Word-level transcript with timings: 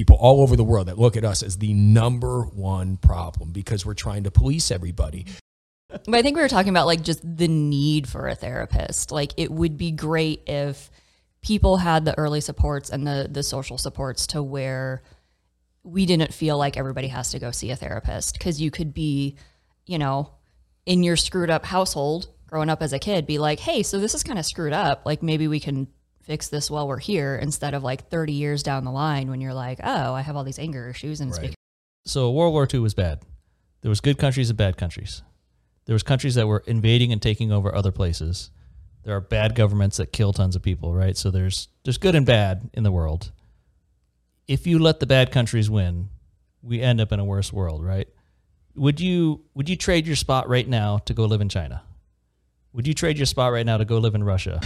people 0.00 0.16
all 0.16 0.40
over 0.40 0.56
the 0.56 0.64
world 0.64 0.88
that 0.88 0.98
look 0.98 1.14
at 1.14 1.26
us 1.26 1.42
as 1.42 1.58
the 1.58 1.74
number 1.74 2.44
one 2.44 2.96
problem 2.96 3.52
because 3.52 3.84
we're 3.84 3.92
trying 3.92 4.24
to 4.24 4.30
police 4.30 4.70
everybody. 4.70 5.26
But 5.90 6.14
I 6.14 6.22
think 6.22 6.36
we 6.36 6.42
were 6.42 6.48
talking 6.48 6.70
about 6.70 6.86
like 6.86 7.02
just 7.02 7.20
the 7.22 7.48
need 7.48 8.08
for 8.08 8.26
a 8.26 8.34
therapist. 8.34 9.12
Like 9.12 9.34
it 9.36 9.50
would 9.50 9.76
be 9.76 9.90
great 9.90 10.42
if 10.46 10.90
people 11.42 11.76
had 11.76 12.06
the 12.06 12.16
early 12.16 12.40
supports 12.40 12.88
and 12.88 13.06
the 13.06 13.28
the 13.30 13.42
social 13.42 13.76
supports 13.76 14.26
to 14.28 14.42
where 14.42 15.02
we 15.82 16.06
didn't 16.06 16.32
feel 16.32 16.56
like 16.56 16.78
everybody 16.78 17.08
has 17.08 17.30
to 17.32 17.38
go 17.38 17.50
see 17.50 17.70
a 17.70 17.76
therapist 17.76 18.38
because 18.38 18.58
you 18.58 18.70
could 18.70 18.94
be, 18.94 19.36
you 19.84 19.98
know, 19.98 20.30
in 20.86 21.02
your 21.02 21.16
screwed 21.16 21.50
up 21.50 21.66
household 21.66 22.28
growing 22.46 22.70
up 22.70 22.82
as 22.82 22.94
a 22.94 22.98
kid, 22.98 23.26
be 23.26 23.38
like, 23.38 23.60
hey, 23.60 23.82
so 23.82 23.98
this 23.98 24.14
is 24.14 24.22
kind 24.22 24.38
of 24.38 24.46
screwed 24.46 24.72
up. 24.72 25.02
Like 25.04 25.22
maybe 25.22 25.46
we 25.46 25.60
can 25.60 25.88
fix 26.22 26.48
this 26.48 26.70
while 26.70 26.86
we're 26.86 26.98
here 26.98 27.36
instead 27.36 27.74
of 27.74 27.82
like 27.82 28.08
30 28.08 28.32
years 28.32 28.62
down 28.62 28.84
the 28.84 28.90
line 28.90 29.30
when 29.30 29.40
you're 29.40 29.54
like, 29.54 29.80
oh, 29.82 30.14
I 30.14 30.20
have 30.20 30.36
all 30.36 30.44
these 30.44 30.58
anger 30.58 30.88
issues 30.88 31.20
and 31.20 31.32
Right. 31.32 31.54
So 32.04 32.30
World 32.30 32.52
War 32.52 32.66
II 32.72 32.80
was 32.80 32.94
bad. 32.94 33.20
There 33.82 33.88
was 33.88 34.00
good 34.00 34.18
countries 34.18 34.50
and 34.50 34.56
bad 34.56 34.76
countries. 34.76 35.22
There 35.86 35.94
was 35.94 36.02
countries 36.02 36.34
that 36.34 36.46
were 36.46 36.62
invading 36.66 37.12
and 37.12 37.20
taking 37.20 37.52
over 37.52 37.74
other 37.74 37.92
places. 37.92 38.50
There 39.04 39.16
are 39.16 39.20
bad 39.20 39.54
governments 39.54 39.96
that 39.96 40.12
kill 40.12 40.32
tons 40.32 40.54
of 40.54 40.62
people, 40.62 40.94
right? 40.94 41.16
So 41.16 41.30
there's 41.30 41.68
there's 41.84 41.98
good 41.98 42.14
and 42.14 42.26
bad 42.26 42.70
in 42.74 42.82
the 42.82 42.92
world. 42.92 43.32
If 44.46 44.66
you 44.66 44.78
let 44.78 45.00
the 45.00 45.06
bad 45.06 45.32
countries 45.32 45.70
win, 45.70 46.10
we 46.62 46.80
end 46.80 47.00
up 47.00 47.12
in 47.12 47.20
a 47.20 47.24
worse 47.24 47.52
world, 47.52 47.84
right? 47.84 48.08
Would 48.76 49.00
you 49.00 49.42
would 49.54 49.68
you 49.68 49.76
trade 49.76 50.06
your 50.06 50.16
spot 50.16 50.48
right 50.48 50.68
now 50.68 50.98
to 50.98 51.14
go 51.14 51.24
live 51.24 51.40
in 51.40 51.48
China? 51.48 51.82
Would 52.72 52.86
you 52.86 52.94
trade 52.94 53.18
your 53.18 53.26
spot 53.26 53.52
right 53.52 53.66
now 53.66 53.78
to 53.78 53.84
go 53.84 53.98
live 53.98 54.14
in 54.14 54.22
Russia? 54.22 54.60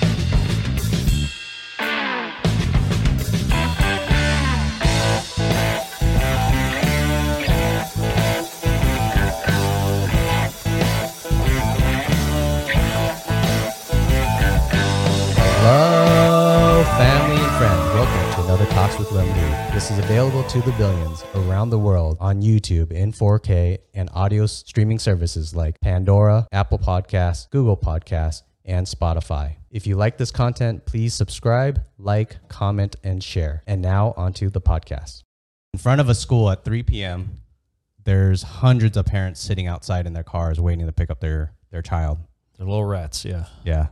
Another 18.55 18.71
Talks 18.71 18.97
with 19.01 19.09
Lemony. 19.09 19.75
This 19.75 19.91
is 19.91 19.99
available 19.99 20.45
to 20.45 20.61
the 20.61 20.71
billions 20.79 21.25
around 21.35 21.71
the 21.71 21.79
world 21.79 22.17
on 22.21 22.41
YouTube 22.41 22.93
in 22.93 23.11
4K 23.11 23.79
and 23.95 24.09
audio 24.15 24.47
streaming 24.47 25.01
services 25.01 25.57
like 25.57 25.81
Pandora, 25.81 26.47
Apple 26.53 26.79
Podcasts, 26.79 27.51
Google 27.51 27.77
Podcasts, 27.77 28.43
and 28.65 28.87
Spotify. 28.87 29.57
If 29.73 29.89
you 29.89 29.97
like 29.97 30.19
this 30.19 30.31
content, 30.31 30.87
please 30.87 31.15
subscribe, 31.15 31.83
like, 31.99 32.49
comment, 32.49 32.95
and 33.03 33.25
share. 33.25 33.65
And 33.67 33.83
now 33.83 34.15
onto 34.17 34.51
the 34.51 34.61
podcast. 34.61 35.25
In 35.73 35.81
front 35.81 36.01
of 36.01 36.09
a 36.09 36.15
school 36.15 36.49
at 36.49 36.65
3 36.65 36.85
p.m., 36.85 37.41
there's 38.05 38.45
hundreds 38.45 38.97
of 38.97 39.05
parents 39.05 39.41
sitting 39.41 39.67
outside 39.67 40.07
in 40.07 40.13
their 40.13 40.23
cars 40.23 40.61
waiting 40.61 40.87
to 40.87 40.93
pick 40.93 41.11
up 41.11 41.19
their, 41.19 41.55
their 41.73 41.83
child. 41.83 42.19
They're 42.57 42.69
little 42.69 42.85
rats, 42.85 43.25
yeah. 43.25 43.47
Yeah. 43.65 43.89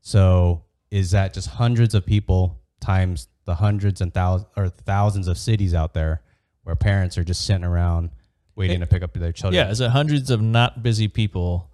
So 0.00 0.62
is 0.92 1.10
that 1.10 1.34
just 1.34 1.48
hundreds 1.48 1.92
of 1.96 2.06
people 2.06 2.60
times 2.80 3.26
the 3.46 3.54
hundreds 3.56 4.00
and 4.00 4.12
thousands 4.12 4.48
or 4.56 4.68
thousands 4.68 5.28
of 5.28 5.38
cities 5.38 5.72
out 5.74 5.94
there 5.94 6.20
where 6.64 6.76
parents 6.76 7.16
are 7.16 7.24
just 7.24 7.44
sitting 7.46 7.64
around 7.64 8.10
waiting 8.56 8.80
to 8.80 8.86
pick 8.86 9.02
up 9.02 9.12
their 9.14 9.32
children? 9.32 9.54
Yeah, 9.64 9.70
is 9.70 9.80
it 9.80 9.90
hundreds 9.90 10.30
of 10.30 10.40
not 10.42 10.82
busy 10.82 11.08
people 11.08 11.70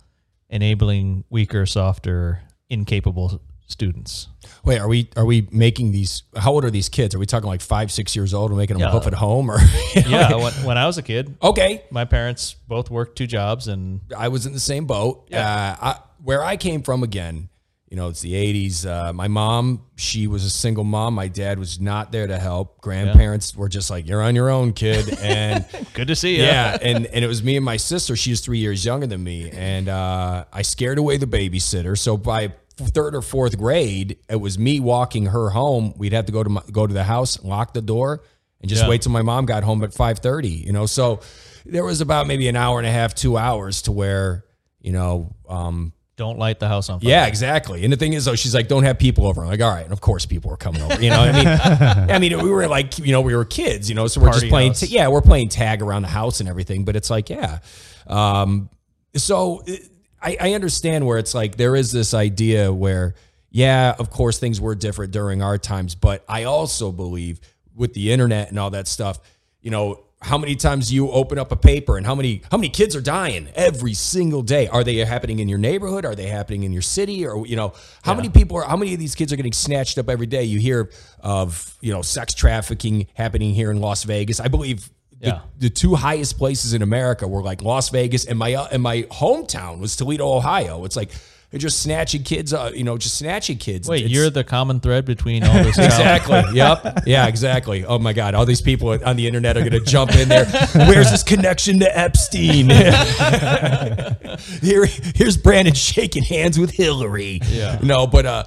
enabling 0.51 1.25
weaker, 1.31 1.67
softer, 1.67 2.41
incapable 2.69 3.41
students? 3.67 4.29
Wait, 4.65 4.79
are 4.79 4.89
we 4.89 5.09
are 5.17 5.25
we 5.25 5.49
making 5.51 5.93
these? 5.93 6.25
How 6.37 6.53
old 6.53 6.65
are 6.65 6.71
these 6.71 6.89
kids? 6.89 7.15
Are 7.15 7.19
we 7.19 7.27
talking 7.27 7.49
like 7.49 7.61
five, 7.63 7.91
six 7.91 8.15
years 8.15 8.35
old? 8.35 8.51
We're 8.51 8.59
making 8.59 8.79
them 8.79 8.87
Yeah. 8.89 8.93
hoof 8.93 9.07
at 9.07 9.15
home, 9.15 9.51
or 9.51 9.59
Yeah, 10.07 10.35
when, 10.37 10.53
when 10.65 10.79
I 10.79 10.87
was 10.87 10.99
a 10.99 11.03
kid, 11.03 11.37
okay, 11.43 11.83
my 11.91 12.05
parents 12.05 12.55
both 12.69 12.91
worked 12.91 13.17
two 13.17 13.27
jobs, 13.27 13.69
and 13.69 14.01
I 14.17 14.29
was 14.29 14.45
in 14.47 14.53
the 14.53 14.61
same 14.61 14.87
boat. 14.87 15.27
Yeah. 15.31 15.77
Uh, 15.81 15.85
I, 15.87 15.99
where 16.23 16.45
I 16.45 16.57
came 16.57 16.83
from, 16.83 17.03
again, 17.03 17.49
you 17.93 17.97
know, 17.97 18.09
it's 18.09 18.23
the 18.23 18.33
'80s. 18.33 18.87
Uh, 18.87 19.13
my 19.13 19.29
mom, 19.29 19.83
she 19.97 20.27
was 20.27 20.47
a 20.47 20.51
single 20.51 20.83
mom. 20.83 21.13
My 21.13 21.29
dad 21.29 21.59
was 21.59 21.79
not 21.79 22.11
there 22.11 22.27
to 22.27 22.39
help. 22.39 22.81
Grandparents 22.81 23.55
were 23.55 23.69
just 23.69 23.91
like, 23.91 24.09
"You're 24.09 24.23
on 24.23 24.35
your 24.35 24.49
own, 24.49 24.73
kid," 24.73 25.19
and 25.21 25.67
good 25.93 26.09
to 26.09 26.17
see 26.17 26.39
you. 26.39 26.45
yeah, 26.45 26.79
and 26.81 27.05
and 27.05 27.23
it 27.23 27.29
was 27.29 27.43
me 27.43 27.55
and 27.57 27.65
my 27.67 27.77
sister. 27.77 28.17
She 28.17 28.31
was 28.31 28.41
three 28.41 28.57
years 28.61 28.83
younger 28.83 29.07
than 29.07 29.23
me, 29.23 29.51
and 29.51 29.91
uh, 29.91 30.47
I 30.51 30.63
scared 30.63 30.97
away 30.97 31.19
the 31.19 31.27
babysitter. 31.27 31.99
So 31.99 32.17
by 32.17 32.55
third 32.79 33.15
or 33.15 33.21
fourth 33.21 33.59
grade, 33.59 34.17
it 34.31 34.37
was 34.37 34.59
me 34.59 34.81
walking 34.81 35.27
her 35.27 35.51
home. 35.51 35.93
We'd 35.99 36.15
have 36.15 36.25
to 36.25 36.33
go 36.33 36.43
to 36.43 36.49
my, 36.49 36.63
go 36.73 36.87
to 36.87 36.95
the 36.95 37.05
house, 37.05 37.45
lock 37.45 37.75
the 37.75 37.83
door, 37.83 38.23
and 38.63 38.71
just 38.71 38.85
Yeah. 38.85 38.89
wait 38.89 39.03
till 39.03 39.13
my 39.13 39.21
mom 39.21 39.45
got 39.45 39.65
home 39.65 39.85
at 39.85 39.93
five 39.93 40.21
thirty. 40.21 40.49
You 40.49 40.73
know, 40.73 40.87
so 40.87 41.21
there 41.67 41.85
was 41.85 42.01
about 42.01 42.27
maybe 42.27 42.49
an 42.49 42.57
hour 42.57 42.79
and 42.79 42.87
a 42.87 42.91
half, 42.91 43.15
two 43.15 43.37
hours 43.37 43.83
to 43.83 43.93
where 43.93 44.47
you 44.81 44.93
know. 44.93 45.37
Um, 45.47 45.93
Don't 46.23 46.39
light 46.39 46.61
the 46.61 46.69
house 46.69 46.89
on 46.89 47.01
fire. 47.01 47.09
yeah, 47.11 47.27
exactly. 47.27 47.83
And 47.83 47.93
the 47.93 47.97
thing 47.97 48.13
is, 48.13 48.25
though, 48.27 48.37
she's 48.37 48.55
like, 48.55 48.69
"Don't 48.69 48.85
have 48.85 48.97
people 48.99 49.27
over." 49.27 49.43
I'm 49.43 49.49
like, 49.49 49.61
"All 49.61 49.71
right." 49.73 49.83
And 49.83 49.93
of 49.93 50.01
course, 50.01 50.25
people 50.25 50.51
were 50.53 50.57
coming 50.57 50.81
over. 50.81 51.03
You 51.03 51.11
know, 51.11 51.21
I 51.21 51.33
mean, 51.33 51.47
I 52.11 52.19
mean, 52.21 52.41
we 52.43 52.49
were 52.49 52.69
like, 52.69 52.99
you 53.01 53.11
know, 53.11 53.21
we 53.23 53.35
were 53.35 53.45
kids. 53.45 53.89
You 53.89 53.97
know, 53.97 54.07
so 54.07 54.21
we're 54.21 54.29
Party 54.29 54.41
just 54.43 54.51
playing. 54.51 54.69
house. 54.73 54.89
yeah, 54.89 55.09
we're 55.09 55.21
playing 55.21 55.49
tag 55.49 55.83
around 55.83 56.03
the 56.03 56.09
house 56.09 56.39
and 56.39 56.49
everything. 56.49 56.85
But 56.85 56.95
it's 56.95 57.11
like, 57.11 57.29
yeah. 57.29 57.59
Um, 58.07 58.71
so 59.17 59.63
it- 59.67 59.89
I, 60.25 60.37
I 60.41 60.53
understand 60.55 61.05
where 61.05 61.19
it's 61.19 61.35
like 61.35 61.57
there 61.57 61.75
is 61.75 61.91
this 61.91 62.15
idea 62.15 62.73
where, 62.73 63.15
yeah, 63.51 63.97
of 63.99 64.11
course, 64.11 64.39
things 64.39 64.61
were 64.61 64.77
different 64.77 65.11
during 65.13 65.43
our 65.43 65.59
times. 65.59 65.97
But 65.97 66.25
I 66.29 66.45
also 66.45 66.93
believe 66.93 67.41
with 67.75 67.93
the 67.95 68.13
internet 68.13 68.49
and 68.51 68.59
all 68.61 68.71
that 68.71 68.87
stuff, 68.87 69.19
you 69.61 69.71
know. 69.73 70.05
How 70.23 70.39
many 70.39 70.55
times 70.57 70.93
you 70.93 71.11
open 71.11 71.39
up 71.39 71.51
a 71.53 71.57
paper 71.57 71.97
and 71.97 72.07
how 72.07 72.15
many 72.15 72.43
how 72.51 72.57
many 72.57 72.69
kids 72.69 72.95
are 72.97 73.01
dying 73.01 73.49
every 73.55 73.93
single 73.95 74.43
day? 74.43 74.69
Are 74.69 74.85
they 74.85 74.97
happening 74.97 75.41
in 75.41 75.49
your 75.49 75.59
neighborhood? 75.59 76.05
Are 76.05 76.15
they 76.15 76.29
happening 76.29 76.63
in 76.63 76.73
your 76.73 76.83
city? 76.83 77.27
Or 77.27 77.47
you 77.47 77.57
know, 77.57 77.73
how 78.03 78.15
many 78.15 78.29
people 78.29 78.57
are 78.57 78.65
how 78.65 78.77
many 78.77 78.95
of 78.95 79.01
these 79.01 79.15
kids 79.15 79.33
are 79.33 79.37
getting 79.37 79.53
snatched 79.53 79.99
up 79.99 80.09
every 80.09 80.27
day? 80.27 80.45
You 80.45 80.59
hear 80.61 80.91
of, 81.21 81.77
you 81.81 81.93
know, 81.93 82.03
sex 82.03 82.35
trafficking 82.35 83.07
happening 83.15 83.53
here 83.55 83.71
in 83.71 83.81
Las 83.81 84.05
Vegas. 84.05 84.39
I 84.41 84.49
believe 84.49 84.89
the, 85.21 85.27
Yeah. 85.29 85.41
the 85.59 85.71
two 85.71 85.95
highest 85.95 86.39
places 86.39 86.73
in 86.73 86.83
America 86.83 87.27
were 87.29 87.43
like 87.43 87.63
Las 87.63 87.91
Vegas 87.91 88.25
and 88.25 88.39
my 88.39 88.55
uh, 88.55 88.69
and 88.73 88.83
my 88.83 89.03
hometown 89.05 89.79
was 89.81 89.97
Toledo, 89.97 90.27
Ohio. 90.29 90.85
It's 90.85 90.97
like 90.97 91.11
they're 91.53 91.61
just 91.61 91.81
snatching 91.81 92.23
kids, 92.25 92.53
uh, 92.53 92.73
you 92.75 92.83
know, 92.83 92.97
just 92.99 93.17
snatching 93.19 93.59
kids. 93.59 93.87
Wait, 93.87 93.99
It's- 94.07 94.11
you're 94.11 94.31
the 94.31 94.43
common 94.43 94.81
thread 94.81 95.05
between 95.05 95.45
all 95.45 95.53
this. 95.63 95.79
Exactly. 95.93 96.43
yep. 96.55 97.03
Yeah, 97.07 97.27
exactly. 97.29 97.85
Oh 97.85 97.99
my 97.99 98.13
God. 98.15 98.35
All 98.35 98.47
these 98.47 98.63
people 98.63 98.89
on 99.05 99.17
the 99.17 99.27
internet 99.27 99.57
are 99.59 99.61
going 99.61 99.73
to 99.73 99.81
jump 99.81 100.15
in 100.17 100.29
there. 100.31 100.47
Where's 100.75 101.11
this 101.11 101.23
connection 101.23 101.79
to 101.81 101.99
Epstein? 101.99 102.71
Here, 104.63 104.87
here's 105.15 105.37
Brandon 105.37 105.75
shaking 105.75 106.23
hands 106.25 106.59
with 106.59 106.71
Hillary. 106.71 107.41
Yeah. 107.49 107.79
No, 107.83 108.07
but, 108.07 108.27
uh, 108.27 108.45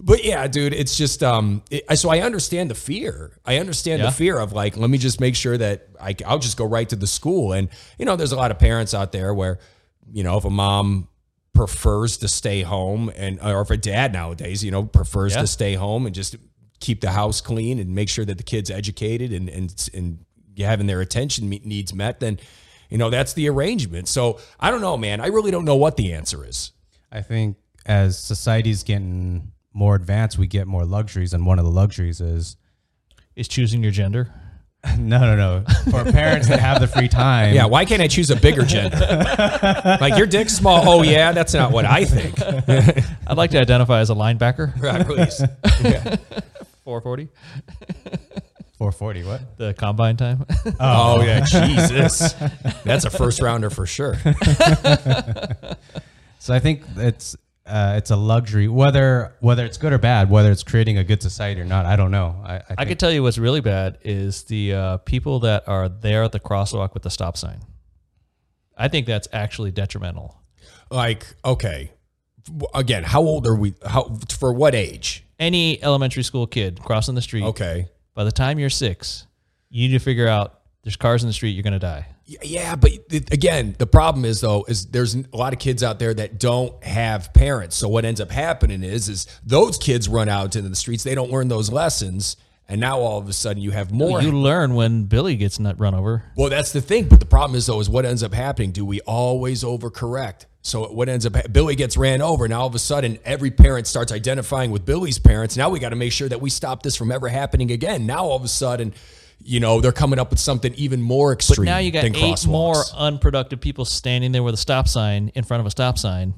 but 0.00 0.24
yeah, 0.24 0.46
dude, 0.46 0.72
it's 0.74 0.96
just, 0.96 1.22
um, 1.22 1.62
it, 1.70 1.98
so 1.98 2.08
I 2.10 2.20
understand 2.20 2.70
the 2.70 2.74
fear. 2.74 3.38
I 3.44 3.58
understand 3.58 4.00
Yeah. 4.00 4.06
the 4.06 4.12
fear 4.12 4.38
of 4.38 4.52
like, 4.52 4.76
let 4.76 4.88
me 4.90 4.98
just 4.98 5.20
make 5.20 5.34
sure 5.36 5.56
that 5.58 5.88
I, 6.00 6.14
I'll 6.26 6.38
just 6.38 6.56
go 6.56 6.64
right 6.64 6.88
to 6.88 6.96
the 6.96 7.06
school. 7.06 7.52
And, 7.52 7.68
you 7.98 8.04
know, 8.06 8.16
there's 8.16 8.32
a 8.32 8.36
lot 8.36 8.50
of 8.50 8.58
parents 8.58 8.94
out 8.94 9.12
there 9.12 9.34
where, 9.34 9.58
you 10.12 10.22
know, 10.22 10.36
if 10.38 10.44
a 10.44 10.50
mom 10.50 11.08
prefers 11.56 12.18
to 12.18 12.28
stay 12.28 12.62
home 12.62 13.10
and, 13.16 13.40
or 13.40 13.60
if 13.62 13.70
a 13.70 13.76
dad 13.76 14.12
nowadays, 14.12 14.62
you 14.62 14.70
know, 14.70 14.84
prefers 14.84 15.34
Yeah. 15.34 15.40
to 15.40 15.46
stay 15.46 15.74
home 15.74 16.06
and 16.06 16.14
just 16.14 16.36
keep 16.80 17.00
the 17.00 17.10
house 17.10 17.40
clean 17.40 17.78
and 17.78 17.94
make 17.94 18.08
sure 18.08 18.24
that 18.24 18.36
the 18.36 18.44
kid's 18.44 18.70
educated 18.70 19.32
and, 19.32 19.48
and, 19.48 19.88
and 19.94 20.24
having 20.58 20.86
their 20.86 21.00
attention 21.00 21.48
needs 21.48 21.92
met, 21.94 22.20
then, 22.20 22.38
you 22.90 22.98
know, 22.98 23.10
that's 23.10 23.32
the 23.32 23.48
arrangement. 23.48 24.08
So 24.08 24.38
I 24.60 24.70
don't 24.70 24.80
know, 24.80 24.96
man. 24.96 25.20
I 25.20 25.28
really 25.28 25.50
don't 25.50 25.64
know 25.64 25.76
what 25.76 25.96
the 25.96 26.12
answer 26.12 26.44
is. 26.46 26.72
I 27.10 27.22
think 27.22 27.56
as 27.86 28.18
society's 28.18 28.82
getting 28.82 29.52
more 29.72 29.94
advanced, 29.94 30.38
we 30.38 30.46
get 30.46 30.66
more 30.66 30.84
luxuries, 30.84 31.32
and 31.32 31.46
one 31.46 31.58
of 31.58 31.64
the 31.64 31.70
luxuries 31.70 32.20
is 32.20 32.56
is 33.34 33.48
choosing 33.48 33.82
your 33.82 33.92
gender. 33.92 34.32
no, 34.98 35.18
no, 35.18 35.36
no. 35.36 35.64
For 35.90 36.04
parents 36.10 36.48
that 36.48 36.60
have 36.60 36.80
the 36.80 36.86
free 36.86 37.08
time, 37.08 37.54
Yeah, 37.54 37.66
why 37.66 37.84
can't 37.84 38.02
I 38.02 38.08
choose 38.08 38.30
a 38.30 38.36
bigger 38.36 38.62
gender? 38.62 38.96
like 40.00 40.16
your 40.16 40.26
dick's 40.26 40.54
small. 40.54 40.88
Oh 40.88 41.02
yeah, 41.02 41.32
that's 41.32 41.54
not 41.54 41.72
what 41.72 41.84
I 41.84 42.04
think. 42.04 42.40
I'd 43.26 43.36
like 43.36 43.50
to 43.52 43.60
identify 43.60 44.00
as 44.00 44.10
a 44.10 44.14
linebacker. 44.14 44.80
Right, 44.80 45.06
please. 45.06 45.38
440, 46.84 47.28
440. 48.78 49.24
What? 49.24 49.58
the 49.58 49.74
combine 49.74 50.16
time. 50.16 50.44
Oh, 50.66 50.74
oh 50.80 51.22
yeah, 51.22 51.44
Jesus, 51.44 52.34
that's 52.84 53.04
a 53.04 53.10
first 53.10 53.40
rounder 53.40 53.70
for 53.70 53.86
sure. 53.86 54.16
So 56.38 56.54
I 56.54 56.60
think 56.60 56.84
it's 56.96 57.36
uh, 57.66 57.94
it's 57.96 58.10
a 58.10 58.16
luxury, 58.16 58.68
whether 58.68 59.34
whether 59.40 59.64
it's 59.64 59.76
good 59.78 59.92
or 59.92 59.98
bad, 59.98 60.30
whether 60.30 60.50
it's 60.50 60.62
creating 60.62 60.98
a 60.98 61.04
good 61.04 61.22
society 61.22 61.60
or 61.60 61.64
not. 61.64 61.86
I 61.86 61.96
don't 61.96 62.10
know. 62.10 62.40
I, 62.44 62.54
I, 62.56 62.62
I 62.78 62.84
could 62.84 62.98
tell 62.98 63.10
you 63.12 63.22
what's 63.22 63.38
really 63.38 63.60
bad 63.60 63.98
is 64.02 64.44
the 64.44 64.72
uh, 64.74 64.96
people 64.98 65.40
that 65.40 65.66
are 65.68 65.88
there 65.88 66.22
at 66.22 66.32
the 66.32 66.40
crosswalk 66.40 66.94
with 66.94 67.02
the 67.02 67.10
stop 67.10 67.36
sign. 67.36 67.60
I 68.76 68.88
think 68.88 69.06
that's 69.06 69.26
actually 69.32 69.70
detrimental. 69.70 70.40
Like, 70.90 71.26
okay, 71.44 71.90
again, 72.74 73.02
how 73.02 73.22
old 73.22 73.46
are 73.46 73.56
we? 73.56 73.74
How 73.84 74.16
for 74.38 74.52
what 74.52 74.74
age? 74.74 75.24
Any 75.38 75.82
elementary 75.82 76.22
school 76.22 76.46
kid 76.46 76.80
crossing 76.82 77.14
the 77.14 77.22
street, 77.22 77.44
Okay, 77.44 77.88
by 78.14 78.24
the 78.24 78.32
time 78.32 78.58
you're 78.58 78.70
six, 78.70 79.26
You 79.68 79.88
need 79.88 79.98
to 79.98 80.02
figure 80.02 80.28
out 80.28 80.60
there's 80.82 80.96
cars 80.96 81.22
in 81.22 81.28
the 81.28 81.32
street, 81.32 81.50
you're 81.50 81.62
going 81.62 81.72
to 81.72 81.78
die. 81.78 82.06
Yeah, 82.26 82.74
but 82.74 82.90
it- 83.10 83.32
again, 83.32 83.76
the 83.78 83.86
problem 83.86 84.24
is 84.24 84.40
though 84.40 84.64
is 84.68 84.86
there's 84.86 85.14
a 85.14 85.24
lot 85.32 85.52
of 85.52 85.58
kids 85.60 85.82
out 85.82 85.98
there 85.98 86.12
that 86.14 86.40
don't 86.40 86.82
have 86.82 87.32
parents. 87.32 87.76
So 87.76 87.88
what 87.88 88.04
ends 88.04 88.20
up 88.20 88.30
happening 88.32 88.82
is 88.82 89.08
is 89.08 89.26
those 89.44 89.78
kids 89.78 90.08
run 90.08 90.28
out 90.28 90.56
into 90.56 90.68
the 90.68 90.74
streets. 90.76 91.04
They 91.04 91.14
don't 91.14 91.30
learn 91.30 91.46
those 91.48 91.70
lessons, 91.70 92.36
and 92.68 92.80
now 92.80 92.98
all 92.98 93.18
of 93.18 93.28
a 93.28 93.32
sudden 93.32 93.62
you 93.62 93.70
have 93.70 93.92
more. 93.92 94.20
You 94.20 94.32
learn 94.32 94.74
when 94.74 95.04
Billy 95.04 95.36
gets 95.36 95.60
nut 95.60 95.78
run 95.78 95.94
over. 95.94 96.24
Well, 96.36 96.50
that's 96.50 96.72
the 96.72 96.80
thing. 96.80 97.04
But 97.06 97.20
the 97.20 97.26
problem 97.26 97.56
is, 97.56 97.66
though, 97.66 97.78
is 97.78 97.88
what 97.88 98.04
ends 98.04 98.24
up 98.24 98.34
happening. 98.34 98.72
Do 98.72 98.84
we 98.84 99.00
always 99.02 99.62
overcorrect? 99.62 100.46
So 100.62 100.88
what 100.88 101.08
ends 101.08 101.24
up 101.26 101.36
Billy 101.52 101.76
gets 101.76 101.96
ran 101.96 102.20
over. 102.20 102.48
Now 102.48 102.62
all 102.62 102.66
of 102.66 102.74
a 102.74 102.80
sudden, 102.80 103.20
every 103.24 103.52
parent 103.52 103.86
starts 103.86 104.10
identifying 104.10 104.72
with 104.72 104.84
Billy's 104.84 105.20
parents. 105.20 105.56
Now 105.56 105.70
we 105.70 105.78
got 105.78 105.90
to 105.90 105.96
make 105.96 106.10
sure 106.10 106.28
that 106.28 106.40
we 106.40 106.50
stop 106.50 106.82
this 106.82 106.96
from 106.96 107.12
ever 107.12 107.28
happening 107.28 107.70
again. 107.70 108.04
Now 108.04 108.24
all 108.24 108.36
of 108.36 108.42
a 108.42 108.48
sudden, 108.48 108.92
you 109.46 109.60
know, 109.60 109.80
they're 109.80 109.92
coming 109.92 110.18
up 110.18 110.30
with 110.30 110.40
something 110.40 110.74
even 110.74 111.00
more 111.00 111.32
extreme. 111.32 111.66
But 111.66 111.70
now 111.70 111.78
you 111.78 111.90
got 111.90 112.04
eight 112.04 112.14
crosswalks. 112.14 112.46
more 112.46 112.82
unproductive 112.94 113.60
people 113.60 113.84
standing 113.84 114.32
there 114.32 114.42
with 114.42 114.54
a 114.54 114.58
stop 114.58 114.88
sign 114.88 115.30
in 115.34 115.44
front 115.44 115.60
of 115.60 115.66
a 115.66 115.70
stop 115.70 115.98
sign. 115.98 116.34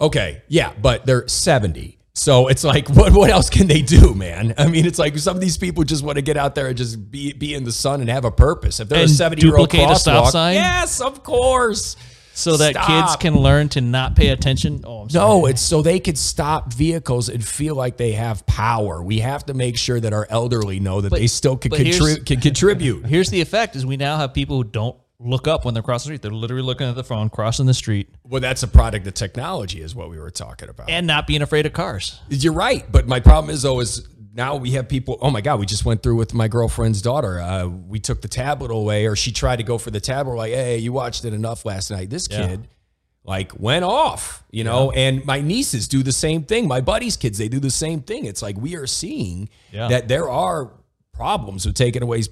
Okay, 0.00 0.42
yeah, 0.48 0.72
but 0.80 1.06
they're 1.06 1.26
seventy. 1.28 1.98
So 2.14 2.48
it's 2.48 2.64
like, 2.64 2.88
what 2.90 3.12
what 3.12 3.30
else 3.30 3.48
can 3.48 3.68
they 3.68 3.82
do, 3.82 4.14
man? 4.14 4.54
I 4.58 4.66
mean, 4.66 4.86
it's 4.86 4.98
like 4.98 5.16
some 5.18 5.36
of 5.36 5.40
these 5.40 5.56
people 5.56 5.84
just 5.84 6.04
want 6.04 6.16
to 6.16 6.22
get 6.22 6.36
out 6.36 6.54
there 6.54 6.66
and 6.66 6.76
just 6.76 7.10
be 7.10 7.32
be 7.32 7.54
in 7.54 7.64
the 7.64 7.72
sun 7.72 8.00
and 8.00 8.10
have 8.10 8.24
a 8.24 8.32
purpose. 8.32 8.80
If 8.80 8.88
they're 8.88 9.04
a 9.04 9.08
seventy 9.08 9.46
year 9.46 9.56
old 9.56 9.70
crosswalk, 9.70 10.30
sign? 10.30 10.54
yes, 10.54 11.00
of 11.00 11.22
course. 11.22 11.96
So 12.38 12.56
that 12.56 12.76
kids 12.76 13.16
can 13.16 13.34
learn 13.34 13.68
to 13.70 13.80
not 13.80 14.14
pay 14.14 14.28
attention. 14.28 14.82
Oh, 14.84 15.02
I'm 15.02 15.10
sorry. 15.10 15.28
No, 15.28 15.46
it's 15.46 15.60
so 15.60 15.82
they 15.82 15.98
could 15.98 16.16
stop 16.16 16.72
vehicles 16.72 17.28
and 17.28 17.44
feel 17.44 17.74
like 17.74 17.96
they 17.96 18.12
have 18.12 18.46
power. 18.46 19.02
We 19.02 19.18
have 19.18 19.44
to 19.46 19.54
make 19.54 19.76
sure 19.76 19.98
that 19.98 20.12
our 20.12 20.26
elderly 20.30 20.78
know 20.78 21.00
that 21.00 21.10
they 21.12 21.26
still 21.26 21.56
can, 21.56 21.72
contri- 21.72 22.24
can 22.24 22.40
contribute. 22.40 23.06
Here's 23.06 23.30
the 23.30 23.40
effect: 23.40 23.74
is 23.74 23.84
we 23.84 23.96
now 23.96 24.18
have 24.18 24.32
people 24.34 24.56
who 24.56 24.64
don't 24.64 24.96
look 25.18 25.48
up 25.48 25.64
when 25.64 25.74
they're 25.74 25.82
crossing 25.82 26.12
the 26.12 26.16
street. 26.16 26.22
They're 26.22 26.30
literally 26.30 26.62
looking 26.62 26.88
at 26.88 26.94
the 26.94 27.02
phone, 27.02 27.28
crossing 27.28 27.66
the 27.66 27.74
street, 27.74 28.08
Well, 28.22 28.40
that's 28.40 28.62
a 28.62 28.68
product 28.68 29.04
of 29.08 29.14
technology, 29.14 29.82
is 29.82 29.92
what 29.92 30.10
we 30.10 30.18
were 30.18 30.30
talking 30.30 30.68
about. 30.68 30.88
and 30.88 31.08
not 31.08 31.26
being 31.26 31.42
afraid 31.42 31.66
of 31.66 31.72
cars. 31.72 32.20
You're 32.28 32.52
right, 32.52 32.84
but 32.90 33.08
my 33.08 33.18
problem 33.18 33.52
is 33.52 33.62
though 33.62 33.80
is 33.80 34.06
now 34.38 34.56
we 34.56 34.70
have 34.70 34.88
people. 34.88 35.18
Oh 35.20 35.30
my 35.30 35.42
god, 35.42 35.60
we 35.60 35.66
just 35.66 35.84
went 35.84 36.02
through 36.02 36.16
with 36.16 36.32
my 36.32 36.48
girlfriend's 36.48 37.02
daughter. 37.02 37.40
Uh, 37.40 37.66
we 37.66 37.98
took 38.00 38.22
the 38.22 38.28
tablet 38.28 38.70
away, 38.70 39.04
or 39.06 39.14
she 39.16 39.32
tried 39.32 39.56
to 39.56 39.62
go 39.64 39.76
for 39.76 39.90
the 39.90 40.00
tablet. 40.00 40.36
Like, 40.36 40.52
hey, 40.52 40.78
you 40.78 40.92
watched 40.94 41.24
it 41.26 41.34
enough 41.34 41.64
last 41.66 41.90
night. 41.90 42.08
This 42.08 42.26
Yeah. 42.30 42.46
kid. 42.46 42.68
Like 43.24 43.60
went 43.60 43.84
off, 43.84 44.42
you 44.50 44.64
know, 44.64 44.90
and 44.92 45.22
my 45.26 45.42
nieces 45.42 45.86
do 45.86 46.02
the 46.02 46.12
same 46.12 46.44
thing. 46.44 46.66
My 46.66 46.80
buddies' 46.80 47.18
kids, 47.18 47.36
they 47.36 47.48
do 47.48 47.60
the 47.60 47.70
same 47.70 48.00
thing. 48.00 48.24
It's 48.24 48.40
like 48.40 48.56
we 48.56 48.74
are 48.76 48.86
seeing 48.86 49.50
Yeah. 49.70 49.88
that 49.88 50.08
there 50.08 50.30
are 50.30 50.70
problems 51.12 51.66
with 51.66 51.74
taking 51.74 52.02
away 52.02 52.22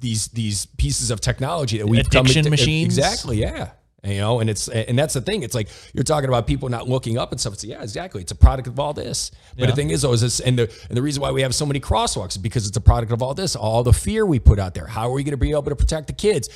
these 0.00 0.26
these 0.28 0.66
pieces 0.66 1.12
of 1.12 1.20
technology 1.20 1.78
that 1.78 1.86
we've 1.86 2.08
come 2.10 2.24
Addiction 2.26 2.50
machines? 2.50 2.98
Exactly, 2.98 3.36
yeah. 3.42 3.68
You 4.02 4.16
know, 4.18 4.40
and 4.40 4.48
it's 4.48 4.68
and 4.68 4.98
that's 4.98 5.12
the 5.12 5.20
thing. 5.20 5.42
It's 5.42 5.54
like 5.54 5.68
you're 5.92 6.04
talking 6.04 6.28
about 6.28 6.46
people 6.46 6.70
not 6.70 6.88
looking 6.88 7.18
up 7.18 7.32
and 7.32 7.40
stuff. 7.40 7.52
It's 7.54 7.64
yeah, 7.64 7.82
exactly. 7.82 8.22
It's 8.22 8.32
a 8.32 8.36
product 8.36 8.66
of 8.66 8.80
all 8.80 8.94
this. 8.94 9.30
But 9.58 9.66
the 9.66 9.74
thing 9.74 9.90
is, 9.90 10.02
though, 10.02 10.14
is 10.14 10.22
this 10.22 10.40
and 10.40 10.58
the 10.58 10.72
and 10.88 10.96
the 10.96 11.02
reason 11.02 11.20
why 11.20 11.32
we 11.32 11.42
have 11.42 11.54
so 11.54 11.66
many 11.66 11.80
crosswalks 11.80 12.30
is 12.30 12.38
because 12.38 12.66
it's 12.66 12.76
a 12.78 12.80
product 12.80 13.12
of 13.12 13.22
all 13.22 13.34
this, 13.34 13.56
all 13.56 13.82
the 13.82 13.92
fear 13.92 14.24
we 14.24 14.38
put 14.38 14.58
out 14.58 14.72
there. 14.72 14.86
How 14.86 15.08
are 15.08 15.12
we 15.12 15.22
going 15.22 15.32
to 15.32 15.36
be 15.36 15.50
able 15.50 15.64
to 15.64 15.76
protect 15.76 16.06
the 16.06 16.14
kids? 16.14 16.48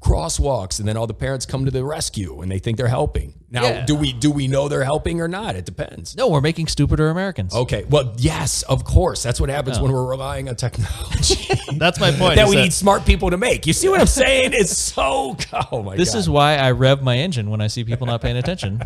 Crosswalks, 0.00 0.78
and 0.78 0.88
then 0.88 0.96
all 0.96 1.06
the 1.06 1.12
parents 1.12 1.44
come 1.44 1.66
to 1.66 1.70
the 1.70 1.84
rescue 1.84 2.40
and 2.40 2.50
they 2.50 2.58
think 2.58 2.78
they're 2.78 2.88
helping. 2.88 3.34
Now, 3.50 3.64
Yeah. 3.64 3.84
do 3.84 3.94
we 3.94 4.12
do 4.14 4.30
we 4.30 4.48
know 4.48 4.66
they're 4.68 4.84
helping 4.84 5.20
or 5.20 5.28
not? 5.28 5.56
It 5.56 5.66
depends. 5.66 6.16
No, 6.16 6.28
we're 6.28 6.40
making 6.40 6.68
stupider 6.68 7.10
Americans. 7.10 7.54
Okay, 7.54 7.84
well, 7.84 8.14
yes, 8.16 8.62
of 8.62 8.84
course. 8.84 9.22
That's 9.22 9.38
what 9.40 9.50
happens 9.50 9.78
when 9.78 9.92
we're 9.92 10.06
relying 10.08 10.48
on 10.48 10.56
technology. 10.56 11.48
That's 11.76 12.00
my 12.00 12.12
point. 12.12 12.36
that 12.36 12.48
we 12.48 12.56
that 12.56 12.62
need 12.62 12.72
smart 12.72 13.04
people 13.04 13.28
to 13.30 13.36
make. 13.36 13.66
You 13.66 13.74
see 13.74 13.88
what 13.90 14.00
I'm 14.00 14.06
saying? 14.06 14.52
It's 14.54 14.76
so. 14.76 15.36
Oh 15.72 15.82
my 15.82 15.90
god. 15.92 15.98
This 15.98 16.12
god. 16.14 16.18
is 16.20 16.30
why 16.30 16.56
I 16.56 16.70
rev 16.70 17.02
my 17.02 17.18
engine 17.18 17.50
when 17.50 17.60
I 17.60 17.66
see 17.66 17.84
people 17.84 18.06
not 18.06 18.22
paying 18.22 18.36
attention. 18.38 18.80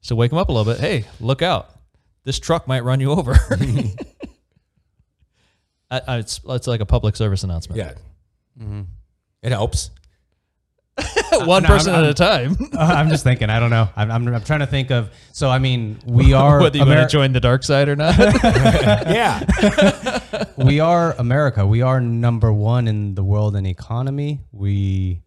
so 0.00 0.14
wake 0.14 0.30
them 0.30 0.38
up 0.38 0.48
a 0.48 0.52
little 0.52 0.72
bit. 0.72 0.80
Hey, 0.80 1.06
look 1.20 1.42
out! 1.42 1.70
This 2.24 2.38
truck 2.38 2.68
might 2.68 2.84
run 2.84 3.00
you 3.00 3.10
over. 3.10 3.34
I, 5.90 6.00
I, 6.06 6.16
it's 6.18 6.40
it's 6.48 6.66
like 6.66 6.80
a 6.80 6.86
public 6.86 7.16
service 7.16 7.42
announcement. 7.44 7.78
yeah. 7.78 7.92
Mm-hmm. 8.60 8.82
It 9.42 9.50
helps. 9.52 9.90
one 11.44 11.62
No, 11.62 11.68
person 11.68 11.94
I'm- 11.94 12.04
at 12.04 12.10
a 12.10 12.14
time. 12.14 12.56
Uh, 12.72 12.94
I'm 12.96 13.10
just 13.10 13.22
thinking. 13.22 13.50
I 13.50 13.60
don't 13.60 13.68
know. 13.70 13.88
I'm, 13.96 14.10
I'm, 14.10 14.26
I'm 14.28 14.42
trying 14.44 14.60
to 14.60 14.66
think 14.66 14.90
of. 14.90 15.10
So 15.32 15.50
I 15.50 15.58
mean, 15.58 15.98
we 16.06 16.32
are 16.32 16.60
Whether 16.60 16.78
you 16.78 16.84
Ameri- 16.84 16.96
want 16.96 17.10
to 17.10 17.12
join 17.12 17.32
the 17.32 17.40
dark 17.40 17.62
side 17.64 17.88
or 17.88 17.96
not. 17.96 18.16
Yeah. 18.18 20.48
we 20.56 20.80
are 20.80 21.12
America. 21.18 21.66
We 21.66 21.82
are 21.82 22.00
number 22.00 22.52
one 22.52 22.88
in 22.88 23.14
the 23.14 23.22
world 23.24 23.56
in 23.56 23.66
economy. 23.66 24.40
We 24.52 25.22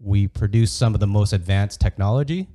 we 0.00 0.28
produce 0.28 0.70
some 0.72 0.94
of 0.94 1.00
the 1.00 1.06
most 1.08 1.32
advanced 1.32 1.80
technology. 1.80 2.48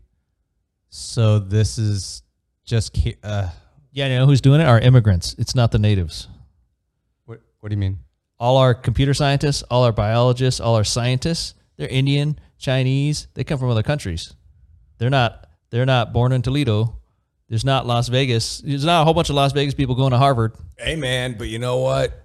So 0.89 1.39
this 1.39 1.77
is 1.77 2.23
just. 2.65 2.97
Uh, 3.23 3.49
yeah, 3.91 4.07
you 4.07 4.15
know 4.15 4.25
who's 4.25 4.41
doing 4.41 4.61
it? 4.61 4.65
Our 4.65 4.79
immigrants. 4.79 5.35
It's 5.37 5.53
not 5.55 5.71
the 5.71 5.79
natives. 5.79 6.27
what, 7.25 7.41
what 7.59 7.69
do 7.69 7.73
you 7.73 7.79
mean? 7.79 7.99
All 8.39 8.57
our 8.57 8.73
computer 8.73 9.13
scientists, 9.13 9.63
all 9.63 9.83
our 9.83 9.91
biologists, 9.91 10.59
all 10.59 10.75
our 10.75 10.83
scientists, 10.83 11.53
they're 11.77 11.87
Indian, 11.87 12.39
Chinese. 12.57 13.27
They 13.33 13.43
come 13.43 13.59
from 13.59 13.69
other 13.69 13.83
countries. 13.83 14.35
They're 14.97 15.09
not. 15.09 15.47
They're 15.69 15.85
not 15.85 16.13
born 16.13 16.31
in 16.31 16.43
Toledo. 16.43 16.99
There's 17.49 17.65
not 17.65 17.85
Las 17.87 18.07
Vegas. 18.07 18.59
There's 18.59 18.85
not 18.85 19.01
a 19.01 19.05
whole 19.05 19.13
bunch 19.13 19.29
of 19.29 19.35
Las 19.35 19.51
Vegas 19.53 19.73
people 19.73 19.95
going 19.95 20.11
to 20.11 20.17
Harvard. 20.17 20.53
hey 20.77 20.95
man, 20.95 21.35
but 21.37 21.47
you 21.47 21.59
know 21.59 21.77
what? 21.77 22.19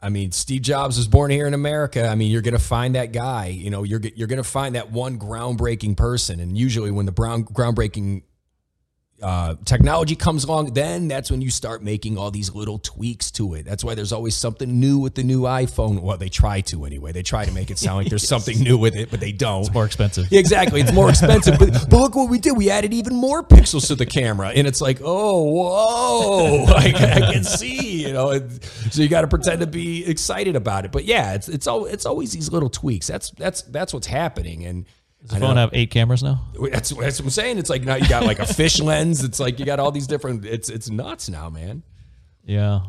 I 0.00 0.10
mean, 0.10 0.32
Steve 0.32 0.62
Jobs 0.62 0.98
was 0.98 1.08
born 1.08 1.30
here 1.30 1.46
in 1.46 1.54
America. 1.54 2.06
I 2.06 2.14
mean, 2.14 2.30
you're 2.30 2.42
gonna 2.42 2.58
find 2.58 2.94
that 2.94 3.12
guy. 3.12 3.46
You 3.46 3.70
know, 3.70 3.84
you're 3.84 4.00
you're 4.14 4.28
gonna 4.28 4.44
find 4.44 4.74
that 4.74 4.92
one 4.92 5.18
groundbreaking 5.18 5.96
person. 5.96 6.40
And 6.40 6.58
usually, 6.58 6.90
when 6.90 7.06
the 7.06 7.12
brown 7.12 7.44
groundbreaking 7.44 8.22
uh, 9.22 9.54
technology 9.64 10.16
comes 10.16 10.44
along, 10.44 10.74
then 10.74 11.08
that's 11.08 11.30
when 11.30 11.40
you 11.40 11.48
start 11.50 11.82
making 11.82 12.18
all 12.18 12.30
these 12.30 12.54
little 12.54 12.78
tweaks 12.78 13.30
to 13.30 13.54
it. 13.54 13.64
That's 13.64 13.82
why 13.84 13.94
there's 13.94 14.12
always 14.12 14.34
something 14.34 14.78
new 14.80 14.98
with 14.98 15.14
the 15.14 15.22
new 15.22 15.42
iPhone. 15.42 16.00
Well, 16.02 16.18
they 16.18 16.28
try 16.28 16.60
to 16.62 16.84
anyway. 16.84 17.12
They 17.12 17.22
try 17.22 17.44
to 17.44 17.52
make 17.52 17.70
it 17.70 17.78
sound 17.78 17.98
like 17.98 18.08
there's 18.08 18.28
something 18.34 18.58
new 18.60 18.76
with 18.76 18.96
it, 18.96 19.10
but 19.10 19.20
they 19.20 19.32
don't. 19.32 19.60
It's 19.62 19.72
more 19.72 19.86
expensive. 19.86 20.26
Exactly. 20.32 20.80
It's 20.80 20.92
more 20.92 21.08
expensive, 21.10 21.58
but, 21.58 21.70
but 21.88 21.92
look 21.98 22.14
what 22.16 22.28
we 22.28 22.38
did. 22.38 22.56
We 22.56 22.68
added 22.70 22.92
even 22.92 23.14
more 23.14 23.42
pixels 23.42 23.86
to 23.86 23.94
the 23.94 24.04
camera, 24.04 24.48
and 24.48 24.66
it's 24.66 24.80
like, 24.80 25.00
oh, 25.02 25.42
whoa! 25.44 26.64
Like 26.74 26.96
I 26.96 27.32
can 27.32 27.44
see, 27.44 28.06
you 28.06 28.12
know. 28.12 28.30
it- 28.30 28.64
so 28.90 29.00
you 29.00 29.08
got 29.08 29.22
to 29.22 29.28
pretend 29.28 29.60
to 29.60 29.66
be 29.66 30.04
excited 30.06 30.56
about 30.56 30.84
it. 30.84 30.92
But 30.92 31.04
yeah, 31.04 31.34
it's 31.34 31.48
it's 31.48 31.66
all 31.66 31.86
it's 31.86 32.04
always 32.04 32.32
these 32.32 32.50
little 32.52 32.68
tweaks. 32.68 33.06
That's 33.06 33.30
that's 33.30 33.62
that's 33.62 33.94
what's 33.94 34.06
happening, 34.06 34.64
and 34.66 34.86
Does 35.24 35.30
the 35.30 35.40
phone 35.40 35.56
have 35.56 35.70
eight 35.72 35.90
cameras 35.90 36.22
now? 36.22 36.44
that's 36.70 36.90
that's 36.90 37.18
what 37.18 37.24
I'm 37.24 37.30
saying. 37.30 37.56
It's 37.58 37.70
like 37.70 37.82
now 37.82 37.94
you 37.94 38.06
got 38.06 38.24
like 38.24 38.40
a 38.40 38.46
fish 38.46 38.78
lens. 38.78 39.24
It's 39.24 39.40
like 39.40 39.58
you 39.58 39.64
got 39.64 39.80
all 39.80 39.90
these 39.90 40.06
different. 40.06 40.44
It's 40.44 40.68
it's 40.68 40.90
nuts 40.90 41.30
now, 41.30 41.48
man. 41.48 41.82
Yeah. 42.44 42.80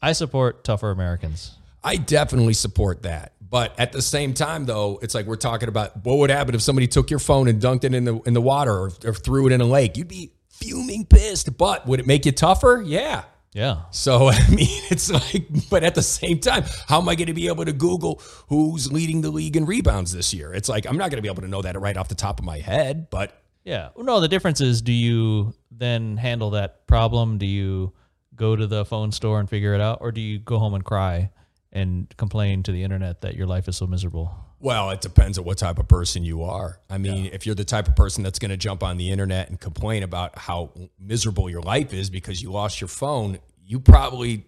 I 0.00 0.12
support 0.12 0.64
tougher 0.64 0.90
Americans. 0.90 1.56
I 1.84 1.96
definitely 1.96 2.54
support 2.54 3.02
that. 3.02 3.34
But 3.50 3.78
at 3.78 3.92
the 3.92 4.00
same 4.00 4.32
time, 4.32 4.64
though, 4.64 4.98
it's 5.02 5.14
like 5.14 5.26
we're 5.26 5.36
talking 5.36 5.68
about 5.68 6.04
what 6.06 6.18
would 6.18 6.30
happen 6.30 6.54
if 6.54 6.62
somebody 6.62 6.86
took 6.86 7.10
your 7.10 7.18
phone 7.18 7.48
and 7.48 7.60
dunked 7.60 7.84
it 7.84 7.92
in 7.92 8.04
the 8.04 8.18
in 8.20 8.32
the 8.32 8.40
water 8.40 8.72
or, 8.72 8.90
or 9.04 9.12
threw 9.12 9.46
it 9.46 9.52
in 9.52 9.60
a 9.60 9.66
lake. 9.66 9.98
You'd 9.98 10.08
be 10.08 10.32
fuming 10.48 11.04
pissed. 11.04 11.54
But 11.58 11.86
would 11.86 12.00
it 12.00 12.06
make 12.06 12.24
you 12.24 12.32
tougher? 12.32 12.82
Yeah. 12.84 13.24
Yeah. 13.52 13.82
So 13.90 14.28
I 14.32 14.48
mean, 14.48 14.82
it's 14.90 15.10
like, 15.10 15.48
but 15.70 15.82
at 15.82 15.94
the 15.94 16.02
same 16.02 16.38
time, 16.38 16.64
how 16.88 17.00
am 17.00 17.08
I 17.08 17.14
going 17.14 17.26
to 17.26 17.34
be 17.34 17.48
able 17.48 17.64
to 17.64 17.72
Google 17.72 18.20
who's 18.48 18.92
leading 18.92 19.20
the 19.20 19.30
league 19.30 19.56
in 19.56 19.66
rebounds 19.66 20.12
this 20.12 20.32
year? 20.32 20.52
It's 20.52 20.68
like 20.68 20.86
I'm 20.86 20.96
not 20.96 21.10
going 21.10 21.18
to 21.18 21.22
be 21.22 21.28
able 21.28 21.42
to 21.42 21.48
know 21.48 21.62
that 21.62 21.78
right 21.80 21.96
off 21.96 22.08
the 22.08 22.14
top 22.14 22.38
of 22.38 22.44
my 22.44 22.58
head. 22.58 23.10
But 23.10 23.42
Yeah. 23.64 23.90
Well, 23.94 24.04
no, 24.04 24.20
the 24.20 24.28
difference 24.28 24.60
is 24.60 24.82
do 24.82 24.92
you 24.92 25.54
then 25.70 26.16
handle 26.16 26.50
that 26.50 26.86
problem? 26.86 27.38
Do 27.38 27.46
you 27.46 27.92
go 28.34 28.56
to 28.56 28.66
the 28.66 28.84
phone 28.84 29.12
store 29.12 29.40
and 29.40 29.48
figure 29.48 29.74
it 29.74 29.80
out? 29.80 29.98
Or 30.00 30.12
do 30.12 30.20
you 30.20 30.38
go 30.38 30.58
home 30.58 30.74
and 30.74 30.84
cry 30.84 31.30
and 31.72 32.12
complain 32.16 32.62
to 32.64 32.72
the 32.72 32.82
internet 32.82 33.20
that 33.22 33.34
your 33.34 33.46
life 33.46 33.68
is 33.68 33.76
so 33.76 33.86
miserable? 33.86 34.34
Well, 34.60 34.90
it 34.90 35.00
depends 35.00 35.38
on 35.38 35.44
what 35.44 35.56
type 35.58 35.78
of 35.78 35.88
person 35.88 36.22
you 36.22 36.42
are. 36.42 36.78
I 36.90 36.98
mean, 36.98 37.30
if 37.32 37.46
you're 37.46 37.54
the 37.54 37.64
type 37.64 37.88
of 37.88 37.96
person 37.96 38.22
that's 38.22 38.38
going 38.38 38.50
to 38.50 38.58
jump 38.58 38.82
on 38.82 38.98
the 38.98 39.10
internet 39.10 39.48
and 39.48 39.58
complain 39.58 40.02
about 40.02 40.38
how 40.38 40.70
miserable 40.98 41.48
your 41.48 41.62
life 41.62 41.94
is 41.94 42.10
because 42.10 42.42
you 42.42 42.52
lost 42.52 42.80
your 42.80 42.88
phone, 42.88 43.38
you 43.64 43.80
probably 43.80 44.44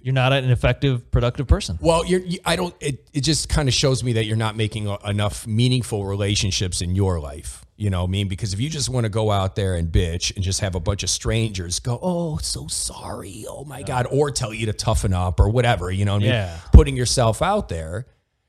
You're 0.00 0.14
not 0.14 0.32
an 0.32 0.50
effective, 0.50 1.10
productive 1.10 1.46
person. 1.46 1.78
well, 1.82 2.04
you're. 2.06 2.20
You, 2.20 2.38
I 2.44 2.56
don't. 2.56 2.74
It 2.80 3.08
it 3.12 3.20
just 3.22 3.48
kind 3.48 3.68
of 3.68 3.74
shows 3.74 4.02
me 4.04 4.14
that 4.14 4.24
you're 4.26 4.36
not 4.36 4.56
making 4.56 4.86
a, 4.86 4.98
enough 5.08 5.46
meaningful 5.46 6.04
relationships 6.06 6.80
in 6.82 6.94
your 6.94 7.20
life. 7.20 7.60
You 7.76 7.90
know, 7.90 8.02
what 8.02 8.08
I 8.08 8.10
mean, 8.12 8.28
because 8.28 8.52
if 8.54 8.60
you 8.60 8.68
just 8.70 8.88
want 8.88 9.04
to 9.04 9.10
go 9.10 9.30
out 9.32 9.56
there 9.56 9.74
and 9.74 9.90
bitch 9.90 10.34
and 10.36 10.44
just 10.44 10.60
have 10.60 10.74
a 10.76 10.80
bunch 10.80 11.02
of 11.02 11.10
strangers 11.10 11.78
go, 11.80 11.98
"Oh, 12.02 12.36
so 12.38 12.68
sorry, 12.68 13.44
oh 13.48 13.64
my 13.64 13.82
god," 13.82 14.06
or 14.10 14.30
tell 14.30 14.54
you 14.54 14.66
to 14.66 14.72
toughen 14.72 15.12
up 15.12 15.40
or 15.40 15.48
whatever, 15.48 15.90
you 15.90 16.04
know, 16.04 16.12
what 16.14 16.22
I 16.22 16.26
mean, 16.26 16.30
Yeah. 16.34 16.58
putting 16.72 16.96
yourself 16.96 17.42
out 17.42 17.68
there, 17.68 18.06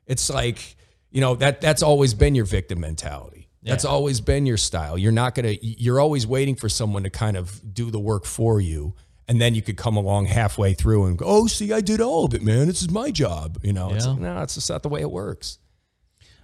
it's 0.07 0.29
like 0.29 0.75
you 1.11 1.21
know 1.21 1.35
that 1.35 1.61
that's 1.61 1.81
always 1.83 2.13
been 2.13 2.35
your 2.35 2.45
victim 2.45 2.79
mentality. 2.79 3.49
That's 3.63 3.83
always 3.85 4.21
been 4.21 4.45
your 4.45 4.57
style. 4.57 4.95
You're 4.95 5.11
not 5.11 5.33
gonna. 5.33 5.55
You're 5.59 5.99
always 5.99 6.27
waiting 6.27 6.55
for 6.55 6.69
someone 6.69 7.01
to 7.01 7.09
kind 7.09 7.35
of 7.35 7.73
do 7.73 7.89
the 7.89 7.99
work 7.99 8.25
for 8.25 8.61
you. 8.61 8.93
And 9.27 9.41
then 9.41 9.55
you 9.55 9.63
could 9.63 9.75
come 9.75 9.97
along 9.97 10.27
halfway 10.27 10.75
through 10.75 11.05
and 11.07 11.17
go, 11.17 11.25
oh, 11.27 11.47
see, 11.47 11.73
I 11.73 11.81
did 11.81 11.99
all 11.99 12.25
of 12.25 12.35
it, 12.35 12.43
man. 12.43 12.67
This 12.67 12.83
is 12.83 12.91
my 12.91 13.09
job. 13.09 13.57
You 13.63 13.73
know, 13.73 13.91
it's 13.91 14.05
Yeah. 14.05 14.11
like, 14.11 14.19
no, 14.21 14.41
it's 14.43 14.53
just 14.53 14.69
not 14.69 14.83
the 14.83 14.89
way 14.89 15.01
it 15.01 15.09
works. 15.09 15.57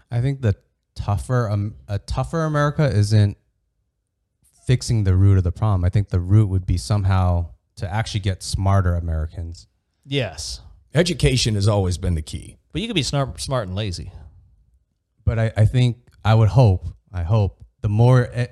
I 0.10 0.20
think 0.20 0.42
the 0.42 0.56
tougher 0.96 1.48
um, 1.48 1.76
a 1.88 2.00
tougher 2.00 2.44
America 2.44 2.88
isn't 2.92 3.38
fixing 4.66 5.04
the 5.04 5.16
root 5.16 5.38
of 5.38 5.44
the 5.44 5.52
problem. 5.52 5.84
I 5.86 5.90
think 5.90 6.10
the 6.10 6.20
root 6.20 6.50
would 6.50 6.66
be 6.66 6.78
somehow 6.78 7.52
to 7.76 7.92
actually 7.92 8.22
get 8.22 8.42
smarter 8.44 8.96
Americans. 8.96 9.68
Yes. 10.06 10.62
Education 10.94 11.56
has 11.56 11.68
always 11.68 11.98
been 11.98 12.16
the 12.16 12.22
key. 12.22 12.58
But 12.72 12.82
you 12.82 12.88
could 12.88 12.96
be 12.96 13.04
smart, 13.04 13.40
smart 13.40 13.68
and 13.68 13.76
lazy. 13.76 14.12
But 15.24 15.40
I, 15.40 15.52
I 15.56 15.66
think 15.66 15.98
I 16.24 16.36
would 16.36 16.50
hope 16.50 16.88
I 17.14 17.24
hope 17.24 17.64
the 17.82 17.90
more 17.90 18.30
eh, 18.32 18.48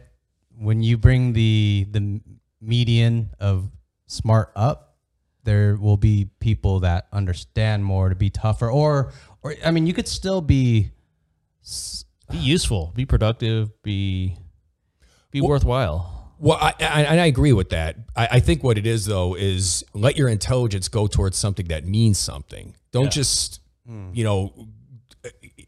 when 0.58 0.82
you 0.84 0.98
bring 0.98 1.34
the 1.34 1.88
the 1.90 2.22
median 2.62 3.30
of 3.40 3.72
smart 4.08 4.52
up, 4.56 4.98
there 5.44 5.78
will 5.78 5.98
be 5.98 6.30
people 6.40 6.82
that 6.82 7.08
understand 7.12 7.86
more 7.86 8.10
to 8.10 8.16
be 8.16 8.30
tougher. 8.30 8.70
Or 8.70 9.14
or 9.42 9.56
I 9.66 9.72
mean, 9.72 9.88
you 9.88 9.94
could 9.94 10.08
still 10.08 10.42
be 10.42 10.92
Be 12.32 12.38
useful. 12.38 12.94
Be 12.96 13.06
productive. 13.06 13.82
Be 13.82 14.36
be 15.32 15.42
worthwhile. 15.42 16.19
Well, 16.40 16.58
I, 16.60 16.74
I, 16.80 17.04
and 17.04 17.20
I 17.20 17.26
agree 17.26 17.54
with 17.54 17.70
that. 17.70 17.98
I, 18.16 18.28
I 18.34 18.40
think 18.40 18.64
what 18.64 18.78
it 18.78 18.88
is, 18.88 19.06
though, 19.06 19.36
is 19.36 19.84
let 19.94 20.18
your 20.18 20.30
intelligence 20.30 20.88
go 20.88 21.06
towards 21.06 21.38
something 21.38 21.68
that 21.68 21.86
means 21.86 22.18
something. 22.18 22.76
Don't 22.92 23.12
just, 23.12 23.60
hmm. 23.86 24.10
you 24.14 24.24
know, 24.24 24.54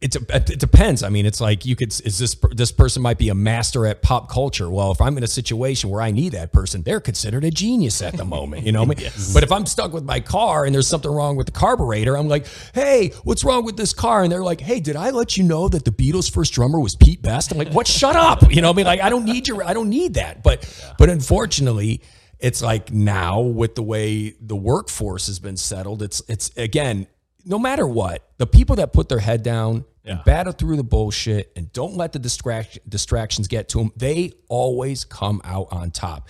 it's 0.02 0.16
a, 0.16 0.22
it 0.36 0.60
depends. 0.60 1.04
I 1.04 1.10
mean, 1.10 1.28
it's 1.28 1.40
like 1.40 1.64
you 1.64 1.76
could 1.76 1.90
is 1.90 2.18
this 2.18 2.36
this 2.52 2.72
person 2.72 3.04
might 3.04 3.20
be 3.20 3.30
a 3.30 3.36
master 3.36 3.86
at 3.86 4.02
pop 4.02 4.32
culture. 4.32 4.68
Well, 4.68 4.92
if 4.92 5.00
I'm 5.00 5.16
in 5.16 5.24
a 5.24 5.28
situation 5.28 5.92
where 5.92 6.02
I 6.02 6.10
need 6.10 6.32
that 6.32 6.52
person, 6.52 6.82
they're 6.82 7.00
considered 7.00 7.44
a 7.44 7.52
genius 7.52 8.02
at 8.02 8.18
the 8.18 8.26
moment. 8.26 8.66
You 8.66 8.72
know 8.72 8.84
what 8.84 8.98
I 8.98 9.04
mean? 9.04 9.12
But 9.34 9.44
if 9.44 9.52
I'm 9.52 9.68
stuck 9.68 9.94
with 9.94 10.04
my 10.04 10.20
car 10.20 10.66
and 10.66 10.74
there's 10.74 10.88
something 10.88 11.12
wrong 11.12 11.36
with 11.36 11.46
the 11.46 11.52
carburetor, 11.52 12.18
I'm 12.18 12.28
like, 12.28 12.48
hey, 12.74 13.10
what's 13.24 13.44
wrong 13.44 13.64
with 13.64 13.78
this 13.78 13.94
car? 13.94 14.24
And 14.24 14.32
they're 14.32 14.44
like, 14.44 14.60
hey, 14.60 14.80
did 14.80 14.96
I 14.96 15.12
let 15.12 15.38
you 15.38 15.44
know 15.44 15.70
that 15.70 15.86
the 15.86 15.92
Beatles' 15.92 16.32
first 16.32 16.54
drummer 16.54 16.80
was 16.80 16.96
Pete 16.96 17.22
Best? 17.22 17.52
I'm 17.52 17.60
like, 17.60 17.72
what? 17.72 17.88
Shut 17.88 18.16
up. 18.16 18.42
You 18.52 18.62
know 18.62 18.68
what 18.68 18.74
I 18.74 18.78
mean? 18.78 18.86
Like, 18.86 19.02
I 19.02 19.10
don't 19.10 19.24
need 19.24 19.48
your, 19.48 19.64
I 19.64 19.74
don't 19.74 19.90
need 19.90 20.16
that. 20.16 20.44
But 20.44 20.68
but 20.98 21.10
unfortunately, 21.10 22.02
it's 22.40 22.62
like 22.62 22.92
now 22.92 23.40
with 23.40 23.76
the 23.76 23.84
way 23.84 24.36
the 24.42 24.56
workforce 24.56 25.28
has 25.28 25.40
been 25.40 25.56
settled, 25.56 26.02
it's 26.02 26.22
it's 26.28 26.52
again, 26.58 27.08
no 27.46 27.58
matter 27.58 27.88
what, 27.88 28.28
the 28.40 28.48
people 28.48 28.76
that 28.78 28.92
put 28.92 29.08
their 29.08 29.20
head 29.20 29.42
down 29.42 29.86
and 30.04 30.24
battle 30.24 30.54
through 30.54 30.78
the 30.78 30.84
bullshit 30.84 31.52
and 31.56 31.72
don't 31.74 31.96
let 31.96 32.12
the 32.12 32.20
distraction 32.20 32.82
distractions 32.90 33.48
get 33.48 33.70
to 33.70 33.78
them, 33.78 33.92
they 33.96 34.34
always 34.48 35.04
come 35.04 35.42
out 35.44 35.68
on 35.72 35.92
top. 35.92 36.30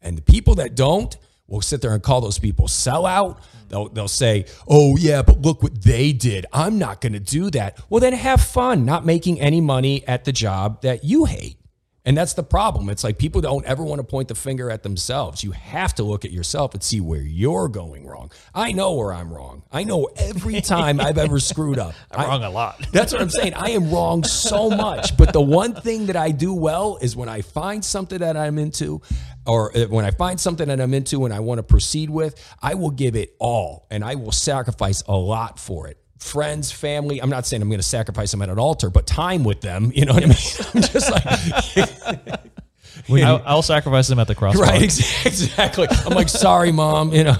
And 0.00 0.18
the 0.18 0.22
people 0.22 0.56
that 0.56 0.74
don't 0.74 1.16
will 1.46 1.60
sit 1.60 1.80
there 1.80 1.92
and 1.92 2.02
call 2.02 2.20
those 2.20 2.38
people 2.38 2.66
sell 2.66 3.06
out. 3.06 3.40
They'll, 3.68 3.88
they'll 3.88 4.08
say, 4.08 4.46
oh, 4.68 4.96
yeah, 4.96 5.22
but 5.22 5.40
look 5.40 5.62
what 5.62 5.82
they 5.82 6.12
did. 6.12 6.46
I'm 6.52 6.78
not 6.78 7.00
going 7.00 7.12
to 7.12 7.20
do 7.20 7.50
that. 7.50 7.78
Well, 7.88 8.00
then 8.00 8.12
have 8.12 8.40
fun 8.40 8.84
not 8.84 9.06
making 9.06 9.40
any 9.40 9.60
money 9.60 10.06
at 10.06 10.24
the 10.24 10.32
job 10.32 10.82
that 10.82 11.04
you 11.04 11.24
hate. 11.24 11.56
And 12.04 12.16
that's 12.16 12.34
the 12.34 12.42
problem. 12.42 12.88
It's 12.88 13.04
like 13.04 13.16
people 13.16 13.40
don't 13.40 13.64
ever 13.64 13.84
want 13.84 14.00
to 14.00 14.04
point 14.04 14.26
the 14.26 14.34
finger 14.34 14.70
at 14.70 14.82
themselves. 14.82 15.44
You 15.44 15.52
have 15.52 15.94
to 15.94 16.02
look 16.02 16.24
at 16.24 16.32
yourself 16.32 16.74
and 16.74 16.82
see 16.82 17.00
where 17.00 17.20
you're 17.20 17.68
going 17.68 18.06
wrong. 18.06 18.32
I 18.52 18.72
know 18.72 18.94
where 18.94 19.12
I'm 19.12 19.32
wrong. 19.32 19.62
I 19.70 19.84
know 19.84 20.08
every 20.16 20.60
time 20.62 21.00
I've 21.00 21.18
ever 21.18 21.38
screwed 21.38 21.78
up. 21.78 21.94
I'm 22.10 22.28
wrong 22.28 22.42
a 22.42 22.50
lot. 22.50 22.84
That's 22.92 23.12
what 23.12 23.22
I'm 23.22 23.30
saying. 23.30 23.54
I 23.54 23.70
am 23.70 23.90
wrong 23.90 24.24
so 24.24 24.68
much. 24.68 25.16
But 25.16 25.32
the 25.32 25.40
one 25.40 25.74
thing 25.74 26.06
that 26.06 26.16
I 26.16 26.32
do 26.32 26.52
well 26.52 26.98
is 27.00 27.14
when 27.14 27.28
I 27.28 27.42
find 27.42 27.84
something 27.84 28.18
that 28.18 28.36
I'm 28.36 28.58
into, 28.58 29.00
or 29.46 29.76
uh, 29.76 29.86
when 29.86 30.04
I 30.04 30.10
find 30.10 30.40
something 30.40 30.66
that 30.68 30.80
I'm 30.80 30.94
into 30.94 31.24
and 31.24 31.32
I 31.32 31.38
want 31.38 31.58
to 31.58 31.62
proceed 31.62 32.10
with, 32.10 32.34
I 32.60 32.74
will 32.74 32.90
give 32.90 33.14
it 33.14 33.36
all 33.38 33.86
and 33.90 34.04
I 34.04 34.16
will 34.16 34.32
sacrifice 34.32 35.04
a 35.06 35.16
lot 35.16 35.60
for 35.60 35.86
it. 35.86 36.01
Friends, 36.22 36.70
family. 36.70 37.20
I'm 37.20 37.30
not 37.30 37.46
saying 37.46 37.62
I'm 37.62 37.68
going 37.68 37.80
to 37.80 37.86
sacrifice 37.86 38.30
them 38.30 38.42
at 38.42 38.48
an 38.48 38.58
altar, 38.58 38.90
but 38.90 39.06
time 39.06 39.44
with 39.44 39.60
them. 39.60 39.92
You 39.94 40.06
know 40.06 40.14
what 40.14 40.22
I 40.22 40.26
mean? 40.26 40.36
I'm 40.74 40.82
just 40.82 41.10
like, 41.10 41.24
I, 43.10 43.42
I'll 43.44 43.62
sacrifice 43.62 44.08
them 44.08 44.18
at 44.18 44.28
the 44.28 44.34
cross. 44.34 44.56
right? 44.56 44.82
Exactly. 45.26 45.88
I'm 45.90 46.14
like, 46.14 46.28
sorry, 46.28 46.72
mom. 46.72 47.12
You 47.12 47.24
know, 47.24 47.36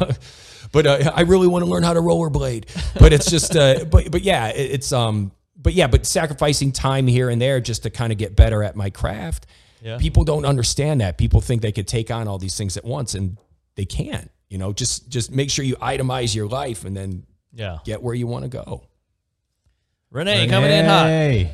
but 0.72 0.86
uh, 0.86 1.12
I 1.14 1.22
really 1.22 1.46
want 1.46 1.64
to 1.64 1.70
learn 1.70 1.82
how 1.82 1.94
to 1.94 2.00
rollerblade. 2.00 2.66
But 2.98 3.12
it's 3.12 3.30
just, 3.30 3.56
uh, 3.56 3.84
but 3.84 4.10
but 4.10 4.22
yeah, 4.22 4.48
it, 4.48 4.72
it's 4.72 4.92
um, 4.92 5.32
but 5.56 5.74
yeah, 5.74 5.86
but 5.86 6.04
sacrificing 6.04 6.72
time 6.72 7.06
here 7.06 7.30
and 7.30 7.40
there 7.40 7.60
just 7.60 7.84
to 7.84 7.90
kind 7.90 8.12
of 8.12 8.18
get 8.18 8.34
better 8.34 8.62
at 8.62 8.74
my 8.76 8.90
craft. 8.90 9.46
Yeah. 9.80 9.98
People 9.98 10.24
don't 10.24 10.44
understand 10.44 11.00
that. 11.00 11.18
People 11.18 11.40
think 11.40 11.62
they 11.62 11.72
could 11.72 11.88
take 11.88 12.10
on 12.10 12.28
all 12.28 12.38
these 12.38 12.56
things 12.56 12.76
at 12.76 12.84
once, 12.84 13.14
and 13.14 13.36
they 13.76 13.84
can't. 13.84 14.30
You 14.48 14.58
know, 14.58 14.72
just 14.72 15.08
just 15.08 15.30
make 15.30 15.50
sure 15.50 15.64
you 15.64 15.76
itemize 15.76 16.34
your 16.34 16.46
life, 16.48 16.84
and 16.84 16.96
then 16.96 17.24
Yeah. 17.52 17.78
get 17.84 18.02
where 18.02 18.14
you 18.14 18.26
want 18.26 18.44
to 18.44 18.48
go. 18.48 18.84
Renee, 20.10 20.46
coming 20.48 20.70
in 20.70 20.84
hot. 20.84 21.50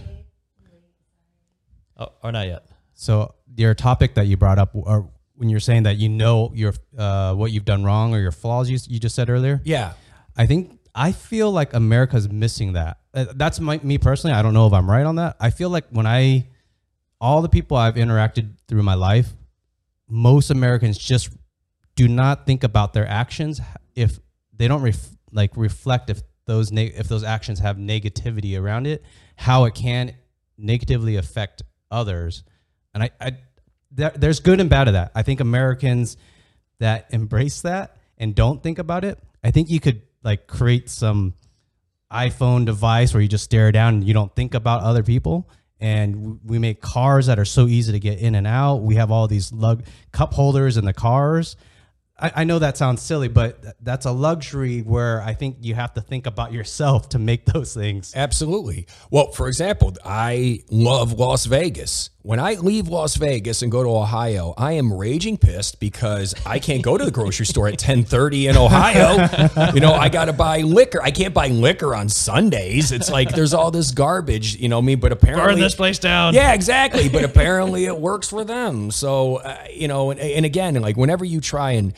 Oh, 2.00 2.12
or 2.22 2.32
not 2.32 2.46
yet. 2.46 2.66
So 2.94 3.34
your 3.56 3.74
topic 3.74 4.14
that 4.14 4.26
you 4.26 4.36
brought 4.36 4.58
up, 4.58 4.70
or 4.74 5.10
when 5.34 5.48
you're 5.48 5.60
saying 5.60 5.84
that 5.84 5.96
you 5.96 6.08
know 6.08 6.52
your 6.54 6.74
uh, 6.96 7.34
what 7.34 7.52
you've 7.52 7.64
done 7.64 7.84
wrong 7.84 8.14
or 8.14 8.20
your 8.20 8.32
flaws, 8.32 8.68
you, 8.70 8.78
you 8.88 8.98
just 8.98 9.14
said 9.14 9.30
earlier. 9.30 9.60
Yeah. 9.64 9.92
I 10.36 10.46
think 10.46 10.78
I 10.94 11.12
feel 11.12 11.52
like 11.52 11.74
America's 11.74 12.28
missing 12.28 12.72
that. 12.72 12.98
Uh, 13.14 13.26
That's 13.34 13.60
my, 13.60 13.80
me 13.82 13.98
personally. 13.98 14.34
I 14.34 14.42
don't 14.42 14.54
know 14.54 14.66
if 14.66 14.72
I'm 14.72 14.90
right 14.90 15.06
on 15.06 15.16
that. 15.16 15.36
I 15.38 15.50
feel 15.50 15.70
like 15.70 15.84
when 15.90 16.06
I, 16.06 16.48
all 17.20 17.42
the 17.42 17.48
people 17.48 17.76
I've 17.76 17.94
interacted 17.94 18.54
through 18.66 18.82
my 18.82 18.94
life, 18.94 19.28
most 20.08 20.50
Americans 20.50 20.98
just 20.98 21.30
do 21.94 22.08
not 22.08 22.46
think 22.46 22.64
about 22.64 22.94
their 22.94 23.06
actions 23.06 23.60
if 23.94 24.18
they 24.56 24.66
don't 24.66 24.82
ref, 24.82 25.08
like 25.32 25.56
reflect 25.56 26.10
if 26.10 26.22
those 26.46 26.72
neg- 26.72 26.94
if 26.96 27.08
those 27.08 27.24
actions 27.24 27.60
have 27.60 27.76
negativity 27.76 28.58
around 28.60 28.86
it, 28.86 29.04
how 29.36 29.64
it 29.64 29.74
can 29.74 30.14
negatively 30.56 31.16
affect 31.16 31.62
others. 31.90 32.42
And 32.94 33.02
I, 33.02 33.10
I 33.20 33.32
there, 33.90 34.12
there's 34.14 34.40
good 34.40 34.60
and 34.60 34.68
bad 34.68 34.88
of 34.88 34.94
that. 34.94 35.12
I 35.14 35.22
think 35.22 35.40
Americans 35.40 36.16
that 36.80 37.06
embrace 37.10 37.62
that 37.62 37.96
and 38.16 38.34
don't 38.34 38.62
think 38.62 38.78
about 38.78 39.04
it, 39.04 39.18
I 39.42 39.50
think 39.50 39.70
you 39.70 39.80
could 39.80 40.02
like 40.22 40.46
create 40.46 40.90
some 40.90 41.34
iPhone 42.12 42.64
device 42.64 43.12
where 43.12 43.20
you 43.20 43.28
just 43.28 43.44
stare 43.44 43.70
down 43.72 43.94
and 43.94 44.04
you 44.04 44.14
don't 44.14 44.34
think 44.34 44.54
about 44.54 44.82
other 44.82 45.02
people. 45.02 45.48
And 45.80 46.40
we 46.44 46.58
make 46.58 46.80
cars 46.80 47.26
that 47.26 47.38
are 47.38 47.44
so 47.44 47.66
easy 47.66 47.92
to 47.92 48.00
get 48.00 48.18
in 48.18 48.34
and 48.34 48.46
out. 48.46 48.76
We 48.76 48.96
have 48.96 49.12
all 49.12 49.28
these 49.28 49.52
lug 49.52 49.84
cup 50.10 50.34
holders 50.34 50.76
in 50.76 50.84
the 50.84 50.92
cars. 50.92 51.56
I, 52.18 52.32
I 52.36 52.44
know 52.44 52.58
that 52.58 52.76
sounds 52.76 53.02
silly, 53.02 53.28
but 53.28 53.62
th- 53.62 53.74
that's 53.80 54.06
a 54.06 54.12
luxury 54.12 54.80
where 54.80 55.22
I 55.22 55.34
think 55.34 55.58
you 55.60 55.74
have 55.74 55.94
to 55.94 56.00
think 56.00 56.26
about 56.26 56.52
yourself 56.52 57.08
to 57.10 57.18
make 57.18 57.46
those 57.46 57.74
things. 57.74 58.12
Absolutely. 58.14 58.86
Well, 59.10 59.30
for 59.32 59.48
example, 59.48 59.94
I 60.04 60.60
love 60.70 61.12
Las 61.12 61.46
Vegas. 61.46 62.10
When 62.28 62.38
I 62.38 62.56
leave 62.56 62.88
Las 62.88 63.16
Vegas 63.16 63.62
and 63.62 63.72
go 63.72 63.82
to 63.82 63.88
Ohio, 63.88 64.52
I 64.58 64.72
am 64.72 64.92
raging 64.92 65.38
pissed 65.38 65.80
because 65.80 66.34
I 66.44 66.58
can't 66.58 66.82
go 66.82 66.98
to 66.98 67.02
the 67.02 67.10
grocery 67.10 67.46
store 67.46 67.68
at 67.68 67.78
10:30 67.78 68.50
in 68.50 68.56
Ohio. 68.58 69.72
You 69.72 69.80
know, 69.80 69.94
I 69.94 70.10
got 70.10 70.26
to 70.26 70.34
buy 70.34 70.60
liquor. 70.60 71.02
I 71.02 71.10
can't 71.10 71.32
buy 71.32 71.48
liquor 71.48 71.94
on 71.94 72.10
Sundays. 72.10 72.92
It's 72.92 73.10
like 73.10 73.30
there's 73.30 73.54
all 73.54 73.70
this 73.70 73.92
garbage, 73.92 74.56
you 74.56 74.68
know 74.68 74.82
me, 74.82 74.94
but 74.94 75.10
apparently 75.10 75.54
Burn 75.54 75.58
this 75.58 75.74
place 75.74 75.98
down. 75.98 76.34
yeah, 76.34 76.52
exactly. 76.52 77.08
But 77.08 77.24
apparently 77.24 77.86
it 77.86 77.98
works 77.98 78.28
for 78.28 78.44
them. 78.44 78.90
So, 78.90 79.36
uh, 79.36 79.64
you 79.72 79.88
know, 79.88 80.10
and, 80.10 80.20
and 80.20 80.44
again, 80.44 80.74
like 80.74 80.98
whenever 80.98 81.24
you 81.24 81.40
try 81.40 81.72
and 81.72 81.94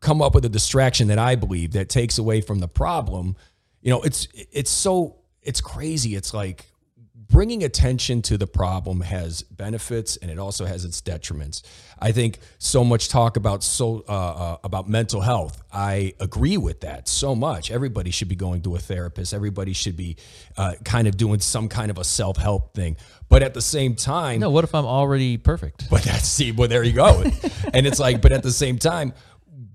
come 0.00 0.20
up 0.20 0.34
with 0.34 0.44
a 0.44 0.50
distraction 0.50 1.08
that 1.08 1.18
I 1.18 1.36
believe 1.36 1.72
that 1.72 1.88
takes 1.88 2.18
away 2.18 2.42
from 2.42 2.58
the 2.58 2.68
problem, 2.68 3.36
you 3.80 3.90
know, 3.90 4.02
it's 4.02 4.28
it's 4.34 4.70
so 4.70 5.16
it's 5.40 5.62
crazy. 5.62 6.14
It's 6.14 6.34
like 6.34 6.69
bringing 7.30 7.62
attention 7.62 8.20
to 8.22 8.36
the 8.36 8.46
problem 8.46 9.00
has 9.02 9.42
benefits 9.42 10.16
and 10.16 10.30
it 10.30 10.38
also 10.38 10.64
has 10.64 10.84
its 10.84 11.00
detriments. 11.00 11.62
I 11.98 12.12
think 12.12 12.40
so 12.58 12.82
much 12.82 13.08
talk 13.08 13.36
about 13.36 13.62
so 13.62 14.04
uh, 14.08 14.12
uh, 14.12 14.56
about 14.64 14.88
mental 14.88 15.20
health. 15.20 15.62
I 15.72 16.14
agree 16.18 16.56
with 16.56 16.80
that 16.80 17.08
so 17.08 17.34
much. 17.34 17.70
Everybody 17.70 18.10
should 18.10 18.28
be 18.28 18.34
going 18.36 18.62
to 18.62 18.74
a 18.74 18.78
therapist. 18.78 19.32
Everybody 19.32 19.72
should 19.72 19.96
be 19.96 20.16
uh, 20.56 20.74
kind 20.84 21.06
of 21.06 21.16
doing 21.16 21.40
some 21.40 21.68
kind 21.68 21.90
of 21.90 21.98
a 21.98 22.04
self 22.04 22.36
help 22.36 22.74
thing. 22.74 22.96
But 23.28 23.42
at 23.42 23.54
the 23.54 23.62
same 23.62 23.94
time, 23.94 24.40
No, 24.40 24.50
what 24.50 24.64
if 24.64 24.74
I'm 24.74 24.86
already 24.86 25.36
perfect? 25.36 25.88
but 25.88 26.02
that's 26.02 26.26
see, 26.26 26.52
well, 26.52 26.68
there 26.68 26.82
you 26.82 26.92
go. 26.92 27.22
and 27.72 27.86
it's 27.86 28.00
like, 28.00 28.20
but 28.20 28.32
at 28.32 28.42
the 28.42 28.50
same 28.50 28.78
time, 28.78 29.12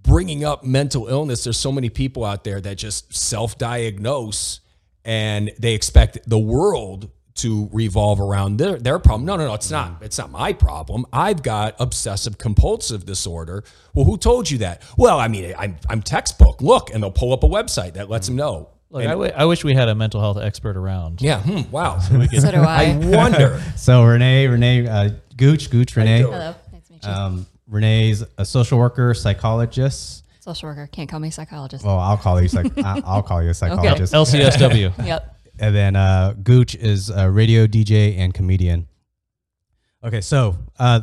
bringing 0.04 0.44
up 0.44 0.64
mental 0.64 1.08
illness, 1.08 1.46
there's 1.46 1.58
so 1.58 1.72
many 1.72 1.90
people 1.90 2.26
out 2.26 2.44
there 2.44 2.60
that 2.60 2.76
just 2.78 3.16
self-diagnose 3.16 4.60
and 5.06 5.52
they 5.60 5.74
expect 5.74 6.18
the 6.28 6.40
world 6.40 7.12
to 7.36 7.70
revolve 7.74 8.20
around 8.22 8.58
their, 8.58 8.78
their 8.78 8.98
problem. 8.98 9.26
No, 9.26 9.36
no, 9.36 9.46
no, 9.48 9.54
it's 9.54 9.70
not. 9.70 10.02
It's 10.02 10.18
not 10.18 10.32
my 10.32 10.54
problem. 10.54 11.06
I've 11.12 11.44
got 11.44 11.76
obsessive 11.80 12.38
compulsive 12.38 13.06
disorder. 13.06 13.64
Well, 13.94 14.06
who 14.06 14.18
told 14.18 14.50
you 14.50 14.60
that? 14.60 14.82
Well, 14.98 15.20
I 15.20 15.28
mean, 15.28 15.54
I'm, 15.58 15.76
I'm 15.90 16.02
textbook. 16.02 16.62
Look, 16.62 16.92
and 16.94 17.04
they'll 17.04 17.12
pull 17.12 17.34
up 17.34 17.44
a 17.44 17.48
website 17.48 17.94
that 17.96 18.10
lets 18.10 18.28
them 18.28 18.38
know. 18.38 18.70
Look, 18.90 19.02
And- 19.02 19.10
I, 19.10 19.14
w- 19.14 19.32
I 19.36 19.44
wish 19.46 19.66
we 19.66 19.74
had 19.76 19.90
a 19.90 19.96
mental 19.96 20.22
health 20.22 20.38
expert 20.38 20.78
around. 20.78 21.22
yeah. 21.22 21.42
Hmm, 21.42 21.70
wow. 21.72 22.00
So 22.00 22.18
do 22.52 22.60
I 22.62 22.92
I. 22.92 22.98
wonder. 23.16 23.62
So 23.76 24.04
Renee, 24.04 24.48
Renee, 24.48 24.88
uh, 24.88 25.10
Gooch, 25.36 25.70
Gooch, 25.70 25.96
Renee. 25.98 26.22
Hello. 26.22 26.56
Nice 26.72 26.88
to 26.88 26.94
meet 26.94 27.04
you. 27.04 27.10
Um, 27.10 27.46
Renee's 27.68 28.24
a 28.38 28.46
social 28.46 28.78
worker, 28.80 29.14
psychologist. 29.14 30.24
Social 30.40 30.70
worker 30.70 30.88
can't 30.90 31.10
call 31.10 31.20
me 31.20 31.32
psychologist. 31.32 31.84
Well, 31.84 31.98
I'll 32.00 32.16
call 32.18 32.42
you 32.42 32.48
psych. 32.48 32.72
I- 32.78 33.02
I'll 33.06 33.24
call 33.24 33.44
you 33.44 33.50
a 33.50 33.54
psychologist. 33.54 34.14
LCSW. 34.14 35.06
yep. 35.06 35.35
And 35.60 35.76
then 35.76 35.96
uh, 35.96 36.34
Gooch 36.42 36.76
is 36.76 37.10
a 37.10 37.30
radio 37.30 37.68
DJ 37.68 38.18
and 38.18 38.34
comedian. 38.34 38.88
Okay, 40.04 40.22
so 40.22 40.58
uh, 40.78 41.02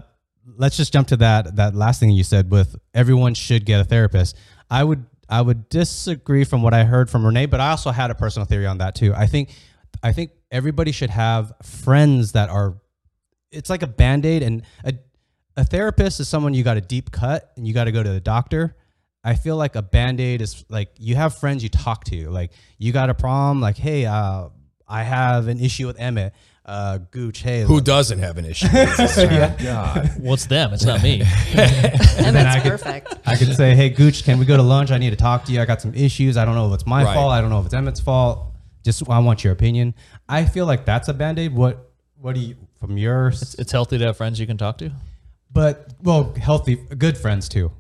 let's 0.56 0.76
just 0.76 0.92
jump 0.92 1.09
to 1.09 1.16
that 1.18 1.56
that 1.56 1.75
last 1.75 2.00
thing 2.00 2.11
you 2.11 2.25
said 2.25 2.50
with 2.50 2.76
everyone 2.94 3.35
should 3.35 3.64
get 3.64 3.80
a 3.80 3.85
therapist. 3.85 4.37
I 4.71 4.85
would 4.85 5.06
I 5.28 5.40
would 5.40 5.68
disagree 5.68 6.44
from 6.44 6.62
what 6.62 6.75
I 6.75 6.85
heard 6.85 7.09
from 7.09 7.25
Renee, 7.25 7.47
but 7.47 7.61
I 7.61 7.71
also 7.71 7.90
had 7.90 8.11
a 8.11 8.14
personal 8.14 8.47
theory 8.47 8.66
on 8.66 8.78
that 8.78 8.94
too. 8.94 9.14
I 9.14 9.26
think 9.26 9.50
I 10.02 10.12
think 10.12 10.32
everybody 10.50 10.92
should 10.92 11.11
have 11.11 11.52
friends 11.62 12.32
that 12.32 12.50
are 12.50 12.76
it's 13.50 13.71
like 13.71 13.82
a 13.82 13.87
band-aid 13.87 14.42
and 14.42 14.62
a, 14.85 14.94
a 15.56 15.64
therapist 15.64 16.21
is 16.21 16.28
someone 16.28 16.54
you 16.54 16.64
got 16.64 16.76
a 16.76 16.80
deep 16.80 17.11
cut 17.11 17.52
and 17.56 17.66
you 17.66 17.75
got 17.75 17.85
to 17.85 17.92
go 17.92 18.02
to 18.02 18.11
the 18.11 18.21
doctor 18.21 18.76
i 19.25 19.35
feel 19.35 19.57
like 19.57 19.76
a 19.76 19.83
band-aid 19.83 20.41
is 20.43 20.64
like 20.69 20.91
you 20.99 21.14
have 21.14 21.37
friends 21.38 21.62
you 21.62 21.69
talk 21.69 22.05
to 22.05 22.29
like 22.31 22.52
you 22.79 22.93
got 22.93 23.09
a 23.11 23.14
problem 23.14 23.61
like 23.61 23.76
hey 23.76 24.05
uh, 24.07 24.49
i 24.88 25.02
have 25.02 25.49
an 25.49 25.59
issue 25.61 25.87
with 25.87 25.99
emmett 26.00 26.33
uh, 26.64 26.99
gooch 27.11 27.41
hey 27.43 27.62
Who 27.62 27.81
doesn't 27.81 28.21
have 28.21 28.38
an 28.38 28.45
issue? 28.45 28.69
with 28.73 28.97
this? 28.97 29.17
God. 29.64 30.12
Well, 30.21 30.35
it's 30.35 30.47
them. 30.47 30.73
It's 30.73 30.85
not 30.85 31.02
me. 31.02 31.21
And 31.55 32.38
I 32.38 32.61
could- 32.61 32.71
perfect. 32.71 33.14
I 33.26 33.35
could 33.35 33.57
say, 33.57 33.75
"Hey, 33.75 33.88
Gooch, 33.91 34.23
can 34.23 34.38
we 34.38 34.45
go 34.45 34.57
to 34.57 34.62
lunch? 34.62 34.93
I 34.93 34.99
need 34.99 35.11
to 35.11 35.17
talk 35.17 35.45
to 35.47 35.52
you. 35.52 35.61
I 35.61 35.64
got 35.64 35.81
some 35.83 35.93
issues. 35.93 36.37
I 36.37 36.45
don't 36.45 36.55
know 36.55 36.69
if 36.69 36.75
it's 36.75 36.87
my 36.87 37.02
Right. 37.02 37.14
fault. 37.14 37.33
I 37.33 37.41
don't 37.41 37.50
know 37.50 37.59
if 37.59 37.64
it's 37.67 37.75
Emmett's 37.75 37.99
fault. 38.00 38.47
Just 38.85 39.02
I 39.11 39.19
want 39.19 39.43
your 39.43 39.52
opinion." 39.52 39.95
I 40.29 40.45
feel 40.45 40.64
like 40.67 40.85
that's 40.85 41.09
a 41.09 41.14
band 41.14 41.41
aid. 41.41 41.52
What 41.52 41.91
What 42.17 42.37
do 42.37 42.41
you 42.41 42.55
from 42.79 42.97
your? 42.97 43.29
It's 43.59 43.73
healthy 43.73 43.99
to 43.99 44.05
have 44.07 44.17
friends 44.17 44.38
you 44.38 44.47
can 44.47 44.57
talk 44.57 44.79
to. 44.79 44.93
but 45.50 45.88
well, 46.00 46.33
healthy, 46.35 46.76
good 46.97 47.19
friends 47.19 47.49
too. 47.49 47.73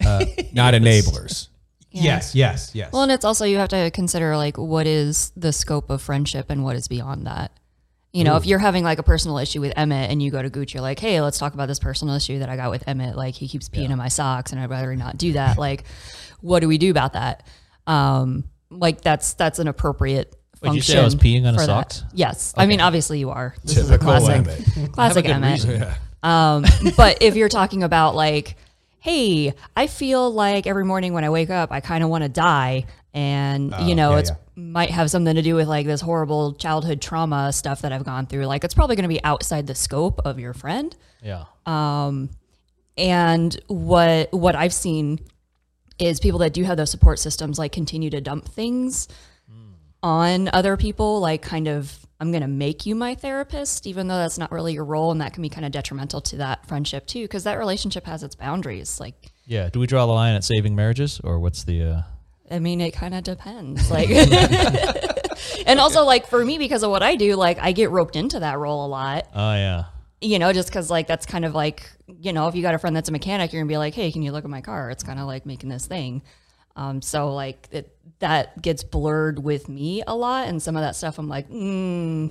Not 0.52 0.74
enablers. 0.74 1.48
Yes, 1.92 2.34
yes, 2.34 2.70
yes. 2.74 2.92
Well, 2.92 3.02
and 3.02 3.10
it's 3.12 3.24
also 3.24 3.44
you 3.44 3.58
have 3.58 3.68
to 3.70 3.90
consider 3.90 4.36
like 4.36 4.56
what 4.56 4.86
is 4.86 5.32
the 5.36 5.52
scope 5.52 5.90
of 5.90 6.00
friendship 6.00 6.46
and 6.48 6.62
what 6.62 6.76
is 6.76 6.86
beyond 6.88 7.26
that. 7.26 7.52
You 8.12 8.24
know, 8.24 8.34
if 8.36 8.44
you're 8.44 8.58
having 8.58 8.82
like 8.82 8.98
a 8.98 9.04
personal 9.04 9.38
issue 9.38 9.60
with 9.60 9.72
Emmett 9.76 10.10
and 10.10 10.20
you 10.20 10.32
go 10.32 10.42
to 10.42 10.50
Gooch, 10.50 10.74
you're 10.74 10.82
like, 10.82 10.98
hey, 10.98 11.20
let's 11.20 11.38
talk 11.38 11.54
about 11.54 11.66
this 11.66 11.78
personal 11.78 12.14
issue 12.16 12.40
that 12.40 12.48
I 12.48 12.56
got 12.56 12.70
with 12.70 12.86
Emmett. 12.88 13.14
Like 13.16 13.34
he 13.36 13.46
keeps 13.46 13.68
peeing 13.68 13.90
in 13.90 13.98
my 13.98 14.08
socks 14.08 14.50
and 14.52 14.60
I'd 14.60 14.68
rather 14.70 14.94
not 14.96 15.16
do 15.16 15.32
that. 15.34 15.58
like, 15.58 15.84
what 16.40 16.58
do 16.60 16.66
we 16.68 16.76
do 16.78 16.90
about 16.90 17.12
that? 17.12 17.46
Um, 17.86 18.44
like 18.70 19.00
that's 19.00 19.34
that's 19.34 19.58
an 19.60 19.68
appropriate 19.68 20.34
Wait, 20.60 20.70
did 20.70 20.74
you 20.76 20.80
function. 20.82 20.94
say 20.94 21.00
I 21.00 21.04
was 21.04 21.14
peeing 21.14 21.46
on 21.46 21.54
his 21.54 21.62
for 21.62 21.66
that. 21.68 21.92
socks? 21.92 22.04
Yes. 22.12 22.52
I 22.56 22.66
mean, 22.66 22.80
obviously 22.80 23.18
you 23.20 23.30
are. 23.30 23.54
This 23.64 23.76
is 23.76 23.90
a 23.90 23.98
classic, 23.98 24.36
Emmett. 24.36 24.92
classic 24.92 25.28
Emmett. 25.28 25.64
reason. 25.64 25.88
Um, 26.22 26.64
but 26.96 27.22
if 27.22 27.36
you're 27.36 27.48
talking 27.48 27.82
about 27.84 28.14
like, 28.14 28.56
hey, 29.00 29.54
I 29.76 29.86
feel 29.86 30.30
like 30.30 30.66
every 30.66 30.84
morning 30.84 31.12
when 31.12 31.24
I 31.24 31.30
wake 31.30 31.50
up, 31.50 31.72
I 31.72 31.80
kind 31.80 32.04
of 32.04 32.10
want 32.10 32.22
to 32.22 32.28
die, 32.28 32.86
and 33.12 33.74
you 33.82 33.94
know, 33.94 34.12
yeah, 34.12 34.18
it's 34.18 34.30
yeah. 34.30 34.36
might 34.54 34.90
have 34.90 35.10
something 35.10 35.34
to 35.34 35.42
do 35.42 35.54
with 35.54 35.68
like 35.68 35.86
this 35.86 36.00
horrible 36.00 36.54
childhood 36.54 37.00
trauma 37.00 37.52
stuff 37.52 37.82
that 37.82 37.92
I've 37.92 38.04
gone 38.04 38.26
through. 38.26 38.46
Like, 38.46 38.62
it's 38.62 38.74
probably 38.74 38.96
going 38.96 39.04
to 39.04 39.08
be 39.08 39.22
outside 39.24 39.66
the 39.66 39.74
scope 39.74 40.20
of 40.24 40.38
your 40.38 40.52
friend. 40.54 40.94
Yeah. 41.22 41.44
Um, 41.66 42.30
And 42.96 43.58
what 43.68 44.32
what 44.32 44.54
I've 44.54 44.74
seen 44.74 45.20
is 45.98 46.20
people 46.20 46.40
that 46.40 46.52
do 46.52 46.64
have 46.64 46.76
those 46.76 46.90
support 46.90 47.18
systems 47.18 47.58
like 47.58 47.72
continue 47.72 48.10
to 48.10 48.20
dump 48.20 48.46
things 48.46 49.08
on 50.02 50.48
other 50.52 50.76
people, 50.76 51.20
like 51.20 51.42
kind 51.42 51.68
of 51.68 52.06
I'm 52.20 52.30
going 52.30 52.42
to 52.42 52.48
make 52.48 52.84
you 52.84 52.94
my 52.94 53.14
therapist, 53.14 53.86
even 53.86 54.06
though 54.06 54.18
that's 54.18 54.36
not 54.38 54.52
really 54.52 54.74
your 54.74 54.84
role, 54.84 55.10
and 55.10 55.20
that 55.22 55.32
can 55.32 55.40
be 55.42 55.48
kind 55.48 55.64
of 55.64 55.72
detrimental 55.72 56.20
to 56.20 56.36
that 56.36 56.66
friendship 56.66 57.06
too, 57.06 57.22
because 57.22 57.44
that 57.44 57.54
relationship 57.58 58.04
has 58.06 58.22
its 58.22 58.34
boundaries. 58.34 59.00
Like, 59.00 59.32
Yeah. 59.46 59.70
Do 59.70 59.80
we 59.80 59.86
draw 59.86 60.04
the 60.06 60.12
line 60.12 60.34
at 60.34 60.44
saving 60.44 60.76
marriages, 60.76 61.18
or 61.24 61.38
what's 61.40 61.64
the? 61.64 61.82
uh 61.82 62.02
I 62.50 62.58
mean, 62.58 62.80
it 62.80 62.90
kind 62.92 63.14
of 63.14 63.22
depends. 63.24 63.90
Like, 63.92 64.10
and 65.66 65.78
also 65.80 66.04
like 66.04 66.26
for 66.26 66.44
me, 66.44 66.58
because 66.58 66.82
of 66.82 66.90
what 66.90 67.02
I 67.02 67.14
do, 67.16 67.36
like 67.36 67.58
I 67.58 67.72
get 67.72 67.90
roped 67.90 68.16
into 68.16 68.40
that 68.40 68.58
role 68.58 68.84
a 68.86 68.88
lot. 68.88 69.26
Oh 69.34 69.54
yeah. 69.54 69.84
you 70.20 70.38
know, 70.38 70.52
just 70.52 70.68
because 70.68 70.90
like 70.90 71.06
that's 71.06 71.26
kind 71.26 71.44
of 71.44 71.54
like 71.54 71.88
you 72.06 72.32
know, 72.32 72.48
if 72.48 72.54
you 72.56 72.62
got 72.62 72.74
a 72.74 72.78
friend 72.78 72.94
that's 72.94 73.08
a 73.08 73.12
mechanic, 73.12 73.52
you're 73.52 73.62
gonna 73.62 73.68
be 73.68 73.78
like, 73.78 73.94
hey, 73.94 74.10
can 74.12 74.22
you 74.22 74.32
look 74.32 74.44
at 74.44 74.50
my 74.50 74.60
car? 74.60 74.90
It's 74.90 75.02
kind 75.04 75.18
of 75.20 75.26
like 75.26 75.46
making 75.46 75.68
this 75.68 75.86
thing. 75.86 76.22
Um, 76.76 77.02
so 77.02 77.32
like 77.34 77.68
it, 77.70 77.96
that 78.20 78.62
gets 78.62 78.84
blurred 78.84 79.42
with 79.42 79.68
me 79.68 80.02
a 80.06 80.14
lot, 80.14 80.48
and 80.48 80.62
some 80.62 80.76
of 80.76 80.82
that 80.82 80.96
stuff 80.96 81.18
I'm 81.18 81.28
like, 81.28 81.48
mm, 81.50 82.30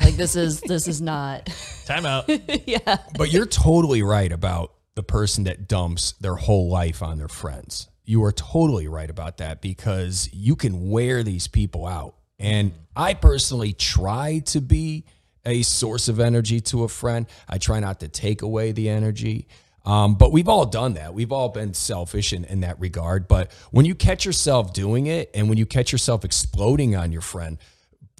like 0.00 0.14
this 0.14 0.36
is 0.36 0.60
this 0.62 0.88
is 0.88 1.00
not. 1.00 1.46
Time 1.86 2.06
out. 2.06 2.28
yeah, 2.66 2.98
But 3.16 3.32
you're 3.32 3.46
totally 3.46 4.02
right 4.02 4.32
about 4.32 4.72
the 4.94 5.02
person 5.02 5.44
that 5.44 5.68
dumps 5.68 6.12
their 6.20 6.36
whole 6.36 6.68
life 6.68 7.02
on 7.02 7.18
their 7.18 7.28
friends. 7.28 7.88
You 8.04 8.24
are 8.24 8.32
totally 8.32 8.86
right 8.86 9.08
about 9.08 9.38
that 9.38 9.60
because 9.60 10.28
you 10.32 10.56
can 10.56 10.88
wear 10.90 11.22
these 11.22 11.48
people 11.48 11.86
out. 11.86 12.16
And 12.38 12.72
I 12.94 13.14
personally 13.14 13.72
try 13.72 14.40
to 14.46 14.60
be 14.60 15.04
a 15.46 15.62
source 15.62 16.08
of 16.08 16.20
energy 16.20 16.60
to 16.60 16.84
a 16.84 16.88
friend. 16.88 17.26
I 17.48 17.58
try 17.58 17.80
not 17.80 18.00
to 18.00 18.08
take 18.08 18.42
away 18.42 18.72
the 18.72 18.88
energy. 18.88 19.48
Um, 19.84 20.14
but 20.14 20.32
we've 20.32 20.48
all 20.48 20.64
done 20.64 20.94
that. 20.94 21.12
We've 21.12 21.32
all 21.32 21.50
been 21.50 21.74
selfish 21.74 22.32
in, 22.32 22.44
in 22.44 22.60
that 22.60 22.80
regard. 22.80 23.28
But 23.28 23.52
when 23.70 23.84
you 23.84 23.94
catch 23.94 24.24
yourself 24.24 24.72
doing 24.72 25.06
it 25.06 25.30
and 25.34 25.48
when 25.48 25.58
you 25.58 25.66
catch 25.66 25.92
yourself 25.92 26.24
exploding 26.24 26.96
on 26.96 27.12
your 27.12 27.20
friend 27.20 27.58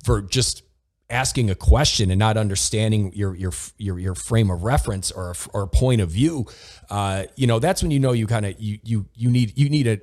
for 0.05 0.21
just 0.21 0.63
asking 1.09 1.51
a 1.51 1.55
question 1.55 2.11
and 2.11 2.19
not 2.19 2.37
understanding 2.37 3.13
your 3.15 3.35
your 3.35 3.53
your, 3.79 3.99
your 3.99 4.15
frame 4.15 4.51
of 4.51 4.63
reference 4.63 5.11
or 5.11 5.35
or 5.55 5.67
point 5.67 6.01
of 6.01 6.11
view, 6.11 6.47
uh, 6.91 7.25
you 7.37 7.47
know 7.47 7.59
that's 7.59 7.83
when 7.83 7.91
you 7.91 8.01
know 8.01 8.13
you 8.13 8.27
kind 8.27 8.45
of 8.45 8.61
you 8.61 8.79
you 8.83 9.07
you 9.15 9.31
need 9.31 9.57
you 9.57 9.71
need 9.71 9.87
a 9.87 9.99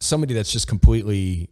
somebody 0.00 0.34
that's 0.34 0.52
just 0.52 0.66
completely 0.66 1.50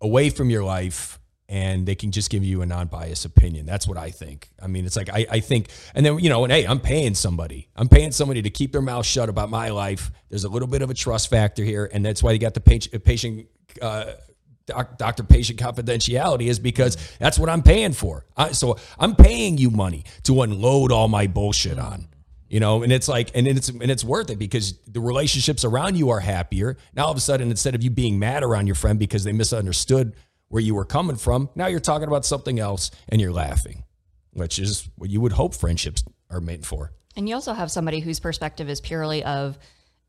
away 0.00 0.30
from 0.30 0.50
your 0.50 0.64
life 0.64 1.18
and 1.48 1.86
they 1.86 1.94
can 1.94 2.10
just 2.10 2.30
give 2.30 2.42
you 2.42 2.62
a 2.62 2.66
non-biased 2.66 3.24
opinion. 3.24 3.66
That's 3.66 3.86
what 3.86 3.98
I 3.98 4.10
think. 4.10 4.50
I 4.62 4.66
mean, 4.66 4.86
it's 4.86 4.96
like 4.96 5.10
I, 5.10 5.26
I 5.30 5.40
think, 5.40 5.68
and 5.94 6.04
then 6.04 6.18
you 6.18 6.28
know, 6.28 6.44
and 6.44 6.52
hey, 6.52 6.66
I'm 6.66 6.80
paying 6.80 7.14
somebody. 7.14 7.68
I'm 7.76 7.88
paying 7.88 8.12
somebody 8.12 8.42
to 8.42 8.50
keep 8.50 8.72
their 8.72 8.82
mouth 8.82 9.06
shut 9.06 9.28
about 9.28 9.50
my 9.50 9.68
life. 9.70 10.10
There's 10.30 10.44
a 10.44 10.48
little 10.48 10.68
bit 10.68 10.82
of 10.82 10.90
a 10.90 10.94
trust 10.94 11.28
factor 11.28 11.62
here, 11.62 11.88
and 11.92 12.04
that's 12.04 12.22
why 12.22 12.32
you 12.32 12.38
got 12.38 12.54
the 12.54 12.60
patient, 12.60 13.04
patient 13.04 13.46
uh, 13.82 14.12
doc, 14.66 14.96
doctor 14.98 15.22
patient 15.22 15.58
confidentiality 15.58 16.46
is 16.48 16.58
because 16.58 16.96
that's 17.18 17.38
what 17.38 17.48
I'm 17.48 17.62
paying 17.62 17.92
for. 17.92 18.24
I, 18.36 18.52
so 18.52 18.78
I'm 18.98 19.14
paying 19.14 19.58
you 19.58 19.70
money 19.70 20.04
to 20.24 20.42
unload 20.42 20.92
all 20.92 21.08
my 21.08 21.26
bullshit 21.26 21.78
on. 21.78 22.08
You 22.48 22.60
know, 22.60 22.84
and 22.84 22.92
it's 22.92 23.08
like, 23.08 23.32
and 23.34 23.48
it's 23.48 23.68
and 23.68 23.90
it's 23.90 24.04
worth 24.04 24.30
it 24.30 24.38
because 24.38 24.78
the 24.86 25.00
relationships 25.00 25.64
around 25.64 25.96
you 25.96 26.10
are 26.10 26.20
happier. 26.20 26.76
Now 26.94 27.06
all 27.06 27.10
of 27.10 27.16
a 27.16 27.20
sudden, 27.20 27.50
instead 27.50 27.74
of 27.74 27.82
you 27.82 27.90
being 27.90 28.18
mad 28.18 28.44
around 28.44 28.66
your 28.68 28.76
friend 28.76 28.96
because 28.96 29.24
they 29.24 29.32
misunderstood 29.32 30.14
where 30.54 30.62
you 30.62 30.72
were 30.72 30.84
coming 30.84 31.16
from, 31.16 31.50
now 31.56 31.66
you're 31.66 31.80
talking 31.80 32.06
about 32.06 32.24
something 32.24 32.60
else 32.60 32.92
and 33.08 33.20
you're 33.20 33.32
laughing, 33.32 33.82
which 34.34 34.60
is 34.60 34.88
what 34.94 35.10
you 35.10 35.20
would 35.20 35.32
hope 35.32 35.52
friendships 35.52 36.04
are 36.30 36.40
meant 36.40 36.64
for. 36.64 36.92
and 37.16 37.28
you 37.28 37.34
also 37.34 37.52
have 37.54 37.72
somebody 37.72 37.98
whose 37.98 38.20
perspective 38.20 38.68
is 38.70 38.80
purely 38.80 39.24
of. 39.24 39.58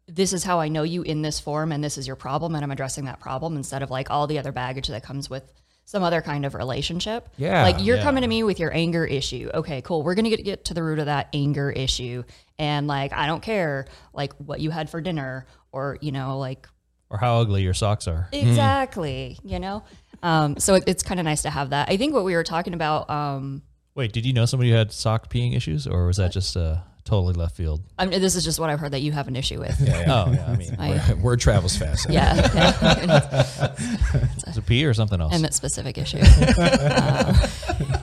This 0.07 0.33
is 0.33 0.43
how 0.43 0.59
I 0.59 0.67
know 0.67 0.83
you 0.83 1.01
in 1.01 1.23
this 1.23 1.39
form, 1.39 1.71
and 1.71 1.83
this 1.83 1.97
is 1.97 2.05
your 2.05 2.15
problem, 2.15 2.53
and 2.53 2.63
I'm 2.63 2.69
addressing 2.69 3.05
that 3.05 3.19
problem 3.19 3.57
instead 3.57 3.81
of 3.81 3.89
like 3.89 4.11
all 4.11 4.27
the 4.27 4.37
other 4.37 4.51
baggage 4.51 4.87
that 4.89 5.01
comes 5.01 5.31
with 5.31 5.51
some 5.85 6.03
other 6.03 6.21
kind 6.21 6.45
of 6.45 6.53
relationship. 6.53 7.27
Yeah, 7.37 7.63
Like 7.63 7.83
you're 7.83 7.97
yeah. 7.97 8.03
coming 8.03 8.21
to 8.21 8.27
me 8.27 8.43
with 8.43 8.59
your 8.59 8.71
anger 8.71 9.03
issue. 9.03 9.49
Okay, 9.51 9.81
cool. 9.81 10.03
We're 10.03 10.13
going 10.13 10.25
to 10.25 10.35
get 10.35 10.45
get 10.45 10.65
to 10.65 10.75
the 10.75 10.83
root 10.83 10.99
of 10.99 11.07
that 11.07 11.29
anger 11.33 11.71
issue. 11.71 12.23
And 12.59 12.85
like 12.85 13.13
I 13.13 13.25
don't 13.25 13.41
care 13.41 13.87
like 14.13 14.33
what 14.33 14.59
you 14.59 14.69
had 14.69 14.91
for 14.91 15.01
dinner 15.01 15.47
or, 15.71 15.97
you 16.01 16.11
know, 16.11 16.37
like 16.37 16.67
or 17.09 17.19
how 17.19 17.39
ugly 17.39 17.61
your 17.61 17.75
socks 17.75 18.07
are. 18.07 18.27
exactly, 18.31 19.37
you 19.43 19.59
know. 19.59 19.83
Um 20.23 20.57
so 20.57 20.75
it, 20.75 20.83
it's 20.87 21.03
kind 21.03 21.19
of 21.19 21.25
nice 21.25 21.41
to 21.43 21.49
have 21.49 21.69
that. 21.71 21.89
I 21.89 21.97
think 21.97 22.13
what 22.13 22.23
we 22.25 22.35
were 22.35 22.43
talking 22.43 22.73
about 22.73 23.09
um 23.09 23.61
Wait, 23.95 24.11
did 24.11 24.25
you 24.25 24.33
know 24.33 24.45
somebody 24.45 24.71
who 24.71 24.75
had 24.75 24.91
sock 24.91 25.29
peeing 25.29 25.55
issues, 25.55 25.87
or 25.87 26.05
was 26.07 26.17
that 26.17 26.29
just 26.33 26.57
uh, 26.57 26.79
totally 27.05 27.33
left 27.33 27.55
field? 27.55 27.81
I 27.97 28.05
mean, 28.05 28.19
this 28.19 28.35
is 28.35 28.43
just 28.43 28.59
what 28.59 28.69
I've 28.69 28.77
heard 28.81 28.91
that 28.91 28.99
you 28.99 29.13
have 29.13 29.29
an 29.29 29.37
issue 29.37 29.57
with. 29.57 29.73
Oh, 30.05 30.31
yeah. 30.33 30.45
I 30.49 30.55
mean, 30.57 30.75
I, 30.79 31.13
Word 31.13 31.39
travels 31.39 31.77
fast. 31.77 32.09
yeah, 32.09 32.35
yeah. 32.53 33.73
is 34.47 34.57
it 34.57 34.65
pee 34.65 34.83
or 34.85 34.93
something 34.93 35.21
else? 35.21 35.33
Emmett 35.33 35.53
specific 35.53 35.97
issue. 35.97 36.17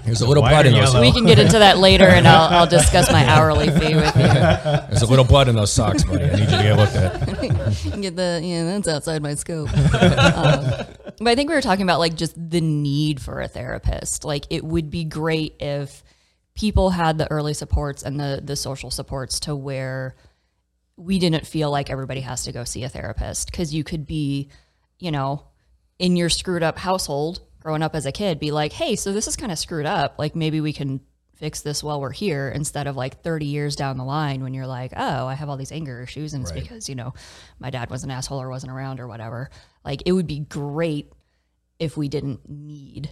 There's 0.05 0.23
a 0.23 0.27
little 0.27 0.43
Why 0.43 0.51
blood 0.51 0.67
in 0.67 0.73
those. 0.73 0.93
yellow? 0.95 1.01
we 1.03 1.13
can 1.13 1.27
get 1.27 1.39
into 1.39 1.59
that 1.59 1.77
later, 1.77 2.07
and 2.07 2.27
I'll, 2.27 2.61
I'll 2.61 2.67
discuss 2.67 3.13
my 3.13 3.27
hourly 3.27 3.67
fee 3.69 3.95
with 3.95 4.17
you. 4.17 4.23
There's 4.23 5.03
a 5.03 5.07
little 5.07 5.25
blood 5.27 5.49
in 5.49 5.55
those 5.57 5.73
socks, 5.73 6.05
buddy. 6.05 6.25
I 6.25 6.31
need 6.37 6.41
you 6.41 6.57
to 6.57 6.63
get 6.63 6.77
looked 6.79 6.95
at. 6.97 8.01
get 8.01 8.17
the 8.17 8.41
yeah 8.43 8.65
that's 8.65 8.89
outside 8.89 9.23
my 9.23 9.35
scope 9.35 9.69
um, 9.77 10.65
but 11.19 11.29
i 11.29 11.35
think 11.35 11.49
we 11.49 11.55
were 11.55 11.61
talking 11.63 11.83
about 11.83 11.99
like 11.99 12.15
just 12.15 12.35
the 12.51 12.61
need 12.61 13.21
for 13.21 13.41
a 13.41 13.49
therapist 13.49 14.25
like 14.25 14.47
it 14.51 14.65
would 14.65 14.91
be 14.91 15.05
great 15.05 15.55
if 15.61 16.03
people 16.55 16.91
had 16.91 17.19
the 17.19 17.31
early 17.31 17.55
supports 17.55 18.03
and 18.03 18.19
the 18.21 18.41
the 18.45 18.57
social 18.57 18.91
supports 18.91 19.41
to 19.41 19.55
where 19.57 20.15
we 20.97 21.19
didn't 21.19 21.47
feel 21.47 21.71
like 21.71 21.91
everybody 21.91 22.21
has 22.21 22.45
to 22.45 22.53
go 22.53 22.65
see 22.65 22.85
a 22.85 22.89
therapist 22.89 23.51
because 23.51 23.75
you 23.75 23.83
could 23.85 24.07
be 24.07 24.49
you 24.99 25.11
know 25.11 25.45
in 25.99 26.17
your 26.17 26.29
screwed 26.29 26.63
up 26.63 26.79
household 26.79 27.41
growing 27.61 27.83
up 27.83 27.95
as 27.95 28.07
a 28.07 28.13
kid 28.13 28.39
be 28.39 28.51
like 28.51 28.73
hey 28.73 28.95
so 28.97 29.13
this 29.13 29.27
is 29.27 29.37
kind 29.37 29.53
of 29.53 29.59
screwed 29.59 29.87
up 29.87 30.17
like 30.19 30.35
maybe 30.37 30.61
we 30.61 30.73
can 30.73 31.01
fix 31.35 31.63
this 31.63 31.83
while 31.83 32.01
we're 32.01 32.13
here 32.13 32.49
instead 32.55 32.87
of 32.87 32.95
like 32.95 33.21
30 33.23 33.47
years 33.47 33.75
down 33.75 33.97
the 33.97 34.05
line 34.05 34.45
when 34.45 34.55
you're 34.55 34.67
like, 34.67 34.93
oh, 34.97 35.27
I 35.27 35.35
have 35.35 35.49
all 35.49 35.57
these 35.57 35.73
anger 35.73 36.01
issues 36.01 36.35
and 36.35 36.45
it's 36.45 36.53
Right. 36.53 36.63
because, 36.63 36.89
you 36.89 36.95
know, 36.95 37.15
my 37.59 37.69
dad 37.71 37.91
was 37.91 38.05
an 38.05 38.13
asshole 38.13 38.41
or 38.41 38.49
wasn't 38.49 38.71
around 38.71 39.01
or 39.01 39.09
whatever. 39.09 39.51
Like 39.85 40.03
it 40.07 40.13
would 40.13 40.27
be 40.27 40.41
great 40.41 41.13
if 41.79 41.97
we 41.97 42.09
didn't 42.09 42.49
need. 42.49 43.11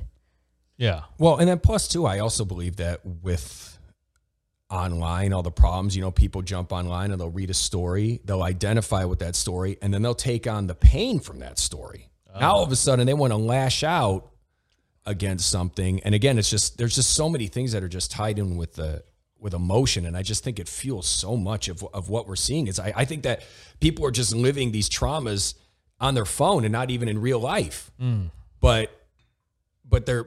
Yeah. 0.76 1.02
Well, 1.18 1.36
and 1.36 1.48
then 1.48 1.58
plus 1.58 1.88
too, 1.88 2.06
I 2.06 2.20
also 2.20 2.44
believe 2.44 2.76
that 2.76 3.00
with 3.04 3.78
online, 4.70 5.32
all 5.32 5.42
the 5.42 5.50
problems, 5.50 5.96
you 5.96 6.02
know, 6.02 6.10
people 6.10 6.42
jump 6.42 6.72
online 6.72 7.10
and 7.10 7.20
they'll 7.20 7.28
read 7.28 7.50
a 7.50 7.54
story, 7.54 8.20
they'll 8.24 8.42
identify 8.42 9.04
with 9.04 9.18
that 9.18 9.34
story, 9.34 9.76
and 9.82 9.92
then 9.92 10.02
they'll 10.02 10.14
take 10.14 10.46
on 10.46 10.68
the 10.68 10.74
pain 10.74 11.18
from 11.20 11.40
that 11.40 11.58
story. 11.58 12.10
Oh. 12.34 12.40
Now 12.40 12.52
all 12.52 12.62
of 12.62 12.72
a 12.72 12.76
sudden 12.76 13.06
they 13.06 13.14
want 13.14 13.32
to 13.32 13.36
lash 13.36 13.82
out 13.82 14.30
against 15.06 15.50
something. 15.50 16.00
And 16.00 16.14
again, 16.14 16.38
it's 16.38 16.50
just 16.50 16.78
there's 16.78 16.94
just 16.94 17.12
so 17.14 17.28
many 17.28 17.48
things 17.48 17.72
that 17.72 17.82
are 17.82 17.88
just 17.88 18.10
tied 18.10 18.38
in 18.38 18.56
with 18.56 18.74
the 18.74 19.04
with 19.38 19.54
emotion. 19.54 20.06
And 20.06 20.16
I 20.16 20.22
just 20.22 20.44
think 20.44 20.58
it 20.58 20.68
fuels 20.68 21.08
so 21.08 21.36
much 21.36 21.68
of, 21.68 21.82
of 21.94 22.08
what 22.08 22.28
we're 22.28 22.36
seeing. 22.36 22.66
Is 22.66 22.78
I, 22.78 22.92
I 22.94 23.04
think 23.04 23.24
that 23.24 23.42
people 23.80 24.06
are 24.06 24.10
just 24.10 24.34
living 24.34 24.70
these 24.70 24.88
traumas 24.88 25.54
on 26.00 26.14
their 26.14 26.24
phone 26.24 26.64
and 26.64 26.72
not 26.72 26.90
even 26.90 27.08
in 27.08 27.20
real 27.20 27.38
life. 27.38 27.90
Mm. 28.00 28.30
But 28.60 28.90
but 29.88 30.06
they're 30.06 30.26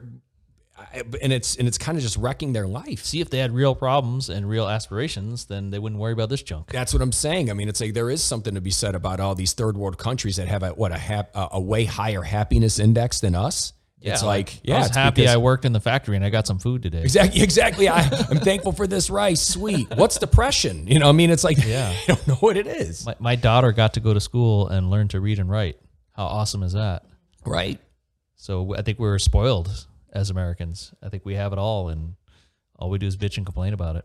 and 1.22 1.32
it's 1.32 1.56
and 1.56 1.68
it's 1.68 1.78
kind 1.78 1.96
of 1.96 2.02
just 2.02 2.16
wrecking 2.16 2.52
their 2.52 2.66
life. 2.66 3.04
See, 3.04 3.20
if 3.20 3.30
they 3.30 3.38
had 3.38 3.52
real 3.52 3.74
problems 3.74 4.28
and 4.28 4.48
real 4.48 4.68
aspirations, 4.68 5.46
then 5.46 5.70
they 5.70 5.78
wouldn't 5.78 6.00
worry 6.00 6.12
about 6.12 6.28
this 6.28 6.42
junk. 6.42 6.70
That's 6.70 6.92
what 6.92 7.02
I'm 7.02 7.12
saying. 7.12 7.50
I 7.50 7.54
mean, 7.54 7.68
it's 7.68 7.80
like 7.80 7.94
there 7.94 8.10
is 8.10 8.22
something 8.22 8.54
to 8.54 8.60
be 8.60 8.70
said 8.70 8.94
about 8.94 9.20
all 9.20 9.34
these 9.34 9.52
third 9.52 9.76
world 9.76 9.98
countries 9.98 10.36
that 10.36 10.48
have 10.48 10.62
a 10.62 10.70
what 10.70 10.92
a 10.92 10.98
hap, 10.98 11.34
a, 11.34 11.48
a 11.52 11.60
way 11.60 11.84
higher 11.84 12.22
happiness 12.22 12.78
index 12.78 13.20
than 13.20 13.34
us. 13.34 13.72
It's 14.12 14.22
like, 14.22 14.60
yeah, 14.62 14.74
I 14.74 14.78
was 14.78 14.86
it's 14.88 14.96
happy 14.96 15.22
because- 15.22 15.34
I 15.34 15.38
worked 15.38 15.64
in 15.64 15.72
the 15.72 15.80
factory 15.80 16.16
and 16.16 16.24
I 16.24 16.30
got 16.30 16.46
some 16.46 16.58
food 16.58 16.82
today. 16.82 17.02
Exactly. 17.02 17.40
Exactly. 17.42 17.88
I, 17.88 18.00
I'm 18.30 18.38
thankful 18.38 18.72
for 18.72 18.86
this 18.86 19.08
rice. 19.10 19.40
Sweet. 19.42 19.88
What's 19.96 20.18
depression? 20.18 20.86
You 20.86 20.98
know, 20.98 21.08
I 21.08 21.12
mean, 21.12 21.30
it's 21.30 21.44
like, 21.44 21.64
Yeah. 21.64 21.90
I 22.02 22.04
don't 22.06 22.28
know 22.28 22.34
what 22.36 22.56
it 22.56 22.66
is. 22.66 23.06
My, 23.06 23.14
my 23.18 23.36
daughter 23.36 23.72
got 23.72 23.94
to 23.94 24.00
go 24.00 24.12
to 24.14 24.20
school 24.20 24.68
and 24.68 24.90
learn 24.90 25.08
to 25.08 25.20
read 25.20 25.38
and 25.38 25.50
write. 25.50 25.78
How 26.12 26.24
awesome 26.26 26.62
is 26.62 26.72
that? 26.74 27.04
Right. 27.46 27.80
So 28.36 28.74
I 28.76 28.82
think 28.82 28.98
we're 28.98 29.18
spoiled 29.18 29.86
as 30.12 30.30
Americans. 30.30 30.92
I 31.02 31.08
think 31.08 31.24
we 31.24 31.34
have 31.34 31.52
it 31.52 31.58
all, 31.58 31.88
and 31.88 32.14
all 32.78 32.90
we 32.90 32.98
do 32.98 33.06
is 33.06 33.16
bitch 33.16 33.36
and 33.36 33.46
complain 33.46 33.72
about 33.72 33.96
it. 33.96 34.04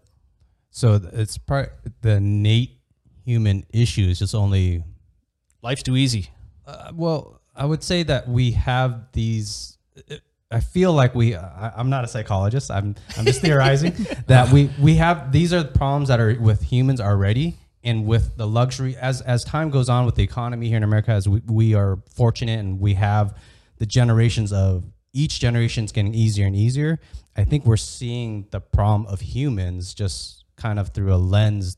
So 0.71 0.99
it's 1.13 1.37
part 1.37 1.73
the 2.01 2.13
innate 2.13 2.79
human 3.25 3.65
issue 3.73 4.03
is 4.05 4.19
just 4.19 4.33
only 4.33 4.83
Life's 5.61 5.83
too 5.83 5.97
easy. 5.97 6.29
Uh, 6.65 6.91
well, 6.95 7.41
I 7.55 7.65
would 7.65 7.83
say 7.83 8.03
that 8.03 8.29
we 8.29 8.51
have 8.51 9.11
these. 9.13 9.77
I 10.51 10.59
feel 10.61 10.93
like 10.93 11.13
we. 11.13 11.35
I, 11.35 11.73
I'm 11.75 11.89
not 11.89 12.03
a 12.03 12.07
psychologist. 12.07 12.71
I'm. 12.71 12.95
I'm 13.17 13.25
just 13.25 13.41
theorizing 13.41 13.93
that 14.27 14.51
we 14.51 14.69
we 14.79 14.95
have 14.95 15.31
these 15.31 15.53
are 15.53 15.63
the 15.63 15.69
problems 15.71 16.07
that 16.09 16.19
are 16.19 16.35
with 16.39 16.63
humans 16.63 16.99
already, 16.99 17.57
and 17.83 18.05
with 18.05 18.35
the 18.37 18.47
luxury 18.47 18.95
as 18.95 19.21
as 19.21 19.43
time 19.43 19.69
goes 19.69 19.89
on 19.89 20.05
with 20.05 20.15
the 20.15 20.23
economy 20.23 20.67
here 20.67 20.77
in 20.77 20.83
America, 20.83 21.11
as 21.11 21.29
we, 21.29 21.41
we 21.45 21.73
are 21.75 21.99
fortunate 22.13 22.59
and 22.59 22.79
we 22.79 22.95
have 22.95 23.37
the 23.77 23.85
generations 23.85 24.51
of 24.51 24.85
each 25.13 25.39
generation 25.39 25.85
is 25.85 25.91
getting 25.91 26.13
easier 26.13 26.45
and 26.45 26.55
easier. 26.55 26.99
I 27.35 27.43
think 27.43 27.65
we're 27.65 27.77
seeing 27.77 28.47
the 28.51 28.59
problem 28.59 29.11
of 29.11 29.21
humans 29.21 29.93
just 29.93 30.43
kind 30.55 30.79
of 30.79 30.89
through 30.89 31.13
a 31.13 31.17
lens. 31.17 31.77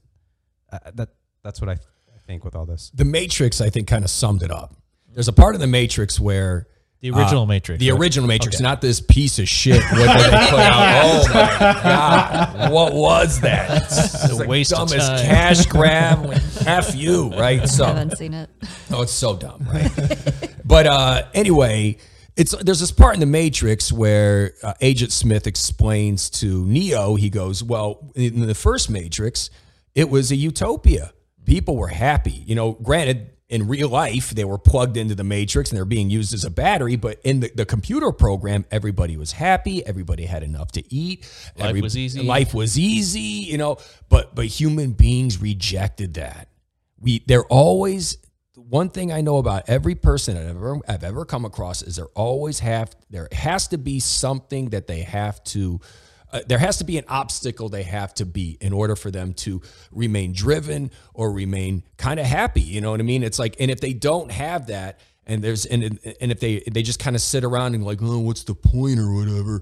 Uh, 0.71 0.79
that 0.95 1.09
that's 1.43 1.61
what 1.61 1.69
I, 1.69 1.75
th- 1.75 1.87
I 2.15 2.19
think 2.19 2.43
with 2.43 2.55
all 2.55 2.65
this. 2.65 2.91
The 2.93 3.05
Matrix, 3.05 3.61
I 3.61 3.69
think, 3.69 3.87
kind 3.87 4.03
of 4.03 4.09
summed 4.09 4.43
it 4.43 4.51
up. 4.51 4.75
There's 5.13 5.27
a 5.27 5.33
part 5.33 5.55
of 5.55 5.61
the 5.61 5.67
Matrix 5.67 6.19
where 6.19 6.67
The 7.01 7.09
original 7.09 7.43
uh, 7.43 7.47
Matrix. 7.47 7.79
the 7.79 7.91
right? 7.91 7.99
original 7.99 8.27
Matrix, 8.27 8.59
not 8.59 8.79
this 8.79 9.01
piece 9.01 9.39
of 9.39 9.47
shit. 9.49 9.81
What 9.91 9.97
did 9.97 10.31
they 10.31 10.49
put 10.49 10.59
out? 10.59 11.01
Oh 11.03 11.27
my 11.33 11.81
god, 11.83 12.71
what 12.71 12.93
was 12.93 13.41
that? 13.41 13.81
It's 13.91 14.31
a 14.31 14.35
the 14.35 14.45
waste 14.47 14.71
of 14.71 14.87
time. 14.89 14.99
cash 14.99 15.65
grab. 15.67 16.31
F 16.67 16.95
you, 16.95 17.29
right? 17.31 17.59
I 17.59 17.87
haven't 17.87 18.17
seen 18.17 18.35
it. 18.35 18.49
Oh, 18.91 19.01
it's 19.01 19.11
so 19.11 19.35
dumb, 19.35 19.67
right? 19.73 19.89
but 20.63 20.85
uh, 20.85 21.23
anyway, 21.33 21.97
it's 22.37 22.55
there's 22.57 22.79
this 22.79 22.91
part 22.91 23.15
in 23.15 23.19
the 23.19 23.25
Matrix 23.25 23.91
where 23.91 24.53
uh, 24.61 24.73
Agent 24.79 25.11
Smith 25.11 25.47
explains 25.47 26.29
to 26.29 26.65
Neo. 26.67 27.15
He 27.15 27.31
goes, 27.31 27.63
"Well, 27.63 28.11
in 28.13 28.45
the 28.45 28.53
first 28.55 28.91
Matrix, 28.91 29.49
it 29.95 30.09
was 30.09 30.31
a 30.31 30.35
utopia. 30.35 31.13
People 31.45 31.75
were 31.77 31.87
happy. 31.87 32.43
You 32.45 32.53
know, 32.53 32.73
granted." 32.73 33.30
In 33.51 33.67
real 33.67 33.89
life, 33.89 34.31
they 34.31 34.45
were 34.45 34.57
plugged 34.57 34.97
into 34.97 35.13
the 35.13 35.23
matrix 35.23 35.69
and 35.69 35.77
they're 35.77 35.85
being 35.85 36.09
used 36.09 36.33
as 36.33 36.45
a 36.45 36.49
battery. 36.49 36.95
But 36.95 37.19
in 37.23 37.41
the, 37.41 37.51
the 37.53 37.65
computer 37.65 38.11
program, 38.11 38.65
everybody 38.71 39.17
was 39.17 39.33
happy. 39.33 39.85
Everybody 39.85 40.25
had 40.25 40.41
enough 40.41 40.71
to 40.71 40.93
eat. 40.93 41.29
Life 41.57 41.81
was 41.81 41.97
easy. 41.97 42.23
Life 42.23 42.53
was 42.53 42.79
easy, 42.79 43.19
you 43.19 43.57
know. 43.57 43.77
But 44.09 44.33
but 44.33 44.45
human 44.45 44.93
beings 44.93 45.41
rejected 45.41 46.15
that 46.15 46.47
we 46.99 47.23
they're 47.27 47.45
always 47.45 48.17
one 48.55 48.89
thing 48.89 49.11
I 49.11 49.21
know 49.21 49.37
about 49.37 49.63
every 49.67 49.95
person 49.95 50.37
I've 50.37 50.55
ever 50.55 50.79
I've 50.87 51.03
ever 51.03 51.25
come 51.25 51.45
across 51.45 51.81
is 51.81 51.97
there 51.97 52.07
always 52.15 52.59
have 52.59 52.95
there 53.09 53.27
has 53.31 53.67
to 53.69 53.77
be 53.77 53.99
something 53.99 54.69
that 54.69 54.87
they 54.87 55.01
have 55.01 55.43
to 55.45 55.81
uh, 56.31 56.39
there 56.47 56.59
has 56.59 56.77
to 56.77 56.83
be 56.83 56.97
an 56.97 57.05
obstacle 57.07 57.69
they 57.69 57.83
have 57.83 58.13
to 58.13 58.25
beat 58.25 58.61
in 58.61 58.73
order 58.73 58.95
for 58.95 59.11
them 59.11 59.33
to 59.33 59.61
remain 59.91 60.33
driven 60.33 60.91
or 61.13 61.31
remain 61.31 61.83
kind 61.97 62.19
of 62.19 62.25
happy 62.25 62.61
you 62.61 62.81
know 62.81 62.91
what 62.91 62.99
i 62.99 63.03
mean? 63.03 63.23
It's 63.23 63.39
like 63.39 63.55
and 63.59 63.69
if 63.69 63.81
they 63.81 63.93
don't 63.93 64.31
have 64.31 64.67
that 64.67 64.99
and 65.25 65.43
there's 65.43 65.65
and 65.65 65.99
and 66.19 66.31
if 66.31 66.39
they 66.39 66.63
they 66.71 66.83
just 66.83 66.99
kind 66.99 67.15
of 67.15 67.21
sit 67.21 67.43
around 67.43 67.75
and 67.75 67.83
like 67.83 67.99
oh 68.01 68.19
what's 68.19 68.43
the 68.43 68.55
point 68.55 68.99
or 68.99 69.13
whatever 69.13 69.61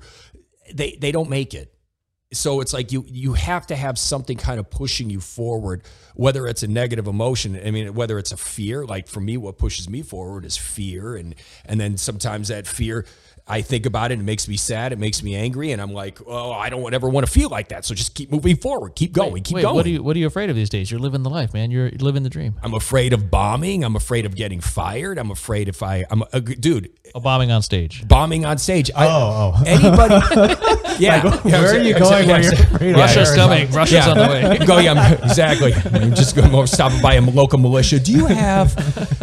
they 0.74 0.98
they 1.00 1.12
don't 1.12 1.30
make 1.30 1.54
it. 1.54 1.74
So 2.32 2.62
it's 2.62 2.74
like 2.74 2.92
you 2.92 3.04
you 3.08 3.34
have 3.34 3.66
to 3.68 3.76
have 3.76 3.98
something 3.98 4.38
kind 4.38 4.60
of 4.60 4.70
pushing 4.70 5.10
you 5.10 5.20
forward 5.20 5.84
whether 6.14 6.46
it's 6.46 6.62
a 6.62 6.68
negative 6.68 7.08
emotion 7.08 7.60
i 7.66 7.72
mean 7.72 7.94
whether 7.96 8.20
it's 8.20 8.32
a 8.32 8.38
fear 8.38 8.86
like 8.86 9.08
for 9.08 9.20
me 9.20 9.36
what 9.36 9.58
pushes 9.58 9.90
me 9.90 10.04
forward 10.04 10.46
is 10.46 10.56
fear 10.56 11.16
and 11.16 11.34
and 11.66 11.80
then 11.80 11.98
sometimes 11.98 12.50
that 12.50 12.68
fear 12.68 13.04
i 13.50 13.62
think 13.62 13.86
about 13.86 14.12
it 14.12 14.14
and 14.14 14.22
it 14.22 14.26
makes 14.26 14.48
me 14.48 14.56
sad 14.56 14.94
it 14.94 15.00
makes 15.00 15.22
me 15.24 15.36
angry 15.36 15.72
and 15.72 15.82
i'm 15.82 15.92
like 15.92 16.20
oh 16.28 16.52
i 16.52 16.70
don't 16.70 16.94
ever 16.94 17.10
want 17.10 17.26
to 17.26 17.32
feel 17.32 17.50
like 17.50 17.70
that 17.70 17.84
so 17.86 17.94
just 17.96 18.14
keep 18.16 18.32
moving 18.32 18.56
forward 18.56 18.96
keep 18.96 19.12
going 19.12 19.42
keep 19.44 19.56
Wait, 19.56 19.62
going 19.64 19.76
what 19.76 19.86
are 19.86 19.90
you 19.90 20.04
what 20.04 20.16
are 20.16 20.20
you 20.20 20.28
afraid 20.28 20.50
of 20.50 20.56
these 20.56 20.70
days? 20.70 20.90
You're 20.92 21.00
living 21.00 21.24
the 21.24 21.30
life, 21.30 21.54
man. 21.54 21.72
You're 21.72 21.90
living 21.92 22.24
the 22.24 22.30
dream. 22.30 22.56
i'm 22.64 22.74
afraid 22.74 23.12
of 23.14 23.30
bombing 23.32 23.84
i'm 23.84 23.96
afraid 23.96 24.26
of 24.26 24.36
getting 24.36 24.62
fired 24.62 25.18
i'm 25.18 25.32
afraid 25.32 25.68
if 25.68 25.82
i 25.84 26.06
i'm 26.12 26.24
a, 26.34 26.40
dude 26.42 26.90
A 27.16 27.20
bombing 27.20 27.52
on 27.52 27.62
stage. 27.62 28.08
bombing 28.08 28.46
on 28.46 28.58
stage 28.58 28.92
I, 28.96 29.08
Oh, 29.08 29.54
oh. 29.58 29.64
anybody 29.66 30.16
yeah 31.00 31.24
where 31.44 31.74
are 31.76 31.78
you 31.80 31.96
Exactly, 31.96 32.28
going 32.28 32.28
when 32.28 32.44
yeah, 32.44 32.88
you're 32.88 32.98
Russia's 32.98 33.36
coming. 33.36 33.72
Russia's 33.72 34.08
on 34.08 34.18
the 34.18 34.28
way. 34.28 34.66
Go, 34.66 34.78
yeah, 34.80 34.94
I'm- 34.94 35.24
exactly. 35.24 35.74
I'm 35.74 36.14
just 36.14 36.36
going 36.36 36.52
to 36.52 36.68
stop 36.68 36.92
by 37.02 37.16
a 37.16 37.22
local 37.22 37.58
militia. 37.60 38.00
Do 38.00 38.12
you 38.12 38.26
have? 38.28 38.72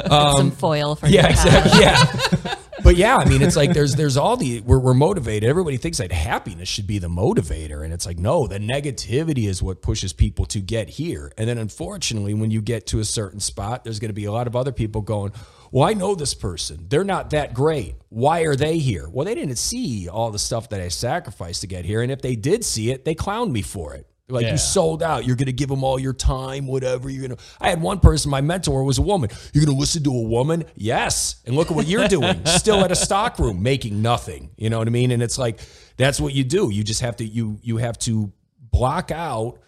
Some 0.08 0.50
foil 0.50 0.96
for 0.96 1.06
Um, 1.06 1.12
Yeah, 1.12 1.28
exactly. 1.28 1.80
Yeah. 1.80 2.56
But 2.82 2.96
yeah, 2.96 3.16
I 3.16 3.24
mean, 3.24 3.42
it's 3.42 3.56
like 3.56 3.72
there's 3.72 3.94
there's 3.94 4.15
all 4.16 4.36
the 4.36 4.60
we're, 4.60 4.78
we're 4.78 4.94
motivated. 4.94 5.48
Everybody 5.48 5.76
thinks 5.76 5.98
that 5.98 6.12
happiness 6.12 6.68
should 6.68 6.86
be 6.86 6.98
the 6.98 7.08
motivator, 7.08 7.84
and 7.84 7.92
it's 7.92 8.06
like 8.06 8.18
no, 8.18 8.46
the 8.46 8.58
negativity 8.58 9.48
is 9.48 9.62
what 9.62 9.82
pushes 9.82 10.12
people 10.12 10.44
to 10.46 10.60
get 10.60 10.88
here. 10.88 11.32
And 11.36 11.48
then 11.48 11.58
unfortunately, 11.58 12.34
when 12.34 12.50
you 12.50 12.60
get 12.62 12.86
to 12.88 13.00
a 13.00 13.04
certain 13.04 13.40
spot, 13.40 13.84
there's 13.84 13.98
going 13.98 14.10
to 14.10 14.14
be 14.14 14.24
a 14.24 14.32
lot 14.32 14.46
of 14.46 14.56
other 14.56 14.72
people 14.72 15.00
going. 15.02 15.32
Well, 15.70 15.88
I 15.88 15.94
know 15.94 16.14
this 16.14 16.34
person. 16.34 16.86
They're 16.88 17.04
not 17.04 17.30
that 17.30 17.52
great. 17.52 17.96
Why 18.08 18.42
are 18.42 18.56
they 18.56 18.78
here? 18.78 19.08
Well, 19.08 19.24
they 19.24 19.34
didn't 19.34 19.56
see 19.56 20.08
all 20.08 20.30
the 20.30 20.38
stuff 20.38 20.68
that 20.70 20.80
I 20.80 20.88
sacrificed 20.88 21.62
to 21.62 21.66
get 21.66 21.84
here. 21.84 22.02
And 22.02 22.12
if 22.12 22.22
they 22.22 22.36
did 22.36 22.64
see 22.64 22.90
it, 22.92 23.04
they 23.04 23.14
clowned 23.14 23.50
me 23.50 23.62
for 23.62 23.94
it. 23.94 24.06
They're 24.26 24.34
like, 24.34 24.44
Yeah. 24.46 24.52
you 24.52 24.58
sold 24.58 25.02
out. 25.02 25.24
You're 25.24 25.36
going 25.36 25.46
to 25.46 25.52
give 25.52 25.68
them 25.68 25.84
all 25.84 25.98
your 25.98 26.12
time, 26.12 26.66
whatever. 26.66 27.08
You're 27.08 27.28
going 27.28 27.36
to. 27.38 27.44
I 27.60 27.68
had 27.70 27.80
one 27.80 28.00
person, 28.00 28.30
my 28.30 28.40
mentor 28.40 28.82
was 28.82 28.98
a 28.98 29.02
woman. 29.02 29.30
You're 29.52 29.64
going 29.64 29.74
to 29.76 29.80
listen 29.80 30.02
to 30.04 30.10
a 30.10 30.22
woman? 30.22 30.64
Yes. 30.74 31.36
And 31.46 31.54
look 31.54 31.70
at 31.70 31.76
what 31.76 31.86
you're 31.86 32.08
doing. 32.08 32.40
Still 32.46 32.84
at 32.84 32.90
a 32.90 32.96
stock 32.96 33.38
room, 33.38 33.62
making 33.62 34.02
nothing. 34.02 34.50
You 34.56 34.68
know 34.70 34.78
what 34.78 34.88
I 34.88 34.90
mean? 34.90 35.12
And 35.12 35.22
it's 35.22 35.38
like, 35.38 35.60
that's 35.96 36.20
what 36.20 36.34
you 36.34 36.42
do. 36.44 36.70
You 36.70 36.82
just 36.82 37.02
have 37.02 37.16
to, 37.16 37.24
you, 37.24 37.58
you 37.62 37.76
have 37.76 37.98
to 38.00 38.32
block 38.60 39.10
out 39.12 39.58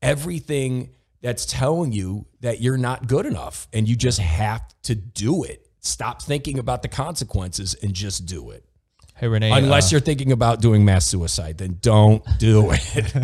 everything 0.00 0.90
that's 1.20 1.46
telling 1.46 1.92
you 1.92 2.26
that 2.40 2.60
you're 2.60 2.76
not 2.76 3.06
good 3.06 3.26
enough. 3.26 3.66
And 3.72 3.88
you 3.88 3.96
just 3.96 4.20
have 4.20 4.62
to 4.82 4.94
do 4.94 5.42
it. 5.44 5.66
Stop 5.80 6.22
thinking 6.22 6.58
about 6.58 6.82
the 6.82 6.88
consequences 6.88 7.74
and 7.82 7.94
just 7.94 8.26
do 8.26 8.50
it. 8.50 8.64
Hey 9.16 9.28
Renee. 9.28 9.50
Unless 9.52 9.92
uh, 9.92 9.94
you're 9.94 10.00
thinking 10.00 10.32
about 10.32 10.60
doing 10.60 10.84
mass 10.84 11.06
suicide, 11.06 11.58
then 11.58 11.78
don't 11.80 12.22
do 12.38 12.70
it. 12.72 13.14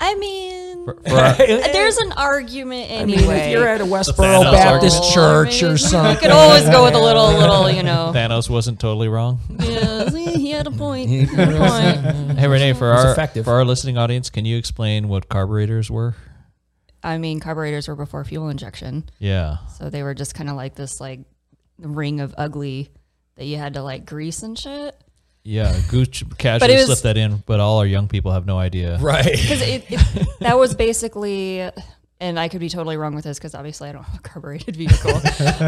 I 0.00 0.14
mean, 0.14 0.84
for 0.86 0.98
our- 1.12 1.34
there's 1.36 1.98
an 1.98 2.12
argument 2.12 2.90
I 2.90 3.04
mean, 3.04 3.18
anyway. 3.18 3.38
if 3.40 3.52
you're 3.52 3.68
at 3.68 3.80
a 3.80 3.84
Westboro 3.84 4.14
Thanos 4.44 4.52
Baptist 4.52 4.96
argument. 5.02 5.14
church 5.52 5.62
I 5.62 5.66
or 5.68 5.76
something, 5.76 6.12
You 6.14 6.18
could 6.20 6.30
always 6.30 6.64
go 6.64 6.84
with 6.84 6.94
a 6.94 6.98
little, 7.00 7.28
little, 7.32 7.70
you 7.70 7.82
know. 7.82 8.12
Thanos 8.14 8.48
wasn't 8.48 8.80
totally 8.80 9.08
wrong. 9.08 9.38
Yeah, 9.58 10.08
he 10.10 10.50
had 10.50 10.66
a 10.66 10.70
point. 10.70 11.10
He 11.10 11.24
had 11.26 11.52
a 11.52 11.58
point. 11.58 12.38
Hey 12.38 12.48
Renee, 12.48 12.72
for 12.72 12.88
our 12.92 13.12
effective. 13.12 13.44
for 13.44 13.52
our 13.52 13.64
listening 13.66 13.98
audience, 13.98 14.30
can 14.30 14.44
you 14.46 14.56
explain 14.56 15.08
what 15.08 15.28
carburetors 15.28 15.90
were? 15.90 16.14
I 17.02 17.18
mean, 17.18 17.38
carburetors 17.38 17.86
were 17.86 17.94
before 17.96 18.24
fuel 18.24 18.48
injection, 18.48 19.08
Yeah. 19.18 19.58
so 19.78 19.90
they 19.90 20.02
were 20.02 20.14
just 20.14 20.34
kind 20.34 20.48
of 20.48 20.56
like 20.56 20.74
this, 20.74 21.00
like 21.00 21.20
ring 21.78 22.20
of 22.20 22.34
ugly 22.38 22.90
that 23.36 23.44
you 23.44 23.56
had 23.58 23.74
to 23.74 23.82
like 23.82 24.06
grease 24.06 24.42
and 24.42 24.58
shit. 24.58 24.96
Yeah, 25.48 25.74
Gooch 25.88 26.24
casually 26.36 26.74
was- 26.74 26.84
slipped 26.84 27.04
that 27.04 27.16
in, 27.16 27.42
but 27.46 27.58
all 27.58 27.78
our 27.78 27.86
young 27.86 28.06
people 28.06 28.32
have 28.32 28.44
no 28.44 28.58
idea. 28.58 28.98
Right. 28.98 29.24
because 29.32 29.62
it, 29.62 29.84
it, 29.88 30.28
that 30.40 30.58
was 30.58 30.74
basically 30.74 31.70
and 32.20 32.38
i 32.38 32.48
could 32.48 32.60
be 32.60 32.68
totally 32.68 32.96
wrong 32.96 33.14
with 33.14 33.24
this 33.24 33.38
because 33.38 33.54
obviously 33.54 33.88
i 33.88 33.92
don't 33.92 34.02
have 34.04 34.18
a 34.18 34.22
carbureted 34.22 34.74
vehicle 34.82 35.20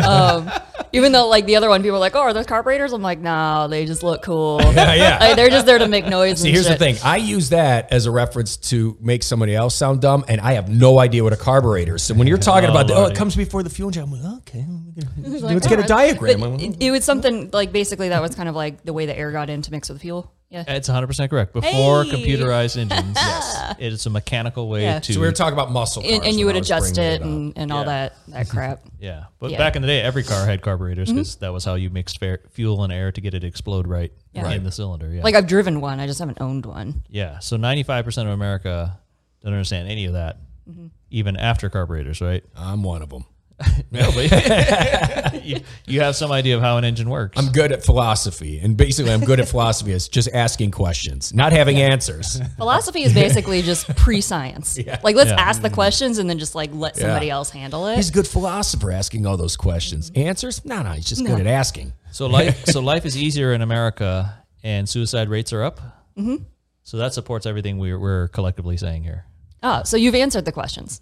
um, 0.04 0.50
even 0.92 1.12
though 1.12 1.28
like 1.28 1.46
the 1.46 1.56
other 1.56 1.68
one 1.68 1.82
people 1.82 1.96
are 1.96 2.00
like 2.00 2.14
oh 2.16 2.20
are 2.20 2.32
those 2.32 2.46
carburetors 2.46 2.92
i'm 2.92 3.02
like 3.02 3.18
no 3.20 3.68
they 3.68 3.86
just 3.86 4.02
look 4.02 4.22
cool 4.22 4.60
Yeah, 4.80 4.94
yeah. 4.94 5.18
Like, 5.20 5.36
they're 5.36 5.50
just 5.50 5.66
there 5.66 5.78
to 5.78 5.88
make 5.88 6.06
noise 6.06 6.40
See, 6.40 6.48
and 6.48 6.54
here's 6.54 6.68
the 6.68 6.76
thing. 6.76 6.96
I 7.04 7.16
use 7.16 7.50
that 7.50 7.92
as 7.92 8.06
a 8.06 8.10
reference 8.10 8.56
to 8.70 8.96
make 9.00 9.22
somebody 9.22 9.54
else 9.54 9.74
sound 9.74 10.00
dumb, 10.00 10.24
and 10.28 10.40
I 10.40 10.52
have 10.54 10.68
no 10.68 10.98
idea 10.98 11.22
what 11.24 11.32
a 11.32 11.36
carburetor 11.36 11.96
is. 11.96 12.02
So 12.02 12.14
when 12.14 12.26
you're 12.26 12.38
talking 12.38 12.68
Oh, 12.68 12.72
about, 12.72 12.86
the, 12.86 12.94
oh, 12.94 13.06
it 13.06 13.16
comes 13.16 13.34
before 13.36 13.62
the 13.62 13.70
fuel 13.70 13.88
engine, 13.88 14.04
I'm 14.04 14.12
like, 14.12 14.38
okay, 14.38 14.64
let's 15.18 15.42
Like, 15.42 15.62
get 15.68 15.80
a 15.80 15.82
diagram. 15.88 16.40
Like, 16.40 16.62
it, 16.62 16.76
it 16.80 16.90
was 16.90 17.04
something 17.04 17.50
like 17.52 17.72
basically 17.72 18.08
that 18.10 18.22
was 18.22 18.34
kind 18.34 18.48
of 18.48 18.54
like 18.54 18.82
the 18.84 18.92
way 18.92 19.06
the 19.06 19.16
air 19.16 19.32
got 19.32 19.50
in 19.50 19.60
to 19.62 19.70
mix 19.70 19.88
with 19.88 19.98
the 19.98 20.02
fuel 20.02 20.32
yeah 20.50 20.64
It's 20.66 20.88
100% 20.88 21.30
correct. 21.30 21.52
Before 21.52 22.04
Hey! 22.04 22.10
computerized 22.10 22.76
engines, 22.76 23.16
yes. 23.16 23.74
it 23.78 23.92
is 23.92 24.04
a 24.06 24.10
mechanical 24.10 24.68
way 24.68 24.82
Yeah. 24.82 24.98
to. 24.98 25.12
so 25.14 25.20
we 25.20 25.26
were 25.26 25.32
talking 25.32 25.52
about 25.54 25.70
muscle 25.70 26.02
cars 26.02 26.12
and, 26.14 26.24
and 26.24 26.34
you 26.38 26.46
when 26.46 26.54
would 26.54 26.56
I 26.56 26.60
was 26.60 26.68
adjust 26.70 26.94
bringing 26.96 27.12
it 27.12 27.20
up. 27.20 27.26
and, 27.26 27.52
and 27.56 27.72
all 27.72 27.84
that 27.84 28.16
that 28.28 28.48
crap 28.54 28.80
yeah. 28.98 29.24
But 29.38 29.52
Yeah. 29.52 29.58
back 29.58 29.76
in 29.76 29.82
the 29.82 29.88
day, 29.88 30.00
every 30.02 30.22
car 30.24 30.44
had 30.44 30.60
carburetors 30.60 31.10
because 31.10 31.36
that 31.36 31.52
was 31.52 31.64
how 31.64 31.74
you 31.74 31.88
mixed 31.90 32.18
fair, 32.18 32.40
fuel 32.50 32.82
and 32.84 32.92
air 32.92 33.12
to 33.12 33.20
get 33.20 33.32
it 33.34 33.40
to 33.40 33.46
explode 33.46 33.86
right 33.86 34.12
Yeah. 34.32 34.50
in 34.50 34.64
the 34.64 34.72
cylinder. 34.72 35.08
Yeah. 35.12 35.22
like 35.22 35.34
i've 35.34 35.46
driven 35.46 35.80
one 35.80 36.00
i 36.00 36.06
just 36.06 36.18
haven't 36.18 36.40
owned 36.40 36.66
one 36.66 37.02
yeah. 37.08 37.38
So 37.38 37.56
95% 37.56 38.06
of 38.22 38.28
America 38.28 38.98
don't 39.42 39.52
understand 39.52 39.88
any 39.88 40.04
of 40.06 40.12
that, 40.14 40.36
Mm-hmm. 40.70 40.86
even 41.10 41.36
after 41.36 41.68
carburetors, 41.70 42.20
right? 42.20 42.44
I'm 42.54 42.82
one 42.84 43.02
of 43.02 43.08
them. 43.08 43.24
No, 43.92 44.08
but 44.14 45.44
you, 45.44 45.56
you 45.86 46.00
have 46.00 46.14
some 46.14 46.30
idea 46.30 46.54
of 46.56 46.62
how 46.62 46.76
an 46.76 46.84
engine 46.84 47.10
works. 47.10 47.36
I'm 47.36 47.50
good 47.52 47.72
at 47.72 47.84
philosophy, 47.84 48.60
and 48.60 48.76
basically, 48.76 49.12
I'm 49.12 49.20
good 49.24 49.40
at 49.40 49.48
philosophy. 49.48 49.90
It's 49.92 50.06
just 50.06 50.28
asking 50.32 50.70
questions, 50.70 51.34
not 51.34 51.52
having 51.52 51.76
answers. 51.78 52.40
philosophy 52.56 53.02
is 53.02 53.12
basically 53.12 53.62
just 53.62 53.88
pre-science 53.96 54.78
like 55.02 55.16
let's 55.16 55.30
Yeah. 55.30 55.40
ask 55.40 55.60
the 55.60 55.70
questions 55.70 56.18
and 56.18 56.30
then 56.30 56.38
just 56.38 56.54
like 56.54 56.70
let 56.72 56.96
somebody 56.96 57.26
Yeah. 57.26 57.34
else 57.34 57.50
handle 57.50 57.88
it 57.88 57.96
He's 57.96 58.10
a 58.10 58.12
good 58.12 58.28
philosopher, 58.28 58.92
asking 58.92 59.26
all 59.26 59.36
those 59.36 59.56
questions. 59.56 60.12
Answers? 60.14 60.64
No, 60.64 60.82
no, 60.82 60.92
he's 60.92 61.06
just 61.06 61.24
good 61.26 61.40
at 61.40 61.46
asking. 61.48 61.92
So 62.12 62.26
life, 62.26 62.66
so 62.66 62.80
life 62.80 63.04
is 63.04 63.16
easier 63.16 63.52
in 63.54 63.60
America, 63.60 64.44
and 64.62 64.88
suicide 64.88 65.28
rates 65.28 65.52
are 65.52 65.62
up. 65.64 65.80
Mm-hmm. 66.16 66.44
So 66.84 66.96
that 66.98 67.12
supports 67.14 67.44
everything 67.46 67.78
we're, 67.78 67.98
we're 67.98 68.28
collectively 68.28 68.76
saying 68.76 69.02
here. 69.02 69.24
oh 69.64 69.82
so 69.84 69.96
you've 69.96 70.14
answered 70.14 70.44
the 70.44 70.52
questions 70.52 71.00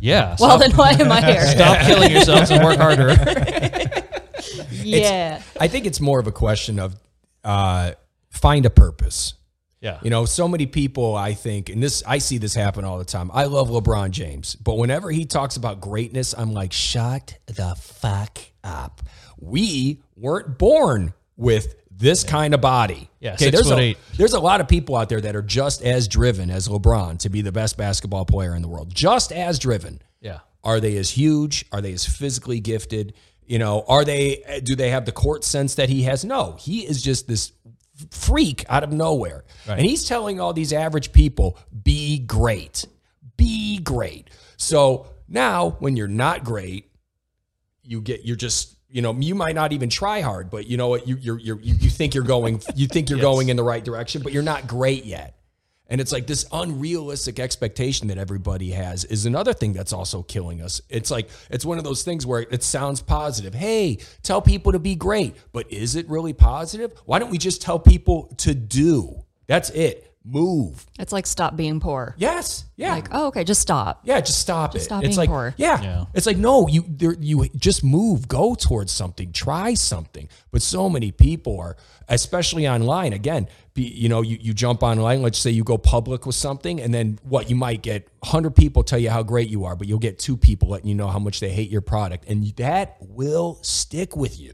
Yeah. 0.00 0.36
well 0.38 0.58
then 0.58 0.72
why 0.72 0.92
am 0.92 1.10
i 1.10 1.20
here 1.32 1.46
stop 1.46 1.80
killing 1.86 2.12
yourselves 2.12 2.50
and 2.50 2.64
work 2.64 2.78
harder. 2.78 3.10
yeah 4.72 5.42
I 5.58 5.68
think 5.68 5.86
it's 5.86 6.00
more 6.00 6.18
of 6.18 6.26
a 6.26 6.32
question 6.32 6.78
of 6.78 6.96
uh, 7.44 7.92
find 8.30 8.66
a 8.66 8.70
purpose. 8.70 9.34
Yeah. 9.80 9.98
You 10.02 10.10
know, 10.10 10.24
so 10.24 10.46
many 10.46 10.66
people, 10.66 11.16
I 11.16 11.34
think, 11.34 11.68
and 11.68 11.82
this, 11.82 12.04
I 12.06 12.18
see 12.18 12.38
this 12.38 12.54
happen 12.54 12.84
all 12.84 12.98
the 12.98 13.04
time. 13.04 13.30
I 13.34 13.44
love 13.44 13.68
LeBron 13.68 14.10
James, 14.10 14.54
but 14.54 14.74
whenever 14.74 15.10
he 15.10 15.24
talks 15.24 15.56
about 15.56 15.80
greatness, 15.80 16.34
I'm 16.36 16.52
like, 16.52 16.72
shut 16.72 17.36
the 17.46 17.74
fuck 17.76 18.38
up. 18.62 19.02
We 19.40 20.00
weren't 20.16 20.56
born 20.56 21.14
with 21.36 21.74
this 22.02 22.24
kind 22.24 22.52
of 22.52 22.60
body. 22.60 23.08
Yeah, 23.20 23.36
six 23.36 23.52
there's 23.52 23.70
a, 23.70 23.78
eight. 23.78 23.98
There's 24.16 24.34
a 24.34 24.40
lot 24.40 24.60
of 24.60 24.68
people 24.68 24.96
out 24.96 25.08
there 25.08 25.20
that 25.20 25.36
are 25.36 25.42
just 25.42 25.82
as 25.82 26.08
driven 26.08 26.50
as 26.50 26.68
LeBron 26.68 27.18
to 27.20 27.30
be 27.30 27.40
the 27.40 27.52
best 27.52 27.78
basketball 27.78 28.26
player 28.26 28.54
in 28.54 28.60
the 28.60 28.68
world. 28.68 28.92
Just 28.92 29.32
as 29.32 29.58
driven. 29.58 30.02
Yeah. 30.20 30.40
Are 30.64 30.80
they 30.80 30.96
as 30.96 31.10
huge? 31.10 31.64
Are 31.72 31.80
they 31.80 31.92
as 31.92 32.04
physically 32.04 32.60
gifted? 32.60 33.14
You 33.46 33.58
know, 33.58 33.84
are 33.88 34.04
they 34.04 34.60
do 34.64 34.74
they 34.74 34.90
have 34.90 35.04
the 35.06 35.12
court 35.12 35.44
sense 35.44 35.76
that 35.76 35.88
he 35.88 36.02
has? 36.02 36.24
No. 36.24 36.56
He 36.58 36.80
is 36.80 37.00
just 37.00 37.28
this 37.28 37.52
freak 38.10 38.64
out 38.68 38.82
of 38.82 38.92
nowhere. 38.92 39.44
Right. 39.68 39.78
And 39.78 39.86
he's 39.86 40.04
telling 40.06 40.40
all 40.40 40.52
these 40.52 40.72
average 40.72 41.12
people, 41.12 41.56
be 41.82 42.18
great. 42.18 42.84
Be 43.36 43.78
great. 43.78 44.28
So 44.56 45.06
now 45.28 45.76
when 45.78 45.96
you're 45.96 46.08
not 46.08 46.44
great, 46.44 46.90
you 47.84 48.00
get 48.00 48.24
you're 48.24 48.36
just 48.36 48.76
you 48.92 49.02
know 49.02 49.12
you 49.14 49.34
might 49.34 49.54
not 49.54 49.72
even 49.72 49.88
try 49.88 50.20
hard 50.20 50.50
but 50.50 50.66
you 50.66 50.76
know 50.76 50.88
what? 50.88 51.08
You 51.08 51.16
you're, 51.16 51.38
you're 51.38 51.60
you 51.60 51.74
you 51.74 51.90
think 51.90 52.14
you're 52.14 52.24
going 52.24 52.60
you 52.76 52.86
think 52.86 53.08
you're 53.10 53.18
Yes. 53.22 53.24
going 53.24 53.48
in 53.48 53.56
the 53.56 53.62
right 53.62 53.84
direction 53.84 54.22
but 54.22 54.32
you're 54.32 54.42
not 54.42 54.66
great 54.66 55.04
yet. 55.04 55.36
And 55.88 56.00
it's 56.00 56.12
like 56.12 56.26
this 56.26 56.46
unrealistic 56.52 57.38
expectation 57.38 58.08
that 58.08 58.16
everybody 58.16 58.70
has 58.70 59.04
is 59.04 59.26
another 59.26 59.52
thing 59.52 59.74
that's 59.74 59.92
also 59.92 60.22
killing 60.22 60.62
us. 60.62 60.80
It's 60.88 61.10
like 61.10 61.28
it's 61.50 61.64
one 61.64 61.76
of 61.78 61.84
those 61.84 62.02
things 62.02 62.24
where 62.24 62.40
it 62.40 62.62
sounds 62.62 63.00
positive. 63.02 63.54
Hey 63.54 63.98
tell 64.22 64.40
people 64.42 64.72
to 64.72 64.78
be 64.78 64.94
great 64.94 65.34
but 65.52 65.70
is 65.72 65.96
it 65.96 66.08
really 66.08 66.32
positive? 66.32 66.92
Why 67.04 67.18
don't 67.18 67.30
we 67.30 67.38
just 67.38 67.62
tell 67.62 67.78
people 67.78 68.32
to 68.38 68.54
do? 68.54 69.24
That's 69.46 69.70
it 69.70 70.11
move 70.24 70.86
it's 70.98 71.12
like 71.12 71.26
stop 71.26 71.56
being 71.56 71.80
poor 71.80 72.14
yes 72.16 72.64
yeah 72.76 72.92
like 72.92 73.08
oh 73.12 73.26
okay 73.26 73.42
just 73.44 73.60
stop 73.60 74.02
yeah, 74.04 74.20
just 74.20 74.38
stop 74.40 74.74
it. 74.74 74.80
stop 74.80 75.02
it's 75.04 75.16
being 75.16 75.16
like, 75.16 75.28
poor. 75.28 75.54
Yeah, 75.56 75.80
Yeah. 75.82 76.04
it's 76.14 76.26
like 76.26 76.36
no, 76.36 76.66
you 76.68 76.84
there, 76.88 77.14
you 77.14 77.48
just 77.56 77.84
move, 77.84 78.26
go 78.28 78.54
towards 78.54 78.92
something, 78.92 79.32
try 79.32 79.74
something. 79.74 80.28
But 80.50 80.62
so 80.62 80.88
many 80.88 81.12
people 81.12 81.60
are, 81.60 81.76
especially 82.08 82.68
online. 82.68 83.12
Again, 83.12 83.48
be, 83.74 83.84
you 83.84 84.08
know, 84.08 84.22
you 84.22 84.38
you 84.40 84.52
jump 84.52 84.82
online. 84.82 85.22
Let's 85.22 85.38
say 85.38 85.50
you 85.50 85.64
go 85.64 85.78
public 85.78 86.26
with 86.26 86.34
something, 86.34 86.80
and 86.80 86.92
then 86.92 87.18
what 87.22 87.48
you 87.48 87.56
might 87.56 87.82
get 87.82 88.08
hundred 88.24 88.56
people 88.56 88.82
tell 88.82 88.98
you 88.98 89.10
how 89.10 89.22
great 89.22 89.48
you 89.48 89.64
are, 89.64 89.76
but 89.76 89.86
you'll 89.86 89.98
get 89.98 90.18
two 90.18 90.36
people 90.36 90.68
letting 90.68 90.88
you 90.88 90.94
know 90.94 91.08
how 91.08 91.18
much 91.18 91.40
they 91.40 91.50
hate 91.50 91.70
your 91.70 91.80
product, 91.82 92.24
and 92.28 92.44
that 92.56 92.96
will 93.00 93.58
stick 93.62 94.16
with 94.16 94.38
you. 94.40 94.52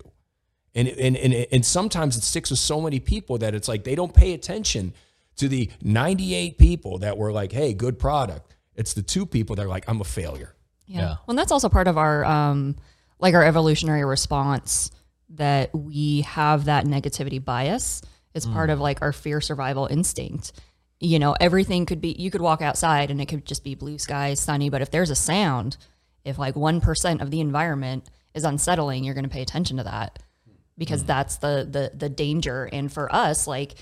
And, 0.74 0.86
and, 0.86 1.16
and, 1.16 1.34
and 1.50 1.66
sometimes 1.66 2.16
it 2.16 2.22
sticks 2.22 2.50
with 2.50 2.60
so 2.60 2.80
many 2.80 3.00
people 3.00 3.38
that 3.38 3.54
it's 3.54 3.66
like 3.66 3.82
they 3.84 3.94
don't 3.96 4.14
pay 4.14 4.34
attention 4.34 4.92
to 5.38 5.48
the 5.48 5.70
98 5.82 6.58
people 6.58 6.98
that 6.98 7.16
were 7.16 7.32
like, 7.32 7.52
hey, 7.52 7.72
good 7.72 7.98
product. 7.98 8.54
It's 8.74 8.94
the 8.94 9.02
two 9.02 9.26
people 9.26 9.56
that 9.56 9.64
are 9.64 9.68
like, 9.68 9.84
I'm 9.88 10.00
a 10.00 10.04
failure. 10.04 10.54
Yeah. 10.86 11.00
Yeah. 11.00 11.06
Well, 11.08 11.24
and 11.30 11.38
that's 11.38 11.52
also 11.52 11.68
part 11.68 11.88
of 11.88 11.98
our 11.98 12.24
um 12.24 12.76
like 13.18 13.34
our 13.34 13.44
evolutionary 13.44 14.04
response 14.04 14.90
that 15.30 15.74
we 15.74 16.22
have 16.22 16.66
that 16.66 16.84
negativity 16.86 17.44
bias. 17.44 18.02
It's 18.34 18.46
part 18.46 18.70
of 18.70 18.78
like 18.78 19.02
our 19.02 19.12
fear 19.12 19.40
survival 19.40 19.86
instinct. 19.86 20.52
You 21.00 21.18
know, 21.18 21.34
everything 21.40 21.86
could 21.86 22.00
be 22.00 22.12
you 22.12 22.30
could 22.30 22.40
walk 22.40 22.62
outside 22.62 23.10
and 23.10 23.20
it 23.20 23.26
could 23.26 23.44
just 23.44 23.64
be 23.64 23.74
blue 23.74 23.98
skies, 23.98 24.38
sunny, 24.38 24.70
but 24.70 24.80
if 24.80 24.90
there's 24.90 25.10
a 25.10 25.16
sound, 25.16 25.76
if 26.24 26.38
like 26.38 26.54
1% 26.54 27.20
of 27.20 27.30
the 27.30 27.40
environment 27.40 28.08
is 28.34 28.44
unsettling, 28.44 29.02
you're 29.02 29.14
going 29.14 29.24
to 29.24 29.30
pay 29.30 29.42
attention 29.42 29.78
to 29.78 29.84
that 29.84 30.20
because 30.76 31.04
that's 31.04 31.38
the 31.38 31.66
the 31.68 31.90
the 31.96 32.08
danger 32.08 32.68
and 32.72 32.92
for 32.92 33.12
us 33.12 33.46
like 33.46 33.74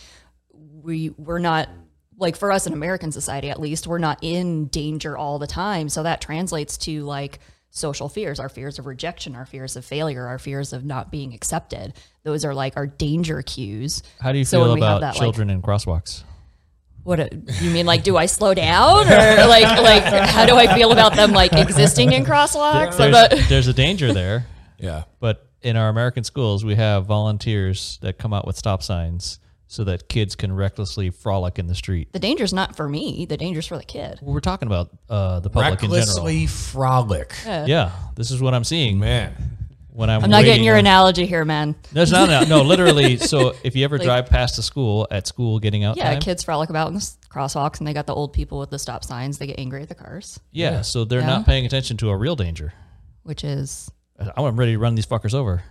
we 0.83 1.11
we're 1.11 1.39
not 1.39 1.69
like 2.19 2.37
for 2.37 2.51
us 2.53 2.67
in 2.67 2.73
American 2.73 3.13
society 3.13 3.51
at 3.51 3.61
least 3.61 3.87
we're 3.87 3.99
not 3.99 4.19
in 4.23 4.67
danger 4.67 5.17
all 5.17 5.39
the 5.39 5.47
time. 5.47 5.89
So 5.89 6.03
that 6.03 6.21
translates 6.21 6.77
to 6.79 7.05
like 7.05 7.39
social 7.71 8.09
fears 8.09 8.41
our 8.41 8.49
fears 8.49 8.79
of 8.79 8.87
rejection 8.87 9.37
our 9.37 9.45
fears 9.45 9.77
of 9.77 9.85
failure 9.85 10.27
our 10.27 10.39
fears 10.39 10.73
of 10.73 10.85
not 10.85 11.11
being 11.11 11.35
accepted. 11.35 11.93
Those 12.23 12.45
are 12.45 12.55
like 12.55 12.77
our 12.77 12.87
danger 12.87 13.43
cues. 13.43 14.03
How 14.21 14.33
do 14.33 14.39
you 14.39 14.45
So 14.45 14.59
feel 14.61 14.69
when 14.69 14.75
we 14.77 14.81
have 14.81 14.97
about 14.99 15.01
that, 15.01 15.15
like- 15.15 15.21
children 15.21 15.51
in 15.51 15.63
crosswalks? 15.63 16.23
what 17.03 17.21
a, 17.21 17.29
you 17.61 17.71
mean 17.71 17.87
like 17.87 18.03
do 18.03 18.17
I 18.17 18.27
slow 18.27 18.53
down? 18.53 19.07
Or 19.07 19.47
like 19.47 19.81
like 19.81 20.03
how 20.29 20.45
do 20.47 20.57
I 20.57 20.75
feel 20.75 20.91
about 20.93 21.15
them 21.15 21.33
like 21.33 21.53
existing 21.53 22.13
in 22.13 22.25
crosswalks? 22.25 22.99
I'm 22.99 23.13
There's, 23.13 23.49
there's 23.49 23.69
a 23.69 23.73
danger 23.73 24.13
there, 24.13 24.47
Yeah. 24.79 25.05
but 25.21 25.47
in 25.63 25.77
our 25.77 25.89
American 25.89 26.25
schools, 26.25 26.65
we 26.65 26.75
have 26.75 27.07
volunteers 27.07 27.99
that 28.03 28.19
come 28.19 28.33
out 28.33 28.47
with 28.47 28.57
stop 28.57 28.83
signs 28.83 29.39
so 29.69 29.85
that 29.85 30.09
kids 30.09 30.37
can 30.37 30.53
recklessly 30.55 31.11
frolic 31.11 31.59
in 31.59 31.67
the 31.67 31.75
street. 31.75 32.13
the 32.13 32.19
danger's 32.19 32.53
not 32.53 32.77
for 32.77 32.89
me 32.89 33.27
the 33.29 33.37
danger's 33.37 33.67
for 33.67 33.77
the 33.77 33.85
kid 33.85 34.19
We're 34.23 34.41
talking 34.41 34.67
about 34.69 34.91
uh, 35.11 35.41
the 35.41 35.51
public 35.51 35.83
in 35.83 35.91
general. 35.91 35.97
Recklessly 35.99 36.47
frolic. 36.47 37.35
Yeah, 37.45 37.91
this 38.15 38.31
is 38.31 38.41
what 38.41 38.55
I'm 38.55 38.65
seeing 38.65 38.99
Man. 38.99 39.35
when 39.91 40.09
I'm. 40.11 40.23
I'm 40.25 40.31
not 40.31 40.45
getting 40.45 40.63
your 40.65 40.75
on- 40.75 40.81
analogy 40.81 41.27
here 41.27 41.45
man 41.45 41.75
There's 41.93 42.13
not 42.13 42.29
no, 42.29 42.59
no, 42.59 42.63
literally. 42.63 43.17
So 43.27 43.55
if 43.65 43.75
you 43.75 43.85
ever 43.85 43.99
drive 43.99 44.27
past 44.27 44.59
a 44.59 44.63
school 44.63 45.07
at 45.11 45.27
school 45.27 45.59
getting 45.59 45.83
out 45.85 45.97
Yeah, 45.97 46.11
time, 46.13 46.21
kids 46.21 46.45
frolic 46.45 46.71
about 46.71 46.89
in 46.89 46.95
the 46.95 47.11
crosswalks, 47.29 47.79
and 47.79 47.87
they 47.87 47.93
got 47.93 48.07
the 48.07 48.15
old 48.15 48.33
people 48.33 48.59
with 48.59 48.71
the 48.71 48.79
stop 48.79 49.05
signs. 49.05 49.39
They 49.39 49.47
get 49.49 49.59
angry 49.59 49.83
at 49.83 49.89
the 49.89 49.95
cars, 49.95 50.39
yeah, 50.53 50.83
so 50.83 51.05
they're 51.05 51.21
Yeah. 51.21 51.27
not 51.27 51.47
paying 51.47 51.67
attention 51.67 51.97
to 51.99 52.11
a 52.11 52.17
real 52.17 52.37
danger. 52.37 52.73
which 53.25 53.43
is 53.43 53.91
I'm 54.37 54.57
ready 54.57 54.73
to 54.73 54.79
run 54.79 54.95
these 54.95 55.07
fuckers 55.07 55.35
over. 55.35 55.63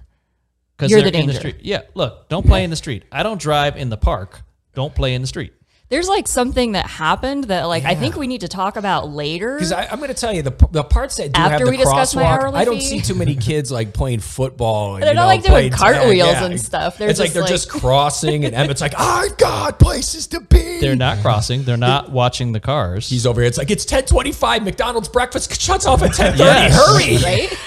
Because 0.78 0.92
You're 0.92 1.02
the 1.02 1.08
in 1.08 1.14
the 1.28 1.34
danger. 1.34 1.40
street. 1.40 1.56
Yeah, 1.62 1.82
look, 1.94 2.28
don't 2.28 2.46
play 2.46 2.64
in 2.64 2.70
the 2.70 2.76
street. 2.76 3.04
I 3.12 3.24
don't 3.24 3.40
drive 3.40 3.78
in 3.78 3.90
the 3.90 3.98
park. 3.98 4.42
Don't 4.74 4.94
play 4.94 5.14
in 5.16 5.22
the 5.22 5.28
street. 5.28 5.54
There's 5.90 6.08
like 6.08 6.28
something 6.28 6.72
that 6.72 6.88
happened 6.88 7.46
that 7.46 7.66
like 7.66 7.86
I 7.86 7.94
think 7.94 8.16
we 8.16 8.26
need 8.26 8.42
to 8.42 8.48
talk 8.48 8.76
about 8.76 9.10
later. 9.10 9.56
Because 9.56 9.72
I'm 9.72 9.98
going 10.00 10.08
to 10.08 10.16
tell 10.16 10.34
you 10.34 10.42
the 10.42 10.68
the 10.72 10.84
parts 10.84 11.18
that 11.18 11.32
do 11.32 11.40
After 11.40 11.52
have 11.52 11.66
the 11.66 11.70
we 11.70 11.78
discuss 11.78 12.16
my 12.16 12.24
crosswalk, 12.24 12.40
hourly 12.42 12.60
I 12.60 12.66
don't 12.66 12.82
see 12.82 13.02
too 13.02 13.14
many 13.14 13.36
kids 13.36 13.72
like 13.72 13.94
playing 13.94 14.22
football. 14.22 14.96
And, 14.96 15.04
They're 15.04 15.12
you 15.12 15.16
not, 15.16 15.22
know, 15.22 15.28
like, 15.28 15.42
doing 15.44 15.52
playing 15.52 15.72
tag. 15.72 15.80
cartwheels 15.80 16.36
and 16.38 16.60
stuff. 16.60 16.98
They're 16.98 17.10
it's 17.10 17.20
like 17.20 17.28
just, 17.28 17.34
they're 17.36 17.44
like- 17.44 17.52
just 17.52 17.70
crossing, 17.82 18.46
and 18.46 18.56
Emmett's 18.56 18.82
like, 18.82 18.94
oh, 18.98 19.28
"I've 19.30 19.38
got 19.38 19.78
places 19.78 20.26
to 20.28 20.40
be." 20.40 20.80
They're 20.80 20.96
not 20.96 21.20
crossing. 21.20 21.64
They're 21.64 21.78
not 21.78 22.12
watching 22.12 22.52
the 22.52 22.60
cars. 22.60 23.08
He's 23.08 23.28
over 23.28 23.42
here. 23.42 23.48
It's 23.48 23.60
like 23.60 23.70
it's 23.70 23.86
10:25. 23.86 24.64
McDonald's 24.64 25.08
breakfast 25.08 25.62
shuts 25.62 25.86
off 25.86 26.02
at 26.02 26.12
10:30. 26.12 26.38
Yes. 26.40 26.76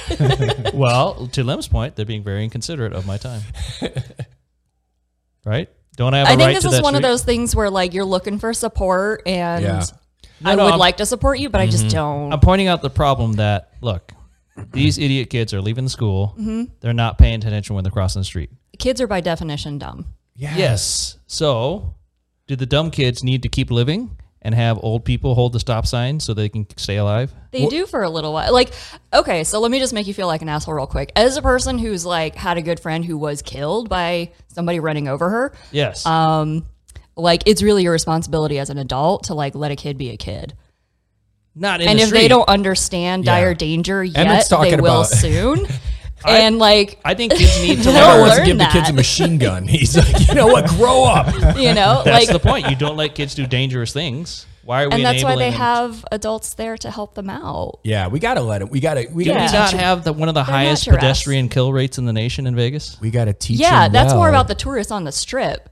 Hurry! 0.19 0.61
right? 0.65 0.75
well, 0.75 1.29
to 1.29 1.45
Lem's 1.45 1.69
point, 1.69 1.95
they're 1.95 2.05
being 2.05 2.25
very 2.25 2.43
inconsiderate 2.43 2.93
of 2.95 3.07
my 3.07 3.17
time. 3.17 3.43
right? 5.45 5.69
Don't 5.99 6.15
I 6.15 6.19
have 6.21 6.29
a 6.29 6.31
I 6.31 6.37
think 6.37 6.47
right 6.47 6.55
this 6.55 6.63
to 6.63 6.69
is 6.69 6.75
that 6.77 6.83
one 6.85 6.95
of 6.95 7.03
those 7.03 7.23
things 7.25 7.55
where 7.55 7.69
like 7.69 7.93
you're 7.93 8.05
looking 8.07 8.39
for 8.39 8.55
support 8.55 9.23
and 9.27 9.63
Yeah. 9.65 9.83
I 10.45 10.55
no, 10.55 10.65
would 10.65 10.71
I'm- 10.71 10.79
like 10.79 10.97
to 10.99 11.07
support 11.07 11.41
you, 11.41 11.51
but 11.51 11.61
I 11.61 11.67
just 11.67 11.89
don't. 11.91 12.33
I'm 12.33 12.39
pointing 12.41 12.69
out 12.69 12.81
the 12.81 12.89
problem 12.91 13.33
that 13.35 13.73
look, 13.81 14.13
these 14.73 14.97
idiot 14.97 15.29
kids 15.29 15.53
are 15.53 15.61
leaving 15.61 15.83
the 15.85 15.91
school. 15.91 16.35
Mm-hmm. 16.39 16.65
They're 16.81 16.93
not 16.95 17.19
paying 17.19 17.35
attention 17.35 17.75
when 17.75 17.83
they're 17.83 17.91
crossing 17.93 18.21
the 18.21 18.25
street. 18.25 18.51
Kids 18.79 19.01
are 19.01 19.09
by 19.09 19.21
definition 19.21 19.79
dumb. 19.79 20.07
Yes. 20.37 21.19
So, 21.27 21.97
do 22.47 22.55
the 22.55 22.65
dumb 22.67 22.93
kids 22.93 23.25
need 23.25 23.43
to 23.43 23.49
keep 23.49 23.71
living 23.73 24.17
and 24.43 24.55
have 24.55 24.79
old 24.83 25.05
people 25.05 25.35
hold 25.35 25.53
the 25.53 25.61
stop 25.61 25.87
sign 25.87 26.21
so 26.21 26.33
they 26.35 26.49
can 26.49 26.67
stay 26.77 26.97
alive? 26.97 27.33
They 27.51 27.67
do 27.67 27.87
for 27.87 28.03
a 28.03 28.11
little 28.11 28.33
while. 28.33 28.53
Like, 28.53 28.71
okay, 29.13 29.43
so 29.45 29.59
let 29.61 29.71
me 29.71 29.79
just 29.79 29.93
make 29.93 30.07
you 30.07 30.15
feel 30.15 30.27
like 30.27 30.43
an 30.43 30.49
asshole 30.49 30.75
real 30.75 30.87
quick. 30.87 31.11
As 31.17 31.37
a 31.37 31.43
person 31.43 31.79
who's 31.79 32.05
like 32.07 32.35
had 32.35 32.57
a 32.59 32.63
good 32.63 32.79
friend 32.81 33.05
who 33.05 33.17
was 33.19 33.43
killed 33.43 33.89
by 33.89 34.33
somebody 34.49 34.81
running 34.81 35.09
over 35.09 35.29
her, 35.29 35.53
Yes. 35.73 36.05
Um, 36.07 36.67
like 37.17 37.43
it's 37.47 37.63
really 37.63 37.83
your 37.83 37.93
responsibility 37.93 38.59
as 38.61 38.71
an 38.71 38.79
adult 38.79 39.25
to 39.25 39.35
like 39.35 39.55
let 39.57 39.73
a 39.73 39.77
kid 39.77 39.99
be 39.99 40.11
a 40.11 40.17
kid. 40.17 40.55
not 41.57 41.81
in 41.81 41.89
and 41.89 41.99
the 41.99 42.05
if 42.05 42.11
they 42.11 42.29
don't 42.29 42.49
understand 42.49 43.25
Yeah. 43.25 43.41
dire 43.41 43.55
danger 43.55 44.05
yet, 44.05 44.49
they 44.49 44.77
will 44.77 45.01
about- 45.03 45.11
soon. 46.27 46.37
and 46.37 46.59
like 46.59 46.99
I 47.05 47.15
think 47.15 47.33
kids 47.35 47.61
need 47.63 47.79
to 47.79 47.83
They'll 47.93 47.95
learn. 47.95 48.21
wants 48.21 48.35
to 48.37 48.41
learn 48.41 48.47
give 48.47 48.59
the 48.59 48.67
kids 48.67 48.91
a 48.91 48.93
machine 48.93 49.39
gun. 49.39 49.67
He's 49.67 49.97
like, 49.97 50.29
you 50.29 50.35
know 50.35 50.47
what? 50.47 50.67
Grow 50.69 51.05
up. 51.05 51.33
you 51.57 51.75
know, 51.75 52.03
That's 52.05 52.27
like 52.27 52.29
the 52.29 52.39
point. 52.41 52.69
You 52.71 52.77
don't 52.77 52.97
let 52.97 53.15
kids 53.15 53.35
do 53.35 53.47
dangerous 53.47 53.93
things. 53.93 54.47
Why 54.65 54.83
are 54.83 54.89
we 54.91 54.97
and 54.97 55.05
that's 55.05 55.25
why 55.25 55.35
they 55.37 55.49
them? 55.49 55.59
have 55.61 56.05
adults 56.13 56.53
there 56.53 56.77
to 56.77 56.91
help 56.91 57.15
them 57.15 57.31
out. 57.31 57.79
Yeah, 57.85 58.09
we 58.09 58.19
gotta 58.19 58.43
let 58.43 58.61
him. 58.61 58.69
We 58.69 58.81
gotta. 58.81 59.07
We 59.11 59.25
Do 59.25 59.31
gotta 59.31 59.41
we 59.41 59.47
Yeah. 59.47 59.61
not 59.61 59.73
have 59.73 60.05
the, 60.05 60.13
one 60.13 60.29
of 60.29 60.35
the 60.35 60.41
not 60.43 60.49
highest 60.51 60.87
your 60.87 60.97
ass. 60.97 61.01
pedestrian 61.01 61.49
kill 61.49 61.73
rates 61.73 61.97
in 61.97 62.05
the 62.05 62.13
nation 62.13 62.47
in 62.47 62.55
Vegas? 62.55 63.01
We 63.01 63.11
gotta 63.11 63.33
teach. 63.33 63.61
Yeah, 63.61 63.87
him 63.87 63.93
that's 63.93 64.13
more 64.13 64.29
about 64.29 64.47
the 64.47 64.55
tourists 64.55 64.93
on 64.93 65.05
the 65.05 65.13
strip. 65.13 65.71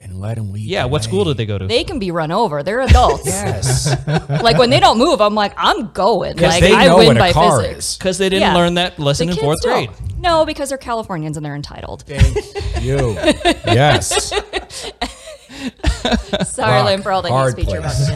And 0.00 0.20
let 0.20 0.38
him 0.38 0.52
lead. 0.52 0.62
Yeah. 0.64 0.82
the 0.82 0.88
What 0.88 1.02
school 1.04 1.24
did 1.24 1.36
they 1.36 1.46
go 1.46 1.58
to? 1.58 1.66
They 1.66 1.82
can 1.84 1.98
be 1.98 2.10
run 2.10 2.30
over. 2.30 2.62
They're 2.62 2.80
adults. 2.80 3.26
Yes, 3.26 3.94
like 4.42 4.56
when 4.58 4.70
they 4.70 4.80
don't 4.80 4.98
move, 4.98 5.20
I'm 5.20 5.34
like, 5.34 5.52
I'm 5.56 5.90
going. 5.92 6.36
Like 6.36 6.60
they 6.60 6.72
I 6.74 6.94
win 6.94 7.06
what 7.08 7.16
a 7.16 7.20
by 7.20 7.32
car 7.32 7.60
physics. 7.62 7.96
Because 7.96 8.18
they 8.18 8.28
didn't 8.28 8.42
Yeah. 8.42 8.54
learn 8.54 8.74
that 8.74 8.98
lesson 8.98 9.26
The 9.28 9.34
in 9.34 9.38
fourth 9.38 9.60
grade. 9.62 9.90
don't. 9.98 10.18
No, 10.20 10.44
because 10.46 10.68
they're 10.70 10.78
Californians 10.78 11.36
and 11.36 11.44
they're 11.46 11.54
entitled. 11.56 12.02
Thank 12.06 12.34
you. 12.82 13.12
Yes. 13.66 14.32
Sorry, 16.44 16.72
Rock, 16.72 16.86
Lynn, 16.86 17.02
for 17.02 17.10
all 17.12 17.22
the 17.22 17.28
hate 17.28 17.34
hard 17.34 17.52
speech 17.52 17.66
place. 17.66 18.08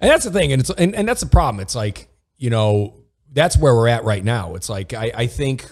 And 0.00 0.08
that's 0.10 0.24
the 0.24 0.30
thing, 0.30 0.52
and 0.52 0.60
it's 0.60 0.70
and, 0.70 0.94
and 0.94 1.08
that's 1.08 1.20
the 1.20 1.26
problem. 1.26 1.60
It's 1.60 1.74
like 1.74 2.08
you 2.36 2.50
know 2.50 2.94
that's 3.32 3.56
where 3.58 3.74
we're 3.74 3.88
at 3.88 4.04
right 4.04 4.22
now. 4.24 4.54
It's 4.54 4.68
like 4.68 4.94
I, 4.94 5.10
I 5.14 5.26
think 5.26 5.68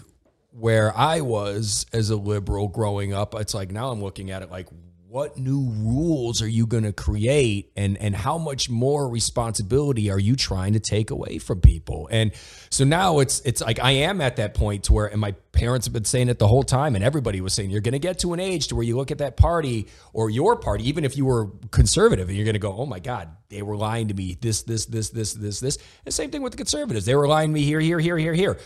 where 0.59 0.97
I 0.97 1.21
was 1.21 1.87
as 1.93 2.11
a 2.11 2.17
liberal 2.17 2.69
growing 2.69 3.13
up, 3.13 3.35
it's 3.35 3.55
like 3.55 3.71
now 3.71 3.91
I'm 3.91 4.03
looking 4.03 4.31
at 4.31 4.43
it 4.43 4.51
like 4.51 4.69
what 5.09 5.39
new 5.39 5.71
rules 5.71 6.43
are 6.43 6.49
you 6.49 6.67
going 6.67 6.83
to 6.83 6.93
create? 6.93 7.71
And 7.77 7.97
and 7.99 8.15
how 8.15 8.39
much 8.39 8.69
more 8.69 9.09
responsibility 9.09 10.11
are 10.11 10.19
you 10.19 10.37
trying 10.37 10.73
to 10.73 10.81
take 10.81 11.11
away 11.11 11.39
from 11.39 11.61
people? 11.61 12.09
And 12.11 12.33
so 12.71 12.85
now 12.85 13.21
it's 13.21 13.41
it's 13.41 13.63
like 13.63 13.79
i 13.81 13.93
am 13.93 14.21
at 14.21 14.37
that 14.37 14.53
point 14.53 14.85
to 14.85 14.93
where 14.93 15.07
and 15.07 15.21
my 15.21 15.33
parents 15.53 15.87
have 15.87 15.93
been 15.95 16.05
saying 16.05 16.29
it 16.29 16.39
the 16.39 16.49
whole 16.49 16.63
time 16.63 16.95
and 16.95 17.03
everybody 17.03 17.41
was 17.41 17.55
saying 17.55 17.71
you're 17.71 17.81
going 17.81 17.93
to 17.93 17.99
get 17.99 18.19
to 18.19 18.35
an 18.35 18.41
age 18.41 18.67
to 18.69 18.75
where 18.75 18.85
you 18.85 18.97
look 18.97 19.11
at 19.11 19.19
that 19.19 19.37
party 19.37 19.87
or 20.13 20.29
your 20.29 20.57
party 20.57 20.87
even 20.87 21.05
if 21.05 21.17
you 21.17 21.25
were 21.25 21.49
conservative 21.71 22.29
and 22.29 22.37
you're 22.37 22.45
going 22.45 22.55
to 22.55 22.59
go 22.59 22.75
oh 22.77 22.85
my 22.85 22.99
god 22.99 23.31
they 23.49 23.63
were 23.63 23.77
lying 23.77 24.09
to 24.09 24.15
me 24.15 24.37
this 24.41 24.63
this 24.63 24.87
this 24.87 25.11
this 25.11 25.33
this 25.33 25.61
this 25.61 25.79
and 26.05 26.13
same 26.13 26.31
thing 26.31 26.43
with 26.43 26.53
the 26.53 26.57
conservatives. 26.57 27.07
They 27.07 27.15
were 27.15 27.29
lying 27.29 27.51
to 27.51 27.55
me 27.55 27.63
here 27.63 27.81
here 27.81 28.01
here 28.01 28.19
here 28.19 28.35
here. 28.35 28.59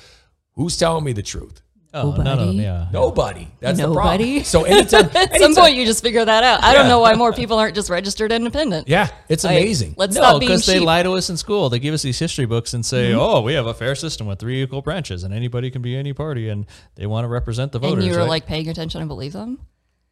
Who's 0.55 0.77
telling 0.77 1.05
me 1.05 1.13
the 1.13 1.23
truth 1.23 1.63
Oh, 1.93 2.13
none 2.13 2.39
of 2.39 2.47
them. 2.47 2.57
Nobody. 2.57 2.63
Yeah. 2.63 2.87
nobody 2.93 3.49
that's 3.59 3.79
the 3.81 3.87
Nobody? 3.89 4.25
problem 4.43 4.45
so 4.45 4.63
anytime, 4.75 5.11
At 5.15 5.41
some 5.41 5.55
point, 5.57 5.75
you 5.75 5.85
just 5.85 6.03
figure 6.05 6.25
that 6.25 6.45
out. 6.45 6.63
I 6.63 6.73
don't 6.73 6.87
know 6.87 7.01
why 7.01 7.15
more 7.15 7.33
people 7.33 7.59
aren't 7.59 7.75
just 7.75 7.91
registered 7.91 8.31
independent. 8.31 8.87
yeah 8.89 9.09
it's 9.29 9.43
Like, 9.43 9.59
amazing 9.59 9.95
Let's 9.97 10.15
No, 10.15 10.21
stop 10.21 10.41
being 10.41 10.51
because 10.51 10.67
they 10.67 10.79
lie 10.79 11.03
to 11.03 11.11
us 11.13 11.31
in 11.31 11.37
school. 11.37 11.69
They 11.69 11.81
give 11.81 11.93
us 11.93 12.03
these 12.03 12.19
history 12.19 12.47
books 12.47 12.75
and 12.75 12.85
Mm-hmm. 12.85 12.89
say, 12.89 13.13
"Oh, 13.15 13.41
we 13.41 13.55
have 13.55 13.67
a 13.67 13.75
fair 13.75 13.95
system 13.97 14.27
with 14.29 14.39
three 14.39 14.63
equal 14.63 14.83
branches, 14.83 15.25
and 15.25 15.35
anybody 15.35 15.71
can 15.71 15.83
be 15.83 15.97
any 15.97 16.13
party, 16.13 16.49
and 16.49 16.65
they 16.95 17.07
want 17.07 17.25
to 17.25 17.29
represent 17.29 17.73
the 17.73 17.79
voters." 17.81 18.05
and 18.05 18.05
you 18.05 18.13
were 18.13 18.21
right? 18.25 18.29
like 18.29 18.47
paying 18.47 18.69
attention 18.69 19.01
and 19.01 19.09
believe 19.09 19.33
them. 19.33 19.59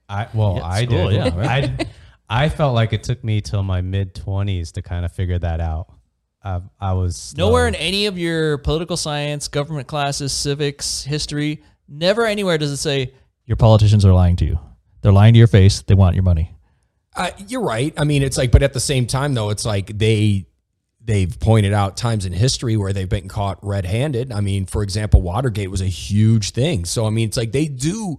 I 0.08 0.26
well, 0.34 0.56
Yeah, 0.56 0.66
I 0.66 0.84
school, 0.84 1.10
did. 1.10 1.14
yeah, 1.16 1.36
right. 1.38 1.86
I 2.28 2.44
I 2.44 2.48
felt 2.48 2.74
like 2.74 2.92
it 2.92 3.04
took 3.04 3.22
me 3.22 3.40
till 3.40 3.62
my 3.62 3.82
mid 3.82 4.14
twenties 4.16 4.72
to 4.72 4.82
kind 4.82 5.04
of 5.04 5.12
figure 5.12 5.38
that 5.38 5.60
out. 5.60 5.86
I, 6.48 6.60
I 6.80 6.92
was 6.94 7.34
Nowhere 7.36 7.64
slow. 7.64 7.68
in 7.68 7.74
any 7.74 8.06
of 8.06 8.16
your 8.16 8.58
political 8.58 8.96
science, 8.96 9.48
government 9.48 9.86
classes, 9.86 10.32
civics, 10.32 11.04
history, 11.04 11.62
never 11.88 12.24
anywhere 12.24 12.56
does 12.56 12.70
it 12.70 12.78
say 12.78 13.12
your 13.44 13.56
politicians 13.56 14.04
are 14.04 14.12
lying 14.12 14.36
to 14.36 14.44
you. 14.44 14.58
They're 15.02 15.12
lying 15.12 15.34
to 15.34 15.38
your 15.38 15.46
face. 15.46 15.82
They 15.82 15.94
want 15.94 16.14
your 16.14 16.22
money. 16.22 16.54
Uh, 17.16 17.30
you're 17.48 17.62
right. 17.62 17.92
I 17.96 18.04
mean, 18.04 18.22
it's 18.22 18.36
like, 18.36 18.50
but 18.50 18.62
at 18.62 18.72
the 18.72 18.80
same 18.80 19.06
time, 19.06 19.34
though, 19.34 19.50
it's 19.50 19.64
like 19.64 19.96
they 19.98 20.46
they've 21.02 21.38
pointed 21.40 21.72
out 21.72 21.96
times 21.96 22.26
in 22.26 22.32
history 22.32 22.76
where 22.76 22.92
they've 22.92 23.08
been 23.08 23.28
caught 23.28 23.58
red-handed. 23.62 24.30
I 24.30 24.40
mean, 24.42 24.66
for 24.66 24.82
example, 24.82 25.22
Watergate 25.22 25.70
was 25.70 25.80
a 25.80 25.86
huge 25.86 26.50
thing. 26.50 26.84
So 26.84 27.06
I 27.06 27.10
mean, 27.10 27.28
it's 27.28 27.36
like 27.36 27.52
they 27.52 27.66
do 27.66 28.18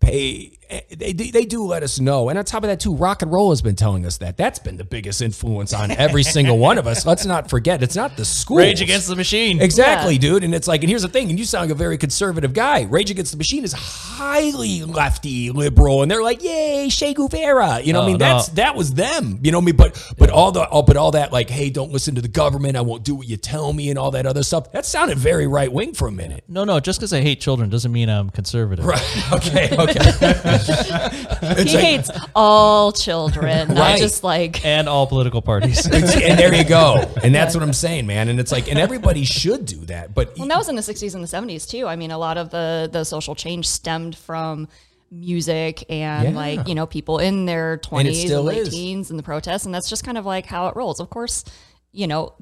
pay. 0.00 0.57
They 0.90 1.12
do- 1.14 1.32
they 1.32 1.44
do 1.44 1.64
let 1.64 1.82
us 1.82 1.98
know, 1.98 2.28
and 2.28 2.38
on 2.38 2.44
top 2.44 2.62
of 2.62 2.68
that, 2.68 2.78
too, 2.80 2.94
rock 2.94 3.22
and 3.22 3.32
roll 3.32 3.50
has 3.50 3.62
been 3.62 3.76
telling 3.76 4.04
us 4.04 4.18
that. 4.18 4.36
That's 4.36 4.58
been 4.58 4.76
the 4.76 4.84
biggest 4.84 5.22
influence 5.22 5.72
on 5.72 5.90
every 5.92 6.22
single 6.36 6.58
one 6.58 6.76
of 6.76 6.86
us. 6.86 7.06
Let's 7.06 7.24
not 7.24 7.48
forget, 7.48 7.82
it's 7.82 7.96
not 7.96 8.16
the 8.16 8.24
school. 8.24 8.58
Rage 8.58 8.82
against 8.82 9.08
the 9.08 9.16
machine. 9.16 9.62
Exactly, 9.62 10.14
Yeah. 10.14 10.20
dude. 10.20 10.44
And 10.44 10.54
it's 10.54 10.68
like, 10.68 10.82
and 10.82 10.90
here's 10.90 11.02
the 11.02 11.08
thing, 11.08 11.30
and 11.30 11.38
you 11.38 11.44
sound 11.46 11.62
like 11.64 11.70
a 11.74 11.78
very 11.78 11.96
conservative 11.96 12.52
guy. 12.52 12.82
Rage 12.82 13.10
Against 13.10 13.32
the 13.32 13.38
Machine 13.38 13.64
is 13.64 13.72
highly 13.72 14.82
lefty 14.84 15.50
liberal, 15.50 16.02
and 16.02 16.10
they're 16.10 16.22
like, 16.22 16.42
"Yay, 16.42 16.88
Che 16.90 17.14
Guevara!" 17.14 17.80
You 17.80 17.92
know, 17.92 18.00
what 18.00 18.04
I 18.04 18.08
mean, 18.08 18.18
no. 18.18 18.24
that's 18.26 18.48
that 18.50 18.74
was 18.76 18.92
them. 18.94 19.38
You 19.42 19.52
know, 19.52 19.58
what 19.58 19.62
I 19.62 19.66
mean, 19.66 19.76
but 19.76 20.12
but 20.18 20.30
all 20.30 20.52
the 20.52 20.66
all, 20.68 20.82
but 20.82 20.96
all 20.96 21.12
that 21.12 21.32
like, 21.32 21.48
hey, 21.48 21.70
don't 21.70 21.92
listen 21.92 22.14
to 22.16 22.20
the 22.20 22.28
government. 22.28 22.76
I 22.76 22.80
won't 22.82 23.04
do 23.04 23.14
what 23.14 23.26
you 23.28 23.36
tell 23.36 23.72
me, 23.72 23.88
and 23.90 23.98
all 23.98 24.10
that 24.10 24.26
other 24.26 24.42
stuff. 24.42 24.70
That 24.72 24.84
sounded 24.84 25.16
very 25.18 25.46
right 25.46 25.72
wing 25.72 25.94
for 25.94 26.08
a 26.08 26.12
minute. 26.12 26.44
No, 26.48 26.64
no. 26.64 26.78
Just 26.80 26.98
because 27.00 27.12
I 27.12 27.20
hate 27.20 27.40
children 27.40 27.70
doesn't 27.70 27.90
mean 27.92 28.08
I'm 28.08 28.28
conservative. 28.30 28.84
Right. 28.84 28.98
Okay. 29.32 29.68
Okay. 29.76 30.57
It's 30.66 31.70
he 31.70 31.76
like- 31.76 31.84
hates 31.84 32.10
all 32.34 32.92
children, 32.92 33.68
not 33.68 33.78
Right. 33.78 33.98
just 33.98 34.24
like 34.24 34.64
And 34.64 34.88
all 34.88 35.06
political 35.06 35.42
parties. 35.42 35.86
and 35.90 36.38
there 36.38 36.54
you 36.54 36.64
go. 36.64 37.04
And 37.22 37.34
that's 37.34 37.54
what 37.54 37.62
I'm 37.62 37.72
saying, 37.72 38.06
man. 38.06 38.28
And 38.28 38.38
it's 38.40 38.52
like, 38.52 38.68
and 38.68 38.78
everybody 38.78 39.24
should 39.24 39.66
do 39.66 39.84
that. 39.86 40.14
But 40.14 40.36
Well, 40.38 40.48
that 40.48 40.58
was 40.58 40.68
in 40.68 40.76
the 40.76 40.82
60s 40.82 41.14
and 41.14 41.22
the 41.22 41.28
70s 41.28 41.68
too. 41.68 41.86
I 41.86 41.96
mean, 41.96 42.10
a 42.10 42.18
lot 42.18 42.36
of 42.38 42.50
the 42.50 42.88
the 42.92 43.04
social 43.04 43.34
change 43.34 43.66
stemmed 43.66 44.16
from 44.16 44.68
music 45.10 45.84
and 45.88 46.30
Yeah. 46.30 46.34
like 46.36 46.68
you 46.68 46.74
know 46.74 46.86
people 46.86 47.18
in 47.18 47.46
their 47.46 47.78
20s 47.78 48.06
and, 48.08 48.16
still 48.16 48.42
late 48.42 48.58
is. 48.58 48.68
teens 48.70 49.10
and 49.10 49.18
the 49.18 49.22
protests, 49.22 49.64
and 49.64 49.74
that's 49.74 49.88
just 49.88 50.04
kind 50.04 50.18
of 50.18 50.26
like 50.26 50.44
how 50.46 50.66
it 50.68 50.76
rolls. 50.76 51.00
Of 51.00 51.10
course, 51.10 51.44
you 51.92 52.06
know. 52.06 52.34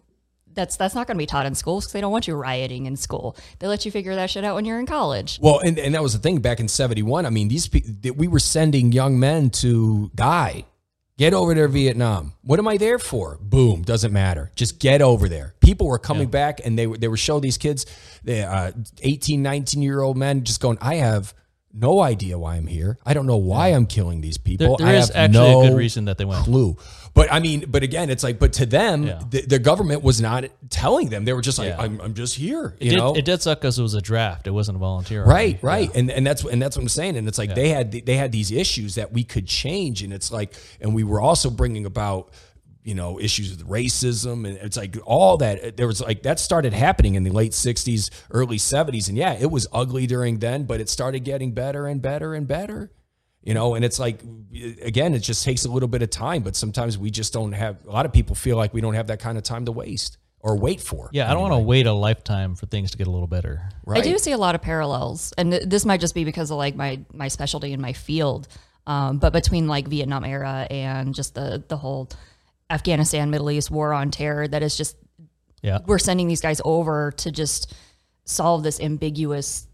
That's 0.57 0.77
that's 0.77 0.95
not 0.95 1.07
going 1.07 1.17
to 1.17 1.19
be 1.23 1.27
taught 1.27 1.47
in 1.47 1.55
schools 1.55 1.85
because 1.85 1.93
they 1.93 2.01
don't 2.01 2.11
want 2.11 2.27
you 2.27 2.35
rioting 2.35 2.87
in 2.87 2.97
school. 2.97 3.37
They 3.61 3.69
let 3.69 3.85
you 3.85 3.93
figure 3.93 4.15
that 4.17 4.31
shit 4.31 4.45
out 4.45 4.57
when 4.57 4.65
you're 4.65 4.81
in 4.81 4.87
college. 4.87 5.39
Well, 5.41 5.61
and, 5.61 5.79
and 5.79 5.95
that 5.95 6.03
was 6.03 6.13
the 6.15 6.19
thing 6.19 6.41
back 6.41 6.59
in 6.59 6.67
71. 6.67 7.25
I 7.27 7.31
mean, 7.31 7.47
these 7.49 7.69
people, 7.69 7.93
we 8.17 8.27
were 8.27 8.41
sending 8.41 8.91
young 8.91 9.21
men 9.21 9.51
to 9.51 10.11
die. 10.15 10.65
Get 11.19 11.33
over 11.33 11.55
there, 11.55 11.69
Vietnam. 11.69 12.35
What 12.43 12.59
am 12.59 12.69
I 12.69 12.77
there 12.77 12.99
for? 12.99 13.39
Boom, 13.41 13.81
doesn't 13.83 14.13
matter. 14.13 14.51
Just 14.55 14.79
get 14.79 15.01
over 15.01 15.31
there. 15.31 15.55
People 15.61 15.87
were 15.87 15.99
coming 15.99 16.29
back 16.29 16.61
and 16.65 16.79
they 16.79 16.87
were 16.87 16.99
they 16.99 17.09
were 17.09 17.17
showing 17.17 17.41
these 17.43 17.57
kids, 17.57 17.87
the 18.25 18.43
uh, 18.43 18.73
18, 19.03 19.43
19 19.43 19.83
year 19.83 20.03
old 20.03 20.17
men 20.19 20.45
just 20.45 20.61
going, 20.61 20.77
I 20.81 20.97
have 20.97 21.33
no 21.73 22.01
idea 22.01 22.39
why 22.39 22.57
I'm 22.57 22.67
here. 22.67 22.99
I 23.05 23.15
don't 23.15 23.27
know 23.27 23.37
why 23.39 23.69
I'm 23.69 23.87
killing 23.87 24.21
these 24.21 24.37
There, 24.37 24.45
people. 24.45 24.77
there 24.77 24.89
I 24.89 24.95
is 24.95 25.09
have 25.09 25.17
actually 25.31 25.39
no 25.53 25.61
a 25.63 25.69
good 25.69 25.77
reason 25.79 26.05
that 26.07 26.19
they 26.19 26.25
went. 26.27 26.45
clue. 26.45 26.77
But 27.17 27.33
I 27.33 27.41
mean, 27.41 27.65
but 27.69 27.83
again, 27.83 28.11
it's 28.11 28.23
like, 28.23 28.39
but 28.39 28.53
to 28.53 28.67
them, 28.67 29.05
Yeah. 29.07 29.21
the, 29.31 29.41
the 29.41 29.59
government 29.59 30.03
was 30.03 30.21
not 30.21 30.45
telling 30.69 31.09
them. 31.09 31.25
They 31.25 31.33
were 31.33 31.41
just 31.41 31.59
like, 31.59 31.71
Yeah. 31.71 31.81
I'm, 31.81 31.99
I'm 32.03 32.13
just 32.13 32.35
here. 32.37 32.77
It 32.79 32.85
You 32.85 32.91
did, 32.91 32.97
know, 32.99 33.15
it 33.17 33.25
did 33.25 33.41
suck 33.41 33.59
because 33.59 33.79
it 33.79 33.83
was 33.83 33.95
a 33.95 34.03
draft. 34.03 34.47
It 34.47 34.51
wasn't 34.51 34.77
a 34.77 34.79
volunteer. 34.79 35.25
Right, 35.25 35.59
right, 35.63 35.91
and 35.97 36.11
and 36.11 36.27
that's 36.27 36.45
and 36.45 36.61
that's 36.61 36.77
what 36.77 36.83
I'm 36.83 36.89
saying. 36.91 37.17
And 37.17 37.27
it's 37.27 37.39
like 37.39 37.55
they 37.55 37.71
had 37.71 37.91
they 37.91 38.17
had 38.17 38.33
these 38.33 38.53
issues 38.53 38.97
that 38.97 39.13
we 39.15 39.25
could 39.25 39.47
change, 39.47 40.03
and 40.03 40.13
it's 40.13 40.31
like, 40.31 40.53
and 40.81 40.95
we 40.95 41.05
were 41.05 41.21
also 41.21 41.49
bringing 41.49 41.87
about 41.87 42.33
you 42.85 42.95
know 42.95 43.19
issues 43.19 43.51
with 43.51 43.67
racism, 43.67 44.47
and 44.47 44.59
it's 44.59 44.77
like 44.77 44.97
all 45.07 45.39
that. 45.39 45.79
There 45.79 45.87
was 45.87 46.03
like 46.03 46.23
that 46.25 46.39
started 46.39 46.75
happening 46.75 47.15
in 47.15 47.25
the 47.25 47.31
late 47.31 47.53
'60s, 47.53 48.11
early 48.31 48.59
'70s, 48.59 49.09
and 49.09 49.17
yeah, 49.17 49.33
it 49.33 49.51
was 49.51 49.67
ugly 49.73 50.07
during 50.07 50.39
then, 50.41 50.65
but 50.65 50.81
it 50.83 50.91
started 50.91 51.21
getting 51.25 51.53
better 51.53 51.87
and 51.87 52.03
better 52.03 52.35
and 52.35 52.47
better. 52.47 52.91
You 53.47 53.55
know, 53.55 53.75
and 53.77 53.85
it's 53.85 53.99
like 54.01 54.21
again, 54.83 55.15
it 55.15 55.21
just 55.21 55.45
takes 55.45 55.65
a 55.65 55.71
little 55.71 55.89
bit 55.89 56.03
of 56.03 56.11
time, 56.11 56.43
but 56.43 56.57
sometimes 56.57 56.99
we 56.99 57.11
just 57.11 57.33
don't 57.33 57.53
have. 57.53 57.77
A 57.87 57.91
lot 57.91 58.05
of 58.05 58.13
people 58.13 58.35
feel 58.35 58.57
like 58.57 58.75
we 58.75 58.81
don't 58.81 58.95
have 58.95 59.07
that 59.07 59.21
kind 59.21 59.39
of 59.39 59.45
time 59.45 59.65
to 59.67 59.73
waste 59.73 60.19
or 60.41 60.57
wait 60.59 60.81
for. 60.81 61.09
Yeah, 61.13 61.31
I 61.31 61.33
don't 61.33 61.43
want 61.43 61.55
to 61.55 61.61
wait 61.61 61.87
a 61.87 61.93
lifetime 61.93 62.57
for 62.57 62.67
things 62.67 62.91
to 62.91 62.99
get 62.99 63.07
a 63.07 63.11
little 63.11 63.29
better. 63.29 63.69
Right. 63.85 64.01
I 64.01 64.03
do 64.03 64.19
see 64.19 64.33
a 64.33 64.37
lot 64.39 64.55
of 64.57 64.63
parallels, 64.63 65.33
and 65.39 65.53
th- 65.53 65.63
this 65.67 65.85
might 65.87 66.01
just 66.01 66.15
be 66.15 66.25
because 66.25 66.51
of 66.51 66.57
like 66.59 66.75
my 66.75 67.01
my 67.13 67.29
specialty 67.29 67.73
in 67.73 67.81
my 67.81 67.93
field. 67.93 68.49
Um, 68.89 69.19
but 69.19 69.33
between 69.33 69.69
like 69.69 69.87
Vietnam 69.89 70.25
era 70.25 70.67
and 70.69 71.15
just 71.15 71.35
the 71.37 71.63
the 71.69 71.77
whole 71.77 72.09
Afghanistan 72.69 73.31
Middle 73.31 73.51
East 73.53 73.71
war 73.71 73.93
on 73.93 74.11
terror, 74.11 74.49
that 74.49 74.63
is 74.63 74.77
just 74.77 74.97
Yeah. 75.63 75.79
we're 75.87 75.99
sending 76.01 76.27
these 76.27 76.41
guys 76.41 76.61
over 76.65 77.13
to 77.13 77.31
just 77.31 77.73
solve 78.25 78.65
this 78.65 78.81
ambiguous 78.81 79.66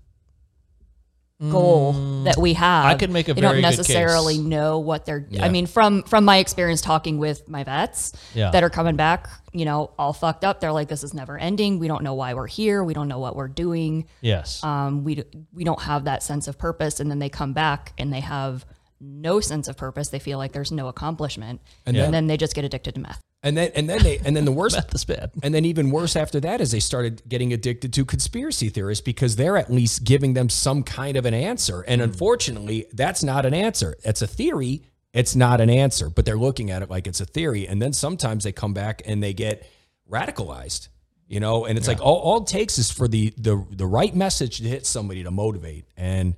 goal 1.51 2.23
that 2.25 2.37
we 2.37 2.55
have. 2.55 2.87
I 2.87 2.95
could 2.95 3.11
make 3.11 3.29
a 3.29 3.35
they 3.35 3.41
don't 3.41 3.61
necessarily 3.61 4.39
know 4.39 4.79
what 4.79 5.05
they're. 5.07 5.27
Yeah. 5.29 5.45
I 5.45 5.49
mean, 5.49 5.67
from 5.67 6.03
from 6.05 6.25
my 6.25 6.39
experience 6.39 6.81
talking 6.81 7.19
with 7.19 7.49
my 7.49 7.65
vets 7.65 8.13
Yeah. 8.35 8.51
that 8.51 8.63
are 8.63 8.71
coming 8.71 8.97
back, 8.97 9.29
you 9.53 9.65
know, 9.65 9.91
all 9.99 10.13
fucked 10.13 10.45
up. 10.45 10.61
They're 10.61 10.73
like, 10.73 10.89
"This 10.89 11.03
is 11.03 11.15
never 11.15 11.37
ending. 11.39 11.79
We 11.79 11.89
don't 11.89 12.05
know 12.05 12.15
why 12.15 12.35
we're 12.35 12.47
here. 12.47 12.85
We 12.85 12.95
don't 12.95 13.09
know 13.09 13.19
what 13.19 13.35
we're 13.37 13.49
doing. 13.49 14.07
Yes. 14.21 14.63
Um, 14.63 15.05
we 15.05 15.25
we 15.53 15.65
don't 15.65 15.83
have 15.83 16.05
that 16.05 16.23
sense 16.23 16.47
of 16.49 16.59
purpose." 16.59 17.01
And 17.01 17.11
then 17.11 17.19
they 17.19 17.29
come 17.29 17.53
back 17.53 17.93
and 17.99 18.13
they 18.13 18.21
have 18.21 18.65
no 19.03 19.41
sense 19.41 19.69
of 19.69 19.77
purpose. 19.77 20.09
They 20.09 20.19
feel 20.19 20.39
like 20.39 20.53
there's 20.53 20.73
no 20.73 20.89
accomplishment, 20.89 21.61
and, 21.85 21.97
then- 21.97 22.13
then 22.13 22.27
they 22.29 22.37
just 22.37 22.55
get 22.55 22.65
addicted 22.65 22.95
to 22.95 23.01
meth. 23.01 23.21
And 23.45 23.57
then 23.57 23.73
and 23.75 23.91
then 23.91 24.03
they 24.03 24.19
and 24.25 24.37
then 24.37 24.45
the 24.45 24.53
worst 24.63 24.77
Meth 24.77 24.95
is 24.95 25.05
bad. 25.05 25.33
And 25.43 25.53
then 25.53 25.65
even 25.65 25.91
worse 25.91 26.15
after 26.15 26.39
that 26.41 26.61
is 26.61 26.71
they 26.71 26.81
started 26.81 27.23
getting 27.29 27.53
addicted 27.53 27.93
to 27.95 28.05
conspiracy 28.05 28.69
theorists 28.69 29.03
because 29.03 29.37
they're 29.37 29.57
at 29.57 29.71
least 29.71 30.05
giving 30.05 30.35
them 30.35 30.49
some 30.49 30.85
kind 30.85 31.17
of 31.17 31.27
an 31.27 31.35
answer. 31.35 31.83
And 31.83 32.01
hmm. 32.01 32.05
unfortunately, 32.05 32.87
that's 32.93 33.25
not 33.25 33.45
an 33.45 33.55
answer. 33.55 33.97
It's 34.05 34.23
a 34.23 34.27
theory. 34.27 34.83
It's 35.13 35.37
not 35.37 35.61
an 35.61 35.69
answer, 35.69 36.09
but 36.09 36.25
they're 36.25 36.39
looking 36.39 36.71
at 36.71 36.83
it 36.83 36.89
like 36.89 37.07
it's 37.07 37.21
a 37.21 37.27
theory. 37.27 37.67
And 37.67 37.83
then 37.83 37.93
sometimes 37.93 38.45
they 38.45 38.53
come 38.53 38.73
back 38.73 39.03
and 39.05 39.23
they 39.23 39.35
get 39.35 39.69
radicalized, 40.11 40.89
you 41.27 41.39
know, 41.39 41.67
and 41.67 41.77
it's 41.77 41.87
like 41.87 42.01
all, 42.01 42.17
all 42.17 42.43
it 42.43 42.47
takes 42.47 42.79
is 42.79 42.91
for 42.91 43.09
the, 43.09 43.35
the, 43.37 43.63
the 43.71 43.87
right 43.87 44.15
message 44.15 44.59
to 44.59 44.65
hit 44.65 44.87
somebody 44.87 45.23
to 45.25 45.31
motivate. 45.31 45.85
And 45.99 46.35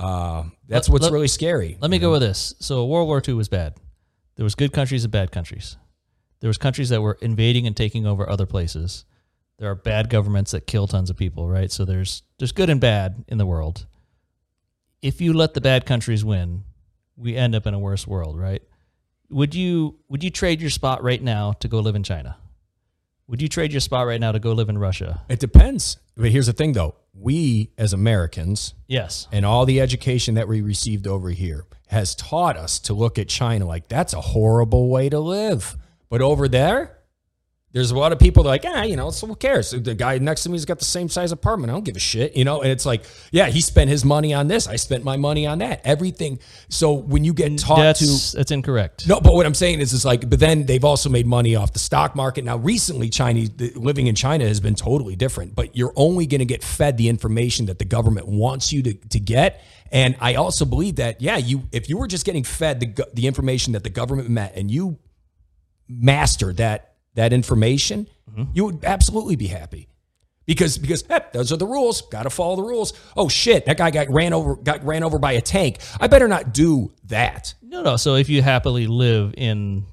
uh, 0.00 0.44
that's 0.66 0.88
Let- 0.88 0.92
what's 0.92 1.04
let- 1.04 1.12
really 1.12 1.28
scary. 1.28 1.76
Let 1.80 1.90
me 1.90 1.98
go 1.98 2.10
with 2.10 2.22
this. 2.22 2.54
So 2.58 2.86
World 2.86 3.06
War 3.06 3.22
II 3.26 3.34
was 3.34 3.48
bad. 3.48 3.74
There 4.36 4.44
was 4.44 4.54
good 4.54 4.72
countries 4.72 5.04
and 5.04 5.12
bad 5.12 5.30
countries. 5.30 5.76
There 6.40 6.48
was 6.48 6.56
countries 6.58 6.88
that 6.88 7.02
were 7.02 7.18
invading 7.20 7.66
and 7.66 7.76
taking 7.76 8.06
over 8.06 8.28
other 8.28 8.46
places. 8.46 9.04
There 9.58 9.70
are 9.70 9.74
bad 9.74 10.08
governments 10.08 10.52
that 10.52 10.66
kill 10.66 10.86
tons 10.86 11.10
of 11.10 11.16
people, 11.18 11.46
right? 11.46 11.70
So 11.70 11.84
there's 11.84 12.22
there's 12.38 12.52
good 12.52 12.70
and 12.70 12.80
bad 12.80 13.24
in 13.28 13.36
the 13.36 13.44
world. 13.44 13.86
If 15.02 15.20
you 15.20 15.34
let 15.34 15.52
the 15.52 15.60
bad 15.60 15.84
countries 15.84 16.24
win, 16.24 16.64
we 17.16 17.36
end 17.36 17.54
up 17.54 17.66
in 17.66 17.74
a 17.74 17.78
worse 17.78 18.06
world, 18.06 18.38
right? 18.38 18.62
Would 19.28 19.54
you 19.54 19.98
would 20.08 20.24
you 20.24 20.30
trade 20.30 20.62
your 20.62 20.70
spot 20.70 21.02
right 21.02 21.22
now 21.22 21.52
to 21.60 21.68
go 21.68 21.80
live 21.80 21.94
in 21.94 22.02
China? 22.02 22.36
Would 23.30 23.40
you 23.40 23.48
trade 23.48 23.70
your 23.72 23.80
spot 23.80 24.08
right 24.08 24.20
now 24.20 24.32
to 24.32 24.40
go 24.40 24.50
live 24.52 24.68
in 24.68 24.76
Russia? 24.76 25.22
It 25.28 25.38
depends. 25.38 25.98
But 26.16 26.32
here's 26.32 26.48
the 26.48 26.52
thing 26.52 26.72
though. 26.72 26.96
We 27.14 27.70
as 27.78 27.92
Americans, 27.92 28.74
Yes. 28.88 29.28
and 29.30 29.46
all 29.46 29.66
the 29.66 29.80
education 29.80 30.34
that 30.34 30.48
we 30.48 30.60
received 30.60 31.06
over 31.06 31.30
here 31.30 31.64
has 31.86 32.16
taught 32.16 32.56
us 32.56 32.80
to 32.80 32.92
look 32.92 33.20
at 33.20 33.28
China 33.28 33.66
like 33.66 33.86
that's 33.86 34.14
a 34.14 34.20
horrible 34.20 34.88
way 34.88 35.08
to 35.08 35.20
live. 35.20 35.76
But 36.08 36.22
over 36.22 36.48
there, 36.48 36.98
there's 37.72 37.92
a 37.92 37.96
lot 37.96 38.10
of 38.10 38.18
people 38.18 38.42
that 38.42 38.48
are 38.48 38.52
like, 38.52 38.64
ah, 38.66 38.82
you 38.82 38.96
know, 38.96 39.10
so 39.10 39.28
who 39.28 39.36
cares? 39.36 39.70
The 39.70 39.94
guy 39.94 40.18
next 40.18 40.42
to 40.42 40.48
me's 40.50 40.64
got 40.64 40.80
the 40.80 40.84
same 40.84 41.08
size 41.08 41.30
apartment. 41.30 41.70
I 41.70 41.74
don't 41.74 41.84
give 41.84 41.94
a 41.94 42.00
shit, 42.00 42.36
you 42.36 42.44
know. 42.44 42.62
And 42.62 42.70
it's 42.72 42.84
like, 42.84 43.04
yeah, 43.30 43.46
he 43.46 43.60
spent 43.60 43.90
his 43.90 44.04
money 44.04 44.34
on 44.34 44.48
this. 44.48 44.66
I 44.66 44.74
spent 44.74 45.04
my 45.04 45.16
money 45.16 45.46
on 45.46 45.58
that. 45.58 45.80
Everything. 45.84 46.40
So 46.68 46.92
when 46.92 47.22
you 47.22 47.32
get 47.32 47.56
taught 47.58 47.76
to 47.96 48.06
That's 48.06 48.32
that's 48.32 48.50
incorrect. 48.50 49.06
no, 49.06 49.20
but 49.20 49.34
what 49.34 49.46
I'm 49.46 49.54
saying 49.54 49.78
is, 49.78 49.92
is 49.92 50.04
like, 50.04 50.28
but 50.28 50.40
then 50.40 50.66
they've 50.66 50.84
also 50.84 51.08
made 51.10 51.28
money 51.28 51.54
off 51.54 51.72
the 51.72 51.78
stock 51.78 52.16
market. 52.16 52.44
Now, 52.44 52.56
recently, 52.56 53.08
Chinese 53.08 53.50
the- 53.50 53.72
living 53.76 54.08
in 54.08 54.16
China 54.16 54.48
has 54.48 54.58
been 54.58 54.74
totally 54.74 55.14
different. 55.14 55.54
But 55.54 55.76
you're 55.76 55.92
only 55.94 56.26
going 56.26 56.40
to 56.40 56.44
get 56.44 56.64
fed 56.64 56.96
the 56.96 57.08
information 57.08 57.66
that 57.66 57.78
the 57.78 57.84
government 57.84 58.26
wants 58.26 58.72
you 58.72 58.82
to, 58.82 58.94
to 58.94 59.20
get. 59.20 59.62
And 59.92 60.16
I 60.20 60.34
also 60.34 60.64
believe 60.64 60.96
that, 60.96 61.20
yeah, 61.20 61.36
you 61.36 61.62
if 61.70 61.88
you 61.88 61.98
were 61.98 62.08
just 62.08 62.24
getting 62.26 62.42
fed 62.42 62.80
the 62.80 63.06
the 63.14 63.28
information 63.28 63.74
that 63.74 63.84
the 63.84 63.90
government 63.90 64.28
met, 64.28 64.56
and 64.56 64.70
you 64.70 64.98
mastered 65.88 66.56
that 66.58 66.89
that 67.14 67.32
information, 67.32 68.06
you 68.54 68.64
would 68.66 68.84
absolutely 68.84 69.36
be 69.36 69.46
happy. 69.48 69.88
Because 70.46 70.78
because 70.78 71.04
eh, 71.10 71.20
those 71.32 71.52
are 71.52 71.56
the 71.56 71.66
rules. 71.66 72.00
Got 72.02 72.24
to 72.24 72.30
follow 72.30 72.56
the 72.56 72.62
rules. 72.62 72.92
Oh 73.16 73.28
shit, 73.28 73.66
that 73.66 73.76
guy 73.76 73.90
got 73.90 74.08
ran 74.10 74.32
over 74.32 74.56
got 74.56 74.82
ran 74.84 75.02
over 75.04 75.18
by 75.18 75.32
a 75.32 75.40
tank. 75.40 75.78
I 76.00 76.08
better 76.08 76.26
not 76.26 76.52
do 76.52 76.92
that. 77.04 77.54
No, 77.62 77.82
no. 77.82 77.96
So 77.96 78.16
if 78.16 78.28
you 78.28 78.42
happily 78.42 78.86
live 78.88 79.34
in 79.36 79.84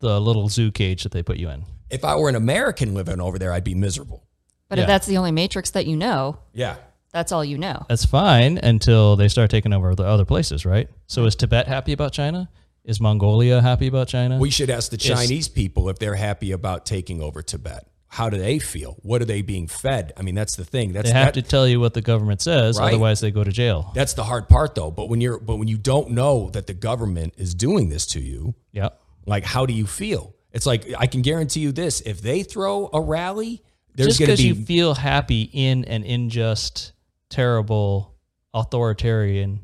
the 0.00 0.18
little 0.20 0.48
zoo 0.48 0.70
cage 0.72 1.02
that 1.02 1.12
they 1.12 1.22
put 1.22 1.36
you 1.36 1.50
in, 1.50 1.64
if 1.90 2.02
I 2.04 2.16
were 2.16 2.28
an 2.30 2.34
American 2.36 2.94
living 2.94 3.20
over 3.20 3.38
there, 3.38 3.52
I'd 3.52 3.64
be 3.64 3.74
miserable. 3.74 4.22
But 4.68 4.78
Yeah. 4.78 4.84
if 4.84 4.88
that's 4.88 5.06
the 5.06 5.18
only 5.18 5.32
matrix 5.32 5.72
that 5.72 5.86
you 5.86 5.96
know, 5.96 6.38
Yeah. 6.54 6.76
that's 7.12 7.30
all 7.30 7.44
you 7.44 7.58
know. 7.58 7.84
that's 7.88 8.04
fine 8.06 8.58
until 8.58 9.16
they 9.16 9.28
start 9.28 9.50
taking 9.50 9.72
over 9.74 9.94
the 9.94 10.04
other 10.04 10.24
places, 10.24 10.64
right? 10.64 10.88
So 11.08 11.24
is 11.26 11.36
Tibet 11.36 11.66
happy 11.68 11.92
about 11.92 12.12
China? 12.12 12.48
Is 12.86 13.00
Mongolia 13.00 13.60
happy 13.60 13.88
about 13.88 14.06
China? 14.08 14.38
We 14.38 14.48
should 14.50 14.70
ask 14.70 14.90
the 14.90 14.96
Chinese 14.96 15.48
people 15.48 15.88
if 15.88 15.98
they're 15.98 16.14
happy 16.14 16.52
about 16.52 16.86
taking 16.86 17.20
over 17.20 17.42
Tibet. 17.42 17.86
How 18.06 18.30
do 18.30 18.38
they 18.38 18.60
feel? 18.60 18.96
What 19.02 19.20
are 19.20 19.24
they 19.24 19.42
being 19.42 19.66
fed? 19.66 20.12
I 20.16 20.22
mean, 20.22 20.36
that's 20.36 20.54
the 20.54 20.64
thing. 20.64 20.92
That's 20.92 21.10
they 21.10 21.12
have 21.18 21.34
that- 21.34 21.42
to 21.42 21.42
tell 21.42 21.66
you 21.66 21.80
what 21.80 21.94
the 21.94 22.00
government 22.00 22.40
says, 22.40 22.78
Right. 22.78 22.88
otherwise 22.94 23.18
they 23.20 23.32
go 23.32 23.42
to 23.42 23.50
jail. 23.50 23.90
that's 23.94 24.14
the 24.14 24.22
hard 24.22 24.48
part 24.48 24.76
though. 24.76 24.92
But 24.92 25.08
when 25.08 25.20
you're 25.20 25.38
but 25.40 25.56
when 25.56 25.66
you 25.66 25.76
don't 25.76 26.10
know 26.12 26.48
that 26.50 26.68
the 26.68 26.74
government 26.74 27.34
is 27.36 27.54
doing 27.54 27.88
this 27.88 28.06
to 28.06 28.20
you, 28.20 28.54
Yeah. 28.72 28.90
like 29.26 29.44
how 29.44 29.66
do 29.66 29.74
you 29.74 29.86
feel? 29.86 30.34
It's 30.52 30.64
like 30.64 30.86
I 30.96 31.06
can 31.08 31.22
guarantee 31.22 31.60
you 31.60 31.72
this: 31.72 32.00
if 32.02 32.22
they 32.22 32.44
throw 32.44 32.88
a 32.92 33.00
rally, 33.00 33.62
there's 33.96 34.16
Just 34.16 34.20
going 34.20 34.28
to 34.28 34.32
because 34.42 34.54
be 34.54 34.60
you 34.60 34.64
feel 34.66 34.94
happy 34.94 35.50
in 35.52 35.84
an 35.86 36.04
unjust, 36.04 36.92
terrible, 37.28 38.14
authoritarian 38.54 39.60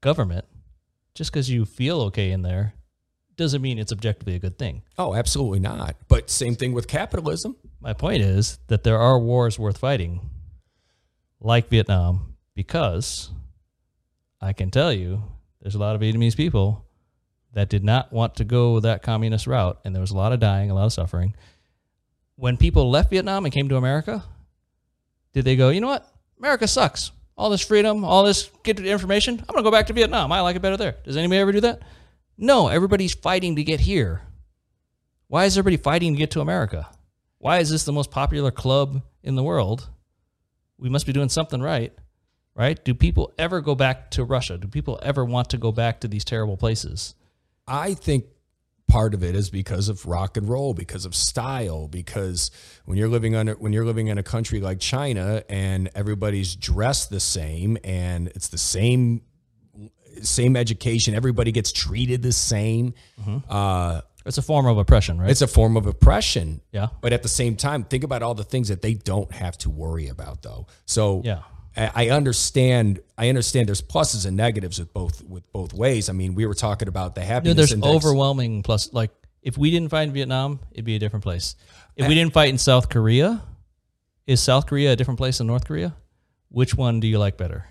government, 0.00 0.44
just 1.18 1.32
because 1.32 1.50
you 1.50 1.64
feel 1.64 2.00
okay 2.02 2.30
in 2.30 2.42
there, 2.42 2.74
doesn't 3.34 3.60
mean 3.60 3.76
it's 3.76 3.90
objectively 3.90 4.36
a 4.36 4.38
good 4.38 4.56
thing. 4.56 4.82
oh, 4.98 5.14
absolutely 5.14 5.58
not. 5.58 5.96
But 6.06 6.30
same 6.30 6.54
thing 6.54 6.72
with 6.72 6.86
capitalism. 6.86 7.56
My 7.80 7.92
point 7.92 8.22
is 8.22 8.60
that 8.68 8.84
there 8.84 8.98
are 8.98 9.18
wars 9.18 9.58
worth 9.58 9.78
fighting, 9.78 10.30
like 11.40 11.68
Vietnam, 11.70 12.36
because 12.54 13.30
I 14.40 14.52
can 14.52 14.70
tell 14.70 14.92
you 14.92 15.24
there's 15.60 15.74
a 15.74 15.80
lot 15.80 15.96
of 15.96 16.00
Vietnamese 16.00 16.36
people 16.36 16.86
that 17.52 17.68
did 17.68 17.82
not 17.82 18.12
want 18.12 18.36
to 18.36 18.44
go 18.44 18.78
that 18.78 19.02
communist 19.02 19.48
route, 19.48 19.80
and 19.84 19.96
there 19.96 20.00
was 20.00 20.12
a 20.12 20.16
lot 20.16 20.32
of 20.32 20.38
dying, 20.38 20.70
a 20.70 20.74
lot 20.74 20.86
of 20.86 20.92
suffering. 20.92 21.34
When 22.36 22.56
people 22.56 22.90
left 22.90 23.10
Vietnam 23.10 23.44
and 23.44 23.52
came 23.52 23.68
to 23.70 23.76
America, 23.76 24.22
did 25.32 25.44
they 25.44 25.56
go, 25.56 25.70
you 25.70 25.80
know 25.80 25.88
what? 25.88 26.08
America 26.38 26.68
sucks. 26.68 27.10
All 27.38 27.50
this 27.50 27.62
freedom, 27.62 28.04
all 28.04 28.24
this 28.24 28.50
get 28.64 28.80
information. 28.80 29.38
I'm 29.38 29.46
going 29.46 29.58
to 29.58 29.62
go 29.62 29.70
back 29.70 29.86
to 29.86 29.92
Vietnam. 29.92 30.32
I 30.32 30.40
like 30.40 30.56
it 30.56 30.62
better 30.62 30.76
there. 30.76 30.96
Does 31.04 31.16
anybody 31.16 31.38
ever 31.38 31.52
do 31.52 31.60
that? 31.60 31.82
No, 32.36 32.66
everybody's 32.66 33.14
fighting 33.14 33.54
to 33.56 33.62
get 33.62 33.78
here. 33.78 34.22
Why 35.28 35.44
is 35.44 35.56
everybody 35.56 35.80
fighting 35.80 36.14
to 36.14 36.18
get 36.18 36.32
to 36.32 36.40
America? 36.40 36.90
Why 37.38 37.58
is 37.58 37.70
this 37.70 37.84
the 37.84 37.92
most 37.92 38.10
popular 38.10 38.50
club 38.50 39.02
in 39.22 39.36
the 39.36 39.44
world? 39.44 39.88
We 40.78 40.88
must 40.88 41.06
be 41.06 41.12
doing 41.12 41.28
something 41.28 41.62
right, 41.62 41.92
right? 42.56 42.84
Do 42.84 42.92
people 42.92 43.32
ever 43.38 43.60
go 43.60 43.76
back 43.76 44.10
to 44.12 44.24
Russia? 44.24 44.58
Do 44.58 44.66
people 44.66 44.98
ever 45.00 45.24
want 45.24 45.50
to 45.50 45.58
go 45.58 45.70
back 45.70 46.00
to 46.00 46.08
these 46.08 46.24
terrible 46.24 46.56
places? 46.56 47.14
I 47.68 47.94
think 47.94 48.24
part 48.88 49.14
of 49.14 49.22
it 49.22 49.36
is 49.36 49.50
because 49.50 49.88
of 49.88 50.04
rock 50.06 50.36
and 50.36 50.48
roll, 50.48 50.74
because 50.74 51.04
of 51.04 51.14
style, 51.14 51.86
because 51.88 52.50
when 52.86 52.96
you're 52.98 53.08
living 53.08 53.34
under 53.36 53.52
when 53.54 53.72
you're 53.72 53.84
living 53.84 54.08
in 54.08 54.18
a 54.18 54.22
country 54.22 54.60
like 54.60 54.80
China 54.80 55.44
and 55.48 55.90
everybody's 55.94 56.56
dressed 56.56 57.10
the 57.10 57.20
same 57.20 57.76
and 57.84 58.28
it's 58.28 58.48
the 58.48 58.58
same 58.58 59.22
same 60.22 60.56
education, 60.56 61.14
everybody 61.14 61.52
gets 61.52 61.70
treated 61.70 62.22
the 62.22 62.32
same. 62.32 62.94
Uh, 63.48 64.00
It's 64.26 64.36
a 64.38 64.42
form 64.42 64.66
of 64.66 64.76
oppression, 64.78 65.20
right? 65.20 65.30
it's 65.30 65.42
a 65.42 65.46
form 65.46 65.76
of 65.76 65.86
oppression. 65.86 66.60
yeah. 66.72 66.88
But 67.00 67.12
at 67.12 67.22
the 67.22 67.28
same 67.28 67.54
time, 67.56 67.84
think 67.84 68.02
about 68.04 68.22
all 68.22 68.34
the 68.34 68.44
things 68.44 68.68
that 68.68 68.82
they 68.82 68.94
don't 68.94 69.30
have 69.32 69.56
to 69.58 69.70
worry 69.70 70.08
about, 70.08 70.42
though. 70.42 70.66
So 70.86 71.22
Yeah. 71.24 71.42
I 71.78 72.06
I 72.06 72.10
understand. 72.10 73.00
I 73.16 73.28
understand. 73.28 73.68
There's 73.68 73.82
pluses 73.82 74.26
and 74.26 74.36
negatives 74.36 74.78
with 74.78 74.92
both 74.92 75.22
with 75.24 75.50
both 75.52 75.72
ways. 75.72 76.08
I 76.08 76.12
mean, 76.12 76.34
we 76.34 76.46
were 76.46 76.54
talking 76.54 76.88
about 76.88 77.14
the 77.14 77.20
You 77.22 77.26
happiness 77.28 77.54
know, 77.54 77.60
there's 77.60 77.72
index. 77.72 77.94
overwhelming 77.94 78.62
plus. 78.62 78.92
Like, 78.92 79.10
if 79.42 79.56
we 79.58 79.70
didn't 79.70 79.90
fight 79.90 80.02
in 80.08 80.12
Vietnam, 80.12 80.60
it'd 80.72 80.84
be 80.84 80.96
a 80.96 80.98
different 80.98 81.22
place. 81.22 81.56
If 81.96 82.06
we 82.08 82.14
didn't 82.14 82.32
fight 82.32 82.48
in 82.50 82.58
South 82.58 82.88
Korea, 82.88 83.42
is 84.26 84.40
South 84.40 84.66
Korea 84.66 84.92
a 84.92 84.96
different 84.96 85.18
place 85.18 85.38
than 85.38 85.46
North 85.46 85.64
Korea? 85.64 85.94
Which 86.50 86.74
one 86.74 87.00
do 87.00 87.06
you 87.08 87.18
like 87.18 87.36
better? 87.36 87.66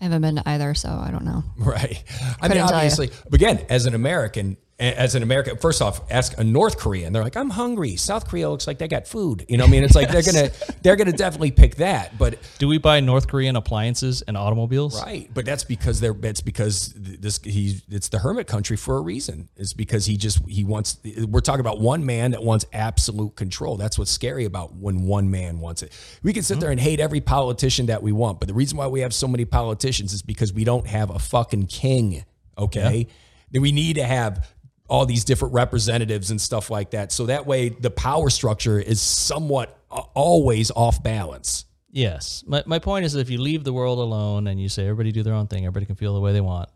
I 0.00 0.04
haven't 0.04 0.22
been 0.22 0.36
to 0.36 0.48
either, 0.48 0.74
so 0.74 0.88
I 0.88 1.10
don't 1.10 1.24
know. 1.24 1.42
Right. 1.58 2.02
I 2.40 2.48
mean, 2.48 2.52
Couldn't 2.52 2.56
tell 2.56 2.68
you. 2.68 2.74
obviously, 2.74 3.10
but 3.24 3.34
again, 3.34 3.64
as 3.68 3.86
an 3.86 3.94
American, 3.94 4.56
as 4.80 5.14
an 5.14 5.22
American, 5.22 5.58
first 5.58 5.82
off, 5.82 6.00
ask 6.10 6.36
a 6.38 6.44
North 6.44 6.78
Korean. 6.78 7.12
They're 7.12 7.22
like, 7.22 7.36
I'm 7.36 7.50
hungry. 7.50 7.96
South 7.96 8.26
Korea 8.26 8.48
looks 8.48 8.66
like 8.66 8.78
they 8.78 8.88
got 8.88 9.06
food. 9.06 9.44
You 9.46 9.58
know, 9.58 9.64
what 9.64 9.68
I 9.68 9.72
mean, 9.72 9.84
it's 9.84 9.94
like 9.94 10.10
they're 10.10 10.22
gonna 10.32 10.50
they're 10.82 10.96
gonna 10.96 11.12
definitely 11.12 11.50
pick 11.50 11.76
that. 11.76 12.16
But 12.16 12.38
Do 12.58 12.66
we 12.66 12.78
buy 12.78 13.00
North 13.00 13.28
Korean 13.28 13.56
appliances 13.56 14.22
and 14.22 14.36
automobiles? 14.38 15.00
right, 15.02 15.30
but 15.34 15.44
that's 15.44 15.64
because 15.64 16.00
they're 16.00 16.14
that's 16.14 16.40
because 16.40 16.94
this 16.96 17.38
he 17.44 17.82
it's 17.90 18.08
the 18.08 18.18
hermit 18.18 18.46
country 18.46 18.78
for 18.78 18.96
a 18.96 19.00
reason. 19.02 19.50
It's 19.56 19.74
because 19.74 20.06
he 20.06 20.16
just 20.16 20.46
he 20.48 20.64
wants. 20.64 20.98
We're 21.28 21.40
talking 21.40 21.60
about 21.60 21.78
one 21.78 22.06
man 22.06 22.30
that 22.30 22.42
wants 22.42 22.64
absolute 22.72 23.36
control. 23.36 23.76
That's 23.76 23.98
what's 23.98 24.10
scary 24.10 24.46
about 24.46 24.74
when 24.74 25.02
one 25.02 25.30
man 25.30 25.60
wants 25.60 25.82
it. 25.82 25.92
We 26.22 26.32
can 26.32 26.42
sit 26.42 26.54
mm-hmm. 26.54 26.60
there 26.60 26.70
and 26.70 26.80
hate 26.80 27.00
every 27.00 27.20
politician 27.20 27.86
that 27.86 28.02
we 28.02 28.12
want, 28.12 28.40
but 28.40 28.48
the 28.48 28.54
reason 28.54 28.78
why 28.78 28.86
we 28.86 29.00
have 29.00 29.12
so 29.12 29.28
many 29.28 29.44
politicians 29.44 30.14
is 30.14 30.22
because 30.22 30.54
we 30.54 30.64
don't 30.64 30.86
have 30.86 31.10
a 31.10 31.18
fucking 31.18 31.66
king. 31.66 32.24
Okay, 32.56 33.08
then 33.50 33.62
we 33.62 33.72
need 33.72 33.96
to 33.96 34.04
have 34.04 34.46
all 34.90 35.06
these 35.06 35.24
different 35.24 35.54
representatives 35.54 36.30
and 36.32 36.40
stuff 36.40 36.68
like 36.68 36.90
that. 36.90 37.12
So 37.12 37.26
that 37.26 37.46
way 37.46 37.68
the 37.68 37.90
power 37.90 38.28
structure 38.28 38.78
is 38.78 39.00
somewhat 39.00 39.78
uh, 39.90 40.02
always 40.14 40.72
off 40.72 41.02
balance. 41.02 41.64
Yes. 41.92 42.44
My, 42.46 42.64
my 42.66 42.80
point 42.80 43.04
is 43.04 43.14
if 43.14 43.30
you 43.30 43.40
leave 43.40 43.62
the 43.62 43.72
world 43.72 44.00
alone 44.00 44.48
and 44.48 44.60
you 44.60 44.68
say 44.68 44.82
everybody 44.84 45.12
do 45.12 45.22
their 45.22 45.34
own 45.34 45.46
thing, 45.46 45.64
everybody 45.64 45.86
can 45.86 45.94
feel 45.94 46.14
the 46.14 46.20
way 46.20 46.32
they 46.32 46.40
want, 46.40 46.68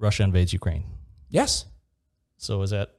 Russia 0.00 0.24
invades 0.24 0.52
Ukraine. 0.52 0.84
Yes. 1.30 1.64
So 2.38 2.60
is 2.62 2.70
that 2.70 2.90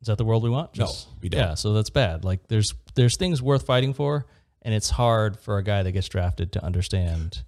is 0.00 0.06
that 0.06 0.18
the 0.18 0.24
world 0.24 0.44
we 0.44 0.50
want? 0.50 0.78
No, 0.78 0.90
we 1.20 1.28
don't. 1.28 1.40
Yeah, 1.40 1.54
so 1.54 1.72
that's 1.72 1.90
bad. 1.90 2.24
Like 2.24 2.46
there's 2.46 2.74
there's 2.94 3.16
things 3.16 3.42
worth 3.42 3.66
fighting 3.66 3.92
for, 3.92 4.26
and 4.62 4.72
it's 4.72 4.90
hard 4.90 5.38
for 5.40 5.58
a 5.58 5.64
guy 5.64 5.82
that 5.82 5.92
gets 5.92 6.08
drafted 6.08 6.52
to 6.52 6.64
understand. 6.64 7.42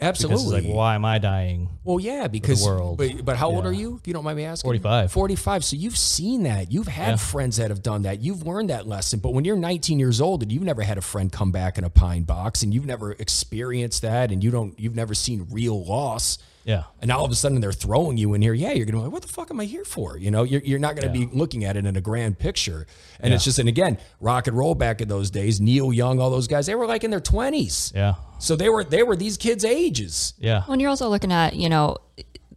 Absolutely. 0.00 0.58
it's 0.58 0.66
like, 0.66 0.74
why 0.74 0.94
am 0.94 1.04
I 1.04 1.18
dying? 1.18 1.68
Well, 1.84 2.00
yeah, 2.00 2.26
because 2.28 2.62
the 2.62 2.70
world. 2.70 2.98
But, 2.98 3.24
but 3.24 3.36
how 3.36 3.50
old 3.50 3.66
are 3.66 3.72
you? 3.72 3.96
If 4.00 4.06
you 4.06 4.12
don't 4.14 4.24
mind 4.24 4.36
me 4.36 4.44
asking. 4.44 4.66
45. 4.68 5.12
45. 5.12 5.64
So 5.64 5.76
you've 5.76 5.96
seen 5.96 6.44
that. 6.44 6.72
You've 6.72 6.88
had 6.88 7.10
Yeah. 7.10 7.16
friends 7.16 7.56
that 7.58 7.70
have 7.70 7.82
done 7.82 8.02
that. 8.02 8.20
You've 8.20 8.46
learned 8.46 8.70
that 8.70 8.86
lesson. 8.86 9.18
But 9.20 9.34
when 9.34 9.44
you're 9.44 9.56
19 9.56 9.98
years 9.98 10.20
old 10.20 10.42
and 10.42 10.50
you've 10.50 10.62
never 10.62 10.82
had 10.82 10.98
a 10.98 11.02
friend 11.02 11.30
come 11.30 11.52
back 11.52 11.76
in 11.78 11.84
a 11.84 11.90
pine 11.90 12.22
box 12.22 12.62
and 12.62 12.72
you've 12.72 12.86
never 12.86 13.12
experienced 13.12 14.02
that 14.02 14.30
and 14.32 14.42
you 14.42 14.50
don't 14.50 14.78
you've 14.78 14.96
never 14.96 15.14
seen 15.14 15.46
real 15.50 15.84
loss. 15.84 16.38
Yeah. 16.64 16.84
And 17.00 17.08
now 17.08 17.18
all 17.18 17.24
of 17.24 17.30
a 17.30 17.34
sudden 17.34 17.60
they're 17.60 17.72
throwing 17.72 18.16
you 18.16 18.34
in 18.34 18.42
here. 18.42 18.52
Yeah, 18.52 18.72
you're 18.72 18.86
gonna 18.86 18.98
be 18.98 19.04
like, 19.04 19.12
what 19.12 19.22
the 19.22 19.28
fuck 19.28 19.50
am 19.50 19.60
I 19.60 19.64
here 19.64 19.84
for? 19.84 20.16
You 20.16 20.30
know, 20.30 20.42
you're, 20.42 20.60
you're 20.62 20.78
not 20.78 20.96
gonna 20.96 21.12
be 21.12 21.26
looking 21.32 21.64
at 21.64 21.76
it 21.76 21.86
in 21.86 21.96
a 21.96 22.00
grand 22.00 22.38
picture. 22.38 22.86
And 23.20 23.32
it's 23.32 23.44
just, 23.44 23.58
and 23.58 23.68
again, 23.68 23.98
rock 24.20 24.46
and 24.46 24.56
roll 24.56 24.74
back 24.74 25.00
in 25.00 25.08
those 25.08 25.30
days, 25.30 25.60
Neil 25.60 25.92
Young, 25.92 26.20
all 26.20 26.30
those 26.30 26.48
guys, 26.48 26.66
they 26.66 26.74
were 26.74 26.86
like 26.86 27.04
in 27.04 27.10
their 27.10 27.20
20s. 27.20 27.94
Yeah. 27.94 28.14
So 28.38 28.56
they 28.56 28.68
were 28.68 28.84
they 28.84 29.02
were 29.02 29.16
these 29.16 29.36
kids' 29.36 29.64
ages. 29.64 30.34
Yeah. 30.38 30.62
When 30.62 30.80
you're 30.80 30.90
also 30.90 31.08
looking 31.08 31.32
at, 31.32 31.56
you 31.56 31.68
know, 31.68 31.96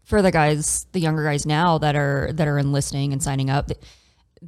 for 0.03 0.21
the 0.21 0.31
guys, 0.31 0.85
the 0.91 0.99
younger 0.99 1.23
guys 1.23 1.45
now 1.45 1.77
that 1.79 1.95
are 1.95 2.31
that 2.33 2.47
are 2.47 2.57
enlisting 2.57 3.13
and 3.13 3.21
signing 3.21 3.49
up, 3.49 3.71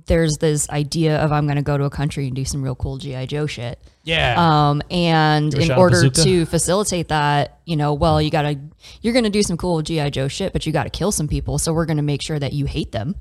there's 0.07 0.35
this 0.37 0.69
idea 0.69 1.17
of 1.17 1.31
I'm 1.31 1.45
going 1.45 1.55
to 1.55 1.61
go 1.61 1.77
to 1.77 1.85
a 1.85 1.89
country 1.89 2.27
and 2.27 2.35
do 2.35 2.43
some 2.43 2.61
real 2.61 2.75
cool 2.75 2.97
GI 2.97 3.27
Joe 3.27 3.45
shit. 3.45 3.79
Yeah. 4.03 4.35
Um, 4.37 4.81
and 4.91 5.53
in 5.53 5.71
order 5.71 5.95
bazooka? 6.09 6.23
to 6.23 6.45
facilitate 6.45 7.07
that, 7.07 7.59
you 7.65 7.75
know, 7.75 7.93
well, 7.93 8.21
you 8.21 8.29
gotta, 8.29 8.59
you're 9.01 9.13
gonna 9.13 9.29
do 9.29 9.41
some 9.41 9.57
cool 9.57 9.81
GI 9.81 10.11
Joe 10.11 10.27
shit, 10.27 10.53
but 10.53 10.65
you 10.65 10.73
gotta 10.73 10.89
kill 10.89 11.11
some 11.11 11.27
people. 11.27 11.57
So 11.57 11.73
we're 11.73 11.85
gonna 11.85 12.03
make 12.03 12.21
sure 12.21 12.37
that 12.37 12.53
you 12.53 12.65
hate 12.65 12.91
them, 12.91 13.15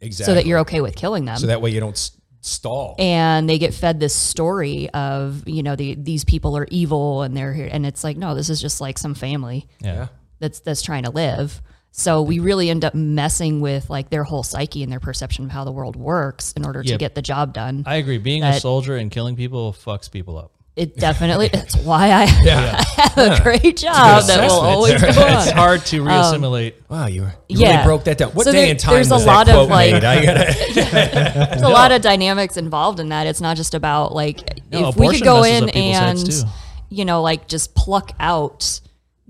Exactly. 0.00 0.32
so 0.32 0.34
that 0.34 0.46
you're 0.46 0.58
okay 0.60 0.80
with 0.80 0.96
killing 0.96 1.24
them. 1.24 1.36
so 1.36 1.46
that 1.46 1.60
way 1.62 1.70
you 1.70 1.78
don't 1.78 1.92
s- 1.92 2.18
stall. 2.40 2.96
and 2.98 3.48
they 3.48 3.58
get 3.58 3.74
fed 3.74 4.00
this 4.00 4.14
story 4.14 4.90
of, 4.90 5.46
you 5.46 5.62
know, 5.62 5.76
the, 5.76 5.94
these 5.94 6.24
people 6.24 6.56
are 6.56 6.66
evil 6.70 7.22
and 7.22 7.36
they're 7.36 7.52
here, 7.52 7.68
and 7.70 7.86
it's 7.86 8.02
like, 8.02 8.16
no, 8.16 8.34
this 8.34 8.50
is 8.50 8.60
just 8.60 8.80
like 8.80 8.98
some 8.98 9.14
family 9.14 9.68
yeah. 9.80 10.08
that's 10.40 10.60
that's 10.60 10.82
trying 10.82 11.04
to 11.04 11.10
live. 11.10 11.62
So 11.96 12.22
we 12.22 12.40
really 12.40 12.70
end 12.70 12.84
up 12.84 12.92
messing 12.92 13.60
with 13.60 13.88
like 13.88 14.10
their 14.10 14.24
whole 14.24 14.42
psyche 14.42 14.82
and 14.82 14.90
their 14.90 14.98
perception 14.98 15.44
of 15.44 15.52
how 15.52 15.62
the 15.62 15.70
world 15.70 15.94
works 15.94 16.52
in 16.56 16.66
order 16.66 16.82
to 16.82 16.98
get 16.98 17.14
the 17.14 17.22
job 17.22 17.52
done. 17.54 17.84
I 17.86 17.96
agree. 17.96 18.18
Being 18.18 18.42
a 18.42 18.58
soldier 18.58 18.96
and 18.96 19.12
killing 19.12 19.36
people 19.36 19.72
fucks 19.72 20.10
people 20.10 20.36
up. 20.36 20.50
It 20.74 20.96
definitely 20.96 21.46
that's 21.52 21.76
why 21.76 22.10
I 22.10 22.24
have 22.96 23.16
a 23.16 23.40
great 23.44 23.76
job 23.76 24.24
that 24.24 24.48
will 24.50 24.58
always 24.58 25.00
go 25.00 25.06
It's 25.16 25.50
hard 25.52 25.86
to 25.86 26.00
um, 26.00 26.08
reassimilate. 26.08 26.74
Wow, 26.88 27.06
you, 27.06 27.22
you 27.48 27.60
Yeah. 27.60 27.74
really 27.76 27.84
broke 27.84 28.04
that 28.04 28.18
down. 28.18 28.30
What 28.32 28.46
So 28.46 28.50
day 28.50 28.62
there- 28.62 28.70
and 28.72 28.80
time 28.80 28.94
there's 28.94 29.12
a 29.12 29.16
lot 29.18 29.46
that 29.46 29.54
of, 29.54 29.68
quote 29.68 29.70
like- 29.70 29.92
made? 29.92 30.02
I 30.04 30.24
gotta, 30.24 31.48
There's 31.50 31.62
a 31.62 31.68
lot 31.68 31.92
of 31.92 32.02
dynamics 32.02 32.56
involved 32.56 32.98
in 32.98 33.10
that. 33.10 33.28
It's 33.28 33.40
not 33.40 33.56
just 33.56 33.72
about 33.72 34.12
like 34.12 34.62
No, 34.72 34.88
if 34.88 34.96
we 34.96 35.10
could 35.10 35.22
go 35.22 35.44
in 35.44 35.62
up 35.68 35.70
people's 35.72 35.94
heads, 35.96 36.42
and 36.42 36.50
you 36.90 37.04
know 37.04 37.22
like 37.22 37.46
just 37.46 37.76
pluck 37.76 38.10
out 38.18 38.80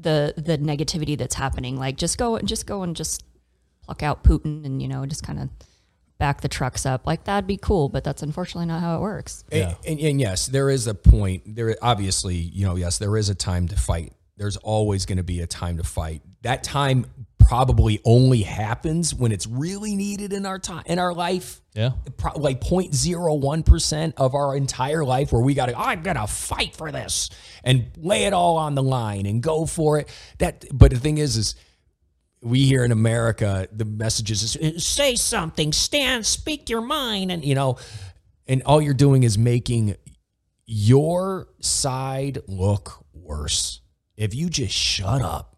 the 0.04 0.34
the 0.36 0.56
negativity 0.58 1.18
that's 1.18 1.34
happening. 1.34 1.76
Like 1.76 1.96
just 1.96 2.16
go 2.16 2.36
and 2.36 2.46
just 2.46 2.66
go 2.66 2.82
and 2.84 2.94
just 2.94 3.24
pluck 3.82 4.02
out 4.02 4.22
Putin 4.22 4.64
and 4.64 4.80
you 4.80 4.88
know 4.88 5.04
just 5.04 5.24
kind 5.24 5.40
of 5.40 5.48
back 6.18 6.40
the 6.40 6.48
trucks 6.48 6.86
up. 6.86 7.06
Like 7.06 7.24
that'd 7.24 7.46
be 7.46 7.56
cool, 7.56 7.88
but 7.88 8.04
that's 8.04 8.22
unfortunately 8.22 8.66
not 8.66 8.80
how 8.80 8.96
it 8.96 9.00
works. 9.00 9.44
and, 9.50 9.76
and, 9.86 10.00
and 10.00 10.20
yes, 10.20 10.46
there 10.46 10.70
is 10.70 10.86
a 10.86 10.94
point. 10.94 11.56
There 11.56 11.76
obviously, 11.82 12.36
you 12.36 12.64
know, 12.64 12.76
yes, 12.76 12.98
there 12.98 13.16
is 13.16 13.28
a 13.28 13.34
time 13.34 13.66
to 13.68 13.76
fight. 13.76 14.12
There's 14.36 14.56
always 14.58 15.06
going 15.06 15.18
to 15.18 15.24
be 15.24 15.40
a 15.40 15.46
time 15.46 15.76
to 15.78 15.84
fight. 15.84 16.22
That 16.42 16.62
time 16.62 17.06
probably 17.48 18.00
only 18.04 18.42
happens 18.42 19.14
when 19.14 19.32
it's 19.32 19.46
really 19.46 19.94
needed 19.96 20.32
in 20.32 20.46
our 20.46 20.58
time 20.58 20.82
in 20.86 20.98
our 20.98 21.14
life. 21.14 21.60
Yeah. 21.74 21.92
Pro- 22.16 22.38
like 22.38 22.60
0.01 22.60 23.66
percent 23.66 24.14
of 24.16 24.34
our 24.34 24.56
entire 24.56 25.04
life, 25.04 25.32
where 25.32 25.42
we 25.42 25.54
got 25.54 25.66
to, 25.66 25.78
I'm 25.78 26.02
gonna 26.02 26.26
fight 26.26 26.76
for 26.76 26.92
this 26.92 27.30
and 27.62 27.86
lay 27.96 28.24
it 28.24 28.32
all 28.32 28.56
on 28.56 28.74
the 28.74 28.82
line 28.82 29.26
and 29.26 29.42
go 29.42 29.66
for 29.66 29.98
it. 29.98 30.08
That, 30.38 30.64
but 30.72 30.92
the 30.92 30.98
thing 30.98 31.18
is, 31.18 31.36
is 31.36 31.56
we 32.40 32.60
here 32.66 32.84
in 32.84 32.92
America, 32.92 33.68
the 33.72 33.84
messages 33.84 34.42
is 34.42 34.56
uh, 34.56 34.78
say 34.78 35.14
something, 35.16 35.72
stand, 35.72 36.26
speak 36.26 36.68
your 36.68 36.82
mind, 36.82 37.32
and 37.32 37.44
you 37.44 37.54
know, 37.54 37.78
and 38.46 38.62
all 38.64 38.80
you're 38.80 38.94
doing 38.94 39.22
is 39.22 39.38
making 39.38 39.96
your 40.66 41.48
side 41.60 42.38
look 42.46 43.04
worse. 43.12 43.80
If 44.16 44.34
you 44.34 44.48
just 44.48 44.74
shut 44.74 45.22
up 45.22 45.53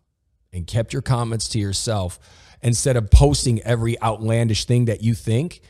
and 0.57 0.67
kept 0.67 0.93
your 0.93 1.03
comments 1.03 1.49
to 1.51 1.59
yourself 1.59 2.19
instead 2.63 2.97
of 2.97 3.11
posting 3.11 3.63
every 3.63 4.01
outlandish 4.03 4.65
thing 4.65 4.87
that 4.87 5.03
you 5.03 5.15
think 5.15 5.61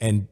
and 0.00 0.26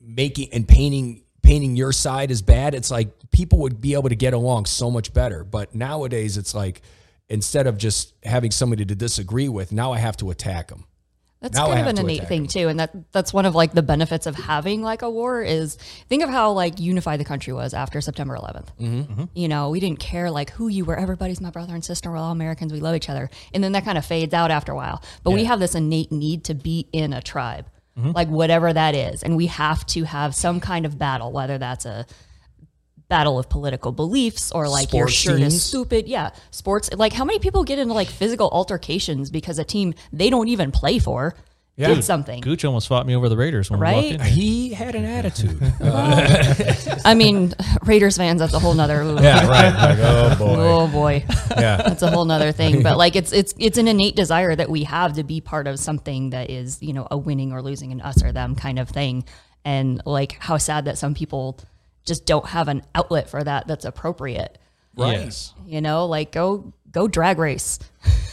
making 0.00 0.52
and 0.52 0.68
painting 0.68 1.22
painting 1.42 1.76
your 1.76 1.92
side 1.92 2.30
as 2.30 2.42
bad, 2.42 2.74
it's 2.74 2.90
like 2.90 3.08
people 3.30 3.60
would 3.60 3.80
be 3.80 3.94
able 3.94 4.08
to 4.08 4.16
get 4.16 4.34
along 4.34 4.66
so 4.66 4.90
much 4.90 5.14
better. 5.14 5.44
But 5.44 5.74
nowadays, 5.74 6.36
it's 6.36 6.54
like 6.54 6.82
instead 7.28 7.66
of 7.66 7.78
just 7.78 8.14
having 8.24 8.50
somebody 8.50 8.84
to 8.84 8.94
disagree 8.94 9.48
with, 9.48 9.72
now 9.72 9.92
I 9.92 9.98
have 9.98 10.16
to 10.18 10.30
attack 10.30 10.68
them. 10.68 10.84
That's 11.46 11.56
Now 11.56 11.68
kind 11.68 11.80
of 11.80 11.86
an 11.86 11.98
innate 11.98 12.26
thing 12.28 12.46
too, 12.46 12.68
and 12.68 12.80
that 12.80 13.12
that's 13.12 13.32
one 13.32 13.46
of 13.46 13.54
like 13.54 13.72
the 13.72 13.82
benefits 13.82 14.26
of 14.26 14.34
having 14.34 14.82
like 14.82 15.02
a 15.02 15.10
war 15.10 15.42
is 15.42 15.76
think 16.08 16.22
of 16.22 16.28
how 16.28 16.52
like 16.52 16.80
unified 16.80 17.20
the 17.20 17.24
country 17.24 17.52
was 17.52 17.72
after 17.72 18.00
September 18.00 18.36
11th. 18.36 18.66
Mm-hmm. 18.80 19.24
You 19.34 19.48
know, 19.48 19.70
we 19.70 19.78
didn't 19.80 20.00
care 20.00 20.30
like 20.30 20.50
who 20.50 20.68
you 20.68 20.84
were. 20.84 20.96
Everybody's 20.96 21.40
my 21.40 21.50
brother 21.50 21.74
and 21.74 21.84
sister. 21.84 22.10
We're 22.10 22.16
all 22.16 22.32
Americans. 22.32 22.72
We 22.72 22.80
love 22.80 22.96
each 22.96 23.08
other, 23.08 23.30
and 23.54 23.62
then 23.62 23.72
that 23.72 23.84
kind 23.84 23.96
of 23.96 24.04
fades 24.04 24.34
out 24.34 24.50
after 24.50 24.72
a 24.72 24.76
while. 24.76 25.02
But 25.22 25.30
we 25.30 25.44
have 25.44 25.60
this 25.60 25.74
innate 25.74 26.10
need 26.10 26.44
to 26.44 26.54
be 26.54 26.88
in 26.92 27.12
a 27.12 27.22
tribe, 27.22 27.66
Mm-hmm. 27.98 28.10
like 28.10 28.28
whatever 28.28 28.70
that 28.70 28.94
is, 28.94 29.22
and 29.22 29.38
we 29.38 29.46
have 29.46 29.86
to 29.86 30.04
have 30.04 30.34
some 30.34 30.60
kind 30.60 30.84
of 30.84 30.98
battle, 30.98 31.32
whether 31.32 31.56
that's 31.56 31.86
a 31.86 32.04
battle 33.08 33.38
of 33.38 33.48
political 33.48 33.92
beliefs 33.92 34.50
or 34.52 34.68
like 34.68 34.92
your 34.92 35.06
Sports 35.08 35.14
shirt 35.14 35.40
is 35.40 35.62
stupid. 35.62 36.08
Yeah, 36.08 36.30
sports. 36.50 36.90
Like 36.92 37.12
how 37.12 37.24
many 37.24 37.38
people 37.38 37.62
get 37.64 37.78
into 37.78 37.94
like 37.94 38.08
physical 38.08 38.48
altercations 38.50 39.30
because 39.30 39.58
a 39.58 39.64
team 39.64 39.94
they 40.12 40.28
don't 40.30 40.48
even 40.48 40.72
play 40.72 40.98
for 40.98 41.34
did 41.78 42.02
something. 42.04 42.40
Gooch 42.40 42.64
almost 42.64 42.88
fought 42.88 43.06
me 43.06 43.14
over 43.14 43.28
the 43.28 43.36
Raiders 43.36 43.70
when 43.70 43.78
Right? 43.78 43.96
we 43.96 44.10
walked 44.16 44.28
in. 44.28 44.32
He 44.32 44.72
had 44.72 44.94
an 44.94 45.04
attitude. 45.04 45.60
I 47.04 47.14
mean, 47.14 47.52
Raiders 47.84 48.16
fans. 48.16 48.40
That's 48.40 48.54
a 48.54 48.58
whole 48.58 48.74
nother. 48.74 49.04
yeah, 49.22 49.46
right. 49.46 49.74
Like, 49.74 49.98
oh 50.00 50.36
boy. 50.38 50.56
Oh 50.58 50.88
boy, 50.88 51.24
Yeah. 51.50 51.76
that's 51.86 52.02
a 52.02 52.10
whole 52.10 52.24
nother 52.24 52.50
thing. 52.52 52.82
But 52.82 52.96
like, 52.96 53.14
it's 53.14 53.32
it's 53.32 53.54
it's 53.58 53.78
an 53.78 53.88
innate 53.88 54.16
desire 54.16 54.54
that 54.56 54.70
we 54.70 54.84
have 54.84 55.12
to 55.14 55.22
be 55.24 55.40
part 55.40 55.66
of 55.66 55.78
something 55.78 56.30
that 56.30 56.50
is 56.50 56.82
you 56.82 56.92
know 56.92 57.06
a 57.10 57.16
winning 57.18 57.52
or 57.52 57.62
losing 57.62 57.92
an 57.92 58.00
us 58.00 58.22
or 58.22 58.32
them 58.32 58.54
kind 58.54 58.78
of 58.78 58.88
thing. 58.88 59.24
And 59.64 60.00
like, 60.06 60.36
how 60.40 60.58
sad 60.58 60.84
that 60.86 60.96
some 60.96 61.12
people 61.14 61.58
just 62.06 62.24
don't 62.26 62.46
have 62.46 62.68
an 62.68 62.82
outlet 62.94 63.28
for 63.28 63.42
that 63.42 63.66
that's 63.66 63.84
appropriate. 63.84 64.58
Right. 64.96 65.18
Yes. 65.18 65.52
You 65.66 65.80
know, 65.80 66.06
like 66.06 66.32
go 66.32 66.72
go 66.90 67.06
drag 67.08 67.38
race. 67.38 67.78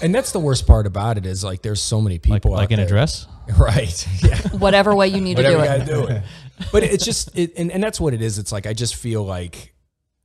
And 0.01 0.13
that's 0.15 0.31
the 0.31 0.39
worst 0.39 0.65
part 0.67 0.85
about 0.87 1.17
it 1.17 1.25
is 1.25 1.43
like 1.43 1.61
there's 1.61 1.81
so 1.81 1.99
many 1.99 2.19
people 2.19 2.51
Like 2.51 2.65
out 2.67 2.71
in 2.71 2.79
a 2.79 2.81
there. 2.83 2.89
dress. 2.89 3.27
Right. 3.57 4.07
Yeah. 4.23 4.37
Whatever 4.57 4.95
way 4.95 5.09
you 5.09 5.19
need 5.19 5.35
to 5.35 5.43
do 5.43 5.59
it. 5.59 5.85
do 5.85 6.05
it. 6.07 6.23
But 6.71 6.83
it's 6.83 7.03
just 7.03 7.37
it, 7.37 7.51
and, 7.57 7.71
and 7.71 7.83
that's 7.83 7.99
what 7.99 8.13
it 8.13 8.21
is. 8.21 8.39
It's 8.39 8.53
like 8.53 8.65
I 8.65 8.71
just 8.71 8.95
feel 8.95 9.21
like 9.25 9.73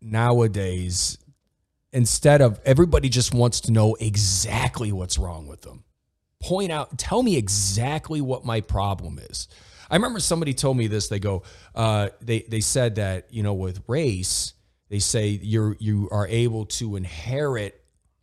nowadays, 0.01 1.19
instead 1.93 2.41
of 2.41 2.61
everybody 2.65 3.09
just 3.09 3.35
wants 3.35 3.63
to 3.63 3.73
know 3.73 3.97
exactly 3.99 4.93
what's 4.93 5.19
wrong 5.19 5.47
with 5.49 5.63
them. 5.63 5.85
Point 6.41 6.71
out, 6.71 6.97
tell 6.99 7.23
me 7.25 7.37
exactly 7.37 8.21
what 8.21 8.45
my 8.45 8.61
problem 8.61 9.19
is. 9.19 9.49
I 9.91 9.97
remember 9.97 10.20
somebody 10.20 10.55
told 10.55 10.76
me 10.76 10.86
this. 10.86 11.09
They 11.09 11.18
go, 11.18 11.43
uh, 11.74 12.11
they 12.20 12.41
they 12.49 12.61
said 12.61 12.97
that 12.97 13.26
you 13.32 13.43
know 13.43 13.55
with 13.55 13.82
race, 13.86 14.55
they 14.89 14.99
say 14.99 15.28
you're 15.43 15.76
you 15.80 16.09
are 16.11 16.26
able 16.28 16.66
to 16.66 16.97
inherit 16.97 17.74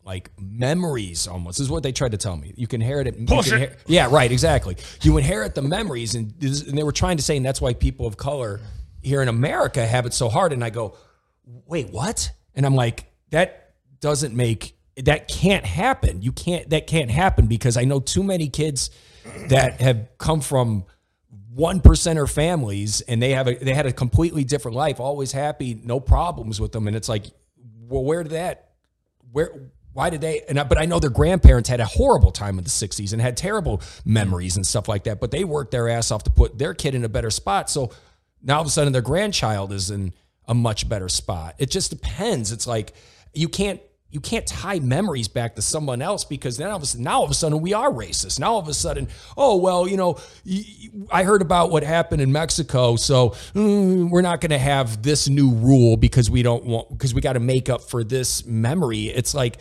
like 0.03 0.29
memories 0.39 1.27
almost 1.27 1.57
this 1.57 1.65
is 1.65 1.71
what 1.71 1.81
they 1.81 1.91
tried 1.91 2.11
to 2.11 2.17
tell 2.17 2.37
me. 2.37 2.53
You 2.55 2.67
can 2.67 2.79
inherit 2.81 3.07
it, 3.07 3.15
can 3.15 3.25
yeah 3.87 4.07
right 4.11 4.31
exactly. 4.31 4.77
You 5.01 5.17
inherit 5.17 5.55
the 5.55 5.63
memories 5.63 6.13
and, 6.13 6.31
this- 6.37 6.61
and 6.67 6.77
they 6.77 6.83
were 6.83 6.91
trying 6.91 7.17
to 7.17 7.23
say 7.23 7.37
and 7.37 7.45
that's 7.45 7.59
why 7.59 7.73
people 7.73 8.05
of 8.05 8.15
color 8.15 8.61
here 9.01 9.21
in 9.23 9.27
america 9.27 9.85
have 9.85 10.05
it 10.05 10.13
so 10.13 10.29
hard 10.29 10.51
and 10.53 10.63
i 10.63 10.69
go 10.69 10.95
wait 11.65 11.89
what? 11.89 12.31
And 12.53 12.67
i'm 12.67 12.75
like 12.75 13.05
that 13.31 13.73
doesn't 13.99 14.35
make 14.35 14.77
that 14.97 15.27
can't 15.27 15.65
happen. 15.65 16.21
You 16.21 16.31
can't 16.31 16.69
that 16.69 16.85
can't 16.87 17.09
happen 17.09 17.47
because 17.47 17.75
i 17.75 17.83
know 17.83 17.99
too 17.99 18.21
many 18.23 18.47
kids 18.47 18.91
that 19.49 19.81
have 19.81 20.07
come 20.19 20.39
from 20.41 20.85
one 21.55 21.79
percenter 21.79 22.29
families 22.29 22.99
and 23.01 23.21
they 23.21 23.31
have 23.31 23.47
a 23.47 23.55
they 23.55 23.73
had 23.73 23.85
a 23.85 23.93
completely 23.93 24.43
different 24.43 24.75
life 24.75 24.99
always 24.99 25.31
happy 25.31 25.79
no 25.83 26.01
problems 26.01 26.59
with 26.59 26.73
them. 26.73 26.85
And 26.85 26.95
it's 26.95 27.07
like 27.07 27.27
well 27.79 28.03
where 28.03 28.23
did 28.23 28.33
that 28.33 28.71
where 29.31 29.71
why 29.93 30.09
did 30.09 30.19
they 30.19 30.41
and 30.49 30.59
I, 30.59 30.65
but 30.65 30.77
I 30.77 30.83
know 30.83 30.99
their 30.99 31.09
grandparents 31.09 31.69
had 31.69 31.79
a 31.79 31.85
horrible 31.85 32.33
time 32.33 32.57
in 32.57 32.65
the 32.65 32.69
60s 32.69 33.13
and 33.13 33.21
had 33.21 33.37
terrible 33.37 33.81
memories 34.03 34.57
and 34.57 34.67
stuff 34.67 34.89
like 34.89 35.05
that 35.05 35.21
but 35.21 35.31
they 35.31 35.45
worked 35.45 35.71
their 35.71 35.87
ass 35.87 36.11
off 36.11 36.23
to 36.25 36.29
put 36.29 36.57
their 36.57 36.73
kid 36.73 36.93
in 36.93 37.05
a 37.05 37.09
better 37.09 37.31
spot. 37.31 37.69
So 37.69 37.91
now 38.43 38.55
all 38.55 38.61
of 38.61 38.67
a 38.67 38.69
sudden 38.69 38.91
their 38.91 39.01
grandchild 39.01 39.71
is 39.71 39.89
in 39.89 40.13
a 40.49 40.53
much 40.53 40.89
better 40.89 41.07
spot. 41.07 41.55
It 41.57 41.71
just 41.71 41.89
depends. 41.89 42.51
It's 42.51 42.67
like 42.67 42.93
you 43.33 43.47
can't 43.47 43.79
you 44.15 44.21
can't 44.21 44.47
tie 44.47 44.79
memories 44.79 45.27
back 45.27 45.55
to 45.55 45.61
someone 45.61 46.01
else 46.01 46.23
because 46.23 46.55
then 46.55 46.69
all 46.69 46.77
of 46.77 46.81
a 46.81 46.85
sudden, 46.85 47.03
now 47.03 47.17
all 47.17 47.25
of 47.25 47.31
a 47.31 47.33
sudden 47.33 47.59
we 47.59 47.73
are 47.73 47.91
racist. 47.91 48.39
Now 48.39 48.53
all 48.53 48.59
of 48.59 48.69
a 48.69 48.73
sudden, 48.73 49.09
oh 49.35 49.57
well, 49.57 49.89
you 49.89 49.97
know, 49.97 50.17
I 51.11 51.23
heard 51.23 51.41
about 51.41 51.69
what 51.69 51.83
happened 51.83 52.21
in 52.21 52.31
Mexico, 52.31 52.95
so 52.95 53.31
mm, 53.53 54.09
we're 54.09 54.21
not 54.21 54.39
going 54.39 54.51
to 54.51 54.57
have 54.57 55.03
this 55.03 55.27
new 55.27 55.51
rule 55.51 55.97
because 55.97 56.31
we 56.31 56.43
don't 56.43 56.63
want 56.63 56.87
because 56.89 57.13
we 57.13 57.19
got 57.19 57.33
to 57.33 57.41
make 57.41 57.67
up 57.67 57.81
for 57.81 58.05
this 58.05 58.45
memory. 58.45 59.07
It's 59.07 59.33
like 59.33 59.57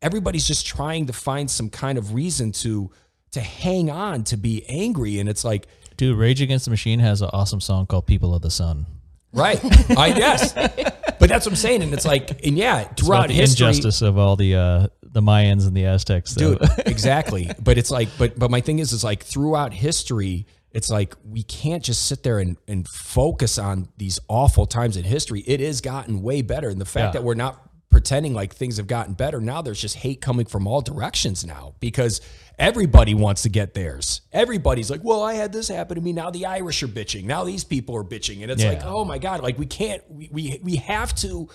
everybody's 0.00 0.46
just 0.46 0.66
trying 0.66 1.08
to 1.08 1.12
find 1.12 1.50
some 1.50 1.68
kind 1.68 1.98
of 1.98 2.14
reason 2.14 2.52
to 2.52 2.90
to 3.32 3.42
hang 3.42 3.90
on 3.90 4.24
to 4.24 4.38
be 4.38 4.64
angry, 4.70 5.18
and 5.18 5.28
it's 5.28 5.44
like, 5.44 5.66
Dude, 5.98 6.16
Rage 6.16 6.40
Against 6.40 6.64
the 6.64 6.70
Machine 6.70 7.00
has 7.00 7.20
an 7.20 7.28
awesome 7.34 7.60
song 7.60 7.86
called 7.86 8.06
"People 8.06 8.34
of 8.34 8.40
the 8.40 8.50
Sun." 8.50 8.86
Right, 9.32 9.58
I 9.96 10.12
guess, 10.12 10.52
but 10.52 11.28
that's 11.28 11.46
what 11.46 11.52
I'm 11.52 11.56
saying, 11.56 11.82
and 11.82 11.92
it's 11.92 12.06
like, 12.06 12.44
and 12.46 12.56
yeah, 12.56 12.84
throughout 12.84 13.28
the 13.28 13.34
history, 13.34 13.66
injustice 13.68 14.02
of 14.02 14.18
all 14.18 14.36
the 14.36 14.54
uh, 14.54 14.86
the 15.02 15.20
Mayans 15.20 15.66
and 15.66 15.76
the 15.76 15.84
Aztecs. 15.86 16.32
So. 16.32 16.54
dude 16.56 16.68
exactly 16.86 17.50
but 17.62 17.78
it's 17.78 17.90
like 17.90 18.08
but 18.18 18.38
but 18.38 18.50
my 18.50 18.60
thing 18.60 18.78
is 18.78 18.92
is 18.92 19.02
like 19.02 19.22
throughout 19.24 19.72
history 19.72 20.46
it's 20.72 20.90
like 20.90 21.14
we 21.24 21.42
can't 21.42 21.82
just 21.82 22.04
sit 22.06 22.22
there 22.22 22.38
and, 22.38 22.58
and 22.68 22.86
focus 22.86 23.58
on 23.58 23.88
these 23.96 24.18
awful 24.28 24.66
times 24.66 24.98
in 24.98 25.04
history 25.04 25.40
it 25.46 25.60
has 25.60 25.80
gotten 25.80 26.20
way 26.20 26.42
better 26.42 26.68
and 26.68 26.78
the 26.78 26.84
fact 26.84 27.06
Yeah. 27.06 27.10
that 27.12 27.24
we're 27.24 27.34
not 27.34 27.70
pretending 27.90 28.34
like 28.34 28.54
things 28.54 28.76
have 28.76 28.86
gotten 28.86 29.14
better 29.14 29.40
now 29.40 29.62
there's 29.62 29.80
just 29.80 29.96
hate 29.96 30.20
coming 30.20 30.44
from 30.44 30.66
all 30.66 30.82
directions 30.82 31.42
now 31.44 31.74
because 31.80 32.20
everybody 32.58 33.14
wants 33.14 33.42
to 33.42 33.48
get 33.48 33.74
theirs. 33.74 34.22
Everybody's 34.32 34.90
like 34.90 35.02
well 35.04 35.22
i 35.22 35.34
had 35.34 35.52
this 35.52 35.68
happen 35.68 35.94
to 35.96 36.00
me. 36.00 36.12
Now 36.12 36.30
the 36.30 36.46
irish 36.46 36.82
are 36.82 36.88
bitching. 36.88 37.24
Now 37.24 37.44
these 37.44 37.64
people 37.64 37.96
are 37.96 38.04
bitching. 38.04 38.42
And 38.42 38.50
it's 38.50 38.62
Yeah. 38.62 38.70
like 38.70 38.82
oh 38.84 39.04
my 39.04 39.18
god 39.18 39.42
like 39.42 39.58
we 39.58 39.66
can't 39.66 40.02
we, 40.10 40.28
we 40.32 40.60
we 40.62 40.76
have 40.76 41.14
to 41.16 41.48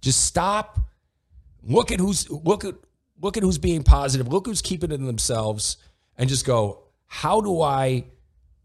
just 0.00 0.24
stop. 0.24 0.78
Look 1.62 1.90
at 1.92 2.00
who's 2.00 2.30
look 2.30 2.64
at 2.64 2.74
look 3.20 3.36
at 3.36 3.42
who's 3.42 3.58
being 3.58 3.82
positive. 3.82 4.28
Look 4.28 4.46
who's 4.46 4.62
keeping 4.62 4.90
it 4.90 4.94
in 4.94 5.06
themselves 5.06 5.76
and 6.16 6.28
just 6.28 6.44
go 6.46 6.84
how 7.06 7.40
do 7.40 7.60
i 7.60 8.04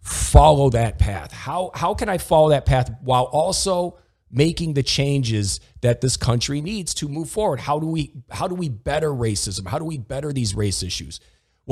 follow 0.02 0.70
that 0.72 0.98
path? 0.98 1.32
How 1.32 1.72
how 1.74 1.94
can 1.94 2.10
i 2.10 2.18
follow 2.18 2.50
that 2.50 2.66
path 2.66 2.92
while 3.02 3.26
also 3.26 3.98
making 4.34 4.74
the 4.76 4.82
changes 4.84 5.60
that 5.82 6.00
this 6.00 6.16
country 6.16 6.62
needs 6.62 6.94
to 6.96 7.08
move 7.10 7.30
forward? 7.30 7.60
How 7.60 7.80
do 7.80 7.86
we 7.88 8.14
how 8.30 8.48
do 8.48 8.56
we 8.56 8.70
better 8.70 9.10
racism? 9.12 9.68
How 9.68 9.78
do 9.78 9.86
we 9.86 9.98
better 9.98 10.32
these 10.34 10.56
race 10.56 10.82
issues 10.84 11.20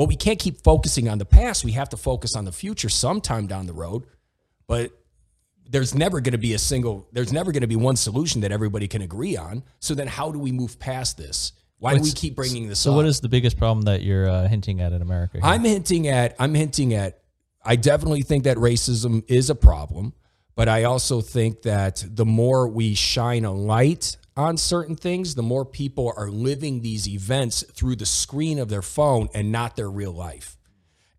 well 0.00 0.06
we 0.06 0.16
can't 0.16 0.38
keep 0.38 0.62
focusing 0.62 1.10
on 1.10 1.18
the 1.18 1.26
past 1.26 1.62
we 1.62 1.72
have 1.72 1.90
to 1.90 1.96
focus 1.96 2.34
on 2.34 2.46
the 2.46 2.52
future 2.52 2.88
sometime 2.88 3.46
down 3.46 3.66
the 3.66 3.72
road 3.74 4.06
but 4.66 4.92
there's 5.68 5.94
never 5.94 6.22
going 6.22 6.32
to 6.32 6.38
be 6.38 6.54
a 6.54 6.58
single 6.58 7.06
there's 7.12 7.34
never 7.34 7.52
going 7.52 7.60
to 7.60 7.66
be 7.66 7.76
one 7.76 7.96
solution 7.96 8.40
that 8.40 8.50
everybody 8.50 8.88
can 8.88 9.02
agree 9.02 9.36
on 9.36 9.62
so 9.78 9.94
then 9.94 10.06
how 10.06 10.32
do 10.32 10.38
we 10.38 10.52
move 10.52 10.78
past 10.78 11.18
this 11.18 11.52
why 11.80 11.94
do 11.94 12.00
we 12.02 12.12
keep 12.12 12.34
bringing 12.34 12.66
this 12.66 12.80
So, 12.80 12.92
up 12.92 12.96
what 12.96 13.04
is 13.06 13.20
the 13.20 13.28
biggest 13.28 13.58
problem 13.58 13.82
that 13.82 14.02
you're 14.02 14.28
uh, 14.28 14.48
hinting 14.48 14.80
at 14.80 14.92
in 14.92 15.02
America? 15.02 15.32
here? 15.34 15.42
i'm 15.44 15.64
hinting 15.64 16.08
at 16.08 16.34
i'm 16.38 16.54
hinting 16.54 16.94
at 16.94 17.18
i 17.62 17.76
definitely 17.76 18.22
think 18.22 18.44
that 18.44 18.56
racism 18.56 19.22
is 19.28 19.50
a 19.50 19.54
problem 19.54 20.14
but 20.54 20.66
i 20.66 20.84
also 20.84 21.20
think 21.20 21.60
that 21.62 22.02
the 22.08 22.24
more 22.24 22.66
we 22.68 22.94
shine 22.94 23.44
a 23.44 23.52
light 23.52 24.16
on 24.36 24.56
certain 24.56 24.96
things 24.96 25.34
the 25.34 25.42
more 25.42 25.64
people 25.64 26.12
are 26.16 26.30
living 26.30 26.80
these 26.80 27.08
events 27.08 27.62
through 27.72 27.96
the 27.96 28.06
screen 28.06 28.58
of 28.58 28.68
their 28.68 28.82
phone 28.82 29.28
and 29.34 29.50
not 29.52 29.76
their 29.76 29.90
real 29.90 30.12
life. 30.12 30.56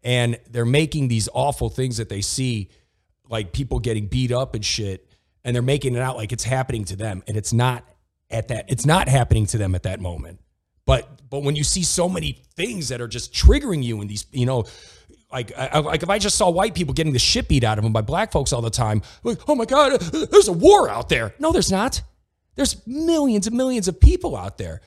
And 0.03 0.39
they're 0.49 0.66
making 0.66 1.07
these 1.09 1.30
awful 1.34 1.70
things 1.70 1.97
that 1.97 2.09
they 2.09 2.22
see 2.22 2.70
like 3.30 3.53
people 3.53 3.80
getting 3.80 4.07
beat 4.07 4.32
up 4.32 4.55
and 4.55 4.66
shit 4.66 5.07
and 5.43 5.55
they're 5.55 5.62
making 5.62 5.95
it 5.95 6.01
out 6.01 6.18
like 6.18 6.32
it's 6.32 6.43
happening 6.43 6.86
to 6.86 6.95
them 6.95 7.24
and 7.28 7.38
it's 7.38 7.53
not 7.53 7.88
at 8.30 8.47
that 8.47 8.66
it's 8.70 8.86
not 8.86 9.07
happening 9.07 9.45
to 9.47 9.57
them 9.57 9.76
at 9.76 9.84
that 9.84 9.99
moment. 9.99 10.39
But 10.86 11.30
but 11.30 11.43
when 11.43 11.55
you 11.55 11.64
see 11.64 11.84
so 11.84 12.09
many 12.09 12.41
things 12.55 12.89
that 12.89 13.01
are 13.01 13.07
just 13.07 13.34
triggering 13.34 13.84
you 13.84 14.01
in 14.01 14.07
these 14.07 14.26
you 14.32 14.45
know 14.45 14.66
like 15.32 15.51
I- 15.57 15.80
like 15.80 16.03
if 16.03 16.09
I 16.09 16.18
just 16.18 16.38
saw 16.38 16.49
white 16.49 16.74
people 16.74 16.93
getting 16.93 17.14
the 17.14 17.20
shit 17.20 17.47
beat 17.47 17.64
out 17.64 17.78
of 17.78 17.84
them 17.84 17.93
by 17.93 18.01
black 18.01 18.32
folks 18.32 18.51
all 18.51 18.62
the 18.62 18.70
time 18.70 19.01
like 19.24 19.38
oh 19.47 19.55
my 19.55 19.66
god 19.66 19.99
there's 20.01 20.47
a 20.47 20.53
war 20.53 20.89
out 20.89 21.09
there. 21.09 21.34
No 21.39 21.51
there's 21.51 21.72
not 21.72 22.01
there's 22.55 22.85
millions 22.85 23.47
and 23.47 23.55
millions 23.55 23.87
of 23.87 23.99
people 23.99 24.35
out 24.35 24.57
there 24.57 24.81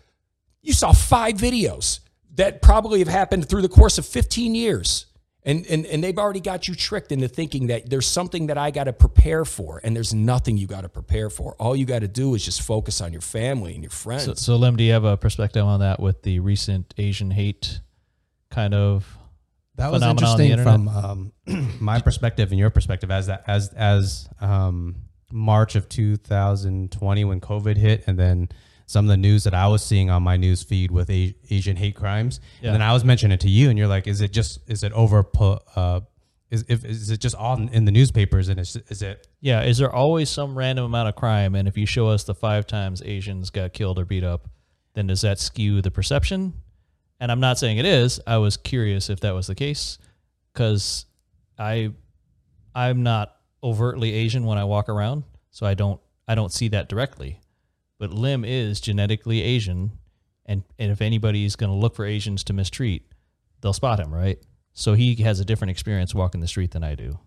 you 0.64 0.72
saw 0.72 0.92
five 0.92 1.34
videos 1.34 2.00
that 2.34 2.62
probably 2.62 2.98
have 2.98 3.08
happened 3.08 3.48
through 3.48 3.62
the 3.62 3.68
course 3.68 3.98
of 3.98 4.06
15 4.06 4.54
years. 4.54 5.06
And, 5.46 5.66
and, 5.66 5.84
and 5.84 6.02
they've 6.02 6.18
already 6.18 6.40
got 6.40 6.68
you 6.68 6.74
tricked 6.74 7.12
into 7.12 7.28
thinking 7.28 7.66
that 7.66 7.90
there's 7.90 8.06
something 8.06 8.46
that 8.46 8.56
I 8.56 8.70
got 8.70 8.84
to 8.84 8.94
prepare 8.94 9.44
for, 9.44 9.78
and 9.84 9.94
there's 9.94 10.14
nothing 10.14 10.56
you 10.56 10.66
got 10.66 10.80
to 10.80 10.88
prepare 10.88 11.28
for. 11.28 11.54
All 11.58 11.76
you 11.76 11.84
got 11.84 11.98
to 11.98 12.08
do 12.08 12.34
is 12.34 12.42
just 12.42 12.62
focus 12.62 13.02
on 13.02 13.12
your 13.12 13.20
family 13.20 13.74
and 13.74 13.82
your 13.82 13.90
friends. 13.90 14.24
so, 14.24 14.34
so, 14.34 14.56
Lim, 14.56 14.76
do 14.76 14.84
you 14.84 14.92
have 14.92 15.04
a 15.04 15.18
perspective 15.18 15.62
on 15.62 15.80
that 15.80 16.00
with 16.00 16.22
the 16.22 16.40
recent 16.40 16.94
Asian 16.96 17.30
hate 17.30 17.80
kind 18.50 18.72
of? 18.72 19.18
That 19.74 19.92
was 19.92 20.00
phenomenon 20.00 20.30
on 20.30 20.38
the 20.38 20.44
interesting 20.44 20.86
internet? 20.86 21.32
from 21.44 21.46
um, 21.46 21.76
my 21.80 22.00
perspective 22.00 22.50
and 22.50 22.58
your 22.58 22.70
perspective 22.70 23.10
as 23.10 23.26
that 23.26 23.44
as 23.46 23.68
as 23.74 24.28
um, 24.40 24.94
March 25.35 25.74
of 25.74 25.89
2020 25.89 27.24
when 27.24 27.41
COVID 27.41 27.76
hit, 27.76 28.05
and 28.07 28.18
then 28.18 28.49
some 28.87 29.05
of 29.07 29.09
the 29.09 29.16
news 29.16 29.45
that 29.45 29.55
I 29.55 29.66
was 29.66 29.85
seeing 29.85 30.11
on 30.11 30.22
my 30.22 30.37
news 30.37 30.62
feed 30.62 30.91
with 30.91 31.11
a- 31.11 31.35
Asian 31.51 31.76
hate 31.76 31.97
crimes, 31.97 32.41
Yeah. 32.61 32.68
and 32.68 32.74
then 32.74 32.82
I 32.82 32.93
was 32.93 33.05
mentioning 33.05 33.35
it 33.35 33.41
to 33.41 33.51
you, 33.51 33.68
and 33.70 33.78
you're 33.78 33.89
like, 33.89 34.07
"Is 34.07 34.20
it 34.20 34.32
just 34.32 34.61
is 34.68 34.82
it 34.82 34.93
over? 34.93 35.24
Uh, 35.74 36.01
is 36.51 36.64
if 36.68 36.85
is 36.85 37.11
it 37.11 37.18
just 37.20 37.35
all 37.35 37.57
in, 37.57 37.85
the 37.87 37.91
newspapers? 37.91 38.49
And 38.49 38.61
is, 38.61 38.76
is 38.89 39.03
it 39.03 39.26
Yeah, 39.41 39.62
is 39.62 39.78
there 39.78 39.93
always 39.93 40.28
some 40.30 40.57
random 40.57 40.85
amount 40.85 41.09
of 41.09 41.16
crime? 41.16 41.55
And 41.55 41.66
if 41.66 41.76
you 41.76 41.87
show 41.87 42.09
us 42.09 42.24
the 42.24 42.35
five 42.35 42.66
times 42.66 43.03
Asians 43.05 43.51
got 43.51 43.72
killed 43.72 43.99
or 43.99 44.05
beat 44.05 44.22
up, 44.22 44.49
then 44.93 45.07
does 45.09 45.22
that 45.22 45.39
skew 45.41 45.82
the 45.82 45.91
perception? 45.91 46.53
And 47.18 47.32
I'm 47.32 47.41
not 47.41 47.59
saying 47.59 47.78
it 47.78 47.87
is. 47.87 48.20
I 48.26 48.37
was 48.37 48.57
curious 48.57 49.09
if 49.11 49.20
that 49.20 49.35
was 49.35 49.47
the 49.47 49.55
case 49.55 49.99
because 50.53 51.07
I 51.59 51.93
I'm 52.74 53.03
not 53.03 53.35
overtly 53.64 54.12
Asian 54.12 54.44
when 54.44 54.58
I 54.58 54.64
walk 54.64 54.88
around, 54.88 55.24
so 55.50 55.66
I 55.66 55.74
don't 55.74 56.00
I 56.28 56.34
don't 56.34 56.52
see 56.52 56.68
that 56.68 56.88
directly. 56.88 57.40
But 57.98 58.12
Lim 58.12 58.44
is 58.44 58.80
genetically 58.80 59.42
Asian, 59.42 59.92
and 60.46 60.62
and 60.78 60.92
if 60.92 61.00
anybody's 61.00 61.56
going 61.56 61.70
to 61.70 61.78
look 61.78 61.96
for 61.96 62.04
Asians 62.04 62.44
to 62.44 62.52
mistreat, 62.52 63.10
they'll 63.60 63.72
spot 63.72 63.98
him, 63.98 64.14
right? 64.14 64.38
So 64.74 64.94
he 64.94 65.14
has 65.16 65.40
a 65.40 65.44
different 65.44 65.70
experience 65.70 66.14
walking 66.14 66.40
the 66.40 66.48
street 66.48 66.72
than 66.72 66.84
I 66.84 66.94
do. 66.94 67.18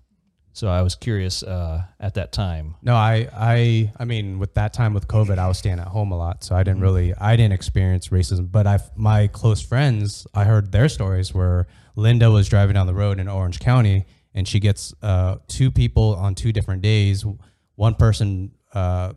So 0.58 0.70
I 0.70 0.82
was 0.82 0.96
curious 0.96 1.44
uh, 1.44 1.84
at 2.00 2.16
that 2.16 2.32
time. 2.32 2.78
No, 2.82 2.96
I, 2.96 3.30
I, 3.32 3.92
I 4.00 4.06
mean, 4.06 4.40
with 4.40 4.56
that 4.56 4.74
time 4.74 4.96
with 4.96 5.08
COVID, 5.08 5.38
I 5.38 5.48
was 5.48 5.60
staying 5.60 5.80
at 5.80 5.88
home 5.88 6.12
a 6.12 6.18
lot, 6.18 6.44
so 6.44 6.56
I 6.56 6.64
didn't 6.64 6.82
really, 6.82 7.14
I 7.14 7.36
didn't 7.36 7.54
experience 7.54 8.08
racism. 8.08 8.52
But 8.52 8.66
I, 8.66 8.80
my 8.96 9.28
close 9.28 9.62
friends, 9.62 10.26
I 10.34 10.46
heard 10.46 10.72
their 10.72 10.90
stories 10.90 11.32
where 11.32 11.68
Linda 11.96 12.32
was 12.32 12.50
driving 12.50 12.74
down 12.74 12.88
the 12.88 12.96
road 12.96 13.20
in 13.20 13.28
Orange 13.28 13.60
County, 13.60 14.08
and 14.38 14.48
she 14.48 14.60
gets 14.60 14.94
uh, 15.02 15.38
two 15.48 15.72
people 15.72 16.14
on 16.14 16.36
two 16.36 16.54
different 16.54 16.84
days. 16.84 17.26
One 17.74 17.96
person 17.96 18.52
uh, 18.72 19.14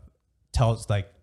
tells 0.51 0.89
like 0.89 1.13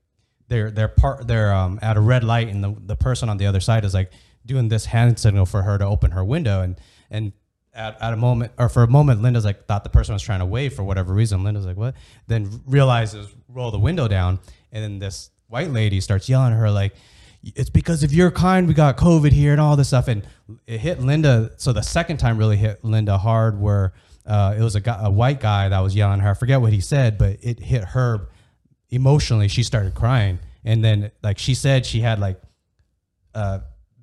they're 0.47 0.71
they're 0.71 0.87
part 0.87 1.27
they're 1.27 1.53
um, 1.53 1.81
at 1.83 1.97
a 1.97 2.01
red 2.01 2.23
light, 2.23 2.47
and 2.47 2.63
the 2.63 2.77
the 2.87 2.95
person 2.95 3.29
on 3.29 3.39
the 3.39 3.47
other 3.47 3.59
side 3.59 3.85
is 3.85 3.95
like 3.95 4.13
doing 4.47 4.69
this 4.69 4.85
hand 4.85 5.19
signal 5.19 5.47
for 5.47 5.63
her 5.63 5.77
to 5.79 5.85
open 5.85 6.13
her 6.13 6.25
window, 6.25 6.63
and 6.63 6.81
and 7.11 7.33
at, 7.75 8.01
at 8.01 8.13
a 8.13 8.17
moment 8.17 8.53
or 8.57 8.69
for 8.69 8.85
a 8.85 8.89
moment 8.89 9.21
linda's 9.21 9.45
like 9.45 9.67
thought 9.67 9.85
the 9.85 9.91
person 9.91 10.13
was 10.13 10.23
trying 10.23 10.41
to 10.41 10.47
wave 10.47 10.75
for 10.75 10.85
whatever 10.85 11.13
reason. 11.13 11.43
Linda's 11.43 11.67
like 11.67 11.77
what? 11.77 11.95
Then 12.29 12.63
realizes 12.67 13.35
roll 13.49 13.73
the 13.73 13.79
window 13.81 14.07
down 14.07 14.39
and 14.71 14.85
then 14.85 14.99
this 15.01 15.31
white 15.49 15.71
lady 15.71 16.01
starts 16.01 16.29
yelling 16.29 16.53
at 16.53 16.59
her 16.59 16.71
like 16.71 16.95
it's 17.43 17.71
because 17.71 18.03
of 18.03 18.13
your 18.13 18.31
kind 18.31 18.67
we 18.67 18.75
got 18.75 18.97
covid 18.97 19.31
here 19.33 19.53
and 19.53 19.61
all 19.61 19.77
this 19.77 19.89
stuff 19.89 20.09
and 20.09 20.27
it 20.67 20.79
hit 20.81 21.01
linda 21.01 21.51
so 21.57 21.73
the 21.73 21.83
second 21.83 22.17
time 22.17 22.37
really 22.39 22.57
hit 22.57 22.85
linda 22.85 23.17
hard 23.19 23.61
where 23.61 23.93
uh, 24.27 24.55
it 24.59 24.63
was 24.63 24.75
a, 24.75 24.81
guy, 24.81 24.99
a 25.03 25.11
white 25.11 25.41
guy 25.41 25.69
that 25.69 25.81
was 25.81 25.95
yelling 25.95 26.21
at 26.21 26.25
her 26.25 26.31
i 26.31 26.35
forget 26.35 26.61
what 26.61 26.73
he 26.73 26.81
said 26.81 27.17
but 27.17 27.37
it 27.43 27.61
hit 27.61 27.83
her 27.85 28.29
emotionally 28.91 29.49
she 29.49 29.63
started 29.63 29.95
crying 29.95 30.39
and 30.65 30.83
then 30.85 31.11
like 31.23 31.39
she 31.39 31.55
said 31.55 31.87
she 31.87 32.01
had 32.01 32.19
like 32.19 32.41
uh, 33.35 33.61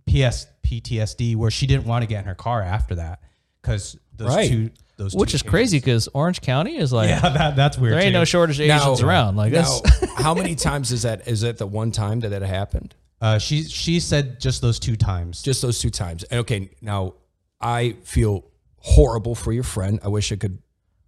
PS 0.07 0.47
PTSD 0.63 1.35
where 1.35 1.51
she 1.51 1.67
didn't 1.67 1.85
want 1.85 2.03
to 2.03 2.07
get 2.07 2.19
in 2.19 2.25
her 2.25 2.35
car 2.35 2.61
after 2.61 2.95
that 2.95 3.19
because 3.61 3.97
those 4.15 4.29
Right. 4.35 4.49
two 4.49 4.69
those 4.97 5.13
Which 5.13 5.31
two 5.31 5.35
is 5.35 5.41
crazy 5.43 5.77
because 5.77 6.07
Orange 6.13 6.41
County 6.41 6.77
is 6.77 6.93
like 6.93 7.09
Yeah, 7.09 7.19
that, 7.29 7.55
that's 7.55 7.77
weird. 7.77 7.93
there 7.93 7.99
ain't 8.01 8.13
too. 8.13 8.19
no 8.19 8.23
shortage 8.25 8.59
of 8.59 8.69
Asians 8.69 9.01
around. 9.01 9.35
Like 9.35 9.51
now, 9.51 9.81
how 10.15 10.33
many 10.33 10.55
times 10.55 10.91
is 10.93 11.01
that? 11.01 11.27
Is 11.27 11.41
that 11.41 11.57
the 11.57 11.67
one 11.67 11.91
time 11.91 12.21
that 12.21 12.29
that 12.29 12.43
happened? 12.43 12.95
Uh, 13.21 13.39
she 13.39 13.63
she 13.63 13.99
said 13.99 14.39
just 14.39 14.61
those 14.61 14.79
two 14.79 14.95
times. 14.95 15.41
Just 15.41 15.61
those 15.61 15.79
two 15.79 15.89
times. 15.89 16.23
And 16.25 16.41
Okay, 16.41 16.69
now 16.81 17.13
I 17.61 17.95
feel 18.03 18.45
horrible 18.77 19.35
for 19.35 19.51
your 19.51 19.63
friend. 19.63 19.99
I 20.03 20.09
wish 20.09 20.31
I 20.31 20.35
could 20.35 20.59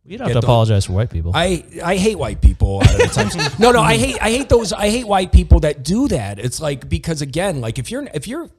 you 0.06 0.18
don't 0.18 0.28
have 0.28 0.36
to 0.36 0.40
the- 0.40 0.46
apologize 0.48 0.86
for 0.86 0.94
white 0.94 1.10
people. 1.10 1.34
I, 1.36 1.66
I 1.84 1.98
hate 1.98 2.18
white 2.18 2.42
people 2.42 2.78
a 2.78 2.80
lot 2.80 2.92
of 2.92 2.98
the 2.98 3.08
times. 3.08 3.60
no, 3.60 3.72
no, 3.72 3.82
I 3.82 3.98
hate 3.98 4.18
I 4.22 4.30
hate 4.32 4.48
those 4.50 4.72
I 4.72 4.90
hate 4.90 5.06
white 5.06 5.32
people 5.34 5.60
that 5.62 5.84
do 5.84 6.08
that. 6.08 6.40
It's 6.40 6.62
like 6.62 6.88
because 6.88 7.22
again, 7.22 7.60
like 7.60 7.78
if 7.78 7.92
you're 7.92 8.08
if 8.14 8.28
you're 8.28 8.50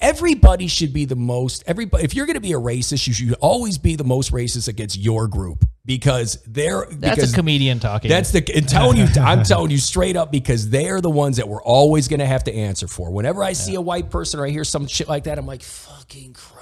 everybody 0.00 0.66
should 0.66 0.92
be 0.92 1.04
the 1.04 1.16
most 1.16 1.64
everybody 1.66 2.04
if 2.04 2.14
you're 2.14 2.26
going 2.26 2.34
to 2.34 2.40
be 2.40 2.52
a 2.52 2.60
racist, 2.60 3.06
you 3.06 3.12
should 3.12 3.34
always 3.40 3.78
be 3.78 3.96
the 3.96 4.04
most 4.04 4.32
racist 4.32 4.68
against 4.68 4.98
your 4.98 5.28
group 5.28 5.64
because 5.84 6.42
they're 6.46 6.86
That's 6.90 7.16
because 7.16 7.32
a 7.32 7.36
comedian 7.36 7.78
talking. 7.78 8.08
that's 8.08 8.32
the 8.32 8.44
and 8.54 8.68
telling 8.68 8.96
you 8.98 9.06
I'm 9.20 9.42
telling 9.44 9.70
you 9.70 9.78
straight 9.78 10.16
up 10.16 10.32
because 10.32 10.68
they're 10.70 11.00
the 11.00 11.10
ones 11.10 11.36
that 11.36 11.48
we're 11.48 11.62
always 11.62 12.08
going 12.08 12.20
to 12.20 12.26
have 12.26 12.44
to 12.44 12.54
answer 12.54 12.88
for. 12.88 13.10
Whenever 13.10 13.42
I 13.44 13.52
see 13.52 13.74
a 13.76 13.80
white 13.80 14.10
person 14.10 14.40
or 14.40 14.46
I 14.46 14.50
hear 14.50 14.64
some 14.64 14.86
shit 14.86 15.08
like 15.08 15.24
that, 15.24 15.38
I'm 15.38 15.46
like, 15.46 15.62
fucking 15.62 16.32
Christ, 16.34 16.55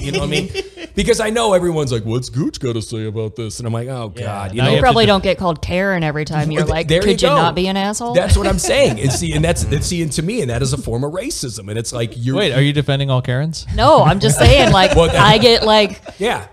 you 0.00 0.12
know 0.12 0.20
what 0.20 0.26
I 0.26 0.30
mean? 0.30 0.50
Because 0.96 1.20
I 1.20 1.28
know 1.28 1.52
everyone's 1.52 1.92
like, 1.92 2.04
what's 2.06 2.30
Gooch 2.30 2.58
got 2.58 2.72
to 2.72 2.80
say 2.80 3.04
about 3.04 3.36
this? 3.36 3.58
And 3.58 3.66
I'm 3.66 3.72
like, 3.74 3.86
oh 3.88 4.08
god, 4.08 4.52
you 4.52 4.56
now 4.58 4.64
know. 4.64 4.70
you 4.70 4.76
You 4.76 4.82
probably 4.82 5.04
don't 5.04 5.22
get 5.22 5.36
called 5.36 5.60
Karen 5.60 6.02
every 6.02 6.24
time 6.24 6.50
you're 6.50 6.62
Well, 6.62 6.70
like, 6.70 6.88
there 6.88 7.02
you 7.02 7.08
could 7.08 7.20
you, 7.20 7.28
go. 7.28 7.34
not 7.34 7.54
be 7.54 7.66
an 7.66 7.76
asshole? 7.76 8.14
That's 8.14 8.34
what 8.34 8.46
I'm 8.46 8.58
saying. 8.58 8.98
And 9.00 9.12
see, 9.20 9.32
and 9.34 9.44
that's 9.44 9.64
that's 9.64 9.86
see, 9.86 10.00
and 10.02 10.10
to 10.12 10.22
me, 10.22 10.40
and 10.40 10.48
that 10.48 10.62
is 10.62 10.72
a 10.72 10.78
form 10.78 11.04
of 11.04 11.12
racism. 11.12 11.68
And 11.68 11.78
it's 11.78 11.92
like 11.92 12.14
you're 12.16 12.36
Wait, 12.36 12.52
are 12.54 12.62
you 12.62 12.72
defending 12.72 13.10
all 13.10 13.20
Karens? 13.20 13.66
no, 13.74 14.04
I'm 14.04 14.20
just 14.20 14.38
saying, 14.38 14.72
like, 14.72 14.94
Well, 14.96 15.08
that- 15.08 15.16
I 15.16 15.36
get 15.36 15.64
like 15.64 16.00
yeah. 16.18 16.46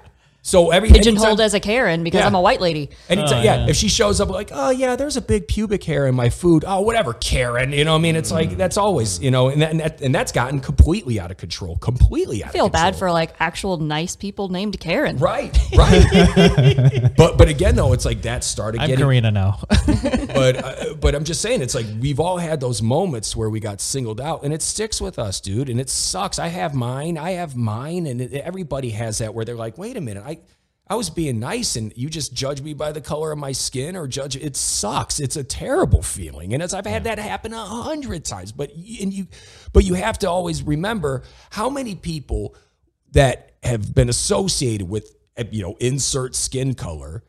So 0.46 0.72
every 0.72 0.90
pigeonholed 0.90 1.26
anytime- 1.40 1.46
as 1.46 1.54
a 1.54 1.60
Karen 1.62 2.04
because 2.04 2.20
Yeah. 2.20 2.28
I'm 2.28 2.36
a 2.36 2.42
white 2.42 2.60
lady. 2.60 2.90
Anytime, 3.08 3.40
Oh, 3.40 3.42
yeah, 3.44 3.56
yeah. 3.64 3.70
if 3.70 3.78
she 3.78 3.88
shows 3.88 4.20
up 4.20 4.28
like, 4.30 4.50
oh 4.54 4.72
yeah, 4.72 4.98
there's 4.98 5.16
a 5.16 5.22
big 5.22 5.48
pubic 5.48 5.86
hair 5.86 6.06
in 6.06 6.16
my 6.16 6.28
food. 6.28 6.66
Oh, 6.68 6.82
whatever, 6.82 7.14
Karen. 7.14 7.72
You 7.72 7.86
know, 7.86 7.94
what 7.94 8.00
I 8.00 8.02
mean, 8.02 8.18
it's 8.18 8.30
like 8.30 8.58
that's 8.58 8.76
always, 8.76 9.22
you 9.22 9.32
know, 9.32 9.48
and 9.48 9.62
that, 9.62 9.72
and, 9.72 9.80
that, 9.80 10.02
and 10.02 10.14
that's 10.14 10.34
gotten 10.34 10.60
completely 10.60 11.18
out 11.18 11.32
of 11.32 11.38
control. 11.38 11.78
Completely 11.78 12.44
out 12.44 12.50
I 12.50 12.52
feel 12.52 12.66
of 12.66 12.74
control. 12.74 12.92
bad 12.92 13.00
for 13.00 13.10
like 13.10 13.34
actual 13.40 13.78
nice 13.78 14.18
people 14.18 14.50
named 14.50 14.78
Karen. 14.82 15.18
Right, 15.18 15.58
right. 15.78 17.12
but 17.18 17.38
but 17.38 17.48
again 17.48 17.76
though, 17.78 17.94
it's 17.94 18.04
like 18.04 18.24
that 18.24 18.44
started 18.44 18.82
I'm 18.82 18.88
getting. 18.90 19.04
Karina 19.06 19.32
now. 19.32 19.60
But 20.34 20.64
uh, 20.64 20.94
but 20.96 21.14
I'm 21.16 21.24
just 21.26 21.42
saying, 21.42 21.62
it's 21.62 21.76
like 21.76 21.86
we've 22.02 22.20
all 22.20 22.38
had 22.38 22.60
those 22.60 22.82
moments 22.82 23.36
where 23.36 23.50
we 23.52 23.60
got 23.60 23.80
singled 23.80 24.20
out, 24.20 24.44
and 24.44 24.52
it 24.52 24.64
sticks 24.64 25.00
with 25.00 25.20
us, 25.20 25.40
dude. 25.40 25.70
And 25.70 25.80
it 25.80 25.90
sucks. 25.92 26.40
I 26.40 26.48
have 26.48 26.74
mine. 26.74 27.18
I 27.20 27.32
have 27.32 27.56
mine, 27.56 28.08
and 28.08 28.20
it, 28.20 28.34
everybody 28.34 28.90
has 28.90 29.20
that 29.20 29.34
where 29.36 29.46
they're 29.46 29.56
like, 29.56 29.78
wait 29.78 29.96
a 29.96 30.02
minute, 30.02 30.24
I. 30.26 30.33
I 30.94 30.96
was 30.96 31.10
being 31.10 31.40
nice 31.40 31.76
and 31.76 31.92
you 31.96 32.08
just 32.08 32.36
judge 32.36 32.62
me 32.62 32.76
by 32.76 32.92
the 32.92 33.02
color 33.02 33.32
of 33.32 33.40
my 33.40 33.52
skin 33.52 33.96
or 33.96 34.08
judge 34.08 34.36
it 34.36 34.56
sucks. 34.56 35.20
It's 35.20 35.36
a 35.36 35.44
terrible 35.44 36.04
feeling. 36.04 36.54
And 36.54 36.62
as 36.62 36.72
I've 36.72 36.86
had 36.86 37.06
that 37.06 37.18
happen 37.18 37.52
a 37.52 37.66
hundred 37.66 38.24
times, 38.24 38.52
but 38.52 38.70
and 38.72 39.12
you 39.12 39.26
but 39.74 39.86
you 39.86 39.96
have 39.96 40.20
to 40.20 40.30
always 40.30 40.62
remember 40.62 41.24
how 41.50 41.68
many 41.72 41.96
people 41.96 42.56
that 43.14 43.54
have 43.64 43.96
been 43.96 44.08
associated 44.08 44.88
with 44.88 45.16
uh, 45.36 45.46
you 45.50 45.64
know 45.64 45.76
insert 45.80 46.36
skin 46.36 46.76
color 46.76 47.24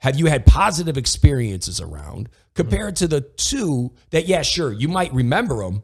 have 0.00 0.18
you 0.18 0.26
had 0.26 0.44
positive 0.44 0.98
experiences 0.98 1.80
around 1.80 2.28
compared 2.54 2.96
to 2.96 3.08
the 3.08 3.22
two 3.22 3.92
that 4.10 4.26
yeah 4.26 4.42
sure 4.42 4.74
you 4.74 4.88
might 4.88 5.10
remember 5.14 5.64
them 5.64 5.82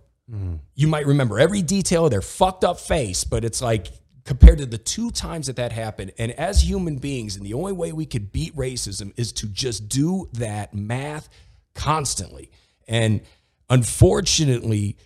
you 0.75 0.87
might 0.87 1.07
remember 1.07 1.39
every 1.39 1.63
detail 1.63 2.05
of 2.05 2.11
their 2.11 2.21
fucked 2.21 2.63
up 2.63 2.79
face 2.79 3.25
but 3.25 3.43
it's 3.43 3.63
like 3.63 3.87
compared 4.27 4.59
to 4.59 4.67
the 4.67 4.79
two 4.79 5.11
times 5.11 5.47
that 5.47 5.57
that 5.57 5.73
happened. 5.73 6.13
And 6.19 6.33
as 6.33 6.69
human 6.69 6.97
beings 6.97 7.37
and 7.37 7.47
the 7.47 7.55
only 7.55 7.73
way 7.73 7.93
we 7.93 8.05
could 8.05 8.33
beat 8.33 8.55
racism 8.57 9.13
is 9.17 9.33
to 9.35 9.47
just 9.47 9.89
do 9.89 10.29
that 10.35 10.75
math 10.75 11.29
constantly. 11.75 12.51
And 12.89 13.23
unfortunately 13.71 14.97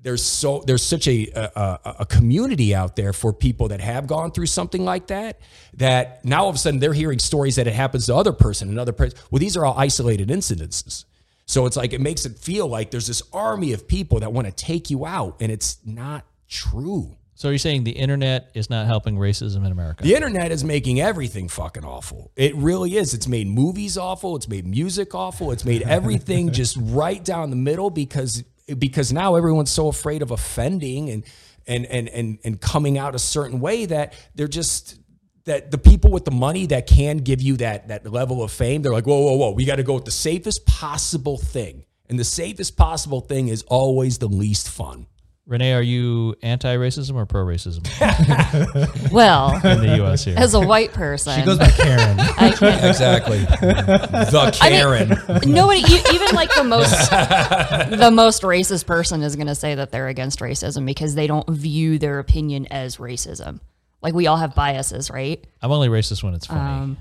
there's 0.00 0.22
so 0.22 0.64
there's 0.66 0.82
such 0.82 1.06
a, 1.06 1.28
a 1.34 1.78
a- 2.00 2.06
community 2.06 2.74
out 2.74 2.96
there 2.96 3.12
for 3.12 3.32
people 3.32 3.68
that 3.68 3.80
have 3.80 4.06
gone 4.06 4.32
through 4.32 4.46
something 4.46 4.84
like 4.84 5.06
that 5.06 5.40
that 5.74 6.24
now 6.24 6.42
all 6.42 6.48
of 6.48 6.56
a 6.56 6.58
sudden 6.58 6.80
they're 6.80 6.92
hearing 6.92 7.18
stories 7.18 7.56
that 7.56 7.66
it 7.66 7.72
happens 7.72 8.06
to 8.06 8.14
other 8.14 8.32
person 8.32 8.68
another 8.68 8.92
person. 8.92 9.18
Well 9.30 9.38
these 9.38 9.56
are 9.56 9.64
all 9.64 9.78
isolated 9.78 10.28
incidences. 10.28 11.04
So 11.46 11.66
it's 11.66 11.76
like 11.76 11.92
it 11.92 12.00
makes 12.00 12.26
it 12.26 12.36
feel 12.36 12.66
like 12.66 12.90
there's 12.90 13.06
this 13.06 13.22
army 13.32 13.72
of 13.72 13.86
people 13.86 14.20
that 14.20 14.32
want 14.32 14.46
to 14.46 14.52
take 14.52 14.90
you 14.90 15.06
out 15.06 15.36
and 15.40 15.52
it's 15.52 15.78
not 15.84 16.26
true 16.48 17.16
so 17.42 17.48
you're 17.48 17.58
saying 17.58 17.82
the 17.82 17.90
internet 17.90 18.52
is 18.54 18.70
not 18.70 18.86
helping 18.86 19.16
racism 19.16 19.66
in 19.66 19.72
America? 19.72 20.04
the 20.04 20.14
internet 20.14 20.52
is 20.52 20.62
making 20.62 21.00
everything 21.00 21.48
fucking 21.48 21.84
awful. 21.84 22.30
It 22.36 22.54
really 22.54 22.96
is. 22.96 23.14
It's 23.14 23.26
made 23.26 23.48
movies 23.48 23.98
awful. 23.98 24.36
It's 24.36 24.46
made 24.46 24.64
music 24.64 25.12
awful. 25.12 25.50
It's 25.50 25.64
made 25.64 25.82
everything 25.98 26.52
just 26.52 26.76
right 26.80 27.22
down 27.24 27.50
the 27.50 27.56
middle 27.56 27.90
because 27.90 28.44
because 28.78 29.12
now 29.12 29.34
everyone's 29.34 29.72
so 29.72 29.88
afraid 29.88 30.22
of 30.22 30.30
offending 30.30 31.10
and 31.10 31.24
and 31.66 31.84
and 31.86 32.08
and 32.10 32.38
and 32.44 32.60
coming 32.60 32.96
out 32.96 33.16
a 33.16 33.18
certain 33.18 33.58
way 33.58 33.86
that 33.86 34.14
they're 34.36 34.46
just 34.46 35.00
that 35.44 35.72
the 35.72 35.78
people 35.78 36.12
with 36.12 36.24
the 36.24 36.30
money 36.30 36.66
that 36.66 36.86
can 36.86 37.16
give 37.16 37.42
you 37.42 37.56
that 37.56 37.88
that 37.88 38.06
level 38.06 38.44
of 38.44 38.52
fame, 38.52 38.82
they're 38.82 38.92
like, 38.92 39.06
whoa, 39.06 39.20
whoa, 39.20 39.34
whoa, 39.34 39.50
we 39.50 39.64
got 39.64 39.76
to 39.76 39.82
go 39.82 39.94
with 39.94 40.04
the 40.04 40.12
safest 40.12 40.64
possible 40.64 41.38
thing. 41.38 41.86
And 42.08 42.20
the 42.20 42.24
safest 42.24 42.76
possible 42.76 43.20
thing 43.20 43.48
is 43.48 43.64
always 43.64 44.18
the 44.18 44.28
least 44.28 44.68
fun. 44.68 45.08
Renee, 45.44 45.72
are 45.72 45.82
you 45.82 46.36
anti-racism 46.42 47.14
or 47.16 47.26
pro-racism 47.26 47.82
Well, 49.12 49.54
in 49.66 49.80
the 49.80 49.96
U.S. 49.96 50.24
here? 50.24 50.36
as 50.38 50.54
a 50.54 50.60
white 50.60 50.92
person, 50.92 51.38
She 51.38 51.44
goes 51.44 51.58
by 51.58 51.68
Karen. 51.70 52.20
I 52.38 52.52
can't. 52.52 52.84
Exactly. 52.84 53.38
the 53.40 54.50
Karen. 54.54 55.08
Nobody, 55.52 55.80
e- 55.80 56.02
even 56.14 56.34
like 56.36 56.54
the 56.54 56.62
most, 56.62 56.92
the 57.10 58.10
most 58.12 58.42
racist 58.42 58.86
person 58.86 59.22
is 59.22 59.34
going 59.34 59.48
to 59.48 59.56
say 59.56 59.74
that 59.74 59.90
they're 59.90 60.06
against 60.08 60.38
racism 60.38 60.86
because 60.86 61.16
they 61.16 61.26
don't 61.26 61.48
view 61.50 61.98
their 61.98 62.20
opinion 62.20 62.66
as 62.70 62.98
racism. 62.98 63.58
Like 64.00 64.14
we 64.14 64.28
all 64.28 64.36
have 64.36 64.54
biases, 64.54 65.10
right? 65.10 65.44
I'm 65.60 65.72
only 65.72 65.88
racist 65.88 66.22
when 66.22 66.34
it's 66.34 66.46
funny. 66.46 66.60
Um, 66.60 66.98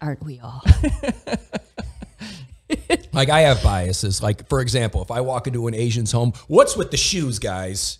Aren't 0.00 0.22
we 0.24 0.38
all? 0.40 0.62
Like 3.12 3.28
I 3.28 3.40
have 3.40 3.62
biases. 3.62 4.22
Like 4.22 4.48
for 4.48 4.60
example, 4.60 5.02
if 5.02 5.10
I 5.10 5.20
walk 5.20 5.46
into 5.46 5.66
an 5.66 5.74
Asian's 5.74 6.12
home, 6.12 6.32
what's 6.48 6.76
with 6.76 6.90
the 6.90 6.96
shoes, 6.96 7.38
guys? 7.38 7.98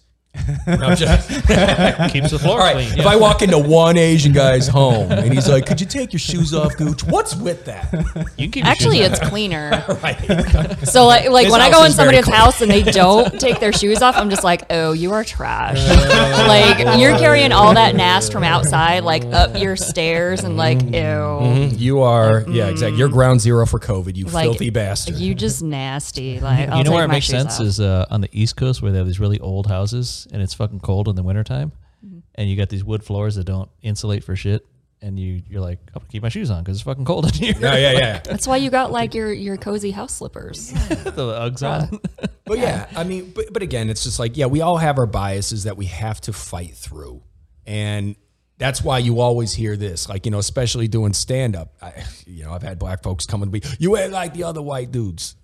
No, 0.66 0.74
I'm 0.74 0.96
just- 0.96 1.28
Keeps 2.12 2.30
the 2.30 2.38
floor 2.40 2.52
all 2.52 2.58
right. 2.58 2.74
clean. 2.74 2.90
If 2.92 2.96
yeah. 2.98 3.08
I 3.08 3.16
walk 3.16 3.42
into 3.42 3.58
one 3.58 3.96
Asian 3.98 4.32
guy's 4.32 4.68
home 4.68 5.10
and 5.10 5.32
he's 5.32 5.48
like, 5.48 5.66
"Could 5.66 5.80
you 5.80 5.86
take 5.86 6.12
your 6.12 6.20
shoes 6.20 6.54
off, 6.54 6.76
Gooch?" 6.76 7.02
What's 7.04 7.34
with 7.34 7.64
that? 7.64 7.92
you 8.36 8.44
can 8.48 8.62
keep 8.62 8.66
Actually, 8.66 8.98
shoes 8.98 9.06
on. 9.06 9.12
it's 9.12 9.20
cleaner. 9.28 9.84
Right. 10.02 10.78
So 10.86 11.06
like, 11.06 11.28
like 11.30 11.44
His 11.46 11.52
when 11.52 11.60
I 11.60 11.64
house 11.64 11.74
go 11.74 11.84
in 11.84 11.90
is 11.90 11.96
very 11.96 12.06
somebody's 12.22 12.24
clean. 12.24 12.36
house 12.36 12.60
and 12.60 12.70
they 12.70 12.82
don't 12.82 13.40
take 13.40 13.58
their 13.60 13.72
shoes 13.72 14.02
off, 14.02 14.16
I'm 14.16 14.30
just 14.30 14.44
like, 14.44 14.62
oh, 14.70 14.92
you 14.92 15.12
are 15.12 15.24
trash. 15.24 15.78
like 16.48 16.98
you're 17.00 17.16
carrying 17.18 17.52
all 17.52 17.74
that 17.74 17.94
nast 17.96 18.32
from 18.32 18.44
outside, 18.44 19.02
like 19.04 19.24
up 19.26 19.58
your 19.60 19.76
stairs, 19.76 20.44
and 20.44 20.56
like, 20.56 20.80
ew, 20.82 21.70
You 21.76 22.00
are, 22.02 22.44
yeah, 22.48 22.68
exactly. 22.68 22.98
You're 22.98 23.08
ground 23.08 23.40
zero 23.40 23.66
for 23.66 23.78
COVID. 23.80 24.16
You 24.16 24.26
like 24.26 24.44
filthy 24.44 24.70
bastard. 24.70 25.16
You 25.16 25.34
just 25.34 25.62
nasty. 25.62 26.38
Like, 26.40 26.68
I'll 26.68 26.78
you 26.78 26.84
know 26.84 26.90
take 26.90 26.94
where 26.94 27.04
it 27.04 27.08
my 27.08 27.14
makes 27.14 27.26
shoes 27.26 27.36
sense 27.36 27.54
off. 27.60 27.66
is 27.66 27.80
uh, 27.80 28.06
on 28.10 28.20
the 28.20 28.28
East 28.32 28.56
Coast 28.56 28.80
where 28.82 28.92
they 28.92 28.98
have 28.98 29.06
these 29.06 29.20
really 29.20 29.40
old 29.40 29.66
houses 29.66 30.19
and 30.26 30.42
it's 30.42 30.54
fucking 30.54 30.80
cold 30.80 31.08
in 31.08 31.16
the 31.16 31.22
wintertime. 31.22 31.72
Mm-hmm. 32.04 32.18
And 32.34 32.50
you 32.50 32.56
got 32.56 32.68
these 32.68 32.84
wood 32.84 33.04
floors 33.04 33.36
that 33.36 33.44
don't 33.44 33.70
insulate 33.82 34.24
for 34.24 34.36
shit. 34.36 34.66
And 35.02 35.18
you, 35.18 35.42
you're 35.48 35.62
like, 35.62 35.78
I'm 35.88 36.00
going 36.00 36.06
to 36.06 36.12
keep 36.12 36.22
my 36.22 36.28
shoes 36.28 36.50
on 36.50 36.62
because 36.62 36.76
it's 36.76 36.84
fucking 36.84 37.06
cold 37.06 37.24
in 37.26 37.32
here. 37.32 37.54
yeah, 37.58 37.76
yeah, 37.76 37.92
yeah. 37.92 38.18
That's 38.18 38.46
why 38.46 38.58
you 38.58 38.68
got 38.68 38.92
like 38.92 39.14
your 39.14 39.32
your 39.32 39.56
cozy 39.56 39.92
house 39.92 40.14
slippers. 40.14 40.72
the 40.88 41.10
Uggs 41.10 41.66
on. 41.66 42.00
But 42.50 42.58
yeah, 42.58 42.88
I 42.96 43.04
mean, 43.04 43.30
but, 43.32 43.52
but 43.52 43.62
again, 43.62 43.88
it's 43.88 44.02
just 44.02 44.18
like, 44.18 44.36
yeah, 44.36 44.46
we 44.46 44.60
all 44.60 44.76
have 44.76 44.98
our 44.98 45.06
biases 45.06 45.64
that 45.64 45.76
we 45.76 45.86
have 45.86 46.20
to 46.22 46.32
fight 46.32 46.74
through. 46.74 47.22
And 47.64 48.16
that's 48.58 48.82
why 48.82 48.98
you 48.98 49.20
always 49.20 49.54
hear 49.54 49.76
this, 49.76 50.08
like, 50.08 50.26
you 50.26 50.32
know, 50.32 50.40
especially 50.40 50.88
doing 50.88 51.12
stand 51.12 51.54
up. 51.54 51.76
I, 51.80 52.04
you 52.26 52.42
know, 52.42 52.52
I've 52.52 52.64
had 52.64 52.80
black 52.80 53.04
folks 53.04 53.24
come 53.24 53.44
and 53.44 53.52
be, 53.52 53.62
you 53.78 53.96
ain't 53.96 54.10
like 54.10 54.34
the 54.34 54.42
other 54.42 54.60
white 54.60 54.90
dudes. 54.90 55.36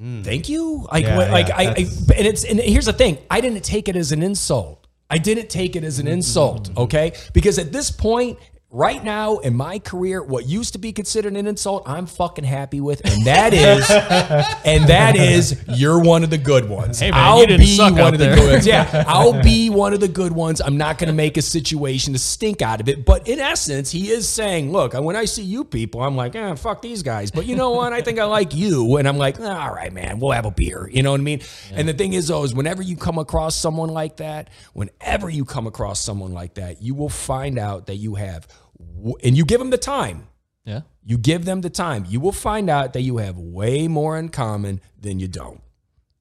Mm. 0.00 0.24
Thank 0.24 0.48
you. 0.48 0.86
Like, 0.92 1.04
Yeah, 1.04 1.16
what, 1.16 1.30
like 1.30 1.50
I, 1.50 1.64
I, 1.64 1.86
and 2.16 2.26
it's, 2.26 2.44
and 2.44 2.60
here's 2.60 2.86
the 2.86 2.92
thing 2.92 3.18
I 3.30 3.40
didn't 3.40 3.64
take 3.64 3.88
it 3.88 3.96
as 3.96 4.12
an 4.12 4.22
insult. 4.22 4.86
I 5.10 5.18
didn't 5.18 5.48
take 5.48 5.74
it 5.74 5.84
as 5.84 5.98
an 5.98 6.06
mm-hmm. 6.06 6.14
insult, 6.14 6.76
okay? 6.76 7.14
Because 7.32 7.58
at 7.58 7.72
this 7.72 7.90
point, 7.90 8.38
right 8.70 9.02
now 9.02 9.38
in 9.38 9.56
my 9.56 9.78
career, 9.78 10.22
what 10.22 10.46
used 10.46 10.74
to 10.74 10.78
be 10.78 10.92
considered 10.92 11.34
an 11.34 11.46
insult, 11.46 11.84
I'm 11.86 12.06
fucking 12.06 12.44
happy 12.44 12.80
with, 12.80 13.00
and 13.04 13.24
that 13.24 13.54
is, 13.54 13.88
and 14.64 14.84
that 14.88 15.16
is, 15.16 15.62
you're 15.68 15.98
one 15.98 16.22
of 16.22 16.30
the 16.30 16.38
good 16.38 16.68
ones. 16.68 17.00
Hey, 17.00 17.10
man, 17.10 17.20
I'll 17.20 17.40
you 17.40 17.46
didn't 17.46 17.60
be 17.60 17.76
suck 17.76 17.92
one 17.92 18.00
out 18.00 18.12
of 18.14 18.20
the 18.20 18.26
there. 18.26 18.36
good 18.36 18.52
ones. 18.52 18.66
Yeah, 18.66 19.04
I'll 19.08 19.42
be 19.42 19.70
one 19.70 19.94
of 19.94 20.00
the 20.00 20.08
good 20.08 20.32
ones. 20.32 20.60
I'm 20.60 20.76
not 20.76 20.98
going 20.98 21.08
to 21.08 21.14
make 21.14 21.36
a 21.36 21.42
situation 21.42 22.12
to 22.12 22.18
stink 22.18 22.60
out 22.60 22.80
of 22.80 22.88
it. 22.88 23.04
But 23.04 23.26
in 23.26 23.40
essence, 23.40 23.90
he 23.90 24.10
is 24.10 24.28
saying, 24.28 24.70
look, 24.70 24.92
when 24.94 25.16
I 25.16 25.24
see 25.24 25.42
you 25.42 25.64
people, 25.64 26.02
I'm 26.02 26.16
like, 26.16 26.36
eh, 26.36 26.54
fuck 26.56 26.82
these 26.82 27.02
guys. 27.02 27.30
But 27.30 27.46
you 27.46 27.56
know 27.56 27.70
what? 27.70 27.92
I 27.92 28.02
think 28.02 28.18
I 28.18 28.24
like 28.24 28.54
you. 28.54 28.96
And 28.96 29.08
I'm 29.08 29.16
like, 29.16 29.40
all 29.40 29.72
right, 29.72 29.92
man, 29.92 30.20
we'll 30.20 30.32
have 30.32 30.46
a 30.46 30.50
beer. 30.50 30.88
You 30.92 31.02
know 31.02 31.12
what 31.12 31.20
I 31.20 31.24
mean? 31.24 31.40
And 31.72 31.88
the 31.88 31.94
thing 31.94 32.12
is, 32.12 32.28
though, 32.28 32.44
is 32.44 32.54
whenever 32.54 32.82
you 32.82 32.96
come 32.96 33.18
across 33.18 33.56
someone 33.56 33.88
like 33.88 34.18
that, 34.18 34.50
whenever 34.74 35.30
you 35.30 35.44
come 35.46 35.66
across 35.66 36.00
someone 36.00 36.32
like 36.32 36.54
that, 36.54 36.82
you 36.82 36.94
will 36.94 37.08
find 37.08 37.58
out 37.58 37.86
that 37.86 37.96
you 37.96 38.16
have, 38.16 38.46
and 39.24 39.36
you 39.36 39.44
give 39.44 39.58
them 39.58 39.70
the 39.70 39.78
time. 39.78 40.28
Yeah. 40.64 40.82
You 41.02 41.16
give 41.16 41.44
them 41.44 41.62
the 41.62 41.70
time, 41.70 42.04
you 42.08 42.20
will 42.20 42.32
find 42.32 42.68
out 42.68 42.92
that 42.92 43.00
you 43.00 43.16
have 43.16 43.38
way 43.38 43.88
more 43.88 44.18
in 44.18 44.28
common 44.28 44.80
than 45.00 45.18
you 45.18 45.28
don't. 45.28 45.62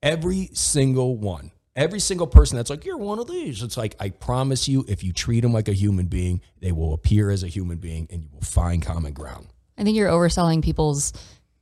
Every 0.01 0.49
single 0.53 1.18
one. 1.18 1.51
Every 1.76 1.99
single 1.99 2.26
person 2.26 2.55
that's 2.58 2.70
like, 2.70 2.86
you're 2.86 2.97
one 2.97 3.20
of 3.20 3.28
these. 3.28 3.62
It's 3.62 3.78
like, 3.78 3.95
I 3.99 4.10
promise 4.10 4.68
you, 4.68 4.84
if 4.88 5.03
you 5.03 5.14
treat 5.14 5.41
them 5.41 5.53
like 5.53 5.68
a 5.68 5.74
human 5.74 6.08
being, 6.08 6.41
they 6.60 6.72
will 6.72 6.93
appear 6.93 7.30
as 7.30 7.43
a 7.43 7.47
human 7.47 7.78
being 7.78 8.08
and 8.10 8.24
you 8.24 8.30
will 8.32 8.41
find 8.41 8.82
common 8.82 9.14
ground. 9.14 9.47
I 9.78 9.84
think 9.84 9.95
you're 9.95 10.10
overselling 10.10 10.64
people's 10.64 11.14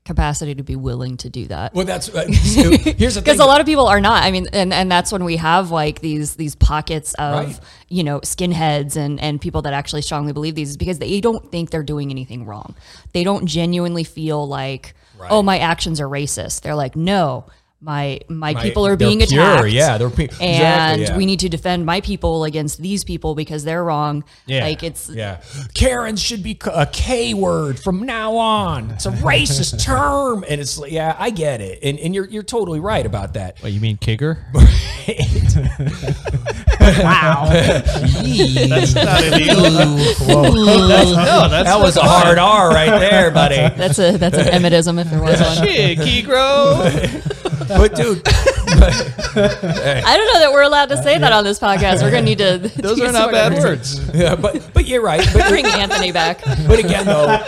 capacity 0.05 0.53
to 0.55 0.63
be 0.63 0.75
willing 0.75 1.17
to 1.17 1.29
do 1.29 1.45
that. 1.47 1.73
Well, 1.73 1.85
that's 1.85 2.09
uh, 2.09 2.27
so 2.31 2.77
here's 2.77 3.15
the 3.15 3.21
because 3.21 3.39
a 3.39 3.45
lot 3.45 3.59
of 3.59 3.65
people 3.65 3.87
are 3.87 3.99
not. 3.99 4.23
I 4.23 4.31
mean 4.31 4.47
and 4.53 4.71
and 4.71 4.89
that's 4.91 5.11
when 5.11 5.23
we 5.23 5.37
have 5.37 5.71
like 5.71 5.99
these 5.99 6.35
these 6.35 6.55
pockets 6.55 7.13
of 7.15 7.33
Right. 7.47 7.59
you 7.89 8.03
know 8.03 8.19
skinheads 8.21 8.95
and 8.95 9.19
and 9.19 9.41
people 9.41 9.63
that 9.63 9.73
actually 9.73 10.03
strongly 10.03 10.31
believe 10.31 10.55
these 10.55 10.69
is 10.69 10.77
because 10.77 10.99
they 10.99 11.19
don't 11.21 11.51
think 11.51 11.71
they're 11.71 11.83
doing 11.83 12.11
anything 12.11 12.45
wrong. 12.45 12.75
They 13.13 13.23
don't 13.23 13.47
genuinely 13.47 14.03
feel 14.03 14.47
like 14.47 14.93
oh 15.29 15.41
my 15.41 15.57
actions 15.59 15.99
are 15.99 16.07
racist. 16.07 16.61
They're 16.61 16.75
like 16.75 16.95
no 16.95 17.45
my 17.85 18.19
my, 18.27 18.53
My- 18.53 18.61
people 18.63 18.87
are 18.87 18.95
being 18.97 19.19
pure, 19.19 19.43
attacked 19.43 19.69
yeah, 19.69 19.97
they're 19.99 20.09
pe- 20.09 20.23
and 20.23 20.41
exactly, 20.41 21.03
yeah. 21.03 21.17
we 21.17 21.25
need 21.27 21.39
to 21.41 21.49
defend 21.49 21.85
my 21.85 22.01
people 22.01 22.43
against 22.43 22.81
these 22.81 23.03
people 23.03 23.35
because 23.35 23.63
they're 23.63 23.83
wrong 23.83 24.23
Yeah. 24.47 24.63
like 24.63 24.81
it's 24.81 25.07
Yeah. 25.07 25.41
Karens 25.75 26.19
should 26.21 26.41
be 26.41 26.57
a 26.73 26.87
K 26.87 27.33
word 27.35 27.79
from 27.79 28.03
now 28.03 28.35
on. 28.37 28.89
It's 28.91 29.05
a 29.05 29.11
racist 29.31 29.83
term. 29.83 30.43
And 30.49 30.59
it's 30.59 30.77
like, 30.79 30.91
yeah, 30.91 31.15
I 31.19 31.29
get 31.29 31.61
it. 31.61 31.79
And, 31.83 31.99
and 31.99 32.15
you're, 32.15 32.25
you're 32.27 32.41
totally 32.43 32.79
right 32.79 33.05
about 33.05 33.33
that. 33.35 33.59
What 33.61 33.71
you 33.71 33.79
mean, 33.79 33.97
kicker? 33.97 34.43
wow 36.79 37.47
That's 37.49 38.95
not 38.95 39.23
illegal. 39.23 39.69
no, 40.27 41.49
that's 41.49 41.69
That 41.69 41.79
was 41.79 41.97
a 41.97 42.01
hard 42.01 42.37
R 42.37 42.69
right 42.69 42.99
there, 42.99 43.31
buddy. 43.31 43.55
that's 43.55 43.99
a 43.99 44.17
that's 44.17 44.37
an 44.37 44.47
emitism 44.49 44.97
if 44.99 45.09
there 45.09 45.21
was 45.21 45.39
one 45.39 45.67
shit, 45.67 45.97
Kegro. 45.99 47.31
But 47.67 47.95
dude, 47.95 48.21
I 48.27 50.15
don't 50.17 50.33
know 50.33 50.39
that 50.39 50.49
we're 50.53 50.63
allowed 50.63 50.89
to 50.89 51.01
say 51.01 51.17
that 51.17 51.31
on 51.31 51.43
this 51.43 51.59
podcast. 51.59 52.01
We're 52.01 52.11
gonna 52.11 52.23
need 52.23 52.37
to. 52.39 52.57
Those 52.77 52.99
are 53.01 53.11
not 53.11 53.31
bad 53.31 53.53
words. 53.53 53.99
yeah, 54.13 54.35
but 54.35 54.69
but 54.73 54.85
you're 54.85 55.01
right. 55.01 55.25
But 55.33 55.49
Bring 55.49 55.65
Anthony 55.65 56.11
back. 56.11 56.41
but 56.67 56.79
again 56.79 57.05
though 57.05 57.39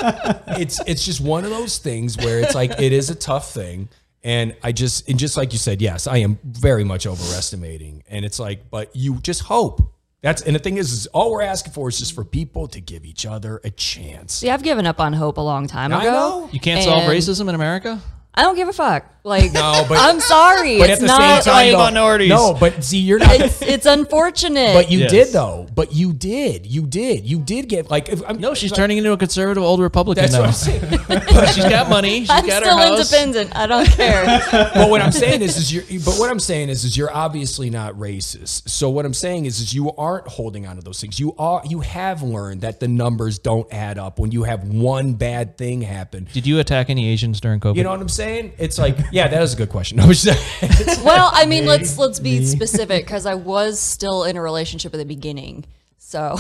it's 0.59 0.80
it's 0.88 1.05
just 1.05 1.22
one 1.22 1.43
of 1.43 1.49
those 1.51 1.78
things 1.78 2.18
where 2.18 2.39
it's 2.39 2.55
like 2.55 2.80
it 2.80 2.91
is 2.93 3.09
a 3.09 3.15
tough 3.15 3.51
thing 3.53 3.89
and 4.24 4.55
i 4.63 4.72
just 4.72 5.07
and 5.09 5.20
just 5.20 5.38
like 5.38 5.53
you 5.53 5.59
said 5.59 5.82
yes 5.82 6.07
i 6.07 6.18
am 6.18 6.39
very 6.43 6.84
much 6.84 7.05
overestimating 7.05 8.03
and 8.09 8.26
it's 8.26 8.39
like 8.39 8.70
but 8.72 8.95
you 8.95 9.15
just 9.22 9.41
hope 9.43 9.93
that's 10.22 10.41
and 10.41 10.55
the 10.55 10.59
thing 10.59 10.78
is, 10.78 10.91
is 10.91 11.07
all 11.07 11.32
we're 11.32 11.41
asking 11.43 11.74
for 11.74 11.88
is 11.89 11.99
just 11.99 12.13
for 12.13 12.24
people 12.24 12.68
to 12.68 12.82
give 12.82 13.05
each 13.05 13.26
other 13.26 13.61
a 13.63 13.70
chance 13.70 14.34
See, 14.34 14.49
I've 14.49 14.63
given 14.63 14.88
up 14.88 14.99
on 14.99 15.13
hope 15.13 15.38
a 15.38 15.41
long 15.41 15.68
time 15.68 15.93
I 15.93 16.01
ago. 16.01 16.11
know. 16.11 16.49
You 16.51 16.59
can't 16.59 16.84
solve 16.84 17.03
And 17.03 17.11
racism 17.11 17.47
in 17.49 17.55
America? 17.55 18.01
I 18.34 18.41
don't 18.43 18.55
give 18.55 18.68
a 18.68 18.74
fuck. 18.74 19.05
Like, 19.28 19.51
No, 19.53 19.86
but- 19.89 19.97
I'm 19.99 20.19
sorry. 20.19 20.80
but 20.80 20.89
it's 20.89 21.01
at 21.01 21.07
the 21.07 21.07
not 21.07 21.43
same 21.43 21.53
time 21.53 21.65
like 21.65 21.71
though, 21.73 21.78
minorities. 21.84 22.30
no 22.30 22.53
but 22.59 22.84
see 22.84 22.99
you're 22.99 23.19
not 23.19 23.36
it's, 23.39 23.61
it's 23.61 23.86
unfortunate. 23.86 24.73
but 24.73 24.89
you 24.89 24.99
Yes. 24.99 25.11
did 25.11 25.28
though 25.34 25.67
but 25.75 25.93
you 25.93 26.13
did 26.13 26.65
you 26.65 26.88
did 26.88 27.25
you 27.25 27.39
did 27.39 27.67
get 27.67 27.89
like 27.91 28.09
if, 28.09 28.21
I'm, 28.28 28.39
No, 28.39 28.53
she's 28.53 28.71
like, 28.71 28.78
turning 28.78 28.97
into 28.97 29.11
a 29.11 29.17
conservative 29.17 29.61
old 29.63 29.82
Republican 29.82 30.21
that's 30.23 30.34
now. 30.34 30.39
what 30.39 30.47
i'm 30.47 30.53
saying 30.53 31.47
she's 31.53 31.65
got 31.65 31.89
money. 31.89 32.21
She's 32.21 32.30
I'm 32.30 32.45
got 32.47 32.63
still 32.63 32.78
her 32.78 32.84
house. 32.84 33.11
independent. 33.13 33.55
I 33.55 33.67
don't 33.67 33.86
care. 33.88 34.25
but 34.51 34.89
what 34.89 35.01
I'm 35.01 35.11
saying 35.11 35.41
is, 35.41 35.57
is 35.57 35.73
you're, 35.73 35.84
but 36.05 36.15
what 36.15 36.30
I'm 36.30 36.39
saying 36.39 36.69
is, 36.69 36.84
is 36.84 36.95
you're 36.97 37.13
obviously 37.13 37.69
not 37.69 37.93
racist. 37.95 38.69
So 38.69 38.89
what 38.89 39.05
I'm 39.05 39.13
saying 39.13 39.45
is, 39.45 39.59
is 39.59 39.73
you 39.73 39.91
aren't 39.97 40.28
holding 40.28 40.65
on 40.67 40.75
to 40.78 40.82
those 40.82 40.99
things. 41.01 41.19
You 41.19 41.34
are, 41.38 41.61
you 41.67 41.82
have 41.82 42.21
learned 42.23 42.61
that 42.61 42.80
the 42.80 42.88
numbers 42.88 43.39
don't 43.39 43.71
add 43.73 43.97
up 43.97 44.19
when 44.19 44.32
you 44.32 44.43
have 44.43 44.67
one 44.67 45.13
bad 45.13 45.57
thing 45.57 45.82
happen. 45.82 46.28
Did 46.34 46.45
you 46.47 46.59
attack 46.59 46.89
any 46.89 47.07
Asians 47.09 47.39
during 47.41 47.59
COVID? 47.59 47.75
You 47.75 47.84
know 47.84 47.91
what 47.91 48.01
I'm 48.01 48.09
saying? 48.09 48.53
It's 48.57 48.78
like, 48.78 48.97
yeah, 49.18 49.28
that 49.28 49.41
is 49.41 49.53
a 49.53 49.57
good 49.57 49.70
question. 49.70 49.97
No, 49.97 50.03
I'm 50.03 50.11
just 50.11 50.24
saying. 50.24 51.03
well, 51.03 51.32
I 51.34 51.45
mean, 51.45 51.65
let's 51.65 51.97
let's 51.97 52.20
be 52.20 52.45
specific 52.45 53.05
because 53.05 53.26
I 53.26 53.34
was 53.34 53.80
still 53.80 54.24
in 54.24 54.38
a 54.38 54.41
relationship 54.41 54.93
at 54.93 54.97
the 54.97 55.05
beginning. 55.05 55.65
So, 56.08 56.38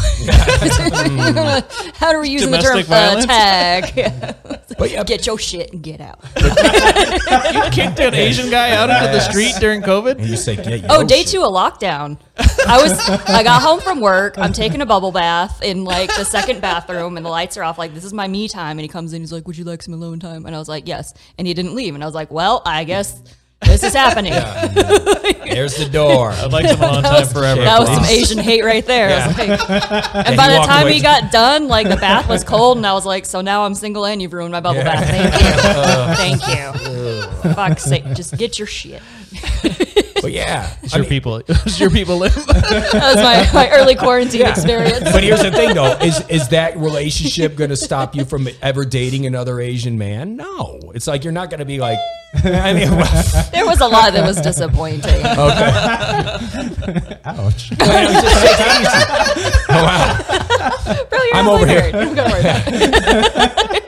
how 1.95 2.13
do 2.13 2.21
we 2.21 2.29
use 2.29 2.47
the 2.47 2.57
term 2.57 2.77
uh, 2.77 2.83
violence? 2.83 3.25
tag? 3.25 3.93
but 4.79 4.91
yeah, 4.91 5.03
Get 5.03 5.27
your 5.27 5.37
shit 5.37 5.73
and 5.73 5.83
get 5.83 5.99
out. 5.99 6.21
you 6.37 7.61
kicked 7.71 7.99
an 7.99 8.13
Asian 8.13 8.49
guy 8.49 8.71
out 8.71 8.89
into 8.89 9.11
the 9.11 9.19
street 9.19 9.55
during 9.59 9.81
COVID? 9.81 10.19
and 10.19 10.27
you 10.29 10.37
say, 10.37 10.53
yeah, 10.53 10.87
Oh, 10.89 11.05
day 11.05 11.23
shit. 11.23 11.27
two 11.31 11.43
of 11.43 11.51
lockdown. 11.51 12.17
I 12.65 12.81
was 12.81 12.97
I 13.27 13.43
got 13.43 13.61
home 13.61 13.81
from 13.81 13.99
work. 13.99 14.37
I'm 14.37 14.53
taking 14.53 14.79
a 14.79 14.85
bubble 14.85 15.11
bath 15.11 15.61
in 15.61 15.83
like 15.83 16.15
the 16.15 16.23
second 16.23 16.61
bathroom 16.61 17.17
and 17.17 17.25
the 17.25 17.29
lights 17.29 17.57
are 17.57 17.63
off. 17.63 17.77
Like 17.77 17.93
this 17.93 18.05
is 18.05 18.13
my 18.13 18.25
me 18.29 18.47
time. 18.47 18.77
And 18.77 18.83
he 18.83 18.87
comes 18.87 19.11
in, 19.11 19.21
he's 19.21 19.33
like, 19.33 19.47
Would 19.47 19.57
you 19.57 19.65
like 19.65 19.83
some 19.83 19.93
alone 19.93 20.21
time? 20.21 20.45
And 20.45 20.55
I 20.55 20.59
was 20.59 20.69
like, 20.69 20.87
Yes. 20.87 21.13
And 21.37 21.45
he 21.45 21.53
didn't 21.53 21.75
leave. 21.75 21.93
And 21.93 22.01
I 22.01 22.07
was 22.07 22.15
like, 22.15 22.31
Well, 22.31 22.61
I 22.65 22.85
guess 22.85 23.21
this 23.61 23.83
is 23.83 23.93
happening. 23.93 24.31
There's 25.49 25.75
the 25.77 25.89
door. 25.91 26.31
I'd 26.31 26.51
like 26.51 26.67
some 26.67 26.81
alone 26.81 27.03
That 27.03 27.25
time 27.25 27.27
forever. 27.33 27.61
that 27.61 27.79
was 27.79 27.89
some 27.89 28.03
please. 28.03 28.31
Asian 28.31 28.37
hate 28.43 28.63
right 28.63 28.85
there. 28.85 29.09
I 29.09 29.27
was 29.27 29.37
like, 29.37 29.49
and 30.27 30.37
by 30.37 30.47
the 30.49 30.55
walked 30.57 30.67
time 30.69 30.83
away. 30.83 30.93
he 30.93 31.01
got 31.01 31.31
done, 31.31 31.67
like 31.67 31.87
the 31.89 31.95
bath 31.97 32.29
was 32.29 32.43
cold, 32.43 32.77
and 32.77 32.85
I 32.85 32.93
was 32.93 33.05
like, 33.05 33.25
"So 33.25 33.41
now 33.41 33.65
I'm 33.65 33.73
single, 33.75 34.05
and 34.05 34.21
you've 34.21 34.33
ruined 34.33 34.51
my 34.51 34.59
bubble 34.61 34.81
bath. 34.83 35.07
Thank 36.15 36.41
you, 36.41 36.41
thank 36.41 36.47
you. 36.47 37.53
Fuck's 37.53 37.83
sake, 37.83 38.05
just 38.13 38.37
get 38.37 38.59
your 38.59 38.67
shit." 38.67 39.01
But 40.21 40.31
yeah, 40.33 40.73
It's 40.83 40.93
I 40.93 40.97
your 40.97 41.03
mean, 41.03 41.09
people. 41.09 41.41
It's 41.49 41.79
your 41.79 41.89
people 41.89 42.17
live. 42.17 42.33
That 42.35 43.13
was 43.15 43.23
my, 43.23 43.49
my 43.53 43.69
early 43.71 43.95
quarantine 43.95 44.45
experience. 44.47 45.03
But 45.03 45.23
here's 45.23 45.41
the 45.41 45.51
thing, 45.51 45.73
though: 45.75 45.93
is 45.99 46.21
is 46.29 46.47
that 46.49 46.77
relationship 46.77 47.55
going 47.55 47.69
to 47.69 47.75
stop 47.77 48.15
you 48.15 48.25
from 48.25 48.47
ever 48.61 48.85
dating 48.85 49.25
another 49.25 49.59
Asian 49.59 49.97
man? 49.97 50.35
No, 50.37 50.79
it's 50.95 51.07
like 51.07 51.23
you're 51.23 51.33
not 51.33 51.49
going 51.49 51.59
to 51.59 51.65
be 51.65 51.79
like. 51.79 51.99
I 52.43 52.73
mean, 52.73 52.89
There 53.51 53.65
was 53.65 53.79
a 53.79 53.87
lot 53.87 54.11
that 54.13 54.23
was 54.25 54.39
disappointing. 54.41 55.15
Okay. 55.25 57.17
Ouch. 57.23 57.71
Oh, 59.69 61.05
Bro, 61.09 61.19
you're 61.23 61.35
I'm 61.35 61.45
not 61.45 61.53
over 61.55 61.65
here. 61.65 61.81
weird. 61.93 62.15
Don't 62.15 62.15
worry 62.31 62.39
about 62.41 62.63
it. 62.67 63.83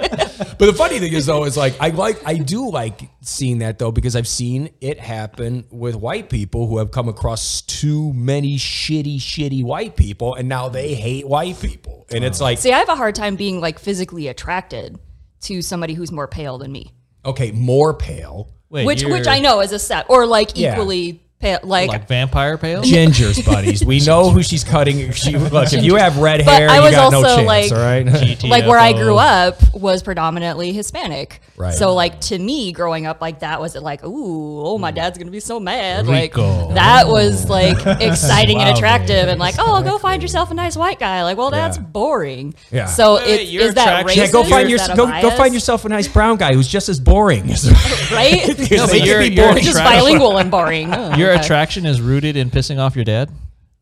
But 0.60 0.66
the 0.66 0.74
funny 0.74 1.00
thing 1.00 1.14
is 1.14 1.26
though, 1.26 1.46
is 1.46 1.56
like 1.56 1.76
I 1.80 1.88
like 1.90 2.22
I 2.26 2.36
do 2.36 2.70
like 2.70 3.10
seeing 3.22 3.60
that 3.60 3.80
though 3.80 3.92
because 3.94 4.16
I've 4.16 4.28
seen 4.28 4.70
it 4.82 5.00
happen 5.00 5.66
with 5.72 5.96
white 5.96 6.30
people 6.30 6.68
who 6.68 6.78
have 6.80 6.92
come 6.92 7.08
across 7.08 7.62
too 7.62 8.12
many 8.14 8.58
shitty, 8.58 9.18
shitty 9.20 9.64
white 9.64 9.96
people, 9.96 10.36
and 10.36 10.50
now 10.50 10.68
they 10.68 10.94
hate 10.96 11.26
white 11.28 11.60
people, 11.62 12.06
and 12.12 12.26
it's 12.26 12.42
like 12.42 12.58
See, 12.58 12.74
I 12.74 12.80
have 12.80 12.90
a 12.90 12.96
hard 12.96 13.16
time 13.16 13.38
being 13.38 13.62
like 13.62 13.80
physically 13.80 14.28
attracted 14.28 15.00
to 15.44 15.62
somebody 15.62 15.94
who's 15.94 16.12
more 16.12 16.28
pale 16.28 16.58
than 16.58 16.72
me. 16.74 16.92
okay, 17.26 17.52
more 17.52 17.94
pale, 17.94 18.52
Wait, 18.70 18.86
which 18.86 19.02
you're 19.02 19.12
which 19.12 19.28
I 19.28 19.40
know 19.40 19.62
is 19.62 19.72
a 19.72 19.80
set 19.80 20.08
or 20.10 20.26
like 20.28 20.52
Yeah. 20.58 20.74
equally 20.74 21.24
pale 21.40 21.60
like, 21.64 21.88
Like 21.90 22.08
vampire 22.08 22.58
pale? 22.58 22.82
gingers, 22.84 23.46
buddies. 23.54 23.84
We 23.84 24.00
know 24.02 24.30
who 24.30 24.44
she's 24.44 24.64
cutting. 24.64 25.12
She 25.14 25.38
look 25.38 25.72
if 25.72 25.84
you 25.84 25.96
have 25.96 26.18
red 26.18 26.44
But 26.46 26.54
hair, 26.60 26.70
I 26.70 26.78
you 26.78 26.82
was 26.84 26.92
got 26.92 27.12
no 27.12 27.18
also, 27.20 27.36
chance. 27.38 27.48
like- 27.48 27.72
all 27.72 27.78
right. 27.78 28.44
like 28.44 28.66
where 28.68 28.78
I 28.80 28.94
grew 28.94 29.16
up 29.18 29.56
was 29.74 30.04
predominantly 30.04 30.74
Hispanic. 30.74 31.42
Right. 31.56 31.74
So 31.74 31.94
like 31.94 32.20
to 32.22 32.38
me 32.40 32.72
growing 32.72 33.06
up 33.06 33.22
like 33.22 33.40
that 33.40 33.60
was 33.62 33.76
it 33.76 33.84
like 33.84 34.04
ooh 34.06 34.62
oh 34.66 34.78
my 34.78 34.92
mm. 34.92 34.96
dad's 34.96 35.18
gonna 35.18 35.32
be 35.32 35.40
so 35.40 35.60
mad 35.60 36.08
Rico. 36.08 36.66
like 36.68 36.76
that 36.76 37.08
was 37.08 37.46
oh. 37.46 37.50
like 37.54 37.78
exciting 38.02 38.58
and 38.60 38.68
Suave. 38.68 38.78
attractive 38.78 39.28
and 39.28 39.40
like 39.40 39.56
oh 39.60 39.82
go 39.84 39.98
find 39.98 40.22
yourself 40.22 40.52
a 40.52 40.54
nice 40.54 40.78
white 40.78 41.00
guy 41.00 41.24
like 41.24 41.38
well 41.38 41.52
that's 41.52 41.76
Yeah. 41.78 41.84
boring 41.84 42.54
Yeah. 42.72 42.86
so 42.86 43.16
Wait, 43.16 43.26
wait, 43.26 43.42
it, 43.42 43.48
your 43.50 43.64
is 43.64 43.74
that 43.76 44.00
attraction- 44.00 44.24
racist 44.24 44.26
yeah, 44.28 44.32
go 44.32 44.42
or 44.42 44.46
find 44.46 44.64
is 44.66 44.70
your 44.70 44.78
that 44.80 44.90
a 44.92 44.96
go, 44.96 45.06
go 45.06 45.12
bias? 45.12 45.38
find 45.38 45.54
yourself 45.54 45.86
a 45.86 45.90
nice 45.90 46.08
brown 46.08 46.38
guy 46.38 46.54
who's 46.54 46.68
just 46.68 46.88
as 46.90 47.00
boring. 47.00 47.48
right 48.12 48.48
No, 48.48 48.54
They 48.54 48.78
but 48.78 48.90
can 48.90 49.06
you're, 49.06 49.20
be 49.20 49.28
you're 49.36 49.46
boring. 49.48 49.64
just 49.64 49.78
attraction- 49.78 50.00
bilingual 50.00 50.38
and 50.38 50.50
boring 50.52 50.94
Oh, 50.94 51.16
Your 51.30 51.36
okay. 51.38 51.44
attraction 51.46 51.86
is 51.86 52.02
rooted 52.02 52.36
in 52.36 52.50
pissing 52.50 52.80
off 52.80 52.96
your 52.96 53.06
dad? 53.06 53.30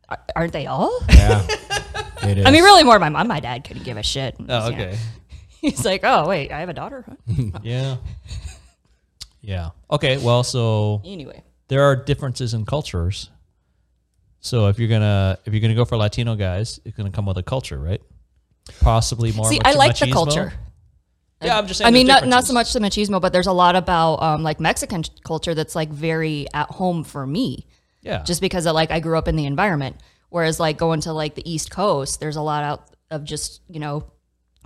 Ar- 0.09 0.19
aren't 0.35 0.53
they 0.53 0.65
all 0.67 0.99
yeah, 1.09 1.45
it 2.23 2.37
is. 2.37 2.45
I 2.45 2.51
mean 2.51 2.63
really 2.63 2.83
more 2.83 2.97
my 2.99 3.09
mom 3.09 3.27
my 3.27 3.39
dad 3.39 3.63
couldn't 3.63 3.83
give 3.83 3.97
a 3.97 4.03
shit 4.03 4.35
Oh, 4.39 4.69
Yeah. 4.69 4.75
okay. 4.75 4.97
he's 5.61 5.83
like 5.85 6.01
oh 6.03 6.27
wait 6.27 6.51
I 6.51 6.59
have 6.61 6.69
a 6.69 6.73
daughter 6.73 7.03
huh? 7.07 7.59
Yeah. 7.63 7.97
Yeah. 9.41 9.69
Okay. 9.91 10.17
Well, 10.17 10.43
so 10.43 11.01
anyway 11.05 11.43
there 11.69 11.83
are 11.83 11.95
differences 11.95 12.53
in 12.53 12.65
cultures. 12.65 13.29
So 14.39 14.67
if 14.67 14.79
you're 14.79 14.89
gonna 14.89 15.37
if 15.45 15.53
you're 15.53 15.61
gonna 15.61 15.75
go 15.75 15.85
for 15.85 15.97
Latino 15.97 16.35
guys, 16.35 16.79
it's 16.85 16.95
gonna 16.95 17.11
come 17.11 17.25
with 17.25 17.37
a 17.37 17.43
culture, 17.43 17.77
right? 17.79 18.01
Possibly 18.81 19.31
more. 19.31 19.49
see 19.49 19.59
machi- 19.59 19.75
I 19.75 19.77
like 19.77 19.97
the 19.97 20.11
culture 20.11 20.53
Yeah, 21.41 21.57
I'm 21.57 21.67
just 21.67 21.77
saying. 21.79 21.87
I 21.87 21.91
mean, 21.91 22.07
not, 22.07 22.27
not 22.27 22.45
so 22.45 22.53
much 22.53 22.73
the 22.73 22.79
machismo, 22.79 23.21
but 23.21 23.31
there's 23.33 23.47
a 23.47 23.53
lot 23.53 23.75
about 23.75 24.15
um, 24.23 24.43
like 24.43 24.59
Mexican 24.59 25.03
culture 25.23 25.53
that's 25.53 25.75
like 25.75 25.89
very 25.89 26.47
at 26.53 26.69
home 26.69 27.03
for 27.03 27.25
me, 27.27 27.67
Yeah. 28.01 28.23
just 28.23 28.41
because 28.41 28.65
of, 28.65 28.73
like 28.73 28.89
I 28.91 28.99
grew 28.99 29.17
up 29.17 29.27
in 29.27 29.35
the 29.35 29.45
environment. 29.45 29.97
Whereas 30.29 30.59
like 30.59 30.77
going 30.77 31.01
to 31.01 31.13
like 31.13 31.35
the 31.35 31.49
East 31.49 31.69
Coast, 31.71 32.19
there's 32.19 32.35
a 32.35 32.41
lot 32.41 32.63
out 32.63 32.89
of 33.11 33.23
just 33.23 33.61
you 33.69 33.79
know 33.79 34.11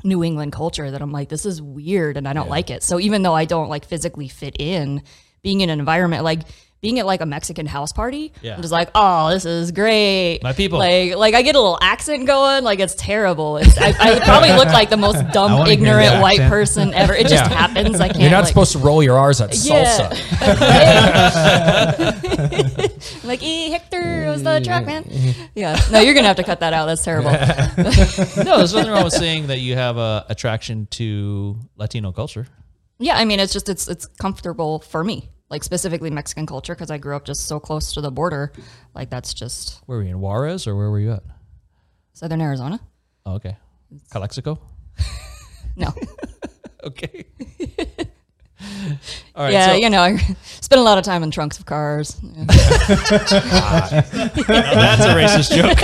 New 0.03 0.23
England 0.23 0.53
culture 0.53 0.89
that 0.89 1.01
I'm 1.01 1.11
like, 1.11 1.29
this 1.29 1.45
is 1.45 1.61
weird 1.61 2.17
and 2.17 2.27
I 2.27 2.33
don't 2.33 2.49
like 2.49 2.69
it. 2.71 2.81
So 2.83 2.99
even 2.99 3.21
though 3.21 3.35
I 3.35 3.45
don't 3.45 3.69
like 3.69 3.85
physically 3.85 4.27
fit 4.27 4.55
in, 4.57 5.03
being 5.43 5.61
in 5.61 5.69
an 5.69 5.79
environment 5.79 6.23
like 6.23 6.39
being 6.81 6.97
at 6.97 7.05
like 7.05 7.21
a 7.21 7.27
Mexican 7.27 7.67
house 7.67 7.93
party, 7.93 8.33
Yeah. 8.41 8.55
I'm 8.55 8.61
just 8.61 8.71
like, 8.71 8.89
oh, 8.95 9.29
this 9.29 9.45
is 9.45 9.71
great. 9.71 10.39
My 10.41 10.51
people. 10.51 10.79
Like, 10.79 11.15
like 11.15 11.35
I 11.35 11.43
get 11.43 11.53
a 11.55 11.59
little 11.59 11.77
accent 11.79 12.25
going. 12.25 12.63
Like 12.63 12.79
it's 12.79 12.95
terrible. 12.95 13.57
It's, 13.57 13.77
I, 13.77 13.89
I 13.99 14.19
probably 14.19 14.49
look 14.53 14.69
like 14.69 14.89
the 14.89 14.97
most 14.97 15.23
dumb, 15.33 15.67
ignorant 15.67 16.21
white 16.21 16.39
person 16.49 16.91
ever. 16.95 17.13
It 17.13 17.27
just 17.27 17.43
Yeah. 17.49 17.49
happens. 17.49 17.99
I 17.99 18.07
can't. 18.07 18.21
You're 18.21 18.31
not 18.31 18.39
like, 18.39 18.47
supposed 18.47 18.71
to 18.71 18.79
roll 18.79 19.03
your 19.03 19.19
R's 19.19 19.41
at 19.41 19.53
Yeah. 19.63 20.09
salsa. 20.09 20.17
like, 23.23 23.43
e 23.43 23.69
Hector, 23.69 24.25
it 24.25 24.29
was 24.29 24.41
the 24.43 24.59
truck, 24.61 24.85
man. 24.85 25.05
Yeah. 25.55 25.79
No, 25.91 25.99
you're 25.99 26.13
gonna 26.15 26.27
have 26.27 26.37
to 26.37 26.43
cut 26.43 26.59
that 26.61 26.73
out. 26.73 26.85
That's 26.87 27.03
terrible. 27.03 27.31
no, 28.43 28.57
there's 28.57 28.73
nothing 28.73 28.91
wrong 28.91 29.03
with 29.03 29.13
saying 29.13 29.47
that 29.47 29.59
you 29.59 29.75
have 29.75 29.97
a 29.97 30.25
attraction 30.29 30.87
to 30.91 31.57
Latino 31.77 32.11
culture. 32.11 32.47
Yeah, 32.97 33.17
I 33.17 33.25
mean, 33.25 33.39
it's 33.39 33.53
just 33.53 33.69
it's 33.69 33.87
it's 33.87 34.07
comfortable 34.07 34.79
for 34.79 35.03
me, 35.03 35.29
like 35.51 35.63
specifically 35.63 36.09
Mexican 36.09 36.47
culture, 36.47 36.73
because 36.73 36.89
I 36.89 36.97
grew 36.97 37.15
up 37.15 37.25
just 37.25 37.45
so 37.45 37.59
close 37.59 37.93
to 37.93 38.01
the 38.01 38.09
border. 38.09 38.51
Like 38.95 39.11
that's 39.11 39.33
just 39.35 39.81
Where 39.85 39.99
were 39.99 40.03
you 40.03 40.09
in 40.09 40.19
Juarez 40.19 40.65
or 40.65 40.75
where 40.75 40.89
were 40.89 40.99
you 40.99 41.11
at? 41.11 41.23
Southern 42.13 42.41
Arizona. 42.41 42.79
Oh, 43.25 43.33
okay. 43.35 43.57
Calexico? 44.09 44.59
No, 45.77 45.93
Okay. 46.83 47.25
All 49.35 49.43
right. 49.45 49.53
yeah, 49.53 49.67
so 49.67 49.73
you 49.73 49.89
know, 49.89 50.01
I 50.03 50.17
spent 50.59 50.79
a 50.79 50.83
lot 50.83 50.97
of 50.97 51.03
time 51.03 51.23
in 51.23 51.31
trunks 51.31 51.57
of 51.59 51.65
cars. 51.65 52.19
Yeah. 52.31 54.01
that's 54.01 55.05
a 55.05 55.15
racist 55.15 55.51
joke. 55.55 55.77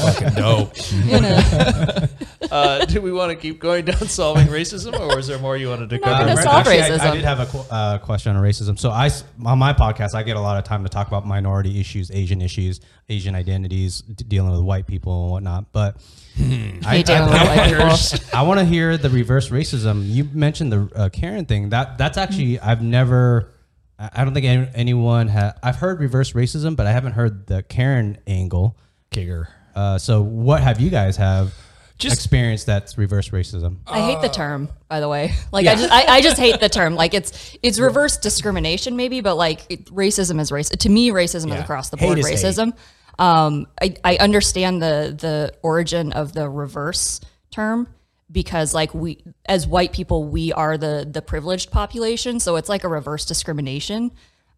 Fucking 0.00 0.34
dope. 0.34 0.72
You 1.04 1.20
know. 1.20 2.50
Uh, 2.50 2.84
do 2.84 3.00
we 3.00 3.12
want 3.12 3.30
to 3.30 3.36
keep 3.36 3.60
going 3.60 3.84
down 3.84 3.96
solving 4.08 4.46
racism 4.48 4.98
or 4.98 5.14
was 5.16 5.26
there 5.26 5.38
more 5.38 5.56
you 5.56 5.68
wanted 5.68 5.88
to 5.90 5.96
No, 5.98 6.02
cover? 6.04 6.18
gonna 6.24 6.34
Right, 6.34 6.42
solve 6.44 6.56
actually, 6.66 6.80
I- 7.00 7.10
I, 7.10 7.14
did 7.14 7.24
have 7.24 7.40
a 7.40 7.46
qu- 7.46 7.64
uh, 7.70 7.98
question 7.98 8.36
on 8.36 8.42
racism. 8.42 8.78
So 8.78 8.90
I, 8.90 9.06
s- 9.06 9.24
on 9.44 9.58
my 9.58 9.72
podcast, 9.72 10.14
I 10.14 10.22
get 10.22 10.36
a 10.36 10.40
lot 10.40 10.58
of 10.58 10.64
time 10.64 10.82
to 10.82 10.88
talk 10.88 11.08
about 11.08 11.26
minority 11.26 11.80
issues, 11.80 12.10
Asian 12.10 12.42
issues, 12.42 12.80
Asian 13.08 13.34
identities, 13.34 14.02
d- 14.02 14.24
dealing 14.26 14.50
with 14.52 14.60
white 14.62 14.86
people 14.86 15.22
and 15.24 15.30
whatnot. 15.32 15.72
But 15.72 15.96
I, 16.38 16.42
Hate 16.42 17.06
dealing 17.06 17.24
with 17.30 17.32
white 17.32 17.68
people. 17.68 18.38
I 18.38 18.42
want 18.42 18.58
to 18.60 18.64
hear 18.64 18.96
the 18.96 19.10
reverse 19.10 19.50
racism. 19.50 20.08
You 20.08 20.24
mentioned 20.32 20.72
the 20.72 20.90
uh, 20.94 21.08
Karen 21.10 21.44
thing. 21.44 21.68
That 21.70 21.98
that's 21.98 22.16
actually 22.18 22.58
I've 22.58 22.82
never. 22.82 23.52
I 23.98 24.10
I 24.14 24.24
don't 24.24 24.32
think 24.34 24.46
any, 24.46 24.68
anyone 24.74 25.28
ha 25.28 25.52
I've 25.62 25.76
heard 25.76 26.00
reverse 26.00 26.32
racism, 26.32 26.74
but 26.76 26.86
I 26.86 26.92
haven't 26.92 27.12
heard 27.12 27.46
the 27.46 27.62
Karen 27.62 28.18
angle. 28.26 28.76
Kigger. 29.10 29.46
Uh, 29.74 29.98
so 29.98 30.22
what 30.22 30.62
have 30.62 30.80
you 30.80 30.88
guys 30.90 31.16
have 31.18 31.52
Just- 31.98 32.14
experienced 32.14 32.64
that's 32.66 32.96
reverse 32.96 33.28
racism? 33.28 33.78
I 33.86 34.00
hate 34.00 34.22
the 34.22 34.28
term, 34.28 34.70
by 34.88 35.00
the 35.00 35.08
way. 35.08 35.34
Like 35.52 35.66
I 35.66 35.74
just 35.74 35.92
I, 35.92 36.16
I 36.16 36.20
just 36.22 36.38
hate 36.38 36.60
the 36.60 36.68
term. 36.70 36.94
Like 36.94 37.12
it's 37.12 37.56
it's 37.62 37.78
reverse 37.78 38.16
discrimination 38.16 38.96
maybe, 38.96 39.20
but 39.20 39.34
like 39.36 39.66
it, 39.70 39.84
racism 39.86 40.40
is 40.40 40.50
race. 40.50 40.70
To 40.70 40.88
me, 40.88 41.10
racism 41.10 41.54
is 41.54 41.60
across 41.60 41.90
the 41.90 41.98
board 41.98 42.16
hate. 42.18 42.24
racism. 42.24 42.72
Um, 43.18 43.66
I 43.80 43.94
I 44.04 44.16
understand 44.16 44.80
the 44.82 45.14
the 45.18 45.54
origin 45.62 46.12
of 46.12 46.32
the 46.32 46.48
reverse 46.48 47.20
term 47.50 47.88
because 48.30 48.72
like 48.74 48.94
we 48.94 49.22
as 49.46 49.66
white 49.66 49.92
people 49.92 50.24
we 50.24 50.52
are 50.52 50.78
the 50.78 51.06
the 51.10 51.22
privileged 51.22 51.70
population, 51.70 52.40
so 52.40 52.56
it's 52.56 52.68
like 52.68 52.84
a 52.84 52.88
reverse 52.88 53.24
discrimination. 53.26 54.10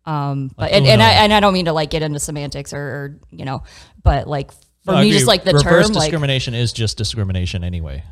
Um, 0.07 0.51
but 0.57 0.71
and, 0.71 0.87
and 0.87 1.03
I 1.03 1.11
and 1.13 1.33
I 1.33 1.41
don't 1.41 1.55
mean 1.55 1.65
to 1.65 1.73
like 1.73 1.91
get 1.91 2.03
into 2.03 2.19
semantics 2.21 2.73
or, 2.73 2.79
or 2.79 3.21
you 3.31 3.45
know, 3.45 3.63
but 4.03 4.29
like 4.29 4.53
for 4.85 4.93
No, 4.93 5.01
me, 5.01 5.11
just 5.11 5.27
like 5.27 5.45
the 5.45 5.55
reverse 5.55 5.87
term, 5.87 5.95
like 5.95 6.03
discrimination 6.11 6.55
is 6.55 6.73
just 6.75 6.99
discrimination 6.99 7.65
anyway. 7.65 8.05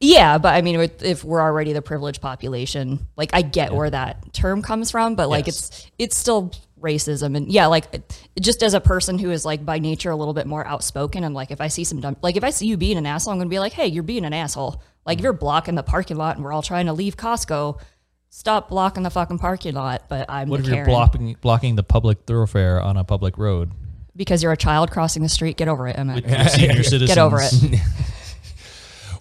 yeah, 0.00 0.36
but 0.38 0.54
I 0.54 0.60
mean, 0.60 0.90
if 1.00 1.24
we're 1.24 1.40
already 1.40 1.72
the 1.72 1.80
privileged 1.82 2.20
population, 2.20 3.06
like 3.16 3.30
I 3.32 3.40
get 3.42 3.72
where 3.72 3.88
that 3.90 4.32
term 4.34 4.60
comes 4.62 4.90
from, 4.90 5.14
but 5.14 5.28
like 5.30 5.46
Yes. 5.46 5.56
it's 5.58 5.90
it's 5.98 6.16
still 6.18 6.52
racism, 6.80 7.36
and 7.36 7.50
yeah, 7.50 7.66
like 7.66 8.02
just 8.40 8.62
as 8.62 8.74
a 8.74 8.80
person 8.80 9.18
who 9.18 9.30
is 9.30 9.44
like 9.44 9.64
by 9.64 9.78
nature 9.78 10.10
a 10.10 10.16
little 10.16 10.34
bit 10.34 10.46
more 10.46 10.66
outspoken, 10.66 11.24
and 11.24 11.34
like 11.34 11.50
if 11.50 11.60
I 11.60 11.68
see 11.68 11.84
some 11.84 12.00
dumb, 12.00 12.16
like 12.22 12.36
if 12.36 12.44
I 12.44 12.50
see 12.50 12.66
you 12.66 12.76
being 12.76 12.96
an 12.96 13.06
asshole, 13.06 13.32
I'm 13.32 13.38
gonna 13.38 13.50
be 13.50 13.58
like, 13.58 13.72
hey, 13.72 13.86
you're 13.86 14.02
being 14.02 14.24
an 14.24 14.32
asshole. 14.32 14.82
Like 15.06 15.18
if 15.18 15.24
you're 15.24 15.32
blocking 15.32 15.74
the 15.74 15.82
parking 15.82 16.16
lot 16.16 16.36
and 16.36 16.44
we're 16.44 16.52
all 16.52 16.62
trying 16.62 16.86
to 16.86 16.92
leave 16.92 17.16
Costco, 17.16 17.80
stop 18.28 18.68
blocking 18.68 19.02
the 19.02 19.10
fucking 19.10 19.38
parking 19.38 19.74
lot. 19.74 20.08
But 20.08 20.26
I'm 20.28 20.48
What 20.48 20.64
the 20.64 20.70
if 20.70 20.76
you're 20.76 20.84
blocking 20.86 21.36
blocking 21.40 21.76
the 21.76 21.82
public 21.82 22.20
thoroughfare 22.26 22.80
on 22.80 22.96
a 22.96 23.04
public 23.04 23.38
road? 23.38 23.72
because 24.16 24.42
you're 24.42 24.52
a 24.52 24.56
child 24.56 24.90
crossing 24.90 25.22
the 25.22 25.28
street. 25.30 25.56
Get 25.56 25.68
over 25.68 25.88
it, 25.88 25.96
Emmett. 25.96 26.26
Your 26.26 26.44
senior 26.48 26.82
citizens. 26.82 27.08
Get 27.14 27.18
over 27.18 27.40
it. 27.40 27.80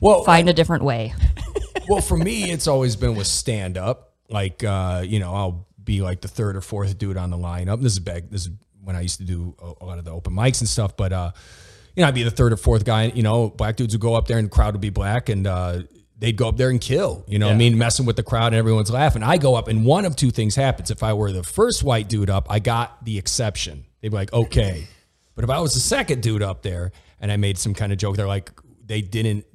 Well, 0.01 0.23
Find 0.23 0.47
a 0.49 0.53
different 0.53 0.83
way. 0.83 1.13
well, 1.89 2.01
for 2.01 2.17
me, 2.17 2.49
it's 2.51 2.67
always 2.67 2.95
been 2.95 3.15
with 3.15 3.27
stand 3.27 3.77
up. 3.77 4.13
Like, 4.29 4.63
uh, 4.63 5.03
you 5.05 5.19
know, 5.19 5.33
I'll 5.33 5.67
be 5.89 6.01
like 6.01 6.21
the 6.21 6.27
third 6.27 6.55
or 6.55 6.61
fourth 6.61 6.99
dude 6.99 7.17
on 7.17 7.31
the 7.31 7.37
lineup. 7.37 7.81
This 7.81 7.93
is 7.93 7.99
back. 7.99 8.29
This 8.29 8.45
is 8.45 8.51
when 8.83 8.95
I 8.95 9.01
used 9.01 9.17
to 9.17 9.25
do 9.25 9.55
a, 9.59 9.83
a 9.83 9.85
lot 9.85 9.97
of 9.97 10.05
the 10.05 10.11
open 10.11 10.33
mics 10.33 10.61
and 10.61 10.69
stuff. 10.69 10.95
But, 10.95 11.11
uh, 11.11 11.31
you 11.95 12.03
know, 12.03 12.07
I'd 12.07 12.13
be 12.13 12.21
the 12.21 12.29
third 12.29 12.53
or 12.53 12.57
fourth 12.57 12.85
guy. 12.85 13.05
You 13.05 13.23
know, 13.23 13.49
black 13.49 13.75
dudes 13.75 13.95
would 13.95 14.01
go 14.01 14.13
up 14.13 14.27
there 14.27 14.37
and 14.37 14.45
the 14.45 14.51
crowd 14.51 14.75
would 14.75 14.81
be 14.81 14.91
black 14.91 15.29
and 15.29 15.47
uh, 15.47 15.81
they'd 16.19 16.35
go 16.35 16.47
up 16.47 16.57
there 16.57 16.69
and 16.69 16.79
kill. 16.79 17.25
You 17.27 17.39
know 17.39 17.47
what 17.47 17.55
I 17.55 17.57
mean? 17.57 17.75
Messing 17.75 18.05
with 18.05 18.17
the 18.17 18.23
crowd 18.23 18.53
and 18.53 18.55
everyone's 18.57 18.91
laughing. 18.91 19.23
I 19.23 19.37
go 19.37 19.55
up 19.55 19.67
and 19.67 19.83
one 19.83 20.05
of 20.05 20.15
two 20.15 20.29
things 20.29 20.55
happens. 20.55 20.91
If 20.91 21.01
I 21.01 21.13
were 21.13 21.31
the 21.31 21.43
first 21.43 21.83
white 21.83 22.07
dude 22.07 22.29
up, 22.29 22.45
I 22.51 22.59
got 22.59 23.03
the 23.03 23.17
exception. 23.17 23.85
They'd 24.01 24.09
be 24.09 24.15
like, 24.15 24.31
okay. 24.31 24.87
But 25.33 25.43
if 25.43 25.49
I 25.49 25.59
was 25.59 25.73
the 25.73 25.79
second 25.79 26.21
dude 26.21 26.43
up 26.43 26.61
there 26.61 26.91
and 27.19 27.31
I 27.31 27.37
made 27.37 27.57
some 27.57 27.73
kind 27.73 27.91
of 27.91 27.97
joke, 27.97 28.15
they're 28.15 28.27
like, 28.27 28.51
they 28.85 29.01
didn't 29.01 29.45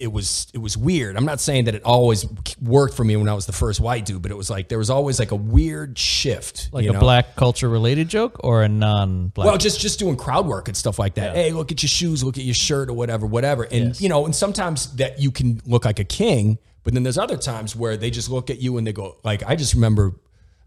it 0.00 0.10
was 0.10 0.48
it 0.54 0.58
was 0.58 0.76
weird. 0.76 1.16
I'm 1.16 1.26
not 1.26 1.40
saying 1.40 1.64
that 1.64 1.74
it 1.74 1.84
always 1.84 2.26
worked 2.60 2.94
for 2.94 3.04
me 3.04 3.16
when 3.16 3.28
I 3.28 3.34
was 3.34 3.44
the 3.46 3.52
first 3.52 3.80
white 3.80 4.06
dude, 4.06 4.22
but 4.22 4.30
it 4.30 4.36
was 4.36 4.48
like 4.48 4.68
there 4.68 4.78
was 4.78 4.88
always 4.88 5.18
like 5.18 5.30
a 5.30 5.36
weird 5.36 5.98
shift, 5.98 6.70
Like 6.72 6.86
a 6.86 6.92
know? 6.92 7.00
black 7.00 7.36
culture 7.36 7.68
related 7.68 8.08
joke 8.08 8.40
or 8.42 8.62
a 8.62 8.68
non 8.68 9.28
black? 9.28 9.46
Well, 9.46 9.58
just 9.58 9.78
just 9.78 9.98
doing 9.98 10.16
crowd 10.16 10.46
work 10.46 10.68
and 10.68 10.76
stuff 10.76 10.98
like 10.98 11.14
that. 11.14 11.36
Yeah. 11.36 11.42
Hey, 11.42 11.52
look 11.52 11.70
at 11.70 11.82
your 11.82 11.88
shoes, 11.88 12.24
look 12.24 12.38
at 12.38 12.44
your 12.44 12.54
shirt, 12.54 12.88
or 12.88 12.94
whatever, 12.94 13.26
whatever. 13.26 13.64
And 13.64 14.00
you 14.00 14.08
know, 14.08 14.24
and 14.24 14.34
sometimes 14.34 14.96
that 14.96 15.20
you 15.20 15.30
can 15.30 15.60
look 15.66 15.84
like 15.84 15.98
a 15.98 16.04
king, 16.04 16.58
but 16.82 16.94
then 16.94 17.02
there's 17.02 17.18
other 17.18 17.36
times 17.36 17.76
where 17.76 17.96
they 17.98 18.10
just 18.10 18.30
look 18.30 18.48
at 18.48 18.58
you 18.58 18.78
and 18.78 18.86
they 18.86 18.92
go 18.94 19.18
like, 19.22 19.42
I 19.46 19.54
just 19.54 19.74
remember. 19.74 20.14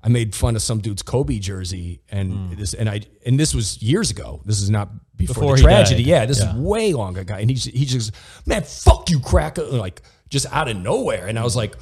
I 0.03 0.09
made 0.09 0.35
fun 0.35 0.55
of 0.55 0.61
some 0.61 0.79
dude's 0.79 1.01
Kobe 1.01 1.39
jersey, 1.39 2.01
and 2.11 2.33
hmm. 2.33 2.55
this, 2.55 2.73
and 2.73 2.89
I, 2.89 3.01
and 3.25 3.39
this 3.39 3.55
was 3.55 3.81
years 3.81 4.11
ago. 4.11 4.41
This 4.45 4.61
is 4.61 4.69
not 4.69 4.89
before, 5.15 5.43
Before 5.43 5.55
the 5.57 5.63
tragedy. 5.63 6.03
died. 6.03 6.09
Yeah, 6.09 6.25
this 6.25 6.39
Yeah. 6.39 6.51
is 6.51 6.55
way 6.55 6.93
longer 6.93 7.21
ago. 7.21 7.35
And 7.35 7.49
he's 7.49 7.65
he 7.65 7.85
just, 7.85 8.11
man, 8.45 8.63
fuck 8.63 9.09
you, 9.09 9.19
cracker, 9.19 9.63
like 9.63 10.01
just 10.29 10.45
out 10.51 10.67
of 10.67 10.77
nowhere. 10.77 11.27
And 11.27 11.37
I 11.37 11.43
was 11.43 11.55
like, 11.55 11.75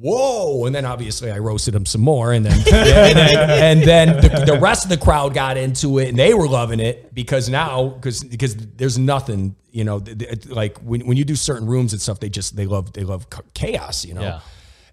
whoa. 0.00 0.64
And 0.66 0.74
then 0.74 0.84
obviously 0.84 1.30
I 1.30 1.38
roasted 1.38 1.74
him 1.74 1.84
some 1.84 2.00
more. 2.00 2.32
And 2.32 2.46
then, 2.46 2.52
and 2.74 3.18
then, 3.18 3.50
and 3.50 3.82
then 3.82 4.16
the, 4.20 4.52
the 4.52 4.58
rest 4.58 4.84
of 4.84 4.90
the 4.90 4.96
crowd 4.96 5.34
got 5.34 5.56
into 5.56 5.98
it 5.98 6.08
and 6.08 6.18
they 6.18 6.32
were 6.32 6.48
loving 6.48 6.80
it 6.80 7.14
because 7.14 7.48
now, 7.48 7.88
because, 7.88 8.24
because 8.24 8.56
there's 8.56 8.98
nothing, 8.98 9.56
you 9.70 9.84
know, 9.84 10.02
like 10.46 10.78
when, 10.78 11.06
when 11.06 11.16
you 11.16 11.24
do 11.24 11.34
certain 11.34 11.66
rooms 11.66 11.92
and 11.92 12.00
stuff, 12.00 12.20
they 12.20 12.28
just, 12.28 12.56
they 12.56 12.66
love, 12.66 12.92
they 12.92 13.04
love 13.04 13.26
chaos, 13.54 14.04
you 14.04 14.14
know? 14.14 14.22
Yeah. 14.22 14.40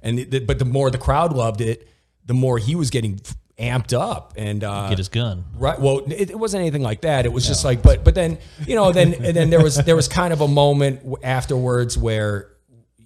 And, 0.01 0.45
but 0.45 0.59
the 0.59 0.65
more 0.65 0.91
the 0.91 0.97
crowd 0.97 1.33
loved 1.33 1.61
it, 1.61 1.87
the 2.27 2.33
more 2.35 2.57
he 2.59 2.75
was 2.75 2.89
getting 2.91 3.19
amped 3.59 3.91
up 3.99 4.33
and, 4.37 4.63
uh, 4.63 4.87
get 4.89 4.99
his 4.99 5.09
gun. 5.09 5.43
Right. 5.55 5.79
Well, 5.79 6.03
it, 6.11 6.29
it 6.29 6.37
wasn't 6.37 6.61
anything 6.61 6.83
like 6.83 7.01
that. 7.01 7.25
It 7.25 7.33
was 7.33 7.47
just 7.47 7.65
like, 7.65 7.81
but 7.81 8.03
but 8.03 8.13
then 8.13 8.37
you 8.67 8.75
know, 8.75 8.91
then 8.91 9.15
and 9.15 9.35
then 9.35 9.49
there 9.49 9.63
was 9.63 9.77
there 9.77 9.95
was 9.95 10.07
kind 10.07 10.31
of 10.31 10.41
a 10.41 10.47
moment 10.47 11.01
afterwards 11.23 11.97
where 11.97 12.51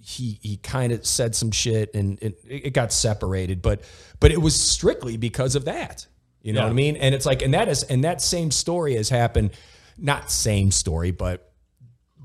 he 0.04 0.38
he 0.42 0.56
kind 0.58 0.92
of 0.92 1.06
said 1.06 1.34
some 1.34 1.50
shit 1.52 1.94
and 1.94 2.22
it, 2.22 2.38
it 2.46 2.74
got 2.74 2.92
separated, 2.92 3.62
but 3.62 3.80
but 4.20 4.30
it 4.30 4.42
was 4.42 4.54
strictly 4.60 5.16
because 5.16 5.54
of 5.56 5.64
that. 5.64 6.06
You 6.42 6.52
know 6.52 6.60
Yeah. 6.60 6.64
what 6.64 6.70
I 6.70 6.74
mean? 6.74 6.96
And 6.96 7.14
it's 7.14 7.24
like, 7.24 7.40
and 7.40 7.54
that 7.54 7.68
is 7.68 7.84
and 7.84 8.04
that 8.04 8.20
same 8.20 8.50
story 8.50 8.96
has 8.96 9.08
happened. 9.08 9.52
Not 9.96 10.30
same 10.30 10.70
story, 10.72 11.12
but 11.12 11.50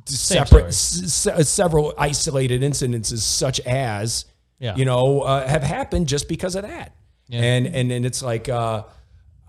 separate, 0.06 0.68
s- 0.68 1.28
s- 1.28 1.50
several 1.50 1.94
isolated 1.98 2.62
incidences, 2.62 3.20
such 3.20 3.60
as 3.62 4.26
Yeah. 4.60 4.76
you 4.76 4.86
know, 4.86 5.22
uh, 5.22 5.48
have 5.48 5.64
happened 5.64 6.08
just 6.08 6.28
because 6.28 6.56
of 6.56 6.64
that. 6.64 6.96
And 7.30 7.68
and 7.68 7.92
and 7.92 8.06
it's 8.06 8.24
like, 8.24 8.48
uh, 8.48 8.84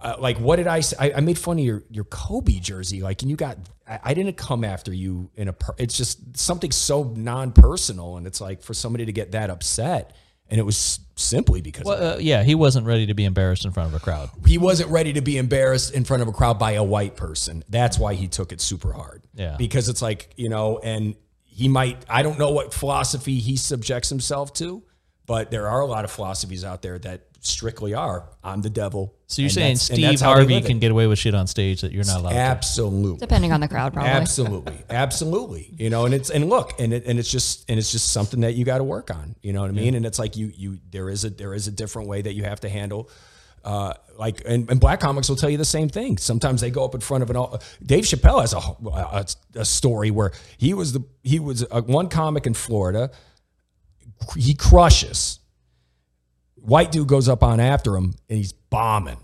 uh, 0.00 0.16
like 0.18 0.38
what 0.38 0.56
did 0.56 0.66
I, 0.66 0.80
say? 0.80 0.96
I? 0.98 1.18
I 1.18 1.20
made 1.20 1.38
fun 1.38 1.58
of 1.58 1.64
your 1.64 1.84
your 1.90 2.04
Kobe 2.04 2.58
jersey, 2.58 3.02
like, 3.02 3.22
and 3.22 3.30
you 3.30 3.36
got. 3.36 3.56
I, 3.86 4.00
I 4.02 4.14
didn't 4.14 4.36
come 4.36 4.64
after 4.64 4.92
you 4.92 5.30
in 5.36 5.48
a. 5.48 5.52
Per, 5.52 5.74
it's 5.78 5.96
just 5.96 6.36
something 6.36 6.72
so 6.72 7.04
non 7.04 7.52
personal, 7.52 8.16
and 8.16 8.26
it's 8.26 8.40
like 8.40 8.62
for 8.62 8.74
somebody 8.74 9.06
to 9.06 9.12
get 9.12 9.32
that 9.32 9.48
upset, 9.48 10.16
and 10.48 10.58
it 10.58 10.64
was 10.64 11.00
simply 11.14 11.60
because 11.60 11.82
of 11.82 11.86
Well, 11.98 12.14
uh, 12.14 12.18
yeah, 12.18 12.42
he 12.42 12.54
wasn't 12.54 12.86
ready 12.86 13.06
to 13.06 13.14
be 13.14 13.24
embarrassed 13.24 13.64
in 13.64 13.72
front 13.72 13.88
of 13.88 13.94
a 13.94 14.02
crowd. 14.02 14.30
he 14.46 14.58
wasn't 14.58 14.90
ready 14.90 15.12
to 15.14 15.20
be 15.20 15.36
embarrassed 15.36 15.92
in 15.92 16.04
front 16.04 16.22
of 16.22 16.28
a 16.28 16.32
crowd 16.32 16.58
by 16.58 16.72
a 16.72 16.84
white 16.84 17.16
person. 17.16 17.64
That's 17.68 17.98
why 17.98 18.14
he 18.14 18.28
took 18.28 18.52
it 18.52 18.60
super 18.60 18.92
hard. 18.92 19.24
Yeah. 19.34 19.56
Because 19.58 19.88
it's 19.88 20.00
like, 20.00 20.32
you 20.36 20.48
know, 20.48 20.78
and 20.78 21.16
he 21.44 21.68
might, 21.68 22.04
I 22.08 22.22
don't 22.22 22.38
know 22.38 22.50
what 22.50 22.72
philosophy 22.72 23.40
he 23.40 23.56
subjects 23.56 24.08
himself 24.08 24.52
to, 24.54 24.82
but 25.28 25.50
there 25.52 25.68
are 25.68 25.80
a 25.80 25.86
lot 25.86 26.04
of 26.04 26.10
philosophies 26.10 26.64
out 26.64 26.82
there 26.82 26.98
that 26.98 27.20
strictly 27.40 27.94
are 27.94 28.28
I'm 28.42 28.62
the 28.62 28.70
devil. 28.70 29.14
So 29.26 29.42
you're 29.42 29.50
saying 29.50 29.76
Steve 29.76 30.02
that's 30.02 30.22
how 30.22 30.34
they 30.34 30.40
Harvey 30.40 30.60
can 30.62 30.78
get 30.78 30.90
away 30.90 31.06
with 31.06 31.18
shit 31.18 31.34
on 31.34 31.46
stage 31.46 31.82
that 31.82 31.92
you're 31.92 32.04
not 32.04 32.20
allowed 32.20 32.30
to? 32.30 32.36
Absolutely. 32.36 33.20
Depending 33.20 33.52
on 33.52 33.60
the 33.60 33.68
crowd, 33.68 33.92
probably. 33.92 34.10
Absolutely, 34.10 34.78
absolutely. 34.90 35.70
You 35.76 35.90
know, 35.90 36.06
and 36.06 36.14
it's 36.14 36.30
and 36.30 36.48
look, 36.48 36.80
and 36.80 36.94
it, 36.94 37.04
and 37.06 37.18
it's 37.18 37.30
just 37.30 37.68
and 37.70 37.78
it's 37.78 37.92
just 37.92 38.10
something 38.10 38.40
that 38.40 38.54
you 38.54 38.64
got 38.64 38.78
to 38.78 38.84
work 38.84 39.10
on. 39.10 39.36
You 39.42 39.52
know 39.52 39.60
what 39.60 39.68
I 39.68 39.74
mean? 39.74 39.94
And 39.94 40.06
it's 40.06 40.18
like 40.18 40.36
you 40.36 40.50
you 40.56 40.78
there 40.90 41.10
is 41.10 41.24
a 41.24 41.30
there 41.30 41.52
is 41.52 41.68
a 41.68 41.70
different 41.70 42.08
way 42.08 42.22
that 42.22 42.32
you 42.32 42.44
have 42.44 42.60
to 42.60 42.68
handle. 42.68 43.10
Uh, 43.64 43.92
like 44.16 44.40
and, 44.46 44.70
and 44.70 44.80
black 44.80 45.00
comics 45.00 45.28
will 45.28 45.36
tell 45.36 45.50
you 45.50 45.58
the 45.58 45.64
same 45.64 45.90
thing. 45.90 46.16
Sometimes 46.16 46.62
they 46.62 46.70
go 46.70 46.84
up 46.84 46.94
in 46.94 47.00
front 47.02 47.22
of 47.22 47.28
an. 47.28 47.36
all 47.36 47.60
Dave 47.84 48.04
Chappelle 48.04 48.40
has 48.40 48.54
a, 48.54 48.58
a, 48.58 49.26
a 49.60 49.64
story 49.64 50.10
where 50.10 50.32
he 50.56 50.72
was 50.72 50.94
the 50.94 51.04
he 51.22 51.38
was 51.38 51.66
a, 51.70 51.82
one 51.82 52.08
comic 52.08 52.46
in 52.46 52.54
Florida. 52.54 53.10
He 54.36 54.54
crushes. 54.54 55.40
White 56.56 56.92
dude 56.92 57.08
goes 57.08 57.28
up 57.28 57.42
on 57.42 57.60
after 57.60 57.96
him 57.96 58.14
and 58.28 58.38
he's 58.38 58.52
bombing. 58.52 59.18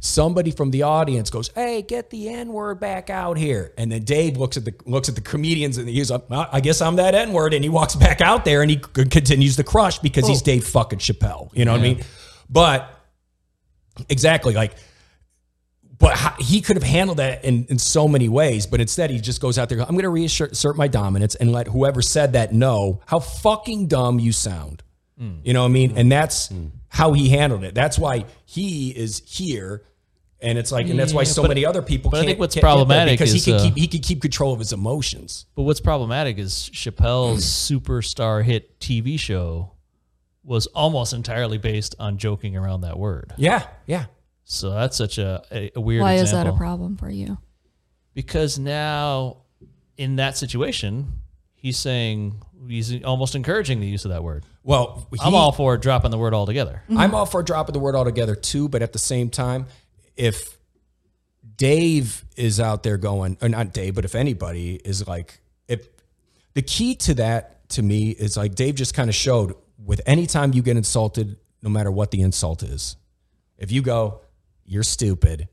somebody 0.00 0.50
from 0.50 0.72
the 0.72 0.82
audience 0.82 1.30
goes, 1.30 1.48
"Hey, 1.54 1.82
get 1.82 2.10
the 2.10 2.28
N 2.28 2.52
word 2.52 2.80
back 2.80 3.08
out 3.08 3.38
here," 3.38 3.72
and 3.78 3.90
then 3.90 4.02
Dave 4.02 4.36
looks 4.36 4.56
at 4.56 4.64
the 4.64 4.74
looks 4.84 5.08
at 5.08 5.14
the 5.14 5.20
comedians 5.20 5.78
and 5.78 5.88
he's 5.88 6.10
like, 6.10 6.28
well, 6.28 6.48
"I 6.50 6.60
guess 6.60 6.80
I'm 6.82 6.96
that 6.96 7.14
N 7.14 7.32
word," 7.32 7.54
and 7.54 7.62
he 7.62 7.70
walks 7.70 7.94
back 7.94 8.20
out 8.20 8.44
there 8.44 8.62
and 8.62 8.70
he 8.70 8.78
continues 8.78 9.54
to 9.56 9.62
crush 9.62 10.00
because 10.00 10.26
he's 10.26 10.42
oh. 10.42 10.44
Dave 10.44 10.66
fucking 10.66 10.98
Chappelle. 10.98 11.50
You 11.52 11.64
know 11.64 11.72
what 11.72 11.80
I 11.80 11.84
mean? 11.84 12.02
But 12.48 12.90
exactly 14.08 14.54
like 14.54 14.74
but 16.00 16.16
he 16.40 16.62
could 16.62 16.76
have 16.76 16.82
handled 16.82 17.18
that 17.18 17.44
in, 17.44 17.66
in 17.68 17.78
so 17.78 18.08
many 18.08 18.28
ways, 18.28 18.66
but 18.66 18.80
instead 18.80 19.10
he 19.10 19.20
just 19.20 19.40
goes 19.40 19.58
out 19.58 19.68
there. 19.68 19.80
I'm 19.80 19.90
going 19.90 20.02
to 20.02 20.08
reassert 20.08 20.76
my 20.76 20.88
dominance 20.88 21.34
and 21.34 21.52
let 21.52 21.68
whoever 21.68 22.00
said 22.00 22.32
that 22.32 22.54
know 22.54 23.00
how 23.06 23.20
fucking 23.20 23.86
dumb 23.86 24.18
you 24.18 24.32
sound. 24.32 24.82
Hmm. 25.18 25.34
You 25.44 25.52
know 25.52 25.60
what 25.60 25.68
I 25.68 25.72
mean? 25.72 25.90
And 25.90 26.06
hmm. 26.06 26.08
that's 26.08 26.48
hmm. 26.48 26.68
how 26.88 27.12
he 27.12 27.28
handled 27.28 27.64
it. 27.64 27.74
That's 27.74 27.98
why 27.98 28.24
he 28.46 28.96
is 28.96 29.22
here. 29.26 29.84
And 30.40 30.56
it's 30.56 30.72
like, 30.72 30.88
and 30.88 30.98
that's 30.98 31.12
why 31.12 31.24
so 31.24 31.42
but- 31.42 31.48
many 31.48 31.66
other 31.66 31.82
people. 31.82 32.10
but 32.10 32.16
I 32.16 32.20
can't, 32.20 32.28
think 32.28 32.38
what's 32.40 32.56
problematic 32.56 33.18
because 33.18 33.34
is, 33.34 33.44
he 33.44 33.52
can 33.52 33.60
uh, 33.60 33.64
keep 33.64 33.76
he 33.76 33.86
can 33.86 34.00
keep 34.00 34.22
control 34.22 34.54
of 34.54 34.58
his 34.58 34.72
emotions. 34.72 35.44
But 35.54 35.64
what's 35.64 35.82
problematic 35.82 36.38
is 36.38 36.70
Chappelle's 36.72 37.44
superstar 37.44 38.42
hit 38.42 38.80
TV 38.80 39.20
show 39.20 39.72
was 40.42 40.66
almost 40.68 41.12
entirely 41.12 41.58
based 41.58 41.94
on 41.98 42.16
joking 42.16 42.56
around 42.56 42.80
that 42.80 42.98
word. 42.98 43.34
Yeah, 43.36 43.66
yeah. 43.84 44.06
So 44.52 44.70
that's 44.70 44.96
such 44.96 45.18
a, 45.18 45.44
a, 45.52 45.70
a 45.76 45.80
weird 45.80 46.02
Why 46.02 46.14
is 46.14 46.32
that 46.32 46.48
a 46.48 46.52
problem 46.52 46.96
for 46.96 47.08
you? 47.08 47.38
Because 48.14 48.58
now 48.58 49.42
in 49.96 50.16
that 50.16 50.36
situation, 50.36 51.20
he's 51.54 51.78
saying 51.78 52.42
he's 52.68 53.04
almost 53.04 53.36
encouraging 53.36 53.78
the 53.78 53.86
use 53.86 54.04
of 54.04 54.10
that 54.10 54.24
word. 54.24 54.44
Well, 54.64 55.06
he, 55.12 55.18
I'm 55.22 55.36
all 55.36 55.52
for 55.52 55.76
dropping 55.76 56.10
the 56.10 56.18
word 56.18 56.34
altogether. 56.34 56.82
I'm 56.90 57.14
all 57.14 57.26
for 57.26 57.44
dropping 57.44 57.74
the 57.74 57.78
word 57.78 57.94
altogether 57.94 58.34
too, 58.34 58.68
but 58.68 58.82
at 58.82 58.92
the 58.92 58.98
same 58.98 59.30
time, 59.30 59.66
if 60.16 60.58
Dave 61.56 62.24
is 62.36 62.58
out 62.58 62.82
there 62.82 62.96
going, 62.96 63.38
or 63.40 63.48
not 63.48 63.72
Dave, 63.72 63.94
but 63.94 64.04
if 64.04 64.16
anybody 64.16 64.80
is 64.84 65.06
like, 65.06 65.40
if 65.68 65.86
the 66.54 66.62
key 66.62 66.96
to 66.96 67.14
that 67.14 67.68
to 67.70 67.82
me 67.82 68.10
is 68.10 68.36
like 68.36 68.56
Dave 68.56 68.74
just 68.74 68.94
kind 68.94 69.08
of 69.08 69.14
showed 69.14 69.54
with 69.84 70.00
any 70.06 70.26
time 70.26 70.52
you 70.54 70.62
get 70.62 70.76
insulted, 70.76 71.36
no 71.62 71.70
matter 71.70 71.92
what 71.92 72.10
the 72.10 72.20
insult 72.20 72.64
is, 72.64 72.96
if 73.56 73.70
you 73.70 73.80
go, 73.80 74.22
you're 74.70 74.84
stupid, 74.84 75.48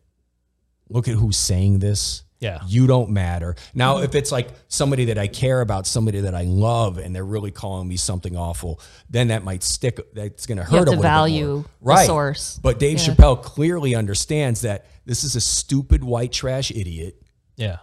look 0.89 1.07
at 1.07 1.15
who's 1.15 1.37
saying 1.37 1.79
this. 1.79 2.23
Yeah. 2.39 2.59
You 2.67 2.85
don't 2.85 3.09
matter. 3.09 3.55
Now, 3.73 3.97
if 4.03 4.13
it's 4.13 4.31
like 4.31 4.49
somebody 4.67 5.05
that 5.05 5.17
I 5.17 5.25
care 5.25 5.59
about, 5.61 5.87
somebody 5.87 6.19
that 6.21 6.35
I 6.35 6.43
love, 6.43 6.99
and 6.99 7.15
they're 7.15 7.25
really 7.25 7.49
calling 7.49 7.87
me 7.87 7.97
something 7.97 8.37
awful, 8.37 8.79
then 9.09 9.29
that 9.29 9.43
might 9.43 9.63
stick. 9.63 9.99
That's 10.13 10.45
going 10.45 10.59
to 10.59 10.63
hurt 10.63 10.71
have 10.71 10.81
a 10.87 10.89
little 10.91 11.01
value 11.01 11.45
bit 11.47 11.53
more. 11.55 11.63
the 11.63 11.67
right. 11.81 12.05
source. 12.05 12.59
But 12.61 12.77
Dave 12.77 12.99
Yeah. 12.99 13.15
Chappelle 13.15 13.41
clearly 13.41 13.95
understands 13.95 14.61
that 14.61 14.85
this 15.07 15.23
is 15.23 15.35
a 15.35 15.41
stupid 15.41 16.03
white 16.03 16.31
trash 16.31 16.69
idiot, 16.69 17.19
Yeah. 17.55 17.77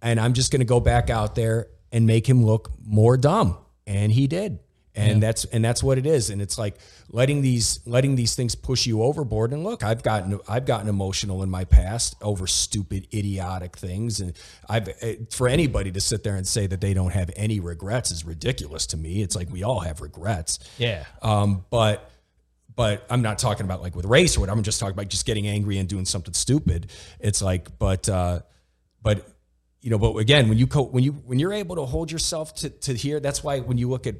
and 0.00 0.20
I'm 0.20 0.34
just 0.34 0.52
going 0.52 0.60
to 0.60 0.66
go 0.66 0.78
back 0.78 1.10
out 1.10 1.34
there 1.34 1.66
and 1.90 2.06
make 2.06 2.28
him 2.28 2.44
look 2.46 2.70
more 2.86 3.16
dumb, 3.16 3.58
and 3.88 4.12
he 4.12 4.28
did. 4.28 4.60
And 4.94 5.22
that's 5.22 5.44
and 5.46 5.64
that's 5.64 5.84
what 5.84 5.98
it 5.98 6.06
is, 6.06 6.30
and 6.30 6.42
it's 6.42 6.58
like 6.58 6.74
letting 7.10 7.42
these 7.42 7.78
letting 7.86 8.16
these 8.16 8.34
things 8.34 8.56
push 8.56 8.86
you 8.86 9.04
overboard. 9.04 9.52
And 9.52 9.62
look, 9.62 9.84
I've 9.84 10.02
gotten 10.02 10.40
I've 10.48 10.66
gotten 10.66 10.88
emotional 10.88 11.44
in 11.44 11.48
my 11.48 11.64
past 11.64 12.16
over 12.20 12.48
stupid, 12.48 13.06
idiotic 13.14 13.76
things, 13.76 14.18
and 14.18 14.36
I've 14.68 14.88
eh, 15.00 15.16
for 15.30 15.46
anybody 15.46 15.92
to 15.92 16.00
sit 16.00 16.24
there 16.24 16.34
and 16.34 16.46
say 16.46 16.66
that 16.66 16.80
they 16.80 16.92
don't 16.92 17.12
have 17.12 17.30
any 17.36 17.60
regrets 17.60 18.10
is 18.10 18.24
ridiculous 18.24 18.86
to 18.88 18.96
me. 18.96 19.22
It's 19.22 19.36
like 19.36 19.48
we 19.48 19.62
all 19.62 19.78
have 19.80 20.00
regrets. 20.00 20.58
Yeah. 20.76 21.04
Um, 21.22 21.64
but 21.70 22.10
but 22.74 23.06
I'm 23.10 23.22
not 23.22 23.38
talking 23.38 23.66
about 23.66 23.82
like 23.82 23.94
with 23.94 24.06
race 24.06 24.36
or 24.36 24.40
whatever. 24.40 24.58
I'm 24.58 24.64
just 24.64 24.80
talking 24.80 24.94
about 24.94 25.08
just 25.08 25.26
getting 25.26 25.46
angry 25.46 25.78
and 25.78 25.88
doing 25.88 26.04
something 26.04 26.34
stupid. 26.34 26.90
It's 27.20 27.42
like, 27.42 27.78
but 27.78 28.08
uh, 28.08 28.40
but 29.02 29.28
you 29.82 29.90
know, 29.90 29.98
but 29.98 30.16
again, 30.16 30.48
when 30.48 30.58
you 30.58 30.66
co- 30.66 30.84
when 30.84 31.04
you 31.04 31.12
when 31.12 31.38
you're 31.38 31.52
able 31.52 31.76
to 31.76 31.84
hold 31.84 32.10
yourself 32.10 32.54
to 32.56 32.70
to 32.70 32.94
here, 32.94 33.20
that's 33.20 33.42
why 33.44 33.60
when 33.60 33.78
you 33.78 33.88
look 33.88 34.06
at 34.06 34.16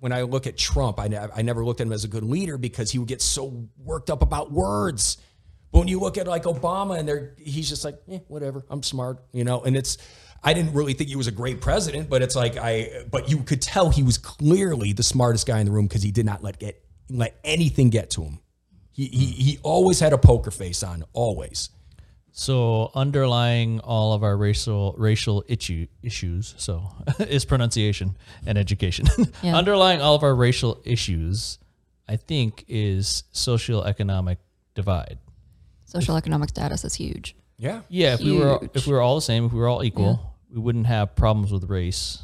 when 0.00 0.12
I 0.12 0.22
look 0.22 0.46
at 0.46 0.56
Trump, 0.56 0.98
I, 0.98 1.08
ne- 1.08 1.28
I 1.34 1.42
never 1.42 1.64
looked 1.64 1.80
at 1.80 1.86
him 1.86 1.92
as 1.92 2.04
a 2.04 2.08
good 2.08 2.24
leader 2.24 2.58
because 2.58 2.90
he 2.90 2.98
would 2.98 3.08
get 3.08 3.22
so 3.22 3.68
worked 3.78 4.10
up 4.10 4.22
about 4.22 4.50
words. 4.50 5.18
But 5.72 5.80
when 5.80 5.88
you 5.88 6.00
look 6.00 6.18
at 6.18 6.26
like 6.26 6.44
Obama 6.44 6.98
and 6.98 7.06
they're, 7.06 7.34
he's 7.38 7.68
just 7.68 7.84
like, 7.84 7.96
eh, 8.10 8.18
whatever, 8.26 8.64
I'm 8.68 8.82
smart, 8.82 9.22
you 9.32 9.44
know. 9.44 9.62
And 9.62 9.76
it's, 9.76 9.98
I 10.42 10.54
didn't 10.54 10.72
really 10.72 10.94
think 10.94 11.10
he 11.10 11.16
was 11.16 11.26
a 11.26 11.32
great 11.32 11.60
president, 11.60 12.08
but 12.08 12.22
it's 12.22 12.34
like 12.34 12.56
I, 12.56 13.04
but 13.10 13.30
you 13.30 13.38
could 13.38 13.60
tell 13.60 13.90
he 13.90 14.02
was 14.02 14.16
clearly 14.18 14.92
the 14.92 15.02
smartest 15.02 15.46
guy 15.46 15.60
in 15.60 15.66
the 15.66 15.72
room 15.72 15.86
because 15.86 16.02
he 16.02 16.10
did 16.10 16.26
not 16.26 16.42
let 16.42 16.58
get 16.58 16.82
let 17.10 17.38
anything 17.44 17.90
get 17.90 18.10
to 18.10 18.22
him. 18.22 18.40
He 18.92 19.06
he 19.06 19.26
he 19.26 19.58
always 19.62 20.00
had 20.00 20.12
a 20.12 20.18
poker 20.18 20.50
face 20.50 20.82
on, 20.82 21.04
always. 21.12 21.68
So 22.32 22.90
underlying 22.94 23.80
all 23.80 24.12
of 24.12 24.22
our 24.22 24.36
racial 24.36 24.94
racial 24.96 25.44
issue, 25.48 25.86
issues, 26.02 26.54
so 26.58 26.90
is 27.18 27.44
pronunciation 27.44 28.16
and 28.46 28.56
education. 28.56 29.06
Yeah. 29.42 29.56
underlying 29.56 30.00
all 30.00 30.14
of 30.14 30.22
our 30.22 30.34
racial 30.34 30.80
issues, 30.84 31.58
I 32.08 32.16
think, 32.16 32.64
is 32.68 33.24
social 33.32 33.84
economic 33.84 34.38
divide. 34.74 35.18
Social 35.86 36.16
economic 36.16 36.50
status 36.50 36.84
is 36.84 36.94
huge. 36.94 37.34
Yeah. 37.56 37.80
Yeah, 37.88 38.14
if 38.14 38.20
we 38.20 38.38
were 38.38 38.60
if 38.74 38.86
we 38.86 38.92
were 38.92 39.00
all 39.00 39.16
the 39.16 39.20
same, 39.22 39.46
if 39.46 39.52
we 39.52 39.58
were 39.58 39.68
all 39.68 39.82
equal, 39.82 40.34
we 40.52 40.60
wouldn't 40.60 40.86
have 40.86 41.14
problems 41.16 41.52
with 41.52 41.64
race 41.68 42.22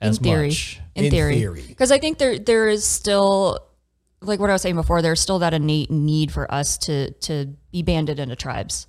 as 0.00 0.18
in 0.18 0.24
theory. 0.24 0.48
much. 0.48 0.80
In, 0.94 1.04
In 1.06 1.10
theory. 1.10 1.34
theory. 1.38 1.64
Because 1.66 1.90
I 1.90 1.98
think 1.98 2.18
there 2.18 2.38
there 2.38 2.68
is 2.68 2.84
still 2.84 3.58
like 4.20 4.40
what 4.40 4.50
I 4.50 4.52
was 4.52 4.62
saying 4.62 4.76
before, 4.76 5.02
there's 5.02 5.20
still 5.20 5.40
that 5.40 5.52
innate 5.54 5.90
need 5.90 6.30
for 6.32 6.52
us 6.52 6.78
to 6.78 7.10
to 7.12 7.54
be 7.72 7.82
banded 7.82 8.18
into 8.18 8.36
tribes. 8.36 8.86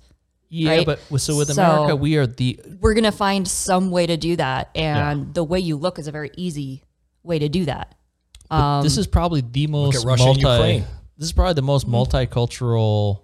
Yeah, 0.52 0.70
right? 0.70 0.86
but 0.86 0.98
so 1.20 1.36
with 1.36 1.52
So- 1.52 1.62
America, 1.62 1.96
we 1.96 2.16
are 2.16 2.26
the 2.26 2.58
We're 2.80 2.94
gonna 2.94 3.12
find 3.12 3.46
some 3.46 3.90
way 3.90 4.06
to 4.06 4.16
do 4.16 4.36
that. 4.36 4.70
And 4.74 5.32
the 5.32 5.44
way 5.44 5.60
you 5.60 5.76
look 5.76 5.98
is 5.98 6.08
a 6.08 6.12
very 6.12 6.30
easy 6.36 6.82
way 7.22 7.38
to 7.38 7.48
do 7.48 7.64
that. 7.66 7.94
But 8.50 8.82
this 8.82 8.98
is 8.98 9.06
probably 9.06 9.42
the 9.42 9.66
most 9.68 10.00
at 10.00 10.04
Russia 10.04 10.24
and 10.24 10.42
multi. 10.42 10.58
Ukraine. 10.58 10.84
This 11.16 11.26
is 11.28 11.32
probably 11.32 11.54
the 11.54 11.62
most 11.62 11.86
Mm-hmm. 11.86 11.94
multicultural 11.94 13.20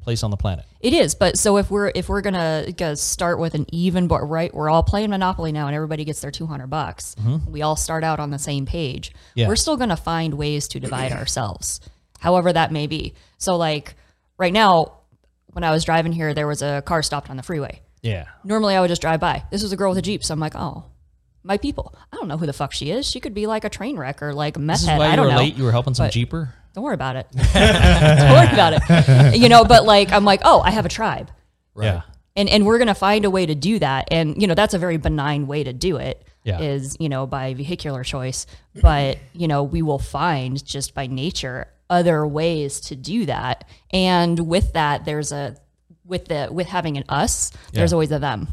place 0.00 0.22
on 0.22 0.30
the 0.30 0.36
planet. 0.36 0.66
It 0.80 0.92
is, 0.92 1.14
but 1.14 1.38
so 1.38 1.56
if 1.56 1.70
we're 1.70 1.90
if 1.94 2.10
we're 2.10 2.20
gonna, 2.20 2.66
gonna 2.76 2.94
start 2.96 3.38
with 3.38 3.54
an 3.54 3.64
even 3.72 4.06
board, 4.06 4.28
right? 4.28 4.52
We're 4.52 4.68
all 4.68 4.82
playing 4.82 5.08
Monopoly 5.10 5.50
now, 5.50 5.66
and 5.66 5.74
everybody 5.74 6.04
gets 6.04 6.20
their 6.20 6.30
two 6.30 6.46
hundred 6.46 6.66
bucks. 6.68 7.16
We 7.48 7.62
all 7.62 7.76
start 7.76 8.04
out 8.04 8.20
on 8.20 8.28
the 8.30 8.38
same 8.38 8.66
page. 8.66 9.12
Yeah. 9.34 9.48
We're 9.48 9.56
still 9.56 9.78
gonna 9.78 9.96
find 9.96 10.34
ways 10.34 10.68
to 10.68 10.80
divide 10.80 11.12
ourselves, 11.12 11.80
however 12.18 12.52
that 12.52 12.70
may 12.70 12.86
be. 12.86 13.14
So, 13.38 13.56
like 13.56 13.94
right 14.36 14.52
now, 14.52 14.98
when 15.54 15.64
I 15.64 15.70
was 15.70 15.84
driving 15.84 16.12
here, 16.12 16.34
there 16.34 16.46
was 16.46 16.60
a 16.62 16.82
car 16.82 17.02
stopped 17.02 17.30
on 17.30 17.36
the 17.36 17.42
freeway. 17.42 17.80
Yeah. 18.02 18.26
Normally, 18.44 18.76
I 18.76 18.80
would 18.82 18.88
just 18.88 19.00
drive 19.00 19.18
by. 19.20 19.44
This 19.50 19.62
was 19.62 19.72
a 19.72 19.76
girl 19.76 19.88
with 19.90 19.98
a 19.98 20.02
jeep, 20.02 20.22
so 20.22 20.34
I'm 20.34 20.40
like, 20.40 20.54
oh, 20.54 20.84
my 21.42 21.56
people. 21.56 21.94
I 22.12 22.16
don't 22.16 22.28
know 22.28 22.36
who 22.36 22.46
the 22.46 22.52
fuck 22.52 22.72
she 22.72 22.90
is. 22.90 23.06
She 23.10 23.18
could 23.20 23.32
be 23.34 23.46
like 23.46 23.64
a 23.64 23.70
train 23.70 23.96
wreck 23.96 24.22
or 24.22 24.34
like 24.34 24.56
a 24.56 24.60
meth 24.60 24.76
This 24.76 24.82
is 24.82 24.88
head. 24.88 24.98
why 24.98 25.06
I 25.06 25.10
you 25.10 25.16
don't 25.16 25.24
were 25.26 25.32
know. 25.32 25.38
late. 25.38 25.56
You 25.56 25.64
were 25.64 25.72
helping 25.72 25.94
some 25.94 26.06
But- 26.06 26.12
jeeper. 26.12 26.54
Don't 26.74 26.82
worry 26.82 26.94
about 26.94 27.14
it. 27.16 27.26
Don't 27.32 27.44
worry 28.32 28.52
about 28.52 28.72
it. 28.76 29.36
You 29.38 29.48
know, 29.48 29.64
but 29.64 29.84
like 29.84 30.10
I'm 30.10 30.24
like, 30.24 30.40
oh, 30.44 30.60
I 30.60 30.70
have 30.72 30.84
a 30.84 30.88
tribe. 30.88 31.30
Yeah. 31.80 32.02
And 32.34 32.48
and 32.48 32.66
we're 32.66 32.78
gonna 32.78 32.96
find 32.96 33.24
a 33.24 33.30
way 33.30 33.46
to 33.46 33.54
do 33.54 33.78
that. 33.78 34.08
And 34.10 34.40
you 34.42 34.48
know, 34.48 34.54
that's 34.54 34.74
a 34.74 34.78
very 34.78 34.96
benign 34.96 35.46
way 35.46 35.62
to 35.62 35.72
do 35.72 35.98
it. 35.98 36.26
Yeah. 36.42 36.60
Is, 36.60 36.96
you 36.98 37.08
know, 37.08 37.26
by 37.26 37.54
vehicular 37.54 38.02
choice. 38.04 38.46
But, 38.82 39.18
you 39.32 39.46
know, 39.48 39.62
we 39.62 39.82
will 39.82 39.98
find 40.00 40.62
just 40.64 40.94
by 40.94 41.06
nature 41.06 41.68
other 41.90 42.26
ways 42.26 42.80
to 42.80 42.96
do 42.96 43.26
that. 43.26 43.68
And 43.92 44.48
with 44.48 44.72
that, 44.72 45.04
there's 45.04 45.32
a 45.32 45.56
with 46.04 46.26
the 46.26 46.48
with 46.50 46.66
having 46.66 46.96
an 46.96 47.04
us, 47.08 47.50
there's 47.72 47.92
always 47.92 48.12
a 48.12 48.18
them. 48.18 48.48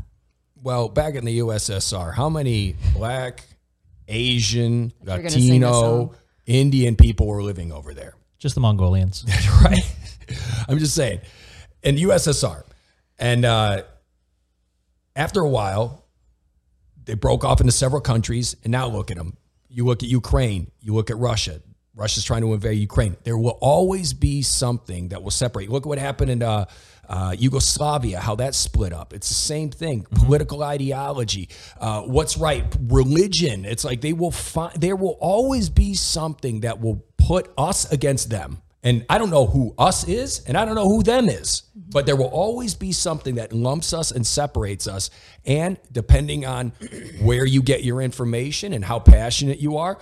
Well, 0.63 0.89
back 0.89 1.15
in 1.15 1.25
the 1.25 1.39
USSR, 1.39 2.13
how 2.13 2.29
many 2.29 2.75
black, 2.93 3.43
Asian, 4.07 4.93
gonna 5.03 5.29
sing 5.29 5.61
this 5.61 5.71
Latino. 5.71 6.13
Indian 6.45 6.95
people 6.95 7.27
were 7.27 7.41
living 7.41 7.71
over 7.71 7.93
there? 7.93 8.15
Just 8.37 8.55
the 8.55 8.61
Mongolians. 8.61 9.25
right? 9.63 9.95
I'm 10.67 10.79
just 10.79 10.95
saying, 10.95 11.21
in 11.83 11.95
the 11.95 12.03
USSR, 12.03 12.63
and 13.17 13.45
uh, 13.45 13.83
after 15.15 15.41
a 15.41 15.49
while, 15.49 16.05
they 17.05 17.15
broke 17.15 17.43
off 17.43 17.59
into 17.59 17.71
several 17.71 18.01
countries, 18.01 18.55
and 18.63 18.71
now 18.71 18.87
look 18.87 19.11
at 19.11 19.17
them. 19.17 19.37
You 19.69 19.85
look 19.85 20.03
at 20.03 20.09
Ukraine, 20.09 20.71
you 20.81 20.93
look 20.93 21.09
at 21.09 21.17
Russia. 21.17 21.61
Russia's 22.01 22.23
trying 22.23 22.41
to 22.41 22.51
invade 22.53 22.79
Ukraine. 22.79 23.15
There 23.23 23.37
will 23.37 23.59
always 23.61 24.11
be 24.11 24.41
something 24.41 25.09
that 25.09 25.21
will 25.21 25.29
separate. 25.29 25.69
Look 25.69 25.85
at 25.85 25.89
what 25.89 25.99
happened 25.99 26.31
in 26.31 26.41
uh, 26.41 26.65
uh, 27.07 27.35
Yugoslavia, 27.37 28.19
how 28.19 28.35
that 28.35 28.55
split 28.55 28.91
up. 28.91 29.13
It's 29.13 29.29
the 29.29 29.35
same 29.35 29.69
thing. 29.69 30.07
Political 30.11 30.63
ideology, 30.63 31.49
uh, 31.79 32.01
what's 32.01 32.37
right, 32.37 32.65
religion. 32.87 33.65
It's 33.65 33.85
like 33.85 34.01
they 34.01 34.13
will 34.13 34.31
find. 34.31 34.81
There 34.81 34.95
will 34.95 35.17
always 35.21 35.69
be 35.69 35.93
something 35.93 36.61
that 36.61 36.81
will 36.81 37.05
put 37.17 37.51
us 37.55 37.91
against 37.91 38.31
them. 38.31 38.63
And 38.83 39.05
I 39.07 39.19
don't 39.19 39.29
know 39.29 39.45
who 39.45 39.75
us 39.77 40.07
is, 40.07 40.39
and 40.47 40.57
I 40.57 40.65
don't 40.65 40.73
know 40.73 40.89
who 40.89 41.03
them 41.03 41.29
is, 41.29 41.61
but 41.75 42.07
there 42.07 42.15
will 42.15 42.33
always 42.33 42.73
be 42.73 42.91
something 42.93 43.35
that 43.35 43.53
lumps 43.53 43.93
us 43.93 44.09
and 44.11 44.25
separates 44.25 44.87
us. 44.87 45.11
And 45.45 45.77
depending 45.91 46.47
on 46.47 46.69
where 47.21 47.45
you 47.45 47.61
get 47.61 47.83
your 47.83 48.01
information 48.01 48.73
and 48.73 48.83
how 48.83 48.97
passionate 48.97 49.59
you 49.59 49.77
are, 49.77 49.99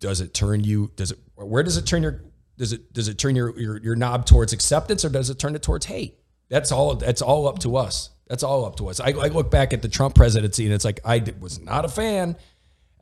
does 0.00 0.20
it 0.20 0.34
turn 0.34 0.64
you? 0.64 0.90
Does 0.96 1.12
it? 1.12 1.18
Where 1.36 1.62
does 1.62 1.76
it 1.76 1.86
turn 1.86 2.02
your? 2.02 2.22
does 2.60 2.74
it 2.74 2.92
does 2.92 3.08
it 3.08 3.16
turn 3.16 3.34
your, 3.34 3.58
your 3.58 3.78
your 3.78 3.96
knob 3.96 4.26
towards 4.26 4.52
acceptance 4.52 5.02
or 5.02 5.08
does 5.08 5.30
it 5.30 5.38
turn 5.38 5.54
it 5.54 5.62
towards 5.62 5.86
hate? 5.86 6.18
That's 6.50 6.70
all. 6.70 6.94
That's 6.94 7.22
all 7.22 7.48
up 7.48 7.58
to 7.60 7.76
us. 7.76 8.10
That's 8.26 8.42
all 8.42 8.66
up 8.66 8.76
to 8.76 8.88
us. 8.88 9.00
I, 9.00 9.08
I 9.12 9.28
look 9.28 9.50
back 9.50 9.72
at 9.72 9.80
the 9.80 9.88
Trump 9.88 10.14
presidency 10.14 10.66
and 10.66 10.74
it's 10.74 10.84
like 10.84 11.00
I 11.02 11.20
did, 11.20 11.40
was 11.40 11.58
not 11.58 11.86
a 11.86 11.88
fan, 11.88 12.36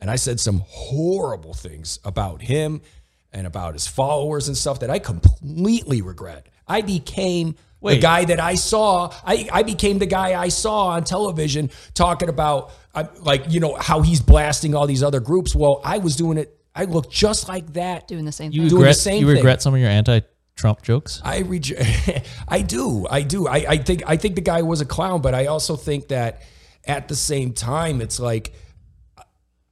and 0.00 0.10
I 0.10 0.14
said 0.14 0.38
some 0.38 0.62
horrible 0.64 1.54
things 1.54 1.98
about 2.04 2.40
him 2.40 2.82
and 3.32 3.48
about 3.48 3.74
his 3.74 3.88
followers 3.88 4.46
and 4.46 4.56
stuff 4.56 4.78
that 4.80 4.90
I 4.90 5.00
completely 5.00 6.02
regret. 6.02 6.46
I 6.68 6.82
became 6.82 7.56
the 7.82 7.98
guy 7.98 8.24
that 8.26 8.38
I 8.38 8.54
saw. 8.54 9.12
I, 9.24 9.48
I 9.52 9.62
became 9.64 9.98
the 9.98 10.06
guy 10.06 10.40
I 10.40 10.48
saw 10.48 10.88
on 10.88 11.02
television 11.02 11.70
talking 11.94 12.28
about 12.28 12.70
uh, 12.94 13.04
like 13.20 13.50
you 13.50 13.58
know 13.58 13.74
how 13.74 14.02
he's 14.02 14.20
blasting 14.20 14.76
all 14.76 14.86
these 14.86 15.02
other 15.02 15.20
groups. 15.20 15.52
Well, 15.52 15.80
I 15.84 15.98
was 15.98 16.14
doing 16.14 16.38
it. 16.38 16.54
I 16.78 16.84
look 16.84 17.10
just 17.10 17.48
like 17.48 17.72
that. 17.72 18.06
Doing 18.06 18.24
the 18.24 18.30
same 18.32 18.52
You 18.52 18.62
thing. 18.62 18.68
Doing 18.70 18.82
the 18.84 18.94
same 18.94 19.20
you 19.20 19.26
thing. 19.26 19.34
regret 19.36 19.60
some 19.60 19.74
of 19.74 19.80
your 19.80 19.90
anti-Trump 19.90 20.82
jokes. 20.82 21.20
I 21.24 21.40
reg- 21.40 21.76
I 22.48 22.62
do. 22.62 23.04
I 23.10 23.22
do. 23.22 23.48
I, 23.48 23.56
I 23.68 23.76
think 23.78 24.04
I 24.06 24.16
think 24.16 24.36
the 24.36 24.40
guy 24.42 24.62
was 24.62 24.80
a 24.80 24.86
clown, 24.86 25.20
but 25.20 25.34
I 25.34 25.46
also 25.46 25.74
think 25.74 26.08
that 26.08 26.42
at 26.86 27.08
the 27.08 27.16
same 27.16 27.52
time, 27.52 28.00
it's 28.00 28.20
like 28.20 28.52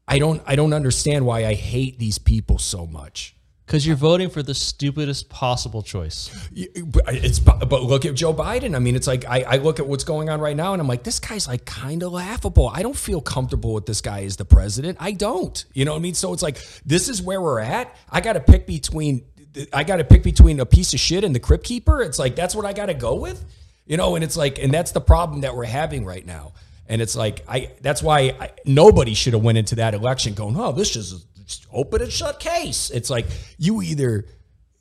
I 0.08 0.18
don't 0.18 0.42
I 0.46 0.56
don't 0.56 0.72
understand 0.72 1.24
why 1.24 1.46
I 1.46 1.54
hate 1.54 2.00
these 2.00 2.18
people 2.18 2.58
so 2.58 2.86
much. 2.86 3.35
Because 3.66 3.84
you're 3.84 3.96
voting 3.96 4.30
for 4.30 4.44
the 4.44 4.54
stupidest 4.54 5.28
possible 5.28 5.82
choice. 5.82 6.30
It's 6.54 7.40
but 7.40 7.82
look 7.82 8.04
at 8.04 8.14
Joe 8.14 8.32
Biden. 8.32 8.76
I 8.76 8.78
mean, 8.78 8.94
it's 8.94 9.08
like 9.08 9.24
I, 9.24 9.42
I 9.42 9.56
look 9.56 9.80
at 9.80 9.88
what's 9.88 10.04
going 10.04 10.30
on 10.30 10.40
right 10.40 10.54
now, 10.54 10.72
and 10.72 10.80
I'm 10.80 10.86
like, 10.86 11.02
this 11.02 11.18
guy's 11.18 11.48
like 11.48 11.64
kind 11.64 12.04
of 12.04 12.12
laughable. 12.12 12.70
I 12.72 12.82
don't 12.82 12.96
feel 12.96 13.20
comfortable 13.20 13.74
with 13.74 13.84
this 13.84 14.00
guy 14.00 14.22
as 14.22 14.36
the 14.36 14.44
president. 14.44 14.98
I 15.00 15.10
don't. 15.10 15.64
You 15.74 15.84
know 15.84 15.92
what 15.92 15.98
I 15.98 16.02
mean? 16.02 16.14
So 16.14 16.32
it's 16.32 16.44
like 16.44 16.58
this 16.84 17.08
is 17.08 17.20
where 17.20 17.42
we're 17.42 17.58
at. 17.58 17.96
I 18.08 18.20
got 18.20 18.34
to 18.34 18.40
pick 18.40 18.68
between. 18.68 19.24
I 19.72 19.82
got 19.82 19.96
to 19.96 20.04
pick 20.04 20.22
between 20.22 20.60
a 20.60 20.66
piece 20.66 20.94
of 20.94 21.00
shit 21.00 21.24
and 21.24 21.34
the 21.34 21.40
crypt 21.40 21.64
keeper. 21.64 22.02
It's 22.02 22.20
like 22.20 22.36
that's 22.36 22.54
what 22.54 22.66
I 22.66 22.72
got 22.72 22.86
to 22.86 22.94
go 22.94 23.16
with. 23.16 23.44
You 23.84 23.96
know, 23.96 24.14
and 24.14 24.22
it's 24.22 24.36
like, 24.36 24.60
and 24.60 24.72
that's 24.72 24.92
the 24.92 25.00
problem 25.00 25.40
that 25.40 25.56
we're 25.56 25.64
having 25.64 26.04
right 26.04 26.24
now. 26.24 26.52
And 26.88 27.02
it's 27.02 27.16
like 27.16 27.42
I. 27.48 27.72
That's 27.80 28.00
why 28.00 28.36
I, 28.38 28.50
nobody 28.64 29.14
should 29.14 29.32
have 29.32 29.42
went 29.42 29.58
into 29.58 29.74
that 29.76 29.92
election 29.92 30.34
going, 30.34 30.56
oh, 30.56 30.70
this 30.70 30.94
is 30.94 31.26
open 31.72 32.02
and 32.02 32.12
shut 32.12 32.40
case. 32.40 32.90
It's 32.90 33.10
like 33.10 33.26
you 33.58 33.82
either 33.82 34.26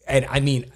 and 0.07 0.25
I 0.29 0.39
mean, 0.39 0.71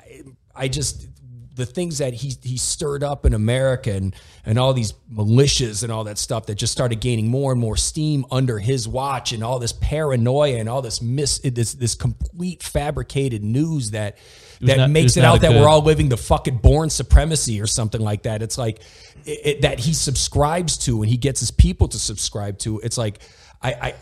I 0.55 0.67
just 0.67 1.07
the 1.55 1.65
things 1.65 1.97
that 1.97 2.13
he 2.13 2.33
he 2.41 2.57
stirred 2.57 3.03
up 3.03 3.25
in 3.25 3.33
America 3.33 3.91
and 3.91 4.15
and 4.45 4.57
all 4.57 4.73
these 4.73 4.93
militias 5.13 5.83
and 5.83 5.91
all 5.91 6.05
that 6.05 6.17
stuff 6.17 6.45
that 6.45 6.55
just 6.55 6.71
started 6.71 7.01
gaining 7.01 7.27
more 7.27 7.51
and 7.51 7.59
more 7.59 7.75
steam 7.75 8.25
under 8.31 8.59
his 8.59 8.87
watch 8.87 9.33
and 9.33 9.43
all 9.43 9.59
this 9.59 9.73
paranoia 9.73 10.57
and 10.57 10.69
all 10.69 10.81
this 10.81 11.01
mis 11.01 11.39
this 11.39 11.73
this 11.73 11.95
complete 11.95 12.63
fabricated 12.63 13.43
news 13.43 13.91
that 13.91 14.17
that 14.61 14.77
not- 14.77 14.89
makes 14.89 15.17
it 15.17 15.23
out 15.23 15.41
that 15.41 15.49
good- 15.51 15.61
we're 15.61 15.67
all 15.67 15.81
living 15.83 16.07
the 16.09 16.17
fucking 16.17 16.57
born 16.57 16.89
supremacy 16.89 17.59
or 17.61 17.67
something 17.67 18.01
like 18.01 18.23
that. 18.23 18.41
It's 18.41 18.57
like 18.57 18.79
it- 19.25 19.61
that 19.61 19.79
he 19.79 19.93
subscribes 19.93 20.77
to 20.79 21.01
and 21.01 21.09
he 21.09 21.17
gets 21.17 21.41
his 21.41 21.51
people 21.51 21.89
to 21.89 21.99
subscribe 21.99 22.57
to. 22.59 22.79
It's 22.79 22.97
like 22.97 23.19
I 23.61 23.73
I, 23.73 23.95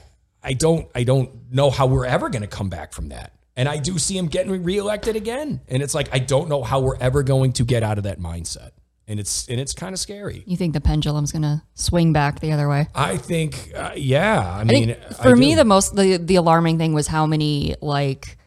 I 0.44 0.54
don't 0.54 0.90
I 0.96 1.04
don't 1.04 1.52
know 1.52 1.70
how 1.70 1.88
we're 1.88 2.06
ever 2.06 2.30
going 2.30 2.42
to 2.42 2.48
come 2.48 2.70
back 2.70 2.94
from 2.94 3.10
that. 3.10 3.34
And 3.56 3.68
I 3.68 3.78
do 3.78 3.98
see 3.98 4.18
him 4.18 4.28
getting 4.28 4.64
reelected 4.64 5.16
again. 5.16 5.62
And 5.68 5.82
it's 5.82 5.96
like 5.96 6.10
I 6.14 6.20
don't 6.20 6.48
know 6.50 6.64
how 6.64 6.80
we're 6.80 6.98
ever 6.98 7.24
going 7.24 7.54
to 7.54 7.64
get 7.64 7.84
out 7.84 7.98
of 7.98 8.04
that 8.04 8.20
mindset. 8.20 8.72
And 9.08 9.20
it's 9.20 9.48
and 9.48 9.60
it's 9.60 9.74
kind 9.74 9.94
of 9.94 10.00
scary. 10.00 10.44
You 10.46 10.58
think 10.58 10.74
the 10.74 10.82
pendulum's 10.82 11.32
gonna 11.32 11.64
swing 11.76 12.14
back 12.14 12.40
the 12.42 12.52
other 12.52 12.68
way? 12.68 12.88
I 12.94 13.18
think 13.18 13.72
uh, 13.74 13.92
yeah. 13.96 14.40
I 14.40 14.62
I 14.62 14.64
mean, 14.66 14.96
for 15.22 15.30
I 15.30 15.34
me, 15.34 15.56
the 15.56 15.64
most 15.64 15.96
the 15.96 16.18
the 16.18 16.36
alarming 16.36 16.78
thing 16.78 16.94
was 16.94 17.08
how 17.08 17.26
many 17.26 17.76
like 17.82 18.38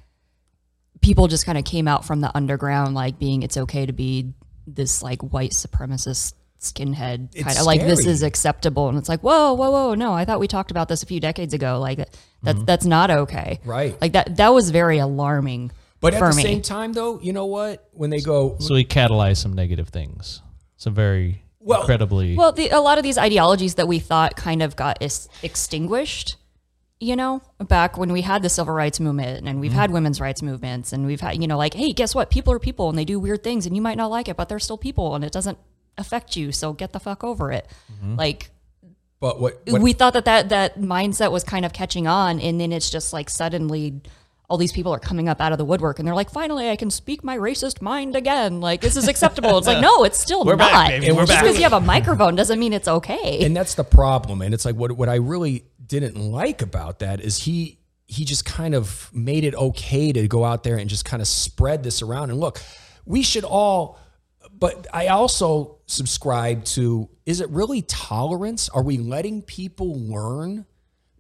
people 1.01 1.29
just 1.29 1.47
kind 1.47 1.57
of 1.57 1.65
came 1.65 1.89
out 1.89 2.05
from 2.05 2.21
the 2.21 2.35
underground, 2.37 2.95
like 2.95 3.19
being 3.19 3.43
it's 3.43 3.57
okay 3.57 3.87
to 3.87 3.93
be 3.95 4.35
this 4.67 5.03
like 5.03 5.23
white 5.23 5.53
supremacist 5.53 6.35
skinhead 6.61 7.35
kind 7.43 7.59
of 7.59 7.65
like 7.65 7.81
this 7.81 8.07
is 8.07 8.23
acceptable, 8.23 8.89
and 8.89 8.97
it's 8.99 9.09
like 9.09 9.21
whoa, 9.21 9.55
whoa, 9.55 9.71
whoa, 9.71 9.95
no, 9.95 10.13
I 10.13 10.25
thought 10.25 10.41
we 10.41 10.47
talked 10.49 10.71
about 10.71 10.89
this 10.89 11.03
a 11.03 11.07
few 11.07 11.19
decades 11.21 11.55
ago. 11.55 11.79
Like 11.81 12.09
that's 12.43 12.63
that's 12.65 12.85
not 12.87 13.11
okay, 13.11 13.59
Mm-hmm. 13.63 13.71
Right. 13.71 14.01
Like 14.01 14.13
that 14.13 14.37
that 14.37 14.51
was 14.55 14.71
very 14.71 14.99
alarming. 14.99 15.73
but 16.01 16.15
at 16.15 16.21
the 16.21 16.37
me. 16.37 16.43
same 16.43 16.63
time 16.63 16.93
though, 16.93 17.21
you 17.21 17.33
know 17.33 17.47
what? 17.47 17.89
When 17.93 18.11
they 18.11 18.21
go 18.21 18.57
So 18.61 18.75
he 18.75 18.85
catalyzed 18.85 19.39
some 19.39 19.55
negative 19.55 19.89
things. 19.89 20.41
Some 20.77 20.95
very 20.95 21.43
Well- 21.59 21.81
incredibly. 21.81 22.37
Well, 22.37 22.53
the, 22.53 22.69
a 22.71 22.81
lot 22.81 22.97
of 22.99 23.05
these 23.05 23.19
ideologies 23.19 23.75
that 23.75 23.87
we 23.89 23.99
thought 23.99 24.37
kind 24.37 24.63
of 24.63 24.77
got 24.77 25.03
is, 25.03 25.29
extinguished, 25.43 26.37
you 27.01 27.17
know, 27.17 27.43
back 27.59 27.97
when 27.99 28.13
we 28.13 28.23
had 28.23 28.43
the 28.43 28.49
civil 28.49 28.73
rights 28.75 28.99
movement 29.01 29.47
and 29.47 29.61
we've 29.61 29.73
had 29.73 29.91
women's 29.91 30.21
rights 30.21 30.41
movements 30.43 30.93
and 30.93 31.05
we've 31.07 31.21
had, 31.21 31.41
you 31.41 31.47
know, 31.49 31.59
like, 31.59 31.75
hey, 31.75 31.93
guess 31.93 32.15
what? 32.15 32.31
People 32.31 32.53
are 32.55 32.59
people 32.59 32.89
and 32.89 32.99
they 32.99 33.05
do 33.05 33.19
weird 33.21 33.43
things 33.43 33.67
and 33.67 33.77
you 33.77 33.83
might 33.83 33.97
not 33.99 34.11
like 34.11 34.29
it, 34.29 34.37
but 34.39 34.49
they're 34.49 34.59
still 34.59 34.79
people 34.79 35.15
and 35.15 35.23
it 35.25 35.33
doesn't 35.33 35.59
affect 36.01 36.37
you. 36.37 36.53
So 36.53 36.73
get 36.73 36.93
the 36.93 37.01
fuck 37.01 37.23
over 37.23 37.53
it. 37.53 37.71
Mm-hmm. 37.93 38.17
Like, 38.17 38.51
but 39.21 39.39
what, 39.41 39.61
what 39.67 39.83
we 39.83 39.93
thought 39.93 40.15
that, 40.15 40.25
that 40.25 40.49
that 40.49 40.81
mindset 40.81 41.31
was 41.31 41.45
kind 41.45 41.65
of 41.65 41.73
catching 41.73 42.07
on 42.07 42.41
and 42.41 42.59
then 42.59 42.73
it's 42.73 42.91
just 42.91 43.13
like 43.13 43.29
suddenly 43.29 44.01
all 44.49 44.57
these 44.57 44.73
people 44.73 44.93
are 44.93 44.99
coming 44.99 45.29
up 45.29 45.41
out 45.41 45.53
of 45.53 45.59
the 45.59 45.65
woodwork 45.65 45.99
and 45.99 46.09
they're 46.09 46.15
like 46.15 46.31
finally 46.31 46.71
i 46.71 46.77
can 46.77 46.91
speak 46.91 47.23
my 47.23 47.37
racist 47.37 47.81
mind 47.81 48.17
again 48.17 48.61
like 48.61 48.81
this 48.81 48.97
is 48.97 49.07
acceptable 49.07 49.59
it's 49.59 49.67
like 49.67 49.81
no 49.83 50.05
it's 50.05 50.19
still 50.19 50.45
We're 50.45 50.57
not 50.57 50.73
back, 50.73 50.89
baby. 50.89 51.13
We're 51.13 51.27
just 51.27 51.41
because 51.41 51.57
you 51.57 51.63
have 51.63 51.73
a 51.75 51.81
microphone 51.81 52.35
doesn't 52.35 52.59
mean 52.59 52.73
it's 52.73 52.89
okay 52.89 53.45
and 53.45 53.55
that's 53.55 53.75
the 53.75 53.85
problem 53.85 54.43
and 54.43 54.55
it's 54.55 54.65
like 54.65 54.75
what 54.75 54.93
what 54.93 55.09
I 55.09 55.17
really 55.17 55.65
didn't 55.87 56.17
like 56.17 56.63
about 56.63 57.01
that 57.01 57.21
is 57.21 57.45
he 57.45 57.79
he 58.07 58.25
just 58.25 58.45
kind 58.45 58.75
of 58.75 59.09
made 59.15 59.45
it 59.45 59.55
okay 59.55 60.13
to 60.13 60.27
go 60.27 60.45
out 60.45 60.65
there 60.65 60.77
and 60.77 60.91
just 60.91 61.05
kind 61.05 61.21
of 61.21 61.29
spread 61.29 61.85
this 61.85 62.03
around 62.03 62.31
and 62.31 62.41
look 62.41 62.61
we 63.05 63.23
should 63.23 63.45
all 63.45 63.99
but 64.61 64.87
I 64.93 65.09
also 65.09 65.79
subscribe 65.87 66.65
to 66.65 67.09
is 67.27 67.41
it 67.41 67.51
really 67.51 67.83
tolerance 67.83 68.69
are 68.69 68.83
we 68.83 68.99
letting 68.99 69.43
people 69.43 69.99
learn 69.99 70.67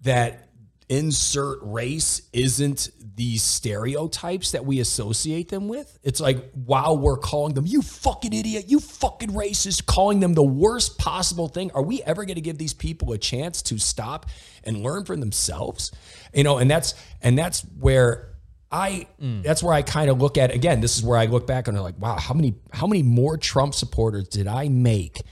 that 0.03 0.51
insert 0.91 1.61
race 1.63 2.23
isn't 2.33 2.91
these 3.15 3.43
stereotypes 3.43 4.51
that 4.53 4.65
we 4.65 4.81
associate 4.81 5.49
them 5.49 5.69
with. 5.69 5.99
It's 6.03 6.21
like 6.21 6.51
while 6.53 6.99
we're 6.99 7.17
calling 7.17 7.55
them, 7.55 7.65
you 7.65 7.81
fucking 7.81 8.33
idiot, 8.33 8.65
you 8.69 8.81
fucking 8.81 9.31
racist, 9.31 9.87
calling 9.87 10.19
them 10.19 10.35
the 10.35 10.43
worst 10.43 10.99
possible 10.99 11.47
thing. 11.47 11.71
Are 11.75 11.83
we 11.83 12.03
ever 12.03 12.25
going 12.25 12.35
to 12.37 12.41
give 12.41 12.59
these 12.59 12.75
people 12.75 13.13
a 13.13 13.19
chance 13.19 13.63
to 13.63 13.79
stop 13.79 14.27
and 14.65 14.83
learn 14.83 15.05
for 15.05 15.17
themselves? 15.17 15.93
You 16.35 16.43
know, 16.43 16.59
and 16.59 16.69
that's 16.69 16.95
and 17.23 17.39
that's 17.39 17.61
where 17.79 18.30
I 18.71 19.07
mm. 19.21 19.43
that's 19.43 19.63
where 19.63 19.75
I 19.75 19.83
kind 19.83 20.11
of 20.11 20.21
look 20.21 20.39
at 20.39 20.55
again. 20.55 20.81
This 20.81 20.97
is 20.97 21.03
where 21.03 21.19
I 21.19 21.27
look 21.27 21.47
back 21.47 21.69
and 21.69 21.77
I'm 21.77 21.83
like, 21.83 21.99
wow, 21.99 22.17
how 22.17 22.35
many 22.35 22.55
how 22.73 22.87
many 22.87 23.03
more 23.03 23.37
Trump 23.37 23.75
supporters 23.75 24.29
did 24.29 24.47
I 24.47 24.69
make 24.69 25.23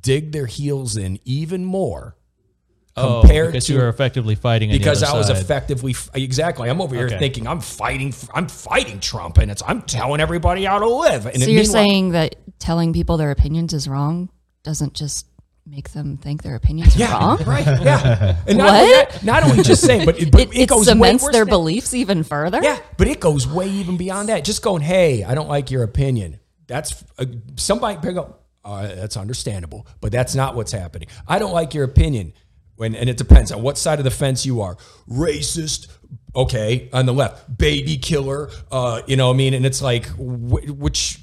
dig 0.00 0.32
their 0.32 0.46
heels 0.46 0.96
in 0.96 1.18
even 1.24 1.64
more 1.64 2.16
oh, 2.96 3.20
compared 3.20 3.48
because 3.48 3.66
to 3.66 3.74
you 3.74 3.78
were 3.80 3.88
effectively 3.88 4.34
fighting 4.34 4.70
on 4.70 4.74
the 4.74 4.78
because 4.78 5.02
other 5.02 5.12
I 5.12 5.18
was 5.18 5.26
side. 5.26 5.36
effectively 5.36 5.94
exactly. 6.14 6.70
I'm 6.70 6.80
over 6.80 6.94
here 6.94 7.06
Okay. 7.06 7.18
thinking 7.18 7.46
I'm 7.46 7.60
fighting. 7.60 8.14
I'm 8.34 8.48
fighting 8.48 9.00
Trump, 9.00 9.38
and 9.38 9.50
it's 9.50 9.62
I'm 9.66 9.82
telling 9.82 10.20
everybody 10.20 10.64
how 10.64 10.78
to 10.78 10.88
live. 10.88 11.26
And 11.26 11.42
so 11.42 11.50
you're 11.50 11.64
saying 11.64 12.12
that 12.12 12.36
telling 12.58 12.92
people 12.92 13.16
their 13.16 13.30
opinions 13.30 13.74
is 13.74 13.88
wrong 13.88 14.30
doesn't 14.62 14.94
just 14.94 15.26
make 15.66 15.90
them 15.90 16.16
think 16.16 16.42
their 16.42 16.54
opinions 16.54 16.94
are 16.96 17.00
yeah, 17.00 17.12
wrong 17.18 17.42
right? 17.46 17.66
Yeah, 17.66 18.36
and 18.46 18.56
not 18.58 18.68
only, 18.74 18.90
What? 18.92 19.10
that, 19.10 19.24
not 19.24 19.42
only 19.44 19.62
just 19.64 19.82
saying, 19.84 20.06
but 20.06 20.20
it, 20.20 20.30
but 20.30 20.40
it, 20.42 20.48
it, 20.54 20.56
it 20.62 20.68
goes 20.68 20.86
way 20.86 20.92
cements 20.94 21.28
their 21.32 21.44
than- 21.44 21.50
beliefs 21.50 21.92
even 21.92 22.22
further 22.22 22.62
Yeah, 22.62 22.78
but 22.96 23.08
it 23.08 23.18
goes 23.20 23.46
way 23.48 23.68
even 23.68 23.96
beyond 23.96 24.28
that. 24.28 24.44
Just 24.44 24.62
going, 24.62 24.82
hey, 24.82 25.24
I 25.24 25.34
don't 25.34 25.48
like 25.48 25.70
your 25.70 25.82
opinion. 25.82 26.38
That's 26.68 27.04
uh, 27.18 27.26
somebody 27.56 27.98
pick 28.00 28.16
up. 28.16 28.44
Uh, 28.64 28.88
that's 28.96 29.16
understandable, 29.16 29.86
but 30.00 30.10
that's 30.10 30.34
not 30.34 30.56
what's 30.56 30.72
happening. 30.72 31.06
I 31.28 31.38
don't 31.38 31.52
like 31.52 31.72
your 31.74 31.84
opinion. 31.84 32.32
When 32.74 32.94
and 32.96 33.08
it 33.08 33.16
depends 33.16 33.52
on 33.52 33.62
what 33.62 33.78
side 33.78 33.98
of 34.00 34.04
the 34.04 34.10
fence 34.10 34.44
you 34.44 34.60
are. 34.60 34.76
Racist, 35.08 35.86
okay, 36.34 36.90
on 36.92 37.06
the 37.06 37.12
left, 37.14 37.56
baby 37.56 37.96
killer. 37.96 38.50
Uh, 38.70 39.02
you 39.06 39.16
know, 39.16 39.28
what 39.28 39.34
I 39.34 39.36
mean, 39.36 39.54
and 39.54 39.64
it's 39.64 39.80
like, 39.80 40.06
wh- 40.08 40.68
which, 40.78 41.20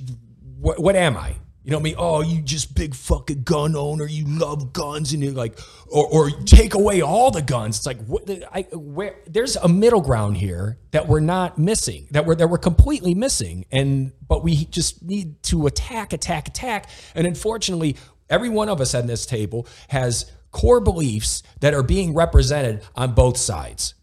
what, 0.60 0.80
what 0.80 0.96
am 0.96 1.16
I? 1.18 1.36
You 1.64 1.72
know 1.72 1.78
what 1.78 1.82
I 1.82 1.84
mean? 1.84 1.96
Oh, 1.98 2.22
you 2.22 2.42
just 2.42 2.76
big 2.76 2.94
fucking 2.94 3.44
gun 3.44 3.78
owner. 3.78 4.06
You 4.06 4.26
love 4.28 4.74
guns, 4.74 5.14
and 5.14 5.24
you're 5.24 5.32
like, 5.32 5.58
or, 5.88 6.06
or 6.08 6.30
take 6.30 6.74
away 6.74 7.02
all 7.02 7.32
the 7.32 7.42
guns. 7.42 7.78
It's 7.78 7.86
like, 7.86 8.04
what? 8.06 8.30
I 8.52 8.64
where 8.74 9.16
there's 9.28 9.56
a 9.56 9.70
middle 9.70 10.02
ground 10.02 10.38
here 10.38 10.78
that 10.92 11.08
we're 11.08 11.22
not 11.22 11.58
missing, 11.58 12.08
that 12.12 12.26
we're 12.26 12.36
that 12.36 12.50
we're 12.50 12.58
completely 12.58 13.16
missing, 13.16 13.66
and 13.72 14.12
but 14.28 14.44
we 14.44 14.66
just 14.66 15.04
need 15.04 15.42
to 15.44 15.66
attack, 15.66 16.12
attack, 16.12 16.50
attack. 16.50 16.90
And 17.16 17.26
unfortunately, 17.26 17.96
every 18.30 18.50
one 18.50 18.68
of 18.68 18.82
us 18.82 18.94
at 18.94 19.08
this 19.08 19.26
table 19.26 19.66
has 19.88 20.30
core 20.52 20.82
beliefs 20.82 21.44
that 21.62 21.74
are 21.74 21.84
being 21.84 22.14
represented 22.14 22.82
on 22.96 23.14
both 23.14 23.38
sides. 23.38 23.96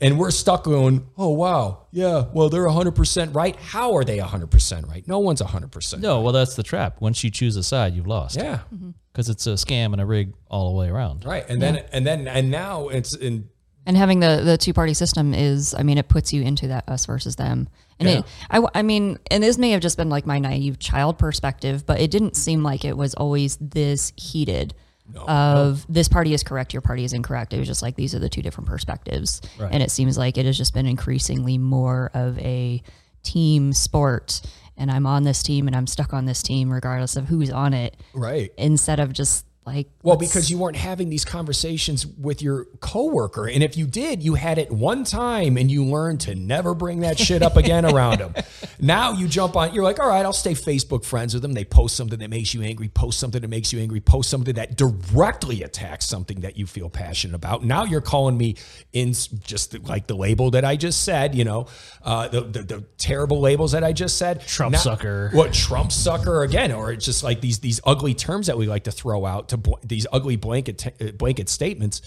And 0.00 0.18
we're 0.18 0.30
stuck 0.30 0.64
going, 0.64 1.06
oh, 1.16 1.30
wow, 1.30 1.86
yeah, 1.90 2.26
well, 2.34 2.50
they're 2.50 2.66
100% 2.66 3.34
right. 3.34 3.56
How 3.56 3.96
are 3.96 4.04
they 4.04 4.18
100% 4.18 4.86
right? 4.88 5.08
No 5.08 5.18
one's 5.20 5.40
100%. 5.40 6.00
no, 6.00 6.20
well, 6.20 6.32
that's 6.34 6.54
the 6.54 6.62
trap. 6.62 7.00
Once 7.00 7.24
you 7.24 7.30
choose 7.30 7.56
a 7.56 7.62
side, 7.62 7.94
you've 7.94 8.06
lost. 8.06 8.36
Yeah. 8.36 8.58
Mm-hmm. 8.74 8.90
Because 9.12 9.30
it's 9.30 9.46
a 9.46 9.52
scam 9.54 9.92
and 9.92 10.00
a 10.00 10.04
rig 10.04 10.34
all 10.50 10.70
the 10.70 10.78
way 10.78 10.88
around. 10.90 11.24
Right. 11.24 11.48
And 11.48 11.62
then 11.62 11.76
and 11.92 12.06
then 12.06 12.28
and 12.28 12.50
now 12.50 12.88
it's 12.88 13.14
in 13.14 13.48
And 13.86 13.96
having 13.96 14.20
the 14.20 14.42
the 14.44 14.58
two 14.58 14.74
party 14.74 14.92
system 14.92 15.32
is, 15.32 15.72
I 15.74 15.82
mean, 15.82 15.96
it 15.96 16.08
puts 16.08 16.34
you 16.34 16.42
into 16.42 16.68
that 16.68 16.86
us 16.86 17.06
versus 17.06 17.36
them. 17.36 17.66
And 17.98 18.08
Yeah. 18.10 18.18
it, 18.18 18.24
I, 18.50 18.62
I 18.74 18.82
mean, 18.82 19.18
and 19.30 19.42
this 19.42 19.56
may 19.56 19.70
have 19.70 19.80
just 19.80 19.96
been 19.96 20.10
like 20.10 20.26
my 20.26 20.38
naive 20.38 20.78
child 20.78 21.16
perspective, 21.18 21.86
but 21.86 21.98
it 21.98 22.10
didn't 22.10 22.36
seem 22.36 22.62
like 22.62 22.84
it 22.84 22.94
was 22.98 23.14
always 23.14 23.56
this 23.62 24.12
heated. 24.16 24.74
Of 25.14 25.84
this 25.88 26.08
party 26.08 26.34
is 26.34 26.42
correct, 26.42 26.72
your 26.74 26.82
party 26.82 27.04
is 27.04 27.12
incorrect. 27.12 27.52
It 27.52 27.58
was 27.58 27.68
just 27.68 27.82
like 27.82 27.96
these 27.96 28.14
are 28.14 28.18
the 28.18 28.28
two 28.28 28.42
different 28.42 28.68
perspectives, 28.68 29.40
Right. 29.58 29.72
and 29.72 29.82
it 29.82 29.90
seems 29.90 30.18
like 30.18 30.36
it 30.38 30.46
has 30.46 30.56
just 30.56 30.74
been 30.74 30.86
increasingly 30.86 31.58
more 31.58 32.10
of 32.14 32.38
a 32.38 32.82
team 33.22 33.72
sport. 33.72 34.40
And 34.78 34.90
I'm 34.90 35.06
on 35.06 35.22
this 35.22 35.42
team, 35.42 35.66
and 35.68 35.74
I'm 35.76 35.86
stuck 35.86 36.12
on 36.12 36.26
this 36.26 36.42
team, 36.42 36.70
regardless 36.70 37.16
of 37.16 37.26
who's 37.28 37.50
on 37.50 37.72
it, 37.72 37.96
Right. 38.14 38.50
instead 38.58 39.00
of 39.00 39.12
just 39.12 39.46
like 39.66 39.88
Well, 40.02 40.16
because 40.16 40.50
you 40.50 40.58
weren't 40.58 40.76
having 40.76 41.10
these 41.10 41.24
conversations 41.24 42.06
with 42.06 42.40
your 42.40 42.66
coworker, 42.80 43.48
and 43.48 43.62
if 43.62 43.76
you 43.76 43.86
did, 43.86 44.22
you 44.22 44.34
had 44.34 44.58
it 44.58 44.70
one 44.70 45.02
time, 45.04 45.56
and 45.56 45.70
you 45.70 45.84
learned 45.84 46.20
to 46.22 46.34
never 46.34 46.72
bring 46.74 47.00
that 47.00 47.18
shit 47.18 47.42
up 47.42 47.56
again 47.56 47.84
around 47.92 48.18
them. 48.18 48.34
Now 48.80 49.12
you 49.12 49.26
jump 49.28 49.56
on, 49.56 49.74
you're 49.74 49.82
like, 49.84 49.98
all 49.98 50.08
right, 50.08 50.24
I'll 50.24 50.32
stay 50.32 50.52
Facebook 50.52 51.04
friends 51.04 51.34
with 51.34 51.42
them. 51.42 51.52
They 51.52 51.64
post 51.64 51.96
something 51.96 52.18
that 52.20 52.30
makes 52.30 52.54
you 52.54 52.62
angry, 52.62 52.88
post 52.88 53.18
something 53.18 53.40
that 53.42 53.48
makes 53.48 53.72
you 53.72 53.80
angry, 53.80 54.00
post 54.00 54.30
something 54.30 54.54
that 54.54 54.76
directly 54.76 55.62
attacks 55.62 56.06
something 56.06 56.40
that 56.40 56.56
you 56.56 56.66
feel 56.66 56.88
passionate 56.88 57.34
about. 57.34 57.64
Now 57.64 57.84
you're 57.84 58.00
calling 58.00 58.36
me 58.38 58.54
in 58.92 59.10
s- 59.10 59.26
just 59.26 59.76
like 59.88 60.06
the 60.06 60.14
label 60.16 60.52
that 60.52 60.64
I 60.64 60.76
just 60.76 61.02
said, 61.02 61.34
you 61.34 61.44
know, 61.44 61.66
uh, 62.04 62.28
the, 62.28 62.42
the 62.42 62.62
the 62.62 62.80
terrible 62.98 63.40
labels 63.40 63.72
that 63.72 63.82
I 63.82 63.92
just 63.92 64.16
said. 64.16 64.42
Trump 64.46 64.72
Now- 64.74 64.78
sucker. 64.78 65.30
What 65.32 65.52
Trump 65.52 65.90
sucker 65.90 66.42
again, 66.42 66.70
or 66.72 66.92
it's 66.92 67.04
just 67.04 67.22
like 67.24 67.40
these 67.40 67.58
these 67.58 67.80
ugly 67.84 68.14
terms 68.14 68.46
that 68.46 68.56
we 68.56 68.66
like 68.66 68.84
to 68.84 68.92
throw 68.92 69.26
out 69.26 69.48
to 69.48 69.55
bl- 69.58 69.74
these 69.84 70.06
ugly 70.12 70.36
blanket 70.36 70.78
t- 70.78 70.90
uh, 71.08 71.12
blanket 71.12 71.48
statements. 71.48 72.02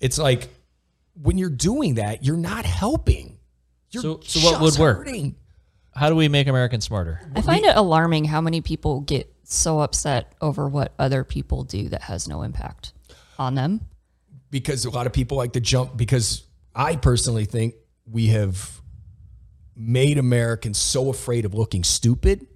It's 0.00 0.18
like 0.18 0.48
when 1.20 1.38
you're 1.38 1.50
doing 1.50 1.94
that, 1.94 2.24
you're 2.24 2.36
not 2.36 2.64
helping. 2.64 3.38
You're 3.90 4.02
So- 4.02 4.20
so 4.24 4.40
what 4.40 4.60
would 4.60 4.68
just 4.68 4.78
work? 4.78 5.08
How 5.94 6.08
do 6.08 6.14
we 6.14 6.28
make 6.28 6.46
Americans 6.46 6.84
smarter? 6.84 7.20
I 7.34 7.42
find 7.42 7.64
it 7.64 7.76
alarming 7.76 8.26
how 8.26 8.40
many 8.40 8.60
people 8.60 9.00
get 9.00 9.32
so 9.42 9.80
upset 9.80 10.32
over 10.40 10.68
what 10.68 10.92
other 10.98 11.24
people 11.24 11.64
do 11.64 11.88
that 11.88 12.02
has 12.02 12.28
no 12.28 12.42
impact 12.42 12.92
on 13.38 13.54
them. 13.54 13.80
because 14.50 14.84
a 14.86 14.90
lot 14.90 15.06
of 15.06 15.12
people 15.12 15.36
like 15.36 15.52
to 15.52 15.60
jump 15.60 15.94
because 15.96 16.44
I 16.74 16.96
personally 16.96 17.44
think 17.44 17.74
we 18.10 18.28
have 18.28 18.80
made 19.76 20.16
Americans 20.18 20.78
so 20.78 21.10
afraid 21.10 21.44
of 21.44 21.52
looking 21.54 21.84
stupid 21.84 22.46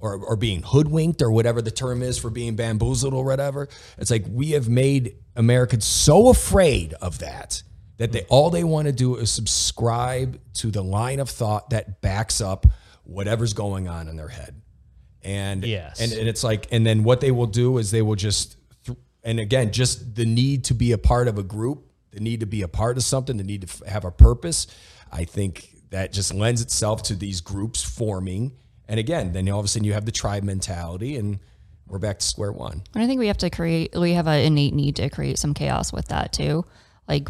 or, 0.00 0.16
or 0.16 0.36
being 0.36 0.62
hoodwinked 0.62 1.20
or 1.22 1.30
whatever 1.30 1.60
the 1.60 1.70
term 1.70 2.02
is 2.02 2.18
for 2.18 2.30
being 2.30 2.54
bamboozled 2.56 3.12
or 3.14 3.24
whatever. 3.24 3.68
It's 3.98 4.10
like 4.10 4.24
we 4.30 4.52
have 4.52 4.68
made 4.68 5.16
Americans 5.36 5.84
so 5.84 6.28
afraid 6.28 6.94
of 6.94 7.18
that 7.18 7.62
that 7.96 8.12
they 8.12 8.22
all 8.28 8.48
they 8.50 8.62
want 8.62 8.86
to 8.86 8.92
do 8.92 9.16
is 9.16 9.30
subscribe 9.30 10.40
to 10.54 10.70
the 10.70 10.82
line 10.82 11.18
of 11.18 11.28
thought 11.28 11.70
that 11.70 12.00
backs 12.00 12.40
up 12.40 12.66
whatever's 13.02 13.52
going 13.54 13.88
on 13.88 14.06
in 14.08 14.16
their 14.16 14.28
head. 14.28 14.62
And 15.22 15.64
Yes. 15.64 16.00
and, 16.00 16.12
and 16.12 16.28
it's 16.28 16.44
like 16.44 16.68
and 16.70 16.86
then 16.86 17.02
what 17.02 17.20
they 17.20 17.32
will 17.32 17.46
do 17.46 17.78
is 17.78 17.90
they 17.90 18.02
will 18.02 18.14
just 18.14 18.56
and 19.24 19.40
again 19.40 19.72
just 19.72 20.14
the 20.14 20.24
need 20.24 20.64
to 20.64 20.74
be 20.74 20.92
a 20.92 20.98
part 20.98 21.26
of 21.26 21.38
a 21.38 21.42
group, 21.42 21.90
the 22.12 22.20
need 22.20 22.40
to 22.40 22.46
be 22.46 22.62
a 22.62 22.68
part 22.68 22.96
of 22.96 23.02
something, 23.02 23.36
the 23.36 23.42
need 23.44 23.62
to 23.62 23.68
f- 23.68 23.82
have 23.92 24.04
a 24.04 24.12
purpose. 24.12 24.68
I 25.10 25.24
think 25.24 25.74
that 25.90 26.12
just 26.12 26.32
lends 26.32 26.62
itself 26.62 27.02
to 27.04 27.14
these 27.16 27.40
groups 27.40 27.82
forming. 27.82 28.52
And 28.88 28.98
again, 28.98 29.32
then 29.32 29.48
all 29.50 29.58
of 29.60 29.64
a 29.64 29.68
sudden 29.68 29.84
you 29.84 29.92
have 29.92 30.06
the 30.06 30.12
tribe 30.12 30.42
mentality 30.44 31.16
and 31.16 31.38
we're 31.86 31.98
back 31.98 32.18
to 32.20 32.26
square 32.26 32.52
one. 32.52 32.82
And 32.94 33.02
I 33.02 33.06
think 33.06 33.18
we 33.18 33.26
have 33.28 33.38
to 33.38 33.50
create, 33.50 33.94
we 33.94 34.12
have 34.14 34.26
an 34.26 34.40
innate 34.40 34.74
need 34.74 34.96
to 34.96 35.08
create 35.10 35.38
some 35.38 35.54
chaos 35.54 35.92
with 35.92 36.08
that 36.08 36.32
too. 36.32 36.64
Like 37.06 37.28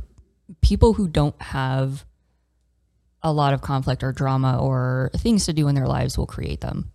people 0.63 0.95
who 0.95 1.09
don't 1.09 1.41
have 1.43 2.05
a 3.23 3.33
lot 3.33 3.53
of 3.55 3.61
conflict 3.61 4.03
or 4.05 4.13
drama 4.13 4.59
or 4.61 5.11
things 5.17 5.47
to 5.47 5.53
do 5.53 5.67
in 5.69 5.75
their 5.75 5.87
lives 5.89 6.17
will 6.17 6.27
create 6.27 6.61
them. 6.61 6.93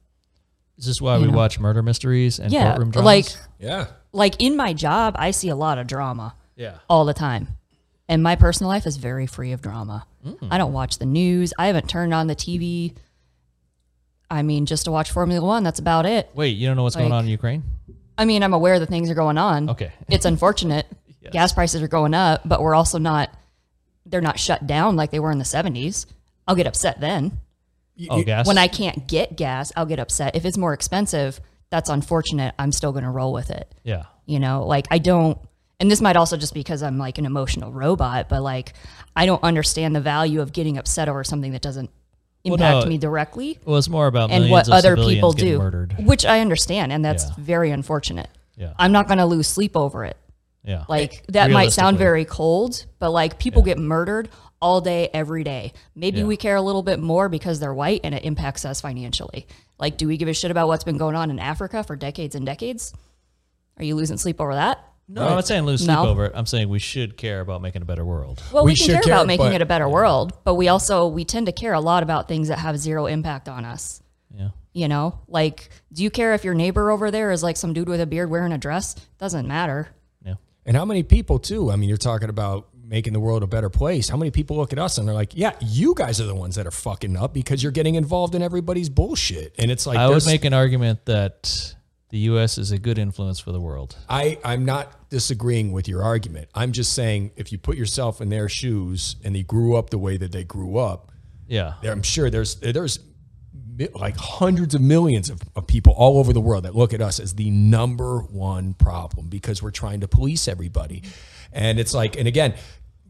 Is 0.77 0.85
this 0.85 1.01
why 1.01 1.17
You 1.17 1.25
we 1.25 1.31
know. 1.31 1.37
watch 1.37 1.59
murder 1.59 1.83
mysteries 1.83 2.39
and 2.39 2.51
Yeah. 2.51 2.69
courtroom 2.71 2.91
dramas? 2.91 3.05
Like, 3.05 3.25
Yeah. 3.59 3.87
like 4.13 4.41
in 4.41 4.55
my 4.55 4.73
job, 4.73 5.15
I 5.19 5.31
see 5.31 5.49
a 5.49 5.55
lot 5.55 5.77
of 5.77 5.87
drama 5.87 6.35
yeah. 6.55 6.75
all 6.89 7.05
the 7.05 7.13
time. 7.13 7.49
And 8.09 8.23
my 8.23 8.35
personal 8.35 8.69
life 8.69 8.85
is 8.87 8.97
very 8.97 9.27
free 9.27 9.51
of 9.51 9.61
drama. 9.61 10.05
Mm. 10.25 10.47
I 10.51 10.57
don't 10.57 10.73
watch 10.73 10.97
the 10.99 11.05
news. 11.05 11.53
I 11.59 11.67
haven't 11.67 11.89
turned 11.89 12.13
on 12.13 12.27
the 12.27 12.35
TV. 12.35 12.95
I 14.33 14.41
mean, 14.41 14.65
just 14.65 14.85
to 14.85 14.91
watch 14.91 15.11
Formula 15.11 15.45
One, 15.45 15.63
that's 15.63 15.79
about 15.79 16.05
it. 16.05 16.29
Wait, 16.33 16.57
you 16.57 16.67
don't 16.67 16.75
know 16.75 16.83
what's 16.83 16.95
going 16.95 17.11
on 17.11 17.25
in 17.25 17.29
Ukraine? 17.29 17.63
I 18.17 18.25
mean, 18.25 18.41
I'm 18.43 18.53
aware 18.53 18.79
that 18.79 18.89
things 18.89 19.09
are 19.09 19.15
going 19.15 19.37
on. 19.37 19.69
Okay. 19.69 19.91
It's 20.09 20.25
unfortunate. 20.25 20.87
Gas 21.31 21.53
prices 21.53 21.81
are 21.81 21.87
going 21.87 22.13
up, 22.13 22.41
but 22.43 22.61
we're 22.61 22.75
also 22.75 22.97
not, 22.97 23.29
they're 24.05 24.21
not 24.21 24.37
shut 24.39 24.67
down 24.67 24.95
like 24.95 25.09
they 25.11 25.19
were 25.19 25.31
in 25.31 25.37
the 25.37 25.45
70s. 25.45 26.05
I'll 26.47 26.55
get 26.55 26.67
upset 26.67 26.99
then. 26.99 27.39
Oh, 28.09 28.21
gas. 28.23 28.45
When 28.47 28.57
I 28.57 28.67
can't 28.67 29.07
get 29.07 29.37
gas, 29.37 29.71
I'll 29.75 29.85
get 29.85 29.99
upset. 29.99 30.35
If 30.35 30.45
it's 30.45 30.57
more 30.57 30.73
expensive, 30.73 31.39
that's 31.69 31.89
unfortunate. 31.89 32.53
I'm 32.59 32.71
still 32.71 32.91
going 32.91 33.05
to 33.05 33.09
roll 33.09 33.31
with 33.33 33.49
it. 33.51 33.73
yeah. 33.83 34.03
You 34.25 34.39
know, 34.39 34.65
like 34.65 34.87
I 34.89 34.99
don't, 34.99 35.37
and 35.79 35.91
this 35.91 35.99
might 36.01 36.15
also 36.15 36.37
just 36.37 36.53
because 36.53 36.81
I'm 36.81 36.97
like 36.97 37.17
an 37.17 37.25
emotional 37.25 37.71
robot, 37.73 38.29
but 38.29 38.41
like 38.41 38.73
I 39.15 39.25
don't 39.25 39.43
understand 39.43 39.93
the 39.95 40.01
value 40.01 40.39
of 40.41 40.53
getting 40.53 40.77
upset 40.77 41.09
over 41.09 41.23
something 41.25 41.51
that 41.51 41.61
doesn't 41.61 41.89
Well, 42.45 42.55
impact 42.55 42.85
no, 42.85 42.89
me 42.89 42.97
directly 42.97 43.57
Well, 43.63 43.77
it's 43.77 43.87
more 43.89 44.07
about 44.07 44.29
and 44.31 44.49
what 44.49 44.67
of 44.67 44.73
other 44.73 44.97
people 44.97 45.31
do, 45.31 45.57
murdered. 45.59 45.95
which 45.99 46.25
I 46.25 46.41
understand, 46.41 46.91
and 46.91 47.03
that's 47.03 47.23
Yeah. 47.25 47.31
very 47.37 47.71
unfortunate. 47.71 48.29
Yeah. 48.57 48.73
I'm 48.77 48.91
not 48.91 49.07
going 49.07 49.19
to 49.19 49.25
lose 49.25 49.47
sleep 49.47 49.77
over 49.77 50.03
it. 50.03 50.17
Yeah. 50.65 50.83
Like 50.89 51.23
that 51.27 51.51
might 51.51 51.71
sound 51.73 51.97
very 51.97 52.25
cold, 52.25 52.85
but 52.99 53.11
like 53.11 53.39
people 53.39 53.61
get 53.61 53.77
murdered 53.77 54.29
all 54.61 54.79
day, 54.81 55.09
every 55.13 55.43
day. 55.43 55.73
Maybe 55.95 56.19
Yeah. 56.19 56.25
we 56.25 56.37
care 56.37 56.55
a 56.55 56.61
little 56.61 56.83
bit 56.83 56.99
more 56.99 57.27
because 57.29 57.59
they're 57.59 57.73
white 57.73 58.01
and 58.03 58.13
it 58.15 58.23
impacts 58.23 58.63
us 58.65 58.79
financially. 58.81 59.45
Like, 59.79 59.97
do 59.97 60.07
we 60.07 60.15
give 60.17 60.27
a 60.29 60.33
shit 60.33 60.51
about 60.51 60.67
what's 60.67 60.83
been 60.85 60.97
going 60.97 61.15
on 61.15 61.29
in 61.29 61.39
Africa 61.39 61.83
for 61.83 61.95
decades 61.97 62.35
and 62.35 62.45
decades? 62.45 62.93
Are 63.77 63.83
you 63.83 63.95
losing 63.95 64.17
sleep 64.17 64.39
over 64.39 64.53
that? 64.55 64.79
No, 65.07 65.21
I'm 65.23 65.35
not 65.35 65.45
saying 65.47 65.63
lose 65.65 65.81
sleep 65.81 65.97
No. 65.97 66.07
over 66.07 66.25
it. 66.25 66.31
I'm 66.33 66.45
saying 66.45 66.69
we 66.69 66.79
should 66.79 67.17
care 67.17 67.41
about 67.41 67.61
making 67.61 67.81
a 67.81 67.85
better 67.85 68.05
world. 68.05 68.41
Well, 68.51 68.63
We 68.63 68.71
we, 68.71 68.75
can 68.75 68.85
should 68.85 68.93
care, 68.93 69.01
care, 69.03 69.13
about 69.13 69.27
making 69.27 69.47
but- 69.47 69.55
it 69.55 69.61
a 69.61 69.65
better 69.65 69.87
world, 69.89 70.33
but 70.43 70.55
we 70.55 70.69
also 70.69 71.07
we 71.07 71.25
tend 71.25 71.45
to 71.47 71.51
care 71.51 71.73
a 71.73 71.81
lot 71.81 72.03
about 72.03 72.27
things 72.27 72.47
that 72.47 72.59
have 72.59 72.77
zero 72.77 73.05
impact 73.05 73.49
on 73.49 73.65
us. 73.65 74.01
Yeah. 74.35 74.49
You 74.73 74.87
know, 74.87 75.19
like, 75.27 75.69
do 75.91 76.03
you 76.03 76.09
care 76.09 76.33
if 76.33 76.43
your 76.43 76.53
neighbor 76.55 76.89
over 76.89 77.11
there 77.11 77.31
is 77.31 77.43
like 77.43 77.57
some 77.57 77.73
dude 77.73 77.89
with 77.89 78.01
a 78.01 78.07
beard 78.07 78.29
wearing 78.29 78.51
a 78.53 78.57
dress? 78.57 78.95
Doesn't 79.19 79.47
matter. 79.47 79.89
Yeah. 80.25 80.35
And 80.65 80.75
how 80.75 80.85
many 80.85 81.03
people 81.03 81.37
too? 81.37 81.69
I 81.69 81.75
mean, 81.75 81.89
you're 81.89 81.97
talking 81.97 82.29
about 82.29 82.69
making 82.85 83.13
the 83.13 83.19
world 83.19 83.43
a 83.43 83.47
better 83.47 83.69
place. 83.69 84.07
How 84.09 84.17
many 84.17 84.31
people 84.31 84.55
look 84.57 84.71
at 84.73 84.79
us 84.79 84.97
and 84.97 85.07
they're 85.07 85.13
like, 85.15 85.33
"Yeah, 85.35 85.51
you 85.61 85.93
guys 85.95 86.19
are 86.21 86.25
the 86.25 86.35
ones 86.35 86.55
that 86.55 86.65
are 86.65 86.71
fucking 86.71 87.15
up 87.17 87.33
because 87.33 87.61
you're 87.61 87.71
getting 87.71 87.95
involved 87.95 88.35
in 88.35 88.41
everybody's 88.41 88.89
bullshit." 88.89 89.53
And 89.59 89.69
it's 89.69 89.85
like 89.85 89.97
I 89.97 90.07
would 90.09 90.25
make 90.25 90.43
an 90.45 90.53
argument 90.53 91.05
that 91.05 91.75
the 92.13 92.19
U.S. 92.19 92.59
is 92.59 92.71
a 92.71 92.77
good 92.77 92.99
influence 92.99 93.39
for 93.39 93.51
the 93.51 93.59
world. 93.59 93.95
I, 94.07 94.37
I'm 94.45 94.65
not 94.65 95.09
disagreeing 95.09 95.71
with 95.71 95.87
your 95.87 96.03
argument. 96.03 96.47
I'm 96.53 96.71
just 96.71 96.93
saying 96.93 97.31
if 97.37 97.51
you 97.51 97.57
put 97.57 97.75
yourself 97.75 98.21
in 98.21 98.29
their 98.29 98.47
shoes 98.47 99.15
and 99.23 99.35
they 99.35 99.41
grew 99.41 99.75
up 99.75 99.89
the 99.89 99.97
way 99.97 100.17
that 100.17 100.31
they 100.31 100.43
grew 100.43 100.77
up, 100.77 101.11
Yeah. 101.47 101.73
I'm 101.83 102.03
sure 102.03 102.29
there's 102.29 102.57
there's 102.57 102.99
like 103.95 104.15
hundreds 104.15 104.75
of 104.75 104.81
millions 104.81 105.31
of, 105.31 105.41
of 105.55 105.65
people 105.65 105.93
all 105.93 106.19
over 106.19 106.33
the 106.33 106.39
world 106.39 106.65
that 106.65 106.75
look 106.75 106.93
at 106.93 107.01
us 107.01 107.19
as 107.19 107.33
the 107.33 107.49
number 107.49 108.19
one 108.19 108.75
problem 108.75 109.27
because 109.27 109.63
we're 109.63 109.71
trying 109.71 110.01
to 110.01 110.07
police 110.07 110.47
everybody. 110.47 111.01
And 111.51 111.79
it's 111.79 111.95
like, 111.95 112.15
and 112.15 112.27
again, 112.27 112.53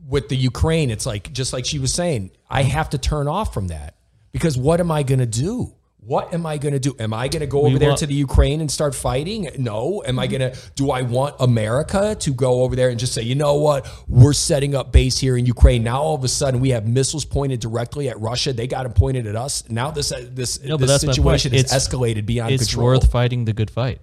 with 0.07 0.29
the 0.29 0.37
Ukraine, 0.37 0.89
it's 0.89 1.05
like 1.05 1.33
just 1.33 1.51
like 1.51 1.65
she 1.65 1.77
was 1.77 1.93
saying, 1.93 2.31
I 2.49 2.63
have 2.63 2.89
to 2.91 2.97
turn 2.97 3.27
off 3.27 3.53
from 3.53 3.67
that 3.67 3.95
because 4.31 4.57
what 4.57 4.79
am 4.79 4.91
I 4.91 5.03
going 5.03 5.19
to 5.19 5.25
do? 5.25 5.75
What 6.05 6.33
am 6.33 6.45
I 6.45 6.57
going 6.57 6.73
to 6.73 6.79
do? 6.79 6.95
Am 6.99 7.13
I 7.13 7.27
going 7.27 7.39
to 7.41 7.47
go 7.47 7.65
over 7.65 7.79
there 7.79 7.95
to 7.95 8.05
the 8.05 8.13
Ukraine 8.13 8.59
and 8.61 8.69
start 8.69 8.93
fighting? 8.93 9.49
No. 9.57 10.03
Am 10.05 10.19
I 10.19 10.27
going 10.27 10.41
to, 10.41 10.57
do 10.75 10.91
I 10.91 11.01
want 11.01 11.35
America 11.39 12.15
to 12.19 12.33
go 12.33 12.61
over 12.63 12.75
there 12.75 12.89
and 12.89 12.99
just 12.99 13.13
say, 13.13 13.21
you 13.21 13.35
know 13.35 13.55
what? 13.55 13.87
We're 14.07 14.33
setting 14.33 14.75
up 14.75 14.91
base 14.91 15.17
here 15.17 15.37
in 15.37 15.45
Ukraine. 15.45 15.83
Now 15.83 16.01
all 16.01 16.15
of 16.15 16.23
a 16.23 16.27
sudden 16.27 16.59
we 16.59 16.69
have 16.71 16.85
missiles 16.87 17.23
pointed 17.25 17.59
directly 17.61 18.09
at 18.09 18.19
Russia. 18.19 18.51
They 18.51 18.67
got 18.67 18.83
them 18.83 18.93
pointed 18.93 19.27
at 19.27 19.35
us. 19.35 19.63
Now 19.69 19.91
this, 19.91 20.11
uh, 20.11 20.25
this, 20.29 20.61
No, 20.61 20.75
this 20.77 20.89
that's 20.89 21.03
my 21.05 21.07
point. 21.23 21.39
situation 21.41 21.53
is 21.53 21.65
escalated 21.71 22.25
beyond 22.25 22.51
It's 22.53 22.65
control. 22.67 22.87
worth 22.87 23.09
fighting 23.11 23.45
the 23.45 23.53
good 23.53 23.71
fight. 23.71 24.01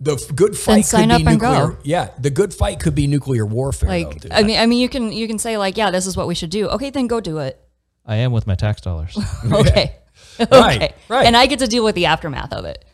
the 0.00 0.14
f- 0.14 0.34
good 0.34 0.56
fight 0.56 0.84
sign 0.86 1.08
could 1.08 1.14
up 1.16 1.20
be 1.20 1.26
and 1.32 1.40
go. 1.40 1.50
nuclear. 1.68 1.78
Yeah. 1.84 2.10
The 2.18 2.30
good 2.30 2.52
fight 2.54 2.80
could 2.80 2.94
be 2.94 3.06
nuclear 3.06 3.44
warfare. 3.46 3.88
Like, 3.90 4.20
dude. 4.20 4.32
I 4.32 4.42
mean, 4.42 4.58
I 4.58 4.66
mean, 4.66 4.78
you 4.80 4.88
can 4.88 5.12
you 5.12 5.26
can 5.26 5.38
say 5.38 5.56
like, 5.58 5.76
yeah, 5.76 5.90
this 5.90 6.06
is 6.06 6.16
what 6.16 6.26
we 6.26 6.34
should 6.34 6.50
do. 6.50 6.68
Okay, 6.70 6.90
then 6.90 7.06
go 7.06 7.20
do 7.20 7.38
it. 7.38 7.60
I 8.06 8.16
am 8.16 8.32
with 8.32 8.46
my 8.46 8.54
tax 8.54 8.80
dollars. 8.80 9.16
Okay, 9.44 9.70
Right, 9.74 9.92
okay, 10.52 10.94
right. 11.08 11.26
And 11.26 11.36
I 11.36 11.46
get 11.46 11.58
to 11.60 11.66
deal 11.66 11.84
with 11.84 11.94
the 11.94 12.06
aftermath 12.06 12.52
of 12.52 12.64
it. 12.64 12.84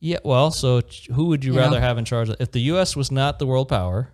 yeah. 0.00 0.18
Well, 0.24 0.50
so 0.50 0.82
who 1.12 1.26
would 1.26 1.44
you, 1.44 1.52
You 1.54 1.58
rather 1.58 1.76
know? 1.76 1.86
have 1.86 1.98
in 1.98 2.04
charge? 2.04 2.30
If 2.40 2.52
the 2.52 2.60
U.S. 2.72 2.96
was 2.96 3.10
not 3.10 3.38
the 3.38 3.46
world 3.46 3.68
power, 3.68 4.12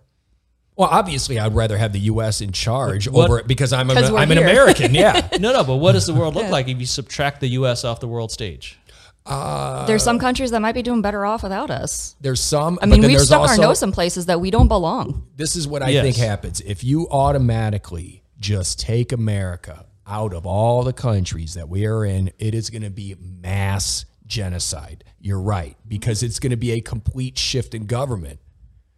well, 0.75 0.89
obviously 0.91 1.37
I'd 1.39 1.53
rather 1.55 1.77
have 1.77 1.91
the 1.93 1.99
U.S. 2.01 2.39
in 2.41 2.51
charge 2.51 3.07
What- 3.09 3.25
over 3.25 3.39
it 3.39 3.47
because 3.47 3.73
I'm, 3.73 3.89
a, 3.89 3.93
'Cause 3.95 4.11
we're 4.11 4.19
I'm 4.19 4.31
an. 4.31 4.37
American. 4.37 4.93
Yeah. 4.95 5.27
no, 5.39 5.51
no. 5.53 5.63
But 5.63 5.75
what 5.77 5.91
does 5.93 6.05
the 6.05 6.13
world 6.13 6.35
look 6.35 6.49
like 6.49 6.67
if 6.69 6.79
you 6.79 6.85
subtract 6.85 7.41
the 7.41 7.47
U.S. 7.49 7.83
off 7.83 7.99
the 7.99 8.07
world 8.07 8.31
stage? 8.31 8.79
Uh, 9.25 9.85
there's 9.85 10.01
some 10.01 10.17
countries 10.17 10.51
that 10.51 10.61
might 10.61 10.71
be 10.71 10.81
doing 10.81 11.01
better 11.01 11.23
off 11.25 11.43
without 11.43 11.69
us. 11.69 12.15
There's 12.21 12.39
some. 12.41 12.79
I 12.81 12.85
mean, 12.87 13.01
we've 13.01 13.11
there's 13.11 13.27
stuck 13.27 13.41
our 13.41 13.47
also- 13.49 13.61
nose 13.61 13.83
in 13.83 13.91
places 13.91 14.25
that 14.27 14.39
we 14.39 14.49
don't 14.51 14.69
belong. 14.69 15.27
This 15.35 15.55
is 15.55 15.67
what 15.67 15.83
I 15.83 15.89
Yes. 15.89 16.03
think 16.03 16.15
happens 16.15 16.61
if 16.61 16.83
you 16.83 17.07
automatically 17.09 18.23
just 18.39 18.79
take 18.79 19.11
America 19.11 19.85
out 20.09 20.33
of 20.33 20.45
all 20.45 20.83
the 20.83 20.93
countries 20.93 21.53
that 21.53 21.69
we 21.69 21.85
are 21.85 22.03
in. 22.03 22.31
It 22.39 22.55
is 22.55 22.69
going 22.69 22.81
to 22.81 22.89
be 22.89 23.15
mass 23.19 24.05
genocide. 24.25 25.03
You're 25.19 25.41
right 25.41 25.77
because 25.87 26.23
it's 26.23 26.39
going 26.39 26.51
to 26.51 26.57
be 26.57 26.71
a 26.71 26.81
complete 26.81 27.37
shift 27.37 27.73
in 27.73 27.85
government. 27.85 28.39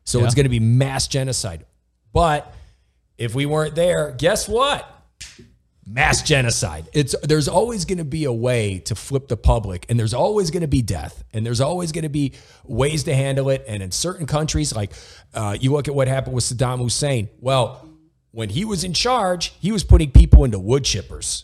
So 0.03 0.23
it's 0.25 0.35
going 0.35 0.45
to 0.45 0.49
be 0.49 0.59
mass 0.59 1.07
genocide. 1.07 1.65
But 2.11 2.53
if 3.17 3.35
we 3.35 3.45
weren't 3.45 3.75
there, 3.75 4.15
guess 4.17 4.47
what? 4.47 4.87
Mass 5.85 6.21
genocide. 6.21 6.89
It's 6.93 7.15
there's 7.23 7.47
always 7.47 7.85
going 7.85 7.97
to 7.97 8.05
be 8.05 8.25
a 8.25 8.33
way 8.33 8.79
to 8.79 8.95
flip 8.95 9.27
the 9.27 9.37
public, 9.37 9.85
and 9.89 9.99
there's 9.99 10.13
always 10.13 10.51
going 10.51 10.61
to 10.61 10.67
be 10.67 10.81
death, 10.81 11.23
and 11.33 11.45
there's 11.45 11.61
always 11.61 11.91
going 11.91 12.03
to 12.03 12.09
be 12.09 12.33
ways 12.65 13.03
to 13.05 13.15
handle 13.15 13.49
it. 13.49 13.65
And 13.67 13.81
in 13.81 13.91
certain 13.91 14.25
countries, 14.25 14.75
like 14.75 14.91
uh, 15.33 15.57
you 15.59 15.71
look 15.71 15.87
at 15.87 15.95
what 15.95 16.07
happened 16.07 16.35
with 16.35 16.43
Saddam 16.43 16.79
Hussein. 16.79 17.29
Well, 17.39 17.90
when 18.31 18.49
he 18.49 18.65
was 18.65 18.83
in 18.83 18.93
charge, 18.93 19.53
he 19.59 19.71
was 19.71 19.83
putting 19.83 20.11
people 20.11 20.43
into 20.43 20.59
wood 20.59 20.83
chippers, 20.83 21.43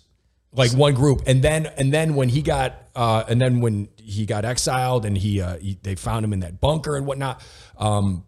like 0.54 0.72
one 0.72 0.94
group, 0.94 1.22
and 1.28 1.42
then 1.42 1.66
and 1.78 1.94
then 1.94 2.16
when 2.16 2.30
he 2.30 2.42
got 2.42 2.88
uh, 2.96 3.24
and 3.28 3.40
then 3.40 3.62
when 3.62 3.90
he 3.98 4.26
got 4.26 4.46
exiled 4.46 5.06
and 5.06 5.18
he, 5.18 5.42
uh, 5.42 5.58
he 5.58 5.78
they 5.84 5.96
found 5.96 6.26
him 6.26 6.34
in 6.34 6.40
that 6.40 6.60
bunker 6.60 6.96
and 6.96 7.06
whatnot. 7.06 7.42
Um, 7.78 8.24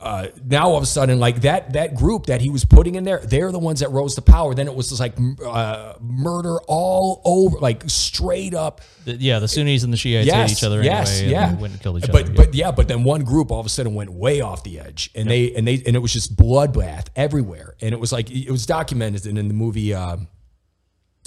uh, 0.00 0.28
now 0.46 0.68
all 0.70 0.76
of 0.76 0.82
a 0.82 0.86
sudden, 0.86 1.18
like 1.20 1.42
that 1.42 1.74
that 1.74 1.94
group 1.94 2.26
that 2.26 2.40
he 2.40 2.48
was 2.48 2.64
putting 2.64 2.94
in 2.94 3.04
there, 3.04 3.18
they're 3.18 3.52
the 3.52 3.58
ones 3.58 3.80
that 3.80 3.90
rose 3.90 4.14
to 4.14 4.22
power. 4.22 4.54
Then 4.54 4.66
it 4.66 4.74
was 4.74 4.88
just 4.88 5.00
like 5.00 5.14
uh, 5.44 5.94
murder 6.00 6.58
all 6.68 7.20
over, 7.24 7.58
like 7.58 7.82
straight 7.88 8.54
up. 8.54 8.80
The- 9.04 9.16
yeah, 9.16 9.38
the 9.40 9.48
Sunnis 9.48 9.82
and 9.84 9.92
the 9.92 9.98
Shiites 9.98 10.26
Yes, 10.26 10.50
hate 10.50 10.58
each 10.58 10.64
other 10.64 10.82
yes, 10.82 11.18
anyway. 11.20 11.32
yeah. 11.32 11.50
and 11.50 11.60
went 11.60 11.72
and 11.74 11.82
killed 11.82 11.98
each 12.02 12.10
but 12.10 12.24
other. 12.24 12.32
but 12.32 12.54
yeah, 12.54 12.70
but 12.70 12.88
then 12.88 13.04
one 13.04 13.24
group 13.24 13.50
all 13.50 13.60
of 13.60 13.66
a 13.66 13.68
sudden 13.68 13.94
went 13.94 14.10
way 14.10 14.40
off 14.40 14.64
the 14.64 14.80
edge, 14.80 15.10
and 15.14 15.28
they 15.30 15.54
and 15.54 15.68
they 15.68 15.82
and 15.86 15.94
it 15.94 16.00
was 16.00 16.12
just 16.14 16.34
bloodbath 16.34 17.08
everywhere, 17.14 17.76
and 17.82 17.92
it 17.92 18.00
was 18.00 18.10
like 18.10 18.30
it 18.30 18.50
was 18.50 18.64
documented 18.64 19.26
in, 19.26 19.36
in 19.36 19.48
the 19.48 19.54
movie 19.54 19.92
um, 19.92 20.28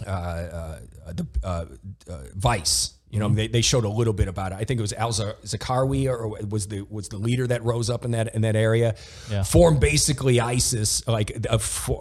uh, 0.05 0.09
uh, 0.09 0.79
the 1.13 1.27
uh, 1.43 1.65
uh, 2.09 2.17
Vice. 2.35 2.92
You 3.13 3.19
know, 3.19 3.29
they, 3.29 3.47
they 3.47 3.61
showed 3.61 3.83
a 3.83 3.89
little 3.89 4.11
bit 4.13 4.27
about 4.27 4.53
it. 4.53 4.55
I 4.55 4.63
think 4.63 4.79
it 4.79 4.81
was 4.81 4.91
Al 4.93 5.11
Zarqawi 5.11 6.07
or 6.09 6.29
was 6.47 6.67
the 6.67 6.81
was 6.89 7.09
the 7.09 7.17
leader 7.17 7.45
that 7.45 7.63
rose 7.63 7.87
up 7.91 8.05
in 8.05 8.11
that 8.11 8.33
in 8.33 8.41
that 8.41 8.55
area, 8.55 8.95
Yeah. 9.29 9.43
formed 9.43 9.79
basically 9.79 10.39
ISIS. 10.39 11.07
Like 11.07 11.29
a, 11.47 11.59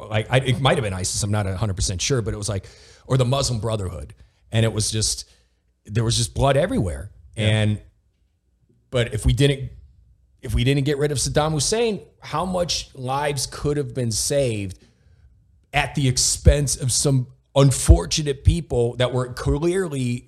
like 0.08 0.26
I, 0.30 0.38
it 0.38 0.58
might 0.60 0.78
have 0.78 0.84
been 0.84 0.94
ISIS. 0.94 1.22
I'm 1.22 1.30
not 1.30 1.44
100 1.44 1.74
percent 1.74 2.00
sure, 2.00 2.22
but 2.22 2.32
it 2.32 2.38
was 2.38 2.48
like 2.48 2.64
or 3.06 3.18
the 3.18 3.26
Muslim 3.26 3.60
Brotherhood, 3.60 4.14
and 4.50 4.64
it 4.64 4.72
was 4.72 4.90
just 4.90 5.28
there 5.84 6.02
was 6.02 6.16
just 6.16 6.32
blood 6.32 6.56
everywhere. 6.56 7.10
And 7.36 7.78
but 8.90 9.12
if 9.12 9.26
we 9.26 9.34
didn't 9.34 9.70
if 10.40 10.54
we 10.54 10.64
didn't 10.64 10.84
get 10.84 10.96
rid 10.96 11.12
of 11.12 11.18
Saddam 11.18 11.52
Hussein, 11.52 12.00
how 12.20 12.46
much 12.46 12.88
lives 12.94 13.46
could 13.46 13.76
have 13.76 13.92
been 13.94 14.12
saved 14.12 14.78
at 15.74 15.94
the 15.94 16.08
expense 16.08 16.74
of 16.76 16.90
some 16.90 17.26
unfortunate 17.54 18.44
people 18.44 18.96
that 18.96 19.12
were 19.12 19.32
clearly 19.34 20.26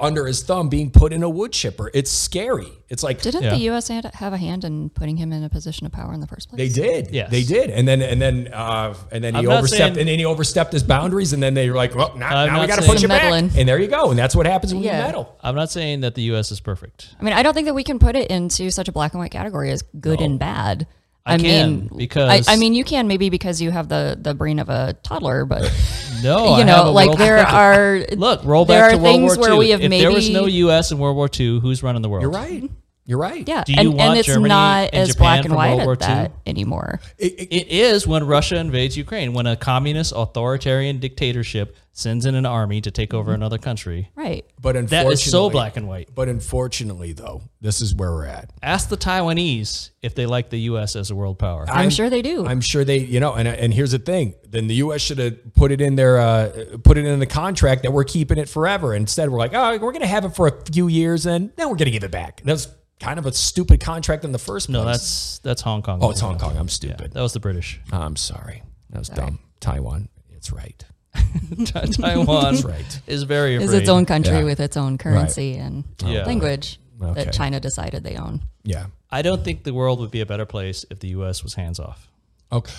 under 0.00 0.26
his 0.26 0.42
thumb 0.42 0.68
being 0.68 0.90
put 0.90 1.12
in 1.12 1.22
a 1.22 1.28
wood 1.28 1.52
chipper? 1.52 1.90
It's 1.94 2.10
scary. 2.10 2.68
It's 2.88 3.02
like 3.02 3.22
Didn't 3.22 3.42
Yeah. 3.44 3.50
the 3.50 3.58
U.S. 3.72 3.88
have 3.88 4.32
a 4.32 4.36
hand 4.36 4.64
in 4.64 4.90
putting 4.90 5.16
him 5.16 5.32
in 5.32 5.42
a 5.44 5.48
position 5.48 5.86
of 5.86 5.92
power 5.92 6.12
in 6.12 6.20
the 6.20 6.26
first 6.26 6.48
place? 6.50 6.58
they 6.58 6.68
did. 6.68 7.10
Yes. 7.12 7.30
They 7.30 7.42
did. 7.42 7.70
And 7.70 7.88
then 7.88 8.02
and 8.02 8.20
then 8.20 8.48
uh, 8.52 8.94
and 9.10 9.24
then 9.24 9.34
he 9.34 9.40
I'm 9.40 9.48
overstepped 9.50 9.78
saying- 9.94 9.98
and 9.98 10.08
then 10.08 10.18
he 10.18 10.24
overstepped 10.24 10.72
his 10.72 10.82
boundaries 10.82 11.32
and 11.32 11.42
then 11.42 11.54
they 11.54 11.70
were 11.70 11.76
like, 11.76 11.94
well, 11.94 12.14
now, 12.16 12.46
now 12.46 12.60
we 12.60 12.66
got 12.66 12.78
to 12.80 12.86
put 12.86 13.00
you 13.02 13.08
back. 13.08 13.22
And 13.32 13.50
there 13.68 13.78
you 13.80 13.88
go. 13.88 14.10
And 14.10 14.18
that's 14.18 14.36
what 14.36 14.46
happens 14.46 14.74
when 14.74 14.82
you 14.82 14.88
Yeah. 14.90 15.06
meddle. 15.06 15.36
I'm 15.42 15.54
not 15.54 15.70
saying 15.70 16.00
that 16.00 16.14
the 16.14 16.22
U.S. 16.22 16.52
is 16.52 16.60
perfect. 16.60 17.14
I 17.18 17.22
mean, 17.24 17.32
I 17.32 17.42
don't 17.42 17.54
think 17.54 17.66
that 17.66 17.74
we 17.74 17.84
can 17.84 17.98
put 17.98 18.14
it 18.16 18.30
into 18.30 18.70
such 18.70 18.88
a 18.88 18.92
black 18.92 19.12
and 19.12 19.20
white 19.20 19.30
category 19.32 19.70
as 19.70 19.82
good 20.00 20.20
and 20.20 20.38
bad. 20.38 20.86
I 21.24 21.38
can, 21.38 21.70
mean, 21.70 21.90
because- 21.96 22.48
I, 22.48 22.54
I 22.54 22.56
mean, 22.56 22.74
you 22.74 22.84
can 22.84 23.06
maybe 23.06 23.30
because 23.30 23.60
you 23.62 23.70
have 23.70 23.88
the 23.88 24.18
the 24.20 24.34
brain 24.34 24.58
of 24.58 24.68
a 24.68 24.94
toddler, 25.04 25.44
but 25.44 25.62
No, 26.22 26.44
you 26.46 26.50
I 26.52 26.58
have 26.58 26.66
know, 26.66 26.88
a 26.88 26.90
like 26.90 27.16
there 27.18 27.44
perspective. 27.44 28.14
are 28.14 28.16
Look, 28.16 28.44
roll 28.44 28.64
there 28.64 28.80
back 28.82 28.92
are 28.94 28.96
to 28.96 29.02
World 29.02 29.14
things 29.14 29.36
War 29.38 29.46
II. 29.46 29.50
where 29.50 29.58
we 29.58 29.70
have 29.70 29.80
if 29.80 29.90
there 29.90 30.10
was 30.12 30.28
no 30.30 30.46
U.S. 30.46 30.90
in 30.92 30.98
World 30.98 31.16
War 31.16 31.28
II, 31.38 31.60
who's 31.60 31.82
running 31.82 32.02
the 32.02 32.08
world? 32.08 32.22
You're 32.22 32.30
right. 32.30 32.68
You're 33.04 33.18
right. 33.18 33.46
yeah, 33.48 33.64
Do 33.64 33.72
you 33.72 33.80
and, 33.80 33.88
want 33.90 34.00
and 34.10 34.18
it's 34.20 34.26
Germany 34.28 34.48
not 34.48 34.84
and 34.92 34.94
as 34.94 35.08
Japan 35.08 35.18
black 35.18 35.44
and 35.46 35.54
white 35.56 35.86
World 35.86 36.02
at 36.04 36.08
that 36.08 36.32
anymore. 36.46 37.00
It- 37.18 37.32
it- 37.32 37.52
It 37.52 37.68
is 37.72 38.06
when 38.06 38.24
Russia 38.24 38.56
invades 38.56 38.96
Ukraine, 38.96 39.32
when 39.32 39.46
a 39.48 39.56
communist 39.56 40.12
authoritarian 40.14 40.98
dictatorship 41.00 41.76
sends 41.92 42.24
in 42.26 42.34
an 42.34 42.46
army 42.46 42.80
to 42.80 42.90
take 42.90 43.12
over 43.12 43.32
another 43.34 43.58
country. 43.58 44.10
Right. 44.14 44.44
but 44.60 44.72
That 44.72 44.78
unfortunately, 44.78 45.12
is 45.12 45.30
so 45.30 45.50
black 45.50 45.76
and 45.76 45.86
white. 45.86 46.08
But 46.14 46.28
unfortunately, 46.28 47.12
though, 47.12 47.42
this 47.60 47.80
is 47.80 47.94
where 47.94 48.10
we're 48.10 48.26
at. 48.26 48.50
Ask 48.62 48.88
the 48.88 48.96
Taiwanese 48.96 49.90
if 50.00 50.14
they 50.14 50.26
like 50.26 50.50
the 50.50 50.60
U.S. 50.60 50.96
as 50.96 51.10
a 51.10 51.14
world 51.14 51.38
power. 51.38 51.66
I'm, 51.68 51.90
sure 51.90 52.08
they 52.08 52.22
do. 52.22 52.46
I'm 52.46 52.60
sure 52.60 52.84
they, 52.84 52.98
you 52.98 53.20
know, 53.20 53.34
and 53.34 53.46
and 53.46 53.74
here's 53.74 53.92
the 53.92 53.98
thing: 53.98 54.34
then 54.48 54.66
the 54.66 54.76
U.S. 54.76 55.00
should 55.00 55.18
have 55.18 55.54
put 55.54 55.70
it 55.70 55.80
in 55.80 55.96
their, 55.96 56.18
uh, 56.18 56.76
put 56.82 56.96
it 56.98 57.04
in 57.04 57.18
the 57.20 57.26
contract 57.26 57.82
that 57.82 57.92
we're 57.92 58.04
keeping 58.04 58.38
it 58.38 58.48
forever. 58.48 58.94
Instead, 58.94 59.30
we're 59.30 59.38
like, 59.38 59.52
oh, 59.54 59.72
we're 59.72 59.92
going 59.92 60.00
to 60.00 60.06
have 60.06 60.24
it 60.24 60.34
for 60.34 60.46
a 60.46 60.64
few 60.72 60.88
years, 60.88 61.26
and 61.26 61.52
then 61.56 61.68
we're 61.68 61.76
going 61.76 61.86
to 61.86 61.92
give 61.92 62.04
it 62.04 62.10
back. 62.10 62.40
That's 62.44 62.68
kind 63.00 63.18
of 63.18 63.26
a 63.26 63.32
stupid 63.32 63.80
contract 63.80 64.24
in 64.24 64.32
the 64.32 64.38
first 64.38 64.68
place. 64.68 64.74
no, 64.74 64.84
that's 64.84 65.40
that's 65.40 65.60
Hong 65.62 65.82
Kong. 65.82 65.98
oh, 66.02 66.10
it's 66.10 66.20
Hong 66.20 66.38
Kong. 66.38 66.56
I'm 66.56 66.68
stupid. 66.68 67.12
That 67.12 67.22
was 67.22 67.32
the 67.32 67.40
British. 67.40 67.80
I'm 67.92 68.16
sorry. 68.16 68.62
That 68.90 68.98
was 69.00 69.08
dumb. 69.08 69.40
Taiwan. 69.60 70.08
It's 70.30 70.50
right. 70.52 70.84
Taiwan 71.64 72.60
right. 72.62 73.00
is 73.06 73.22
very 73.24 73.56
is 73.56 73.72
its 73.72 73.88
own 73.88 74.06
country 74.06 74.38
Yeah. 74.38 74.44
with 74.44 74.60
its 74.60 74.76
own 74.76 74.98
currency 74.98 75.56
and 75.56 75.84
Yeah. 76.04 76.24
language 76.24 76.78
Okay. 77.00 77.24
that 77.24 77.32
China 77.32 77.60
decided 77.60 78.04
they 78.04 78.16
own. 78.16 78.42
Yeah. 78.64 78.86
I 79.10 79.22
don't 79.22 79.44
think 79.44 79.64
the 79.64 79.74
world 79.74 80.00
would 80.00 80.10
be 80.10 80.20
a 80.20 80.26
better 80.26 80.46
place 80.46 80.84
if 80.90 81.00
the 81.00 81.08
U.S. 81.08 81.42
was 81.42 81.54
hands 81.54 81.78
off. 81.78 82.08
Okay. 82.50 82.72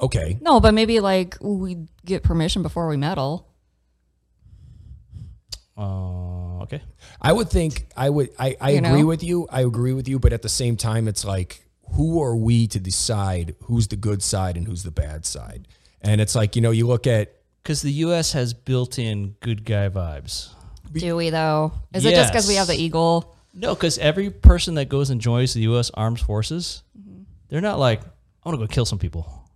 Okay. 0.00 0.38
No, 0.40 0.60
but 0.60 0.72
maybe 0.74 1.00
like 1.00 1.36
we 1.40 1.76
get 2.04 2.22
permission 2.22 2.62
before 2.62 2.88
we 2.88 2.96
meddle. 2.96 3.46
Uh, 5.76 6.60
okay. 6.62 6.82
I 7.20 7.32
would 7.32 7.48
think 7.50 7.86
I 7.96 8.08
would 8.10 8.30
I, 8.38 8.56
I 8.60 8.70
You 8.70 8.78
agree 8.78 9.00
know? 9.00 9.06
with 9.06 9.22
you. 9.22 9.46
I 9.50 9.62
agree 9.62 9.92
with 9.92 10.08
you, 10.08 10.18
but 10.18 10.32
at 10.32 10.42
the 10.42 10.48
same 10.48 10.76
time 10.76 11.08
it's 11.08 11.24
like 11.24 11.64
who 11.92 12.22
are 12.22 12.36
we 12.36 12.66
to 12.68 12.80
decide 12.80 13.54
who's 13.64 13.88
the 13.88 13.96
good 13.96 14.22
side 14.22 14.56
and 14.56 14.66
who's 14.66 14.82
the 14.82 14.90
bad 14.90 15.26
side? 15.26 15.66
And 16.00 16.20
it's 16.20 16.34
like, 16.34 16.54
you 16.54 16.62
know, 16.62 16.70
you 16.70 16.86
look 16.86 17.06
at 17.06 17.33
Because 17.64 17.80
the 17.80 17.92
U.S. 17.92 18.32
has 18.32 18.52
built-in 18.52 19.36
good 19.40 19.64
guy 19.64 19.88
vibes. 19.88 20.50
Do 20.92 21.16
we 21.16 21.30
though? 21.30 21.72
Is 21.94 22.04
it 22.04 22.14
just 22.14 22.30
because 22.30 22.46
we 22.46 22.56
have 22.56 22.66
the 22.66 22.76
eagle? 22.76 23.34
No, 23.54 23.74
because 23.74 23.96
every 23.98 24.28
person 24.30 24.74
that 24.74 24.90
goes 24.90 25.08
and 25.08 25.20
joins 25.20 25.54
the 25.54 25.62
U.S. 25.62 25.90
Armed 25.94 26.20
Forces, 26.20 26.82
mm-hmm. 26.98 27.22
they're 27.48 27.62
not 27.62 27.78
like, 27.78 28.02
I 28.02 28.48
want 28.48 28.60
to 28.60 28.66
go 28.66 28.70
kill 28.70 28.84
some 28.84 28.98
people. 28.98 29.48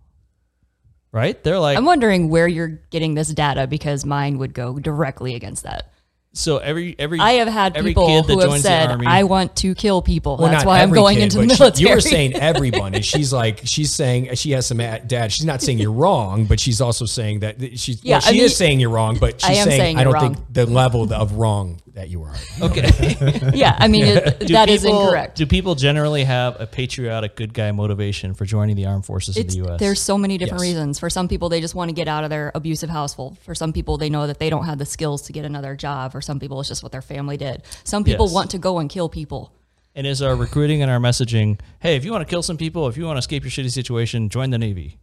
Right? 1.11 1.41
They're 1.43 1.59
like, 1.59 1.77
I'm 1.77 1.85
wondering 1.85 2.29
where 2.29 2.47
you're 2.47 2.79
getting 2.89 3.13
this 3.13 3.29
data 3.29 3.67
because 3.67 4.05
mine 4.05 4.39
would 4.39 4.53
go 4.53 4.79
directly 4.79 5.35
against 5.35 5.63
that. 5.63 5.91
So 6.33 6.57
every 6.57 6.95
every 6.99 7.19
I 7.19 7.31
have 7.33 7.47
had 7.47 7.75
every 7.75 7.91
people 7.91 8.05
kid 8.07 8.27
that 8.27 8.33
who 8.33 8.51
have 8.51 8.61
said, 8.61 8.89
army- 8.91 9.07
"I 9.07 9.23
want 9.23 9.55
to 9.57 9.73
kill 9.73 10.01
people." 10.01 10.37
well, 10.37 10.49
That's 10.51 10.63
why 10.63 10.81
I'm 10.81 10.91
going 10.91 11.15
kid, 11.17 11.23
into 11.23 11.37
the 11.39 11.47
but 11.47 11.55
she- 11.55 11.59
military. 11.63 11.89
you 11.89 11.95
were 11.95 12.01
saying 12.01 12.33
everyone, 12.35 12.93
and 12.93 13.03
she's 13.03 13.33
like, 13.33 13.61
she's 13.65 13.91
saying 13.93 14.35
she 14.35 14.51
has 14.51 14.67
some 14.67 14.77
dad. 14.77 15.31
She's 15.31 15.45
not 15.45 15.61
saying 15.61 15.79
you're 15.79 15.91
wrong, 15.91 16.45
but 16.45 16.59
she's 16.59 16.81
also 16.81 17.05
saying 17.05 17.39
that 17.39 17.59
she's. 17.79 18.03
Yeah, 18.03 18.15
well, 18.15 18.21
she 18.21 18.29
I 18.29 18.31
mean- 18.33 18.41
is 18.43 18.55
saying 18.55 18.79
you're 18.79 18.89
wrong, 18.91 19.17
but 19.17 19.41
she's 19.41 19.57
saying, 19.63 19.69
saying 19.79 19.97
I 19.97 20.03
don't 20.03 20.13
wrong. 20.13 20.35
think 20.35 20.53
the 20.53 20.65
level 20.67 21.11
of 21.13 21.33
wrong 21.33 21.81
that 21.99 22.09
you 22.09 22.23
are. 22.23 22.33
okay. 22.61 23.51
yeah, 23.53 23.75
I 23.77 23.87
mean 23.87 24.05
it, 24.05 24.39
Do 24.39 24.53
that 24.53 24.69
is 24.69 24.81
people- 24.83 25.01
incorrect. 25.01 25.37
Do 25.37 25.45
people 25.45 25.75
generally 25.75 26.23
have 26.23 26.59
a 26.59 26.65
patriotic 26.65 27.35
good 27.35 27.53
guy 27.53 27.71
motivation 27.71 28.33
for 28.33 28.45
joining 28.45 28.75
the 28.75 28.85
armed 28.85 29.05
forces 29.05 29.37
It's, 29.37 29.53
of 29.55 29.61
the 29.63 29.69
U.S.? 29.69 29.79
there's 29.79 30.01
so 30.01 30.17
many 30.17 30.37
different 30.37 30.63
Yes. 30.63 30.69
reasons. 30.71 30.99
For 30.99 31.09
some 31.09 31.27
people, 31.27 31.49
they 31.49 31.61
just 31.61 31.75
want 31.75 31.89
to 31.89 31.93
get 31.93 32.07
out 32.07 32.23
of 32.23 32.29
their 32.29 32.51
abusive 32.55 32.89
household. 32.89 33.37
For 33.39 33.53
some 33.53 33.71
people, 33.73 33.97
they 33.97 34.09
know 34.09 34.27
that 34.27 34.39
they 34.39 34.49
don't 34.49 34.65
have 34.65 34.77
the 34.79 34.85
skills 34.85 35.21
to 35.23 35.33
get 35.33 35.45
another 35.45 35.75
job. 35.75 36.11
For 36.11 36.21
some 36.21 36.39
people, 36.39 36.59
it's 36.59 36.69
just 36.69 36.81
what 36.83 36.91
their 36.91 37.01
family 37.01 37.37
did. 37.37 37.63
Some 37.83 38.03
people 38.03 38.25
Yes. 38.27 38.33
want 38.33 38.51
to 38.51 38.57
go 38.57 38.79
and 38.79 38.89
kill 38.89 39.09
people. 39.09 39.53
and 39.95 40.05
is 40.07 40.21
our 40.21 40.35
recruiting 40.35 40.81
and 40.81 40.89
our 40.89 40.99
messaging, 40.99 41.59
hey, 41.79 41.95
if 41.97 42.05
you 42.05 42.11
want 42.11 42.25
to 42.25 42.29
kill 42.29 42.41
some 42.43 42.55
people, 42.57 42.87
if 42.87 42.95
you 42.95 43.03
want 43.05 43.17
to 43.17 43.19
escape 43.19 43.43
your 43.43 43.51
shitty 43.51 43.71
situation, 43.71 44.29
join 44.29 44.49
the 44.51 44.57
Navy. 44.57 44.97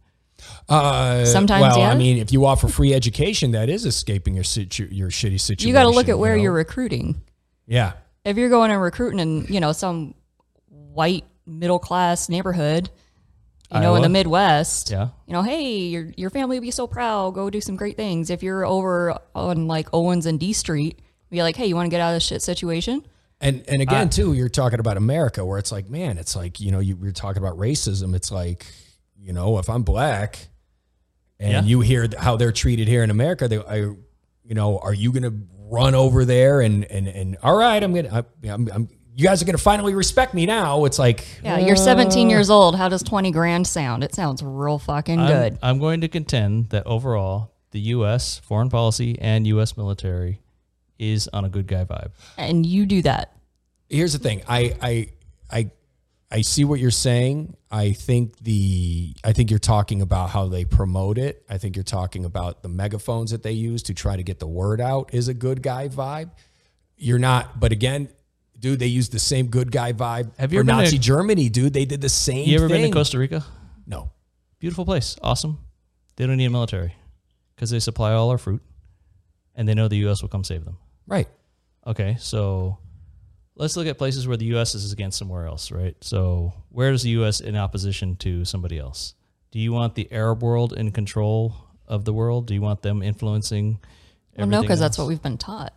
Uh, 0.69 1.23
Sometimes, 1.25 1.61
well, 1.61 1.79
yeah. 1.79 1.89
I 1.89 1.95
mean, 1.95 2.17
if 2.17 2.31
you 2.33 2.45
offer 2.45 2.67
free 2.67 2.93
education, 2.93 3.51
that 3.51 3.69
is 3.69 3.85
escaping 3.85 4.35
your 4.35 4.43
situ- 4.43 4.89
your 4.91 5.09
shitty 5.09 5.39
situation. 5.39 5.67
You 5.67 5.73
got 5.73 5.83
to 5.83 5.89
look 5.89 6.09
at 6.09 6.19
where 6.19 6.31
you 6.33 6.37
know? 6.39 6.43
you're 6.43 6.53
recruiting. 6.53 7.21
Yeah. 7.65 7.93
If 8.25 8.37
you're 8.37 8.49
going 8.49 8.71
and 8.71 8.81
recruiting 8.81 9.19
in, 9.19 9.45
you 9.45 9.59
know, 9.61 9.71
some 9.71 10.13
white 10.69 11.23
middle 11.45 11.79
class 11.79 12.27
neighborhood, 12.27 12.89
you 13.73 13.79
know, 13.79 13.95
in 13.95 14.01
the 14.01 14.09
Midwest, 14.09 14.89
Yeah. 14.91 15.09
you 15.25 15.33
know, 15.33 15.41
hey, 15.41 15.79
your 15.79 16.11
your 16.17 16.29
family 16.29 16.57
will 16.57 16.61
be 16.63 16.71
so 16.71 16.87
proud. 16.87 17.33
Go 17.33 17.49
do 17.49 17.61
some 17.61 17.75
great 17.75 17.95
things. 17.97 18.29
If 18.29 18.43
you're 18.43 18.65
over 18.65 19.17
on 19.35 19.67
like 19.67 19.87
Owens 19.93 20.25
and 20.25 20.39
D 20.39 20.53
Street, 20.53 20.99
be 21.29 21.41
like, 21.43 21.55
hey, 21.57 21.65
you 21.67 21.75
want 21.75 21.85
to 21.85 21.89
get 21.89 21.99
out 22.01 22.09
of 22.09 22.15
this 22.15 22.23
shit 22.23 22.41
situation? 22.41 23.05
And 23.39 23.63
and 23.67 23.81
again, 23.81 24.09
too, 24.09 24.33
you're 24.33 24.49
talking 24.49 24.79
about 24.79 24.97
America, 24.97 25.45
where 25.45 25.59
it's 25.59 25.71
like, 25.71 25.89
man, 25.89 26.17
it's 26.17 26.35
like 26.35 26.59
you 26.59 26.71
know, 26.71 26.79
you, 26.79 26.97
you're 27.01 27.11
talking 27.11 27.41
about 27.43 27.57
racism. 27.57 28.15
It's 28.15 28.31
like, 28.31 28.65
you 29.17 29.31
know, 29.33 29.59
if 29.59 29.69
I'm 29.69 29.83
black, 29.83 30.47
and 31.39 31.51
Yeah. 31.51 31.61
you 31.63 31.81
hear 31.81 32.07
how 32.17 32.35
they're 32.37 32.51
treated 32.51 32.87
here 32.87 33.03
in 33.03 33.09
America, 33.09 33.47
they, 33.47 33.57
I, 33.59 33.75
you 33.77 34.53
know, 34.55 34.79
are 34.79 34.93
you 34.93 35.11
going 35.11 35.23
to 35.23 35.33
run 35.69 35.93
over 35.95 36.23
there 36.23 36.61
and 36.61 36.85
and 36.85 37.07
and 37.07 37.37
all 37.43 37.55
right, 37.57 37.81
I'm 37.83 37.93
gonna, 37.93 38.23
I, 38.43 38.47
I'm, 38.49 38.69
I'm, 38.73 38.89
you 39.15 39.23
guys 39.25 39.41
are 39.41 39.45
gonna 39.45 39.57
finally 39.57 39.93
respect 39.95 40.33
me 40.33 40.45
now. 40.45 40.85
It's 40.85 40.97
like, 40.99 41.25
Yeah, 41.43 41.57
you're 41.57 41.75
17 41.75 42.27
uh. 42.27 42.29
years 42.29 42.49
old. 42.49 42.75
How 42.77 42.87
does 42.87 43.03
20 43.03 43.31
grand 43.31 43.67
sound? 43.67 44.03
It 44.03 44.13
sounds 44.15 44.41
real 44.43 44.79
fucking 44.79 45.19
I'm, 45.19 45.27
good. 45.27 45.59
I'm 45.61 45.79
going 45.79 46.01
to 46.01 46.07
contend 46.07 46.69
that 46.69 46.85
overall, 46.87 47.51
the 47.71 47.79
U.S. 47.97 48.39
foreign 48.39 48.69
policy 48.69 49.17
and 49.19 49.45
U.S. 49.47 49.75
military 49.75 50.41
is 50.99 51.27
on 51.33 51.43
a 51.45 51.49
good 51.49 51.67
guy 51.67 51.83
vibe. 51.83 52.11
And 52.37 52.65
you 52.65 52.85
do 52.85 53.01
that. 53.03 53.33
here's 53.89 54.13
the 54.13 54.19
thing. 54.19 54.43
I 54.47 54.75
I 54.81 55.07
I 55.51 55.71
I 56.29 56.41
see 56.41 56.65
what 56.65 56.79
you're 56.79 56.91
saying. 56.91 57.55
I 57.71 57.93
think 57.93 58.37
the 58.39 59.15
I 59.23 59.31
think 59.33 59.49
you're 59.49 59.59
talking 59.59 60.01
about 60.01 60.29
how 60.29 60.47
they 60.47 60.65
promote 60.65 61.17
it. 61.17 61.43
I 61.49 61.57
think 61.57 61.75
you're 61.77 61.83
talking 61.83 62.25
about 62.25 62.63
the 62.63 62.69
megaphones 62.69 63.31
that 63.31 63.43
they 63.43 63.53
use 63.53 63.83
to 63.83 63.93
try 63.93 64.17
to 64.17 64.23
get 64.23 64.39
the 64.39 64.47
word 64.47 64.81
out 64.81 65.13
is 65.13 65.29
a 65.29 65.33
good 65.33 65.61
guy 65.63 65.87
vibe. 65.87 66.31
You're 66.97 67.19
not, 67.19 67.59
but 67.59 67.71
again, 67.71 68.09
dude, 68.59 68.79
they 68.79 68.87
use 68.87 69.09
the 69.09 69.19
same 69.19 69.47
good 69.47 69.71
guy 69.71 69.93
vibe. 69.93 70.31
Have 70.37 70.51
you 70.51 70.57
for 70.57 70.61
ever 70.61 70.67
been 70.67 70.83
Nazi 70.83 70.97
to- 70.97 71.01
Germany, 71.03 71.47
dude? 71.49 71.73
They 71.73 71.85
did 71.85 72.01
the 72.01 72.09
same. 72.09 72.43
Thing. 72.43 72.47
You 72.49 72.57
ever 72.57 72.67
been 72.67 72.89
to 72.89 72.91
Costa 72.91 73.19
Rica? 73.19 73.45
No. 73.85 74.09
Beautiful 74.59 74.83
place, 74.83 75.15
awesome. 75.21 75.59
They 76.15 76.25
don't 76.25 76.37
need 76.37 76.45
a 76.45 76.49
military 76.49 76.95
because 77.55 77.69
they 77.69 77.79
supply 77.79 78.13
all 78.13 78.31
our 78.31 78.39
fruit, 78.39 78.63
and 79.55 79.69
they 79.69 79.75
know 79.75 79.87
the 79.87 79.97
U.S. 79.97 80.23
will 80.23 80.29
come 80.29 80.43
save 80.43 80.65
them. 80.65 80.77
Right. 81.05 81.27
Okay, 81.85 82.17
so 82.19 82.79
let's 83.57 83.75
look 83.77 83.87
at 83.87 83.97
places 83.97 84.27
where 84.27 84.37
the 84.37 84.45
U.S. 84.45 84.75
is 84.75 84.91
against 84.93 85.17
somewhere 85.17 85.45
else, 85.45 85.71
right? 85.71 85.95
So 86.01 86.53
where 86.69 86.91
is 86.91 87.03
the 87.03 87.09
U.S. 87.11 87.39
in 87.39 87.55
opposition 87.55 88.15
to 88.17 88.45
somebody 88.45 88.77
else? 88.79 89.13
Do 89.51 89.59
you 89.59 89.71
want 89.73 89.95
the 89.95 90.11
Arab 90.11 90.41
world 90.43 90.73
in 90.73 90.91
control 90.91 91.55
of 91.87 92.05
the 92.05 92.13
world? 92.13 92.47
Do 92.47 92.53
you 92.53 92.61
want 92.61 92.81
them 92.81 93.01
influencing? 93.01 93.79
Well, 94.37 94.47
no, 94.47 94.61
because 94.61 94.79
that's 94.79 94.97
what 94.97 95.07
we've 95.07 95.21
been 95.21 95.37
taught. 95.37 95.73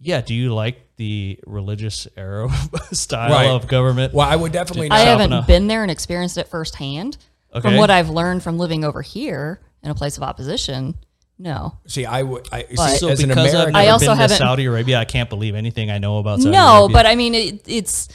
Yeah. 0.00 0.20
Do 0.20 0.34
you 0.34 0.52
like 0.54 0.96
the 0.96 1.38
religious 1.46 2.06
Arab 2.16 2.50
style 2.92 3.30
Right. 3.30 3.46
of 3.48 3.66
government? 3.68 4.12
Well, 4.14 4.28
I 4.28 4.36
would 4.36 4.52
definitely 4.52 4.86
I 4.86 4.88
not. 4.88 4.96
Chopping 4.96 5.08
haven't 5.20 5.32
up. 5.32 5.46
been 5.46 5.66
there 5.68 5.82
and 5.82 5.90
experienced 5.90 6.36
it 6.38 6.48
firsthand. 6.48 7.16
Okay. 7.54 7.60
From 7.68 7.76
what 7.76 7.90
I've 7.90 8.10
learned 8.10 8.42
from 8.42 8.58
living 8.58 8.84
over 8.84 9.00
here 9.02 9.60
in 9.82 9.90
a 9.90 9.94
place 9.94 10.16
of 10.16 10.22
opposition, 10.22 10.96
no. 11.38 11.78
See, 11.86 12.04
I 12.06 12.22
would. 12.22 12.48
I, 12.52 12.64
But- 12.74 12.96
so 12.96 13.08
as 13.08 13.20
an 13.22 13.28
because 13.28 13.48
I've 13.48 13.54
American, 13.54 13.72
never 13.74 13.84
I 13.86 13.88
also 13.90 14.14
haven't- 14.14 14.38
Saudi 14.38 14.64
Arabia, 14.64 14.98
I 14.98 15.04
can't 15.04 15.28
believe 15.28 15.54
anything 15.54 15.90
I 15.90 15.98
know 15.98 16.18
about 16.18 16.38
Saudi 16.40 16.50
no, 16.50 16.84
Arabia. 16.84 16.92
but 16.94 17.06
I 17.06 17.14
mean, 17.14 17.34
it, 17.34 17.62
it's 17.66 18.08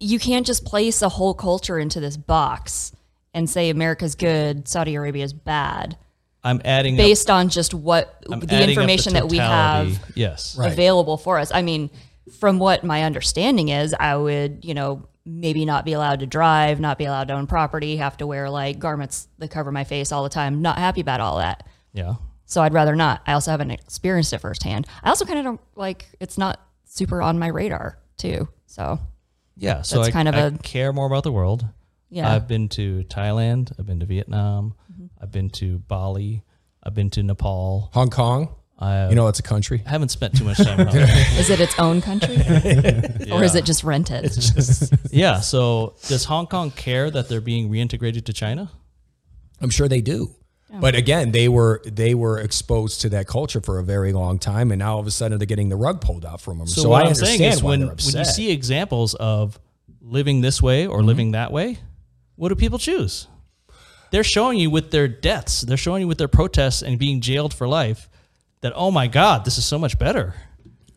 you 0.00 0.18
can't 0.18 0.46
just 0.46 0.64
place 0.64 1.02
a 1.02 1.08
whole 1.08 1.34
culture 1.34 1.78
into 1.78 2.00
this 2.00 2.16
box 2.16 2.92
and 3.34 3.48
say 3.48 3.70
America's 3.70 4.14
good, 4.14 4.66
Saudi 4.66 4.94
Arabia's 4.96 5.32
bad, 5.32 5.96
I'm 6.42 6.60
adding 6.64 6.94
up- 6.94 6.98
based 6.98 7.30
on 7.30 7.48
just 7.50 7.74
what 7.74 8.24
I'm 8.30 8.40
the 8.40 8.46
adding 8.54 8.62
up 8.64 8.68
information 8.70 9.12
that 9.12 9.28
we 9.28 9.36
have 9.36 9.98
Yes. 10.16 10.56
Right. 10.58 10.72
available 10.72 11.16
for 11.18 11.38
us. 11.38 11.52
I 11.54 11.62
mean, 11.62 11.90
from 12.40 12.58
what 12.58 12.82
my 12.82 13.02
understanding 13.04 13.68
is, 13.68 13.94
I 13.98 14.16
would, 14.16 14.64
you 14.64 14.72
know, 14.74 15.06
maybe 15.26 15.64
not 15.66 15.84
be 15.84 15.92
allowed 15.92 16.20
to 16.20 16.26
drive, 16.26 16.80
not 16.80 16.96
be 16.98 17.04
allowed 17.04 17.28
to 17.28 17.34
own 17.34 17.46
property, 17.46 17.96
have 17.98 18.16
to 18.16 18.26
wear 18.26 18.48
like 18.48 18.78
garments 18.78 19.28
that 19.38 19.50
cover 19.50 19.70
my 19.70 19.84
face 19.84 20.10
all 20.12 20.22
the 20.22 20.28
time. 20.30 20.62
Not 20.62 20.78
happy 20.78 21.02
about 21.02 21.20
all 21.20 21.38
that. 21.38 21.66
Yeah. 21.92 22.14
So 22.50 22.60
I'd 22.62 22.74
rather 22.74 22.96
not. 22.96 23.22
I 23.28 23.34
also 23.34 23.52
haven't 23.52 23.70
experienced 23.70 24.32
it 24.32 24.38
firsthand. 24.38 24.84
I 25.04 25.08
also 25.08 25.24
kind 25.24 25.38
of 25.38 25.44
don't 25.44 25.60
like 25.76 26.06
it's 26.18 26.36
not 26.36 26.60
super 26.84 27.22
on 27.22 27.38
my 27.38 27.46
radar 27.46 27.96
too. 28.16 28.48
So 28.66 28.98
Yeah. 29.56 29.82
So 29.82 29.96
That's 29.98 30.08
I, 30.08 30.10
kind 30.10 30.28
of 30.28 30.34
I 30.34 30.38
a- 30.40 30.58
care 30.58 30.92
more 30.92 31.06
about 31.06 31.22
the 31.22 31.30
world. 31.30 31.64
yeah, 32.10 32.28
I've 32.34 32.48
been 32.48 32.68
to 32.70 33.04
Thailand. 33.04 33.70
I've 33.78 33.86
been 33.86 34.00
to 34.00 34.06
Vietnam. 34.06 34.74
Mm-hmm. 34.92 35.06
I've 35.22 35.30
been 35.30 35.48
to 35.50 35.78
Bali. 35.78 36.42
I've 36.82 36.92
been 36.94 37.08
to 37.10 37.22
Nepal. 37.22 37.90
Hong 37.94 38.10
Kong. 38.10 38.56
I 38.80 39.10
You 39.10 39.14
know, 39.14 39.28
it's 39.28 39.38
a 39.38 39.44
country. 39.44 39.84
I 39.86 39.90
haven't 39.90 40.08
spent 40.08 40.36
too 40.36 40.42
much 40.44 40.56
time. 40.56 40.80
is 41.38 41.50
it 41.50 41.60
its 41.60 41.78
own 41.78 42.00
country 42.00 42.34
or 43.30 43.44
is 43.44 43.54
it 43.54 43.64
just 43.64 43.84
rented? 43.84 44.32
Yeah. 45.12 45.38
So 45.38 45.94
does 46.08 46.24
Hong 46.24 46.48
Kong 46.48 46.72
care 46.72 47.12
that 47.12 47.28
they're 47.28 47.40
being 47.40 47.70
reintegrated 47.70 48.24
to 48.24 48.32
China? 48.32 48.72
I'm 49.60 49.70
sure 49.70 49.86
they 49.86 50.00
do. 50.00 50.34
But 50.72 50.94
again, 50.94 51.32
they 51.32 51.48
were 51.48 51.82
they 51.84 52.14
were 52.14 52.38
exposed 52.38 53.00
to 53.00 53.08
that 53.10 53.26
culture 53.26 53.60
for 53.60 53.78
a 53.80 53.84
very 53.84 54.12
long 54.12 54.38
time, 54.38 54.70
and 54.70 54.78
now 54.78 54.94
all 54.94 55.00
of 55.00 55.06
a 55.06 55.10
sudden 55.10 55.38
they're 55.38 55.46
getting 55.46 55.68
the 55.68 55.76
rug 55.76 56.00
pulled 56.00 56.24
out 56.24 56.40
from 56.40 56.58
them. 56.58 56.66
So, 56.68 56.88
what 56.90 56.98
I 56.98 57.00
I'm 57.00 57.06
understand 57.08 57.38
saying 57.38 57.52
is 57.52 57.62
why 57.62 57.70
when 57.70 57.80
they're 57.80 57.88
when 57.88 58.16
you 58.18 58.24
see 58.24 58.50
examples 58.52 59.14
of 59.14 59.58
living 60.00 60.40
this 60.42 60.62
way 60.62 60.84
Mm-hmm. 60.84 60.92
or 60.92 61.02
living 61.02 61.32
that 61.32 61.50
way, 61.50 61.78
what 62.36 62.50
do 62.50 62.54
people 62.54 62.78
choose? 62.78 63.26
They're 64.12 64.22
showing 64.24 64.58
you 64.58 64.70
with 64.70 64.90
their 64.92 65.08
deaths, 65.08 65.62
they're 65.62 65.76
showing 65.76 66.02
you 66.02 66.08
with 66.08 66.18
their 66.18 66.28
protests 66.28 66.82
and 66.82 66.98
being 66.98 67.20
jailed 67.20 67.52
for 67.52 67.66
life 67.66 68.08
that 68.60 68.72
oh 68.76 68.90
my 68.92 69.06
god, 69.08 69.44
this 69.44 69.58
is 69.58 69.64
so 69.66 69.78
much 69.78 69.98
better. 69.98 70.34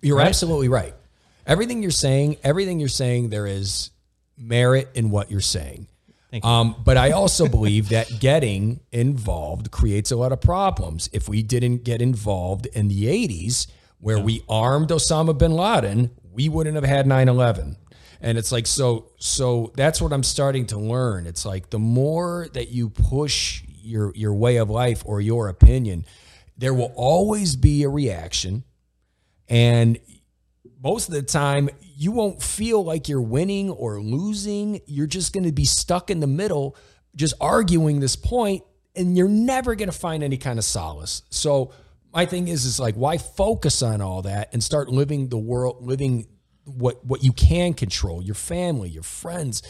You're 0.01 0.17
Right? 0.17 0.27
absolutely 0.27 0.67
right. 0.69 0.93
Everything 1.47 1.81
you're 1.81 1.91
saying, 1.91 2.37
everything 2.43 2.79
you're 2.79 2.89
saying, 2.89 3.29
there 3.29 3.47
is 3.47 3.89
merit 4.37 4.89
in 4.93 5.09
what 5.09 5.31
you're 5.31 5.41
saying. 5.41 5.87
Um, 6.41 6.75
but 6.83 6.97
I 6.97 7.11
also 7.11 7.47
believe 7.47 7.89
that 7.89 8.19
getting 8.19 8.79
involved 8.91 9.69
creates 9.69 10.11
a 10.11 10.15
lot 10.15 10.31
of 10.31 10.41
problems. 10.41 11.09
If 11.13 11.29
we 11.29 11.43
didn't 11.43 11.83
get 11.83 12.01
involved 12.01 12.65
in 12.67 12.87
the 12.87 13.05
80s, 13.05 13.67
where 13.99 14.19
we 14.19 14.43
armed 14.49 14.89
Osama 14.89 15.37
bin 15.37 15.51
Laden, 15.51 16.09
we 16.31 16.49
wouldn't 16.49 16.75
have 16.75 16.83
had 16.83 17.05
9 17.07 17.29
11. 17.29 17.77
And 18.19 18.37
it's 18.37 18.51
like, 18.51 18.65
so, 18.65 19.11
so 19.17 19.71
that's 19.75 20.01
what 20.01 20.13
I'm 20.13 20.23
starting 20.23 20.65
to 20.67 20.77
learn. 20.77 21.27
It's 21.27 21.45
like 21.45 21.69
the 21.69 21.79
more 21.79 22.47
that 22.53 22.69
you 22.69 22.89
push 22.89 23.63
your, 23.81 24.13
your 24.15 24.33
way 24.33 24.57
of 24.57 24.69
life 24.69 25.03
or 25.05 25.21
your 25.21 25.49
opinion, 25.49 26.05
there 26.57 26.73
will 26.73 26.93
always 26.95 27.55
be 27.55 27.83
a 27.83 27.89
reaction. 27.89 28.63
And 29.49 29.99
most 30.83 31.07
of 31.07 31.13
the 31.13 31.23
time 31.23 31.69
you 31.95 32.11
won't 32.11 32.43
feel 32.43 32.83
like 32.83 33.07
you're 33.07 33.21
winning 33.21 33.71
or 33.71 34.01
losing. 34.01 34.81
You're 34.85 35.07
just 35.07 35.31
going 35.31 35.45
to 35.45 35.53
be 35.53 35.65
stuck 35.65 36.09
in 36.09 36.19
the 36.19 36.27
middle, 36.27 36.75
just 37.15 37.33
arguing 37.39 38.01
this 38.01 38.17
point, 38.17 38.63
and 38.95 39.17
you're 39.17 39.29
never 39.29 39.75
going 39.75 39.89
to 39.89 39.97
find 39.97 40.21
any 40.21 40.37
kind 40.37 40.59
of 40.59 40.65
solace. 40.65 41.23
So 41.29 41.71
my 42.13 42.25
thing 42.25 42.49
is, 42.49 42.65
is 42.65 42.79
like, 42.79 42.95
why 42.95 43.17
focus 43.17 43.81
on 43.81 44.01
all 44.01 44.23
that 44.23 44.53
and 44.53 44.61
start 44.61 44.89
living 44.89 45.29
the 45.29 45.37
world, 45.37 45.81
living 45.81 46.27
what 46.65 47.03
what 47.05 47.23
you 47.23 47.33
can 47.33 47.73
control, 47.73 48.21
your 48.21 48.35
family, 48.35 48.89
your 48.89 49.03
friends. 49.03 49.63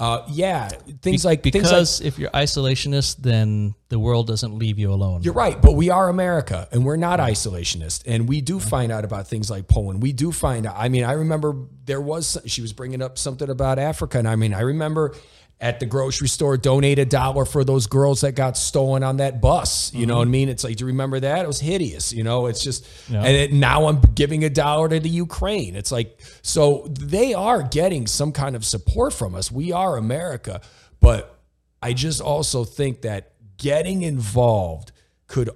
Uh, 0.00 0.24
yeah, 0.30 0.70
things 1.02 1.26
like 1.26 1.42
things 1.42 1.52
like 1.52 1.52
because 1.52 2.00
if 2.00 2.18
you're 2.18 2.30
isolationist, 2.30 3.18
then 3.18 3.74
the 3.90 3.98
world 3.98 4.26
doesn't 4.26 4.56
leave 4.56 4.78
you 4.78 4.90
alone. 4.90 5.22
you're 5.22 5.34
right, 5.34 5.60
but 5.60 5.72
we 5.72 5.90
are 5.90 6.08
America 6.08 6.66
and 6.72 6.86
we're 6.86 6.96
not 6.96 7.20
isolationist. 7.20 8.04
And 8.06 8.26
we 8.26 8.40
do 8.40 8.58
find 8.58 8.90
out 8.90 9.04
about 9.04 9.28
things 9.28 9.50
like 9.50 9.68
Poland. 9.68 10.02
We 10.02 10.14
do 10.14 10.32
find 10.32 10.64
out. 10.64 10.74
I 10.78 10.88
mean, 10.88 11.04
I 11.04 11.12
remember 11.12 11.54
there 11.84 12.00
was, 12.00 12.38
she 12.46 12.62
was 12.62 12.72
bringing 12.72 13.02
up 13.02 13.18
something 13.18 13.50
about 13.50 13.78
Africa. 13.78 14.18
And 14.18 14.26
I 14.26 14.36
mean, 14.36 14.54
I 14.54 14.60
remember 14.60 15.14
at 15.60 15.78
the 15.78 15.86
grocery 15.86 16.28
store, 16.28 16.56
donate 16.56 16.98
a 16.98 17.04
dollar 17.04 17.44
for 17.44 17.64
those 17.64 17.86
girls 17.86 18.22
that 18.22 18.34
got 18.34 18.56
stolen 18.56 19.02
on 19.02 19.18
that 19.18 19.42
bus. 19.42 19.92
You 19.92 20.06
know 20.06 20.16
what 20.16 20.22
I 20.22 20.24
mm-hmm. 20.24 20.30
mean? 20.32 20.48
It's 20.48 20.64
like, 20.64 20.76
do 20.76 20.82
you 20.82 20.86
remember 20.86 21.20
that? 21.20 21.44
It 21.44 21.46
was 21.46 21.60
hideous. 21.60 22.14
You 22.14 22.24
know, 22.24 22.46
it's 22.46 22.64
just, 22.64 22.86
Yeah. 23.10 23.22
and 23.22 23.36
it, 23.36 23.52
now 23.52 23.86
I'm 23.86 24.00
giving 24.14 24.42
a 24.44 24.50
dollar 24.50 24.88
to 24.88 24.98
the 24.98 25.10
Ukraine. 25.10 25.76
It's 25.76 25.92
like, 25.92 26.18
so 26.40 26.86
they 26.98 27.34
are 27.34 27.62
getting 27.62 28.06
some 28.06 28.32
kind 28.32 28.56
of 28.56 28.64
support 28.64 29.12
from 29.12 29.34
us. 29.34 29.52
We 29.52 29.70
are 29.70 29.98
America. 29.98 30.62
But 31.00 31.38
I 31.82 31.92
just 31.92 32.22
also 32.22 32.64
think 32.64 33.02
that 33.02 33.32
getting 33.58 34.02
involved 34.02 34.92
could 35.26 35.50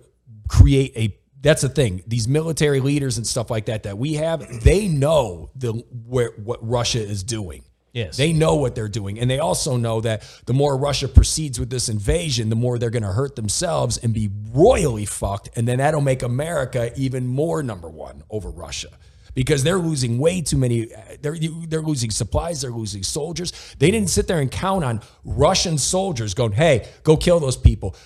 create 0.48 0.92
a 0.96 1.16
that's 1.40 1.62
the 1.62 1.68
thing 1.68 2.02
these 2.06 2.28
military 2.28 2.80
leaders 2.80 3.16
and 3.16 3.26
stuff 3.26 3.50
like 3.50 3.66
that 3.66 3.82
that 3.82 3.98
we 3.98 4.14
have 4.14 4.62
they 4.62 4.88
know 4.88 5.50
the 5.54 5.72
where 6.06 6.30
what 6.36 6.66
Russia 6.66 7.02
is 7.02 7.22
doing 7.22 7.64
Yes. 7.94 8.16
they 8.16 8.32
know 8.32 8.56
what 8.56 8.74
they're 8.74 8.88
doing. 8.88 9.20
And 9.20 9.30
they 9.30 9.38
also 9.38 9.76
know 9.76 10.00
that 10.00 10.24
the 10.46 10.52
more 10.52 10.76
Russia 10.76 11.06
proceeds 11.06 11.60
with 11.60 11.70
this 11.70 11.88
invasion 11.88 12.48
the 12.48 12.56
more 12.56 12.76
they're 12.76 12.90
going 12.90 13.04
to 13.04 13.12
hurt 13.12 13.36
themselves 13.36 13.98
and 13.98 14.12
be 14.12 14.30
royally 14.52 15.06
fucked. 15.06 15.50
And 15.56 15.66
then 15.66 15.78
that'll 15.78 16.00
make 16.00 16.24
America 16.24 16.90
even 16.96 17.28
more 17.28 17.62
number 17.62 17.88
1 17.88 18.24
over 18.30 18.50
Russia. 18.50 18.88
Because 19.34 19.62
they're 19.62 19.78
losing 19.78 20.18
way 20.18 20.40
too 20.40 20.56
many 20.56 20.92
uh, 20.92 21.00
they're 21.20 21.36
they're 21.68 21.82
losing 21.82 22.10
supplies 22.10 22.60
they're 22.60 22.70
losing 22.70 23.02
soldiers. 23.02 23.52
They 23.78 23.90
didn't 23.90 24.10
sit 24.10 24.28
there 24.28 24.38
and 24.40 24.50
count 24.50 24.84
on 24.84 25.00
Russian 25.24 25.78
soldiers 25.78 26.34
going 26.34 26.52
hey 26.52 26.88
go 27.04 27.16
kill 27.16 27.40
those 27.40 27.56
people. 27.56 27.96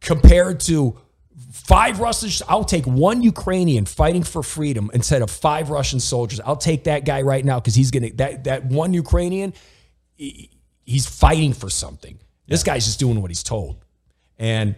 Compared 0.00 0.60
to 0.60 0.98
five 1.64 2.00
Russians. 2.00 2.42
I'll 2.48 2.64
take 2.64 2.86
one 2.86 3.22
Ukrainian 3.22 3.86
fighting 3.86 4.22
for 4.22 4.42
freedom 4.42 4.90
instead 4.94 5.22
of 5.22 5.30
five 5.30 5.70
Russian 5.70 6.00
soldiers. 6.00 6.40
I'll 6.40 6.56
take 6.56 6.84
that 6.84 7.04
guy 7.04 7.22
right 7.22 7.44
now 7.44 7.58
because 7.60 7.74
he's 7.74 7.90
gonna 7.90 8.10
that 8.14 8.44
that 8.44 8.66
one 8.66 8.92
Ukrainian. 8.92 9.52
he- 10.14 10.50
he's 10.84 11.06
fighting 11.06 11.52
for 11.52 11.68
something. 11.68 12.18
This 12.46 12.62
guy's 12.62 12.84
just 12.84 13.00
doing 13.00 13.20
what 13.22 13.30
he's 13.30 13.42
told, 13.42 13.84
and. 14.38 14.76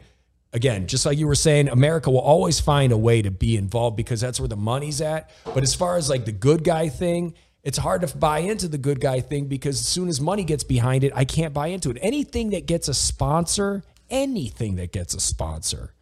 Again, 0.51 0.87
just 0.87 1.05
like 1.05 1.19
you 1.19 1.27
were 1.27 1.35
saying, 1.35 1.69
America 1.69 2.11
will 2.11 2.23
always 2.23 2.59
find 2.59 2.91
a 2.91 2.97
way 2.97 3.21
to 3.21 3.31
be 3.31 3.55
involved 3.59 3.99
because 3.99 4.19
that's 4.23 4.41
where 4.41 4.49
the 4.49 4.57
money's 4.57 5.03
at. 5.03 5.29
But 5.45 5.63
as 5.63 5.75
far 5.75 5.99
as 5.99 6.09
like 6.09 6.25
the 6.25 6.33
good 6.33 6.65
guy 6.65 6.89
thing, 6.89 7.35
it's 7.63 7.77
hard 7.77 8.01
to 8.01 8.17
buy 8.17 8.39
into 8.39 8.67
the 8.67 8.79
good 8.79 8.99
guy 8.99 9.21
thing 9.21 9.45
because 9.45 9.79
as 9.79 9.87
soon 9.87 10.09
as 10.09 10.23
money 10.23 10.45
gets 10.45 10.65
behind 10.65 11.05
it, 11.05 11.13
I 11.15 11.27
can't 11.27 11.53
buy 11.53 11.67
into 11.67 11.91
it. 11.91 11.99
Anything 12.01 12.49
that 12.51 12.65
gets 12.65 12.89
a 12.89 12.95
sponsor, 12.95 13.85
anything 14.09 14.77
that 14.77 14.91
gets 14.91 15.13
a 15.15 15.21
sponsor, 15.21 15.93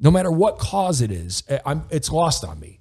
no 0.00 0.10
matter 0.10 0.30
what 0.30 0.58
cause 0.58 1.00
it 1.02 1.10
is, 1.10 1.42
eh, 1.48 1.58
I'm, 1.66 1.84
it's 1.90 2.10
lost 2.10 2.44
on 2.44 2.58
me. 2.60 2.80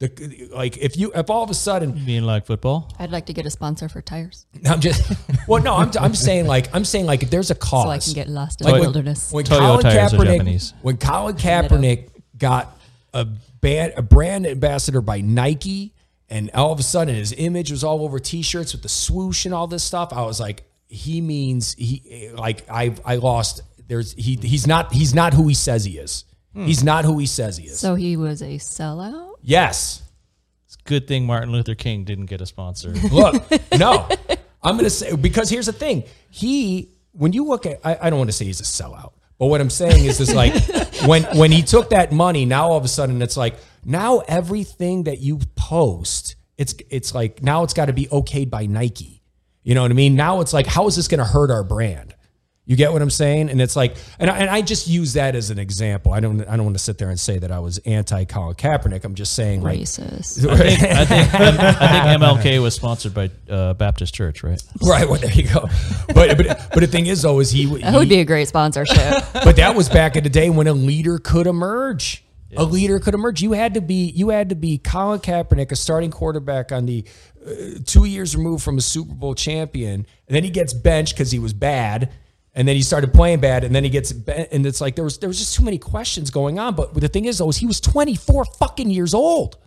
The, 0.00 0.48
like 0.54 0.78
if 0.78 0.96
you 0.96 1.10
if 1.12 1.28
all 1.28 1.42
of 1.42 1.50
a 1.50 1.54
sudden 1.54 1.90
Being 2.06 2.22
like 2.22 2.46
football. 2.46 2.88
I'd 3.00 3.10
like 3.10 3.26
to 3.26 3.32
get 3.32 3.46
a 3.46 3.50
sponsor 3.50 3.88
for 3.88 4.00
tires 4.00 4.46
I'm 4.64 4.78
just 4.80 5.12
well 5.48 5.60
no 5.60 5.74
I'm, 5.74 5.90
I'm 6.00 6.14
saying 6.14 6.46
like 6.46 6.72
I'm 6.72 6.84
saying 6.84 7.04
like 7.06 7.24
if 7.24 7.30
there's 7.30 7.50
a 7.50 7.56
cause 7.56 7.82
so 7.82 7.90
I 7.90 7.98
can 7.98 8.12
get 8.12 8.28
lost 8.28 8.60
in 8.60 8.66
Like 8.66 8.74
the 8.74 8.78
when- 8.78 8.80
wilderness. 8.82 9.32
when 9.32 9.44
Toyo 9.44 9.58
Colin 9.58 9.82
tires 9.82 10.14
are 10.14 10.16
Kaepernick 10.18 10.36
Japanese. 10.36 10.74
when 10.82 10.96
Colin 10.98 11.34
Kaepernick 11.34 12.10
got 12.38 12.78
a 13.12 13.24
band 13.24 13.94
a 13.96 14.02
brand 14.02 14.46
ambassador 14.46 15.00
by 15.00 15.20
Nike 15.20 15.94
and 16.30 16.48
all 16.54 16.70
of 16.70 16.78
a 16.78 16.84
sudden 16.84 17.16
his 17.16 17.34
image 17.36 17.72
was 17.72 17.82
all 17.82 18.02
over 18.04 18.20
t-shirts 18.20 18.72
with 18.74 18.82
the 18.84 18.88
swoosh 18.88 19.46
and 19.46 19.52
all 19.52 19.66
this 19.66 19.82
stuff 19.82 20.12
I 20.12 20.22
was 20.22 20.38
like 20.38 20.62
he 20.86 21.20
means 21.20 21.74
he 21.74 22.30
like 22.36 22.70
I 22.70 22.94
I 23.04 23.16
lost 23.16 23.62
there's 23.88 24.12
he 24.12 24.36
he's 24.36 24.64
not 24.68 24.92
he's 24.92 25.12
not 25.12 25.34
who 25.34 25.48
he 25.48 25.54
says 25.54 25.84
he 25.84 25.98
is 25.98 26.22
Hmm. 26.54 26.64
he's 26.66 26.82
not 26.82 27.04
who 27.04 27.18
he 27.18 27.26
says 27.26 27.56
he 27.56 27.66
is 27.66 27.78
so 27.78 27.94
he 27.94 28.16
was 28.16 28.40
a 28.42 28.56
sellout. 28.58 29.34
yes 29.42 30.02
It's 30.66 30.76
a 30.76 30.88
good 30.88 31.06
thing 31.06 31.26
Martin 31.26 31.52
Luther 31.52 31.74
King 31.74 32.04
didn't 32.04 32.26
get 32.26 32.40
a 32.40 32.46
sponsor. 32.46 32.90
Look, 33.12 33.34
no, 33.78 34.08
I'm 34.62 34.74
going 34.74 34.84
to 34.84 34.90
say 34.90 35.14
because 35.16 35.48
here's 35.50 35.66
the 35.66 35.72
thing. 35.72 36.04
He, 36.30 36.90
when 37.12 37.32
you 37.32 37.44
look 37.44 37.64
at, 37.64 37.80
I, 37.84 37.96
I 38.02 38.10
don't 38.10 38.18
want 38.18 38.28
to 38.30 38.36
say 38.36 38.44
he's 38.44 38.60
a 38.60 38.64
sellout, 38.64 39.12
but 39.38 39.46
what 39.46 39.60
I'm 39.60 39.70
saying 39.70 40.04
is, 40.04 40.20
is 40.20 40.34
like 40.34 40.52
when 41.06 41.22
when 41.38 41.52
he 41.52 41.62
took 41.62 41.90
that 41.90 42.12
money, 42.12 42.44
now 42.44 42.68
all 42.70 42.76
of 42.76 42.84
a 42.84 42.88
sudden 42.88 43.22
it's 43.22 43.36
like 43.36 43.56
now 43.84 44.18
everything 44.28 45.04
that 45.04 45.20
you 45.20 45.38
post, 45.54 46.36
it's 46.56 46.74
it's 46.90 47.14
like 47.14 47.42
now 47.42 47.62
it's 47.64 47.74
got 47.74 47.86
to 47.86 47.92
be 47.92 48.06
okayed 48.06 48.50
by 48.50 48.66
Nike. 48.66 49.22
You 49.62 49.74
know 49.74 49.82
what 49.82 49.90
I 49.90 49.94
mean? 49.94 50.16
Now 50.16 50.40
it's 50.40 50.52
like, 50.52 50.66
how 50.66 50.86
is 50.86 50.96
this 50.96 51.08
going 51.08 51.18
to 51.18 51.24
hurt 51.24 51.50
our 51.50 51.62
brand? 51.64 52.14
You 52.68 52.76
get 52.76 52.92
what 52.92 53.00
I'm 53.00 53.08
saying? 53.08 53.48
And 53.48 53.62
it's 53.62 53.76
like, 53.76 53.96
and 54.18 54.28
I, 54.30 54.38
and 54.40 54.50
I 54.50 54.60
just 54.60 54.86
use 54.88 55.14
that 55.14 55.34
as 55.34 55.48
an 55.48 55.58
example. 55.58 56.12
I 56.12 56.20
don't 56.20 56.42
I 56.42 56.54
don't 56.54 56.66
want 56.66 56.76
to 56.76 56.82
sit 56.82 56.98
there 56.98 57.08
and 57.08 57.18
say 57.18 57.38
that 57.38 57.50
I 57.50 57.60
was 57.60 57.78
anti 57.78 58.26
Colin 58.26 58.56
Kaepernick. 58.56 59.04
I'm 59.04 59.14
just 59.14 59.32
saying 59.32 59.62
like 59.62 59.80
Racist. 59.80 60.46
I 60.50 60.56
think, 60.76 60.82
I 60.82 61.04
think 61.06 62.22
MLK 62.22 62.62
was 62.62 62.74
sponsored 62.74 63.14
by 63.14 63.30
uh, 63.48 63.72
Baptist 63.72 64.12
Church, 64.12 64.42
right? 64.42 64.62
Right. 64.82 65.08
Well, 65.08 65.18
there 65.18 65.32
you 65.32 65.44
go. 65.44 65.66
But 66.08 66.36
but 66.36 66.68
but 66.74 66.80
the 66.80 66.86
thing 66.86 67.06
is, 67.06 67.22
though, 67.22 67.40
is 67.40 67.50
he, 67.50 67.64
That 67.80 67.94
would 67.94 68.10
be 68.10 68.20
a 68.20 68.24
great 68.26 68.48
sponsorship. 68.48 68.98
but 69.32 69.56
that 69.56 69.74
was 69.74 69.88
back 69.88 70.16
in 70.16 70.22
the 70.22 70.28
day 70.28 70.50
when 70.50 70.66
a 70.66 70.74
leader 70.74 71.18
could 71.18 71.46
emerge. 71.46 72.22
A 72.54 72.64
leader 72.64 72.98
could 72.98 73.14
emerge. 73.14 73.40
You 73.40 73.52
had 73.52 73.74
to 73.74 73.80
be 73.80 74.10
you 74.10 74.28
had 74.28 74.50
to 74.50 74.54
be 74.54 74.76
Colin 74.76 75.20
Kaepernick, 75.20 75.72
a 75.72 75.76
starting 75.76 76.10
quarterback 76.10 76.70
on 76.70 76.84
the 76.84 77.04
uh, 77.46 77.78
two 77.86 78.04
years 78.04 78.36
removed 78.36 78.62
from 78.62 78.76
a 78.76 78.82
Super 78.82 79.14
Bowl 79.14 79.34
champion, 79.34 80.06
and 80.26 80.36
then 80.36 80.44
he 80.44 80.50
gets 80.50 80.74
benched 80.74 81.14
because 81.14 81.30
he 81.30 81.38
was 81.38 81.54
bad, 81.54 82.12
and 82.58 82.66
then 82.66 82.74
he 82.74 82.82
started 82.82 83.14
playing 83.14 83.38
bad, 83.38 83.62
and 83.62 83.72
then 83.72 83.84
he 83.84 83.88
gets 83.88 84.10
and 84.10 84.66
it's 84.66 84.80
like 84.80 84.96
there 84.96 85.04
was 85.04 85.18
there 85.18 85.28
was 85.28 85.38
just 85.38 85.54
too 85.54 85.62
many 85.62 85.78
questions 85.78 86.28
going 86.28 86.58
on. 86.58 86.74
But 86.74 86.92
the 86.92 87.06
thing 87.06 87.26
is, 87.26 87.38
though, 87.38 87.48
is 87.48 87.56
he 87.56 87.66
was 87.66 87.80
24 87.80 88.44
fucking 88.46 88.90
years 88.90 89.14
old. 89.14 89.58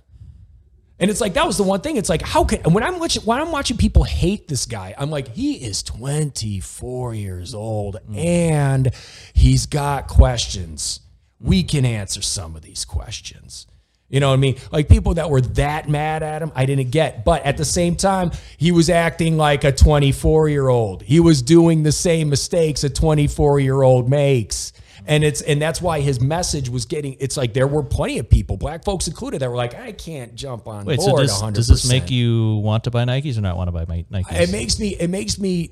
And 1.00 1.10
it's 1.10 1.22
like 1.22 1.34
that 1.36 1.48
was 1.48 1.56
the 1.56 1.64
one 1.64 1.80
thing. 1.80 1.96
It's 1.96 2.10
like 2.10 2.22
how 2.22 2.44
can 2.44 2.62
when 2.74 2.84
I'm 2.84 3.00
watching 3.00 3.24
when 3.24 3.40
I'm 3.40 3.50
watching 3.50 3.78
people 3.78 4.04
hate 4.04 4.50
this 4.50 4.66
guy, 4.66 4.94
I'm 4.98 5.10
like 5.10 5.30
he 5.30 5.54
is 5.54 5.82
24 5.84 7.16
years 7.16 7.54
old 7.54 7.96
hmm. 8.06 8.18
and 8.18 8.92
he's 9.34 9.68
got 9.68 10.10
questions. 10.10 11.00
We 11.40 11.64
can 11.64 11.86
answer 11.86 12.22
some 12.22 12.58
of 12.58 12.62
these 12.62 12.84
questions. 12.84 13.68
You 14.12 14.20
know 14.20 14.28
what 14.28 14.34
I 14.34 14.38
mean? 14.38 14.58
Like 14.72 14.90
people 14.90 15.14
that 15.16 15.30
were 15.30 15.42
that 15.42 15.90
mad 15.90 16.22
at 16.22 16.42
him, 16.42 16.52
I 16.54 16.66
didn't 16.66 16.92
get. 16.92 17.24
But 17.24 17.44
at 17.44 17.56
the 17.58 17.66
same 17.66 17.96
time, 17.96 18.32
he 18.58 18.72
was 18.72 18.90
acting 18.90 19.38
like 19.38 19.64
a 19.64 19.72
24 19.72 20.50
year 20.50 20.68
old. 20.68 21.02
He 21.02 21.20
was 21.22 21.42
doing 21.42 21.84
the 21.84 21.94
same 21.94 22.30
mistakes 22.30 22.84
a 22.84 22.90
24 22.90 23.62
year 23.62 23.82
old 23.82 24.10
makes. 24.10 24.74
And 25.08 25.24
it's 25.24 25.42
and 25.42 25.60
that's 25.60 25.82
why 25.82 26.02
his 26.02 26.22
message 26.22 26.70
was 26.70 26.86
getting. 26.86 27.16
It's 27.20 27.36
like 27.36 27.54
there 27.54 27.68
were 27.68 27.82
plenty 27.82 28.20
of 28.20 28.30
people, 28.30 28.58
black 28.58 28.84
folks 28.84 29.08
included, 29.08 29.40
that 29.40 29.50
were 29.50 29.56
like, 29.56 29.74
I 29.74 29.94
can't 29.94 30.36
jump 30.36 30.68
on 30.68 30.86
Wait, 30.86 31.02
so 31.02 31.12
board. 31.12 31.22
does, 31.22 31.42
100%. 31.42 31.54
does 31.54 31.68
this 31.68 31.90
make 31.90 32.12
you 32.12 32.58
want 32.58 32.84
to 32.84 32.92
buy 32.92 33.06
Nikes 33.06 33.36
or 33.38 33.42
not 33.42 33.58
want 33.58 33.70
to 33.70 33.72
buy 33.72 33.86
Nikes? 33.86 34.32
It 34.32 34.52
makes 34.52 34.78
me. 34.78 34.90
It 34.90 35.10
makes 35.10 35.40
me. 35.40 35.72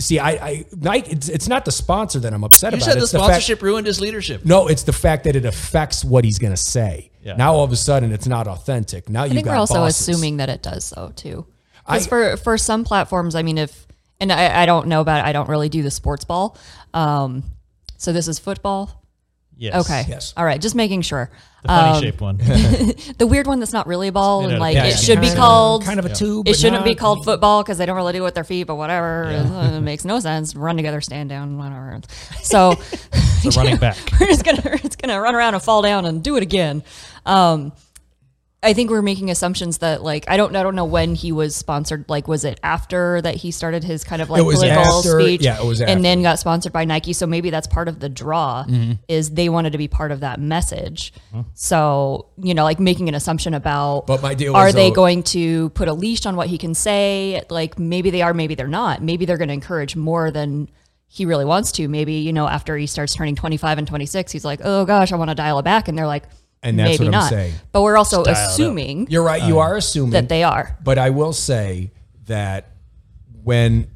See, 0.00 0.18
I, 0.18 0.30
I 0.30 0.64
Nike. 0.76 1.12
It's, 1.12 1.28
it's 1.28 1.46
not 1.48 1.64
the 1.64 1.72
sponsor 1.72 2.18
that 2.20 2.32
I'm 2.34 2.42
upset 2.42 2.72
you 2.72 2.78
about. 2.78 2.86
You 2.86 2.92
said 2.92 2.98
the 2.98 3.02
It's 3.04 3.12
fact- 3.12 3.24
sponsorship 3.24 3.62
ruined 3.62 3.86
his 3.86 4.00
leadership. 4.00 4.44
no, 4.44 4.66
it's 4.66 4.82
the 4.82 4.92
fact 4.92 5.24
that 5.24 5.36
it 5.36 5.44
affects 5.44 6.04
what 6.04 6.24
he's 6.24 6.38
going 6.38 6.52
to 6.52 6.56
say. 6.56 7.10
Yeah. 7.22 7.36
Now 7.36 7.54
all 7.54 7.64
of 7.64 7.70
a 7.72 7.76
sudden 7.76 8.12
it's 8.12 8.26
not 8.26 8.48
authentic. 8.48 9.08
Now 9.10 9.24
you 9.24 9.32
I 9.32 9.34
think 9.34 9.44
got 9.44 9.52
we're 9.52 9.58
also 9.58 9.74
bosses. 9.74 10.08
assuming 10.08 10.38
that 10.38 10.48
it 10.48 10.62
does 10.62 10.90
though 10.90 11.12
too. 11.14 11.46
I- 11.86 11.94
Because 11.98 12.06
for 12.06 12.36
for 12.38 12.58
some 12.58 12.82
platforms, 12.84 13.34
I 13.34 13.42
mean, 13.42 13.58
if 13.58 13.86
and 14.20 14.32
I, 14.32 14.62
I 14.62 14.66
don't 14.66 14.86
know 14.88 15.00
about 15.00 15.20
it, 15.20 15.28
I 15.28 15.32
don't 15.32 15.48
really 15.48 15.68
do 15.68 15.82
the 15.82 15.90
sports 15.90 16.24
ball. 16.24 16.56
Um, 16.94 17.44
so 17.98 18.12
this 18.12 18.28
is 18.28 18.38
football. 18.38 18.99
Yes. 19.60 19.84
Okay. 19.84 20.06
Yes. 20.08 20.32
All 20.38 20.44
right. 20.44 20.58
Just 20.58 20.74
making 20.74 21.02
sure. 21.02 21.30
The 21.60 21.68
funny 21.68 21.96
Um, 21.96 22.02
shaped 22.02 22.20
one. 22.22 22.38
The 23.18 23.26
weird 23.26 23.46
one 23.46 23.60
that's 23.60 23.74
not 23.74 23.86
really 23.86 24.08
a 24.08 24.12
ball 24.12 24.48
and 24.48 24.58
like 24.58 24.74
plastic. 24.74 24.94
it 24.94 25.04
should 25.04 25.20
be 25.20 25.30
called 25.34 25.84
kind 25.84 25.98
of 25.98 26.06
a 26.06 26.14
tube. 26.14 26.48
It 26.48 26.54
shouldn't 26.54 26.82
be 26.82 26.94
called 26.94 27.26
football 27.26 27.62
because 27.62 27.76
they 27.76 27.84
don't 27.84 27.96
really 27.96 28.14
do 28.14 28.20
it 28.20 28.24
with 28.24 28.34
their 28.34 28.44
feet, 28.44 28.64
but 28.64 28.76
whatever. 28.76 29.26
It 29.76 29.80
makes 29.82 30.06
no 30.06 30.18
sense. 30.18 30.56
Run 30.56 30.76
together, 30.76 31.02
stand 31.02 31.28
down, 31.28 31.58
whatever. 31.58 32.00
So 32.42 32.74
running 33.56 33.76
back. 33.76 33.98
we're 34.18 34.28
just 34.28 34.44
gonna 34.44 34.62
we're 34.64 34.78
gonna 35.02 35.20
run 35.20 35.34
around 35.34 35.52
and 35.54 35.62
fall 35.62 35.82
down 35.82 36.06
and 36.06 36.24
do 36.24 36.36
it 36.38 36.42
again. 36.42 36.82
Um, 37.26 37.72
I 38.62 38.74
think 38.74 38.90
we're 38.90 39.00
making 39.00 39.30
assumptions 39.30 39.78
that 39.78 40.02
like 40.02 40.26
I 40.28 40.36
don't 40.36 40.54
I 40.54 40.62
don't 40.62 40.74
know 40.74 40.84
when 40.84 41.14
he 41.14 41.32
was 41.32 41.56
sponsored. 41.56 42.04
Like 42.10 42.28
was 42.28 42.44
it 42.44 42.60
after 42.62 43.22
that 43.22 43.36
he 43.36 43.50
started 43.52 43.84
his 43.84 44.04
kind 44.04 44.20
of 44.20 44.28
like 44.28 44.38
It 44.40 44.44
was 44.44 44.56
political 44.58 44.98
after- 44.98 45.20
speech? 45.22 45.40
yeah, 45.42 45.58
it 45.58 45.64
was 45.64 45.80
after. 45.80 45.90
and 45.90 46.04
then 46.04 46.20
got 46.22 46.38
sponsored 46.38 46.70
by 46.72 46.84
Nike. 46.84 47.14
So 47.14 47.26
maybe 47.26 47.48
that's 47.48 47.66
part 47.66 47.88
of 47.88 48.00
the 48.00 48.10
draw 48.10 48.64
Mm-hmm. 48.68 48.92
is 49.08 49.30
they 49.30 49.48
wanted 49.48 49.70
to 49.72 49.78
be 49.78 49.88
part 49.88 50.12
of 50.12 50.20
that 50.20 50.38
message. 50.40 51.14
So 51.54 52.26
you 52.36 52.52
know, 52.52 52.64
like 52.64 52.78
making 52.80 53.08
an 53.08 53.14
assumption 53.14 53.54
about 53.54 54.06
But 54.06 54.20
my 54.22 54.34
deal 54.34 54.54
are 54.54 54.72
they 54.72 54.90
though- 54.90 54.94
going 54.96 55.22
to 55.24 55.70
put 55.70 55.88
a 55.88 55.92
leash 55.94 56.26
on 56.26 56.36
what 56.36 56.48
he 56.48 56.58
can 56.58 56.74
say? 56.74 57.42
Like 57.48 57.78
maybe 57.78 58.10
they 58.10 58.20
are, 58.22 58.34
maybe 58.34 58.54
they're 58.54 58.68
not. 58.68 59.02
Maybe 59.02 59.24
they're 59.24 59.38
going 59.38 59.48
to 59.48 59.54
encourage 59.54 59.96
more 59.96 60.30
than 60.30 60.68
he 61.08 61.24
really 61.24 61.44
wants 61.44 61.72
to. 61.72 61.88
Maybe 61.88 62.14
you 62.14 62.32
know 62.32 62.46
after 62.46 62.76
he 62.76 62.86
starts 62.86 63.14
turning 63.14 63.36
25 63.36 63.78
and 63.78 63.86
26, 63.88 64.32
he's 64.32 64.44
like, 64.44 64.60
oh 64.62 64.84
gosh, 64.84 65.12
I 65.12 65.16
want 65.16 65.30
to 65.30 65.34
dial 65.34 65.58
it 65.58 65.62
back, 65.64 65.88
and 65.88 65.96
they're 65.98 66.06
like, 66.06 66.24
And 66.62 66.78
that's 66.78 66.98
maybe 66.98 67.04
what 67.06 67.14
I'm 67.14 67.20
not. 67.22 67.30
saying. 67.30 67.54
But 67.72 67.82
we're 67.82 67.96
also 67.96 68.22
Dial 68.22 68.34
it 68.34 68.38
up. 68.38 68.50
assuming 68.50 69.06
You're 69.10 69.22
right. 69.22 69.42
You 69.42 69.60
are 69.60 69.76
assuming 69.76 70.12
that 70.12 70.28
they 70.28 70.42
are. 70.42 70.76
But 70.82 70.98
I 70.98 71.10
will 71.10 71.32
say 71.32 71.92
that 72.26 72.72
when 73.42 73.90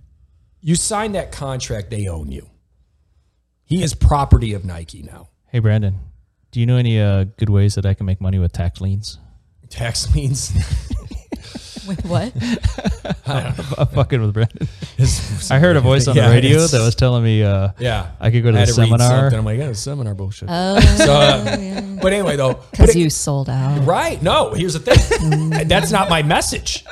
you 0.61 0.75
sign 0.75 1.13
that 1.13 1.31
contract, 1.31 1.91
they 1.91 2.09
own 2.09 2.33
you. 2.33 2.49
He 3.65 3.83
is 3.83 3.95
property 3.95 4.55
of 4.55 4.65
Nike 4.65 5.03
now. 5.03 5.29
Hey, 5.49 5.59
Brandon, 5.59 5.99
do 6.51 6.61
you 6.61 6.67
know 6.67 6.77
any 6.77 7.01
uh, 7.01 7.25
good 7.37 7.51
ways 7.51 7.75
that 7.75 7.85
I 7.87 7.95
can 7.95 8.07
make 8.07 8.21
money 8.21 8.39
with 8.39 8.53
tax 8.53 8.81
liens? 8.81 9.19
Tax 9.69 10.15
liens. 10.15 10.53
Wait, 11.89 12.05
what? 12.05 12.33
I'm 13.27 13.53
fucking 13.89 14.21
with 14.21 14.33
Brandon. 14.35 14.69
I 15.51 15.59
heard 15.59 15.77
a 15.77 15.81
voice 15.81 16.07
on 16.09 16.17
Yeah, 16.17 16.29
the 16.29 16.35
radio 16.35 16.53
it's- 16.57 16.71
that 16.73 16.81
was 16.81 16.95
telling 16.95 17.23
me 17.25 17.43
uh, 17.43 17.71
Yeah, 17.79 18.11
I 18.21 18.31
could 18.31 18.43
go 18.43 18.51
to 18.51 18.57
I 18.57 18.61
had 18.61 18.69
the 18.69 18.73
read 18.81 18.87
seminar. 18.89 19.09
something. 19.31 19.39
I'm 19.39 19.45
like, 19.45 19.59
yeah, 19.59 19.73
seminar 19.73 20.15
bullshit. 20.15 20.49
Oh, 20.51 20.81
so, 20.81 21.13
uh, 21.13 21.81
but 22.03 22.13
anyway, 22.13 22.37
though, 22.37 22.55
but 22.55 22.71
because 22.71 22.91
it- 22.91 22.99
you 22.99 23.11
sold 23.11 23.49
out. 23.51 23.85
right? 23.87 24.23
No, 24.23 24.53
here's 24.55 24.75
the 24.75 24.81
thing. 24.81 25.51
That's 25.69 25.91
not 25.91 26.09
my 26.09 26.23
message. 26.23 26.85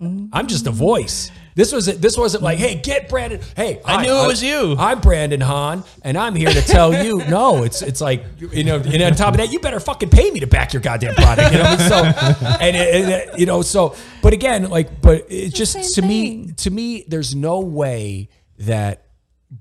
I'm 0.00 0.46
just 0.46 0.66
a 0.66 0.70
voice. 0.70 1.30
This 1.56 1.72
was 1.72 1.86
this 1.86 2.18
wasn't 2.18 2.42
like, 2.44 2.58
hey, 2.58 2.74
get 2.74 3.08
Brandon. 3.08 3.40
Hey, 3.56 3.80
I 3.84 4.02
knew 4.02 4.12
it 4.12 4.26
was 4.26 4.42
you. 4.42 4.76
I'm 4.78 5.00
Brandon 5.00 5.40
Hahn, 5.40 5.84
and 6.02 6.16
I'm 6.18 6.34
here 6.34 6.50
to 6.50 6.60
tell 6.60 7.02
you. 7.04 7.16
No, 7.28 7.62
it's 7.64 7.80
it's 7.80 8.00
like 8.02 8.24
you 8.52 8.62
know, 8.62 8.76
and 8.76 9.02
on 9.02 9.14
top 9.14 9.32
of 9.32 9.38
that, 9.38 9.50
you 9.50 9.58
better 9.58 9.80
fucking 9.80 10.10
pay 10.10 10.30
me 10.30 10.40
to 10.40 10.46
back 10.46 10.74
your 10.74 10.82
goddamn 10.82 11.14
product. 11.14 11.52
You 11.52 11.58
know, 11.58 11.76
so 11.78 12.04
and, 12.04 12.76
it- 12.76 12.94
and 12.94 13.10
it- 13.10 13.38
you 13.40 13.46
know, 13.46 13.62
so 13.62 13.96
but 14.22 14.34
again, 14.34 14.68
like, 14.68 15.00
but 15.00 15.24
it's 15.30 15.56
just 15.56 15.72
same 15.72 15.84
to 15.94 16.02
me, 16.02 16.52
to 16.58 16.70
me, 16.70 17.04
there's 17.08 17.34
no 17.34 17.60
way 17.60 18.28
that 18.58 19.06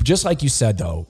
just 0.03 0.25
like 0.25 0.43
you 0.43 0.49
said 0.49 0.77
though, 0.77 1.07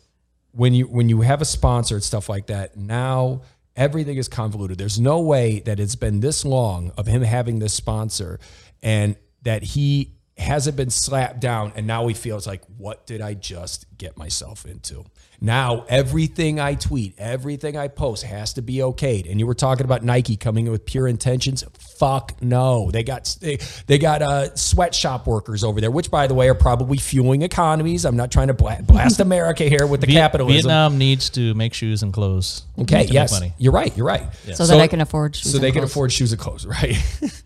when 0.52 0.74
you 0.76 0.86
when 0.86 1.10
you 1.10 1.22
have 1.22 1.42
a 1.42 1.46
sponsor 1.46 1.96
and 1.96 2.04
stuff 2.04 2.30
like 2.30 2.46
that, 2.48 2.78
now 2.78 3.42
everything 3.76 4.18
is 4.18 4.28
convoluted. 4.28 4.78
There's 4.78 5.00
no 5.00 5.20
way 5.22 5.62
that 5.62 5.80
it's 5.80 5.96
been 5.96 6.20
this 6.20 6.46
long 6.46 6.92
of 6.96 7.08
him 7.08 7.24
having 7.24 7.58
this 7.58 7.74
sponsor 7.74 8.40
and 8.84 9.16
that 9.42 9.64
he 9.64 10.12
hasn't 10.38 10.76
been 10.76 10.90
slapped 10.90 11.40
down 11.40 11.72
and 11.76 11.88
now 11.88 12.08
he 12.08 12.14
feels 12.14 12.46
like 12.46 12.62
what 12.78 13.06
did 13.06 13.22
I 13.22 13.34
just 13.34 13.86
get 13.98 14.18
myself 14.18 14.66
into? 14.66 15.06
Now 15.42 15.86
everything 15.88 16.60
I 16.60 16.76
tweet, 16.76 17.14
everything 17.18 17.78
I 17.78 17.88
post 17.88 18.24
has 18.24 18.54
to 18.54 18.62
be 18.62 18.76
okayed. 18.76 19.30
And 19.30 19.40
you 19.40 19.48
were 19.48 19.54
talking 19.54 19.86
about 19.86 20.04
Nike 20.04 20.36
coming 20.36 20.66
in 20.66 20.72
with 20.72 20.86
pure 20.86 21.08
intentions. 21.08 21.64
Fuck 21.98 22.42
no. 22.42 22.92
They 22.92 23.04
got 23.04 23.36
they, 23.40 23.60
they 23.88 23.98
got 23.98 24.22
uh, 24.22 24.56
sweatshop 24.56 25.28
workers 25.28 25.64
over 25.64 25.80
there, 25.80 25.92
which 25.92 26.12
by 26.12 26.28
the 26.28 26.34
way 26.34 26.50
are 26.50 26.56
probably 26.56 26.98
fueling 26.98 27.42
economies. 27.42 28.06
I'm 28.06 28.18
not 28.18 28.32
trying 28.32 28.48
to 28.48 28.54
bla- 28.54 28.82
blast 28.84 29.20
America 29.22 29.64
here 29.64 29.88
with 29.88 30.02
the 30.02 30.08
Viet- 30.08 30.18
capitalism. 30.20 30.70
Vietnam 30.70 30.98
needs 30.98 31.30
to 31.32 31.54
make 31.54 31.74
shoes 31.74 32.04
and 32.04 32.14
clothes. 32.14 32.64
Okay, 32.80 33.06
yes, 33.06 33.42
you're 33.58 33.74
right. 33.74 33.96
You're 33.96 34.08
right. 34.08 34.34
So 34.54 34.66
that 34.68 34.80
I 34.80 34.88
can 34.88 35.02
afford 35.02 35.36
shoes 35.36 35.52
So 35.52 35.60
they 35.60 35.68
and 35.68 35.76
can 35.76 35.84
afford 35.84 36.12
shoes 36.12 36.32
and 36.32 36.42
clothes, 36.42 36.66
right? 36.66 36.96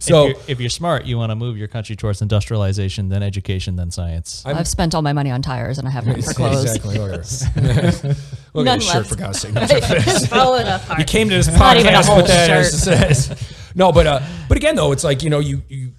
so 0.00 0.26
if, 0.28 0.36
you're, 0.36 0.42
if 0.48 0.60
you're 0.60 0.70
smart, 0.70 1.04
you 1.06 1.16
want 1.18 1.30
to 1.30 1.36
move 1.36 1.56
your 1.56 1.68
country 1.68 1.96
towards 1.96 2.20
industrialization, 2.22 3.08
then 3.08 3.22
education, 3.22 3.76
then 3.76 3.90
science. 3.90 4.42
I've 4.46 4.68
spent 4.68 4.94
all 4.94 5.02
my 5.02 5.12
money 5.12 5.30
on 5.30 5.42
tires 5.42 5.78
and 5.78 5.86
I 5.88 5.90
haven't 5.90 6.22
for 6.24 6.32
clothes. 6.34 6.64
Exactly. 6.64 6.98
Look 8.54 8.64
None 8.64 8.68
at 8.68 8.74
his 8.76 8.84
shirt 8.86 8.94
left. 8.96 9.08
for 9.08 9.16
God's 9.16 9.40
sake. 9.40 9.54
No, 9.54 9.62
it's- 9.62 10.26
Falling 10.26 10.66
apart. 10.66 10.98
he 10.98 11.04
came 11.04 11.28
to 11.28 11.34
this 11.36 11.46
Not 11.48 11.76
even 11.76 11.94
a 11.94 11.98
podcast 11.98 12.04
whole 12.06 12.16
with 12.18 12.26
that. 12.28 12.46
shirt. 12.46 12.74
as- 12.74 12.88
as- 12.88 13.72
no, 13.74 13.92
but 13.92 14.06
uh, 14.06 14.20
but 14.48 14.56
again 14.56 14.76
though, 14.76 14.92
it's 14.92 15.04
like 15.04 15.22
you 15.22 15.30
know 15.30 15.38
you 15.40 15.62
you 15.68 15.92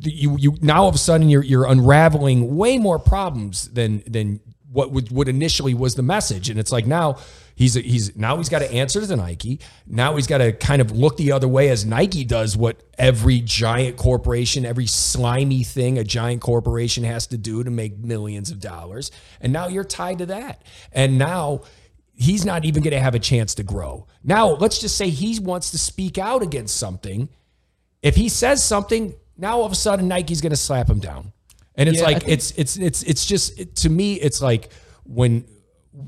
you 0.00 0.36
you 0.38 0.54
now 0.60 0.82
all 0.82 0.88
of 0.88 0.94
a 0.94 0.98
sudden 0.98 1.28
you're 1.28 1.42
you're 1.42 1.66
unraveling 1.66 2.56
way 2.56 2.78
more 2.78 2.98
problems 2.98 3.68
than 3.70 4.02
than 4.06 4.40
what 4.70 4.92
would 4.92 5.10
what 5.10 5.28
initially 5.28 5.74
was 5.74 5.94
the 5.94 6.02
message, 6.02 6.48
and 6.50 6.58
it's 6.58 6.72
like 6.72 6.86
now. 6.86 7.16
He's, 7.58 7.74
he's 7.74 8.14
now 8.16 8.36
he's 8.36 8.48
got 8.48 8.60
to 8.60 8.70
answer 8.70 9.04
to 9.04 9.16
Nike. 9.16 9.58
Now 9.84 10.14
he's 10.14 10.28
got 10.28 10.38
to 10.38 10.52
kind 10.52 10.80
of 10.80 10.92
look 10.92 11.16
the 11.16 11.32
other 11.32 11.48
way 11.48 11.70
as 11.70 11.84
Nike 11.84 12.22
does 12.22 12.56
what 12.56 12.80
every 12.96 13.40
giant 13.40 13.96
corporation, 13.96 14.64
every 14.64 14.86
slimy 14.86 15.64
thing 15.64 15.98
a 15.98 16.04
giant 16.04 16.40
corporation 16.40 17.02
has 17.02 17.26
to 17.26 17.36
do 17.36 17.64
to 17.64 17.70
make 17.72 17.98
millions 17.98 18.52
of 18.52 18.60
dollars. 18.60 19.10
And 19.40 19.52
now 19.52 19.66
you're 19.66 19.82
tied 19.82 20.18
to 20.18 20.26
that. 20.26 20.62
And 20.92 21.18
now 21.18 21.62
he's 22.14 22.44
not 22.44 22.64
even 22.64 22.84
going 22.84 22.92
to 22.92 23.00
have 23.00 23.16
a 23.16 23.18
chance 23.18 23.56
to 23.56 23.64
grow. 23.64 24.06
Now, 24.22 24.50
let's 24.50 24.78
just 24.78 24.96
say 24.96 25.08
he 25.10 25.40
wants 25.40 25.72
to 25.72 25.78
speak 25.78 26.16
out 26.16 26.42
against 26.44 26.76
something. 26.76 27.28
If 28.02 28.14
he 28.14 28.28
says 28.28 28.62
something, 28.62 29.14
now 29.36 29.58
all 29.58 29.64
of 29.66 29.72
a 29.72 29.74
sudden 29.74 30.06
Nike's 30.06 30.40
going 30.40 30.50
to 30.50 30.56
slap 30.56 30.88
him 30.88 31.00
down. 31.00 31.32
And 31.74 31.88
it's 31.88 31.98
Yeah, 31.98 32.04
like 32.04 32.18
think- 32.20 32.32
it's 32.32 32.52
it's 32.52 32.76
it's 32.76 33.02
it's 33.02 33.26
just 33.26 33.58
it, 33.58 33.74
to 33.76 33.88
me 33.88 34.14
it's 34.14 34.40
like 34.40 34.70
when 35.04 35.44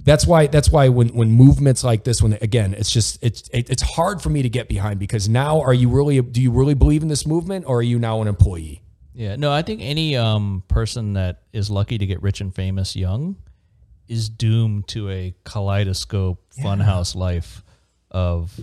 that's 0.05 0.27
why 0.27 0.47
that's 0.47 0.71
why 0.71 0.89
when 0.89 1.09
when 1.09 1.31
movements 1.33 1.83
like 1.83 2.05
this 2.05 2.23
when 2.23 2.35
again 2.35 2.75
it's 2.75 2.91
just 2.91 3.19
it's 3.23 3.49
it, 3.53 3.69
it's 3.71 3.83
hard 3.83 4.23
for 4.23 4.31
me 4.31 4.43
to 4.43 4.49
get 4.49 4.69
behind 4.69 5.01
because 5.01 5.29
now 5.29 5.61
are 5.61 5.75
you 5.75 5.89
really 5.89 6.21
do 6.23 6.41
you 6.41 6.51
really 6.51 6.75
believe 6.75 7.03
in 7.03 7.09
this 7.09 7.27
movement 7.27 7.65
or 7.67 7.79
are 7.79 7.83
you 7.83 7.99
now 7.99 8.23
an 8.23 8.29
employee? 8.29 8.83
Yeah, 9.15 9.37
no, 9.37 9.53
I 9.53 9.63
think 9.63 9.83
any 9.83 10.17
um, 10.17 10.63
person 10.69 11.15
that 11.15 11.43
is 11.53 11.69
lucky 11.69 11.99
to 11.99 12.07
get 12.07 12.23
rich 12.23 12.41
and 12.41 12.55
famous 12.55 12.95
young 12.95 13.37
is 14.09 14.29
doomed 14.29 14.89
to 14.89 15.11
a 15.11 15.35
kaleidoscope 15.45 16.43
funhouse 16.63 17.15
life 17.15 17.63
of 18.11 18.59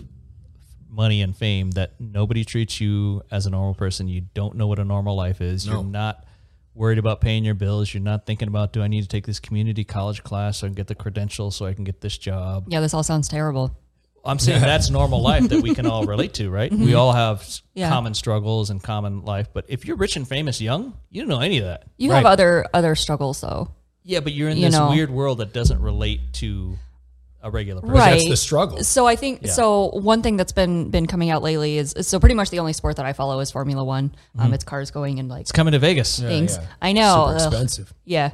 money 0.90 1.22
and 1.22 1.36
fame 1.36 1.70
that 1.72 1.92
nobody 2.00 2.44
treats 2.44 2.80
you 2.80 3.22
as 3.30 3.46
a 3.46 3.50
normal 3.50 3.74
person. 3.74 4.08
You 4.08 4.22
don't 4.34 4.56
know 4.56 4.66
what 4.66 4.78
a 4.78 4.84
normal 4.84 5.14
life 5.14 5.40
is. 5.40 5.66
You're 5.66 5.84
not 5.84 6.24
worried 6.78 6.98
about 6.98 7.20
paying 7.20 7.44
your 7.44 7.54
bills. 7.54 7.92
You're 7.92 8.02
not 8.02 8.24
thinking 8.24 8.48
about 8.48 8.72
do 8.72 8.82
I 8.82 8.88
need 8.88 9.02
to 9.02 9.08
take 9.08 9.26
this 9.26 9.40
community 9.40 9.84
college 9.84 10.22
class 10.22 10.58
so 10.58 10.66
I 10.66 10.68
can 10.68 10.74
get 10.74 10.86
the 10.86 10.94
credentials 10.94 11.56
so 11.56 11.66
I 11.66 11.74
can 11.74 11.84
get 11.84 12.00
this 12.00 12.16
job. 12.16 12.64
Yeah, 12.68 12.80
this 12.80 12.94
all 12.94 13.02
sounds 13.02 13.28
terrible. 13.28 13.76
I'm 14.24 14.38
saying 14.38 14.60
that's 14.72 14.90
normal 14.90 15.22
life 15.22 15.48
that 15.48 15.62
we 15.62 15.74
can 15.74 15.86
all 15.86 16.04
relate 16.04 16.34
to, 16.34 16.50
right? 16.50 16.70
We 16.70 16.78
mm-hmm. 16.78 16.96
all 16.96 17.12
have 17.12 17.46
Yeah. 17.74 17.88
common 17.88 18.14
struggles 18.14 18.70
and 18.70 18.82
common 18.82 19.24
life. 19.24 19.48
But 19.52 19.66
if 19.68 19.84
you're 19.86 19.96
rich 19.96 20.16
and 20.16 20.26
famous 20.26 20.60
young, 20.60 20.94
you 21.10 21.22
don't 21.22 21.28
know 21.28 21.40
any 21.40 21.58
of 21.58 21.64
that. 21.64 21.84
You 21.96 22.10
Right. 22.10 22.18
have 22.18 22.26
other 22.26 22.66
other 22.72 22.94
struggles 22.94 23.40
though. 23.40 23.72
Yeah, 24.04 24.20
but 24.20 24.32
you're 24.32 24.48
in 24.48 24.56
You 24.56 24.66
this 24.66 24.74
know. 24.74 24.90
weird 24.90 25.10
world 25.10 25.38
that 25.38 25.52
doesn't 25.52 25.80
relate 25.80 26.32
to 26.34 26.78
a 27.42 27.50
regular 27.50 27.80
person. 27.80 27.94
Right. 27.96 28.10
That's 28.14 28.28
the 28.28 28.36
struggle. 28.36 28.82
So 28.84 29.06
I 29.06 29.14
think 29.16 29.46
so. 29.46 29.90
One 29.90 30.22
thing 30.22 30.36
that's 30.36 30.52
been 30.52 30.90
been 30.90 31.06
coming 31.06 31.30
out 31.30 31.42
lately 31.42 31.78
is 31.78 31.94
so 32.02 32.18
pretty 32.18 32.34
much 32.34 32.50
the 32.50 32.58
only 32.58 32.72
sport 32.72 32.96
that 32.96 33.06
I 33.06 33.12
follow 33.12 33.38
is 33.40 33.50
Formula 33.50 33.84
One. 33.84 34.14
Um, 34.38 34.52
it's 34.52 34.64
cars 34.64 34.90
going 34.90 35.18
and 35.20 35.28
like 35.28 35.42
It's 35.42 35.52
coming 35.52 35.72
to 35.72 35.78
Vegas. 35.78 36.18
things. 36.18 36.56
yeah. 36.56 36.66
I 36.82 36.92
know. 36.92 37.26
Super 37.28 37.44
Ugh. 37.46 37.52
expensive. 37.52 37.94
Yeah. 38.04 38.30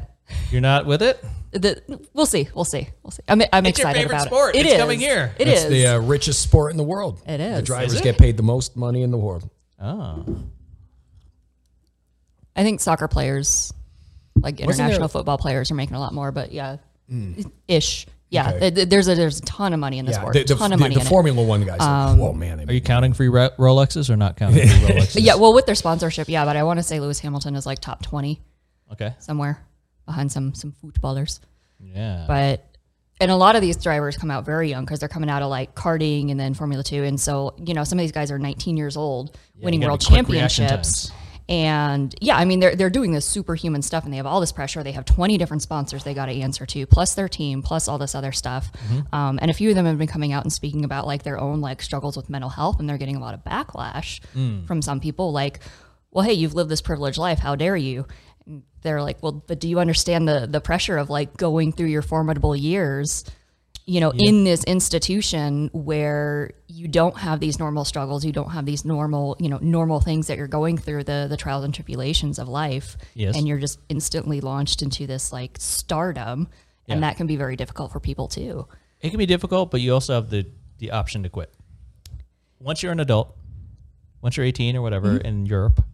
You're 0.50 0.62
not 0.62 0.86
with 0.86 1.02
it? 1.02 1.22
The, 1.52 1.82
we'll 2.14 2.24
see. 2.26 2.48
We'll 2.54 2.64
see. 2.64 2.88
We'll 3.02 3.10
see. 3.10 3.22
I'm, 3.28 3.42
I'm 3.52 3.66
It's 3.66 3.78
your 3.78 3.88
excited 3.88 4.00
favorite 4.08 4.16
about 4.16 4.26
sport. 4.26 4.54
it. 4.56 4.60
It 4.60 4.64
It's 4.66 4.74
is. 4.74 4.80
coming 4.80 4.98
here. 4.98 5.34
It 5.38 5.46
It's 5.48 5.64
is. 5.64 5.70
the 5.70 5.86
uh, 5.86 5.98
richest 6.00 6.40
sport 6.42 6.70
in 6.72 6.78
the 6.78 6.82
world. 6.82 7.20
It 7.28 7.40
is. 7.40 7.56
The 7.56 7.62
drivers 7.62 7.94
Is 7.94 8.00
get 8.00 8.16
paid 8.18 8.36
the 8.38 8.42
most 8.42 8.74
money 8.76 9.02
in 9.02 9.10
the 9.10 9.18
world. 9.18 9.48
Oh. 9.80 10.24
I 12.56 12.62
think 12.62 12.80
soccer 12.80 13.08
players, 13.08 13.72
like 14.36 14.54
Wasn't 14.54 14.68
international 14.70 15.00
there- 15.00 15.08
football 15.08 15.38
players, 15.38 15.70
are 15.70 15.74
making 15.74 15.96
a 15.96 16.00
lot 16.00 16.14
more. 16.14 16.32
But 16.32 16.52
yeah, 16.52 16.76
ish. 17.68 18.06
Yeah, 18.34 18.50
Okay. 18.50 18.70
th- 18.70 18.88
there's 18.88 19.08
a 19.08 19.14
there's 19.14 19.38
a 19.38 19.42
ton 19.42 19.72
of 19.72 19.80
money 19.80 19.98
in 19.98 20.06
this 20.06 20.14
Yeah, 20.16 20.20
sport. 20.20 20.34
the, 20.34 20.44
the, 20.44 20.54
ton 20.56 20.72
of 20.72 20.78
the- 20.78 20.84
money 20.84 20.94
the 20.94 21.00
in 21.02 21.06
Formula 21.06 21.42
One 21.42 21.64
guys. 21.64 21.78
are 21.80 22.16
oh 22.18 22.32
man, 22.32 22.68
Are 22.68 22.72
you 22.72 22.80
counting 22.80 23.12
free 23.14 23.28
Ro- 23.28 23.50
Rolexes 23.58 24.10
or 24.10 24.16
not 24.16 24.36
counting 24.40 24.66
free 24.68 24.88
Rolexes? 24.88 25.16
Yeah, 25.24 25.36
well, 25.36 25.54
with 25.54 25.66
their 25.66 25.74
sponsorship, 25.74 26.28
yeah. 26.28 26.44
But 26.44 26.56
I 26.56 26.62
want 26.64 26.78
to 26.78 26.82
say 26.82 27.00
Lewis 27.00 27.18
Hamilton 27.20 27.54
is 27.56 27.64
like 27.66 27.78
top 27.78 28.02
twenty 28.02 28.40
Okay. 28.92 29.14
somewhere 29.18 29.58
behind 30.06 30.30
some 30.32 30.52
some 30.54 30.72
footballers. 30.72 31.40
Yeah. 31.80 32.24
But 32.28 32.64
and 33.20 33.30
a 33.30 33.36
lot 33.36 33.54
of 33.54 33.62
these 33.62 33.76
drivers 33.76 34.16
come 34.16 34.30
out 34.30 34.44
very 34.44 34.68
young 34.70 34.84
because 34.84 34.98
they're 34.98 35.08
coming 35.08 35.30
out 35.30 35.42
of 35.42 35.48
like 35.48 35.74
karting 35.76 36.30
and 36.32 36.38
then 36.40 36.52
Formula 36.54 36.82
Two, 36.82 37.04
and 37.04 37.18
so 37.20 37.54
you 37.64 37.72
know 37.74 37.84
some 37.84 37.98
of 37.98 38.02
these 38.02 38.12
guys 38.12 38.30
are 38.32 38.38
19 38.38 38.76
years 38.76 38.96
old, 38.96 39.36
winning 39.60 39.80
world 39.80 40.00
be 40.00 40.06
quick 40.06 40.16
championships. 40.26 41.12
And 41.46 42.14
yeah, 42.22 42.36
I 42.38 42.46
mean 42.46 42.60
they're 42.60 42.74
they're 42.74 42.88
doing 42.90 43.12
this 43.12 43.26
superhuman 43.26 43.82
stuff, 43.82 44.04
and 44.04 44.12
they 44.12 44.16
have 44.16 44.24
all 44.26 44.40
this 44.40 44.52
pressure. 44.52 44.82
They 44.82 44.92
have 44.92 45.04
20 45.04 45.36
different 45.36 45.60
sponsors 45.62 46.02
they 46.02 46.14
got 46.14 46.26
to 46.26 46.32
answer 46.32 46.64
to, 46.64 46.86
plus 46.86 47.14
their 47.14 47.28
team, 47.28 47.60
plus 47.62 47.86
all 47.86 47.98
this 47.98 48.14
other 48.14 48.32
stuff. 48.32 48.72
Mm-hmm. 48.72 49.14
Um, 49.14 49.38
and 49.42 49.50
a 49.50 49.54
few 49.54 49.68
of 49.68 49.74
them 49.74 49.84
have 49.84 49.98
been 49.98 50.06
coming 50.06 50.32
out 50.32 50.44
and 50.44 50.52
speaking 50.52 50.84
about 50.84 51.06
like 51.06 51.22
their 51.22 51.38
own 51.38 51.60
like 51.60 51.82
struggles 51.82 52.16
with 52.16 52.30
mental 52.30 52.48
health, 52.50 52.80
and 52.80 52.88
they're 52.88 52.96
getting 52.98 53.16
a 53.16 53.20
lot 53.20 53.34
of 53.34 53.44
backlash 53.44 54.20
Mm. 54.34 54.66
from 54.66 54.80
some 54.80 55.00
people. 55.00 55.32
Like, 55.32 55.60
well, 56.10 56.24
hey, 56.24 56.32
you've 56.32 56.54
lived 56.54 56.70
this 56.70 56.80
privileged 56.80 57.18
life. 57.18 57.38
How 57.40 57.56
dare 57.56 57.76
you? 57.76 58.06
And 58.46 58.62
they're 58.82 59.02
like, 59.02 59.22
well, 59.22 59.32
but 59.32 59.60
do 59.60 59.68
you 59.68 59.80
understand 59.80 60.26
the 60.26 60.46
the 60.50 60.62
pressure 60.62 60.96
of 60.96 61.10
like 61.10 61.36
going 61.36 61.72
through 61.72 61.88
your 61.88 62.02
formidable 62.02 62.56
years? 62.56 63.24
You 63.86 64.00
know, 64.00 64.12
in 64.16 64.44
this 64.44 64.64
institution 64.64 65.68
where 65.74 66.52
you 66.68 66.88
don't 66.88 67.18
have 67.18 67.38
these 67.40 67.58
normal 67.58 67.84
struggles, 67.84 68.24
you 68.24 68.32
don't 68.32 68.50
have 68.50 68.64
these 68.64 68.84
normal, 68.84 69.36
you 69.38 69.48
know, 69.50 69.58
normal 69.60 70.00
things 70.00 70.26
that 70.28 70.38
you're 70.38 70.46
going 70.48 70.78
through, 70.78 71.04
the 71.04 71.26
the 71.28 71.36
trials 71.36 71.64
and 71.64 71.74
tribulations 71.74 72.38
of 72.38 72.48
life, 72.48 72.96
Yes. 73.14 73.36
and 73.36 73.46
you're 73.46 73.58
just 73.58 73.78
instantly 73.90 74.40
launched 74.40 74.80
into 74.80 75.06
this 75.06 75.32
like 75.32 75.56
stardom, 75.60 76.48
and 76.88 77.02
that 77.02 77.16
can 77.18 77.26
be 77.26 77.36
very 77.36 77.56
difficult 77.56 77.92
for 77.92 78.00
people 78.00 78.26
too. 78.28 78.66
it 79.00 79.10
can 79.10 79.18
be 79.18 79.26
difficult, 79.26 79.70
but 79.70 79.80
you 79.82 79.92
also 79.92 80.14
have 80.14 80.30
the, 80.30 80.46
the 80.78 80.90
option 80.90 81.22
to 81.22 81.28
quit. 81.28 81.52
Once 82.58 82.82
you're 82.82 82.92
an 82.92 83.00
adult, 83.00 83.36
once 84.22 84.36
you're 84.38 84.46
18 84.46 84.76
or 84.76 84.82
whatever 84.82 85.08
Mm-hmm. 85.18 85.26
in 85.26 85.46
Europe, 85.46 85.84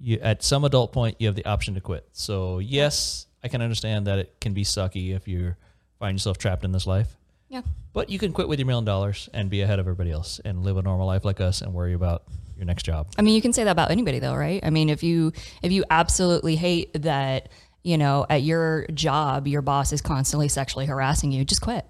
you 0.00 0.18
at 0.22 0.42
some 0.42 0.64
adult 0.64 0.92
point 0.92 1.16
you 1.18 1.26
have 1.26 1.36
the 1.36 1.44
option 1.44 1.74
to 1.74 1.80
quit. 1.82 2.08
So 2.12 2.58
yes, 2.60 3.26
I 3.44 3.48
can 3.48 3.60
understand 3.60 4.06
that 4.06 4.18
it 4.18 4.40
can 4.40 4.54
be 4.54 4.64
sucky 4.64 5.14
if 5.14 5.28
you 5.28 5.54
find 5.98 6.14
yourself 6.14 6.38
trapped 6.38 6.64
in 6.64 6.72
this 6.72 6.86
life. 6.86 7.18
Yeah, 7.48 7.62
But 7.92 8.10
you 8.10 8.18
can 8.18 8.32
quit 8.32 8.48
with 8.48 8.58
your 8.58 8.66
million 8.66 8.84
dollars 8.84 9.28
and 9.32 9.48
be 9.48 9.62
ahead 9.62 9.78
of 9.78 9.86
everybody 9.86 10.10
else 10.10 10.40
and 10.44 10.64
live 10.64 10.76
a 10.76 10.82
normal 10.82 11.06
life 11.06 11.24
like 11.24 11.40
us 11.40 11.62
and 11.62 11.72
worry 11.72 11.92
about 11.92 12.24
your 12.56 12.66
next 12.66 12.82
job. 12.82 13.06
I 13.16 13.22
mean, 13.22 13.34
you 13.34 13.42
can 13.42 13.52
say 13.52 13.64
that 13.64 13.70
about 13.70 13.90
anybody 13.90 14.18
though, 14.18 14.34
right? 14.34 14.60
I 14.64 14.70
mean, 14.70 14.88
if 14.88 15.02
you 15.02 15.32
if 15.62 15.70
you 15.70 15.84
absolutely 15.90 16.56
hate 16.56 17.02
that, 17.02 17.50
you 17.84 17.98
know, 17.98 18.26
at 18.28 18.42
your 18.42 18.86
job 18.88 19.46
your 19.46 19.62
boss 19.62 19.92
is 19.92 20.00
constantly 20.02 20.48
sexually 20.48 20.86
harassing 20.86 21.30
you, 21.30 21.44
just 21.44 21.60
quit. 21.60 21.86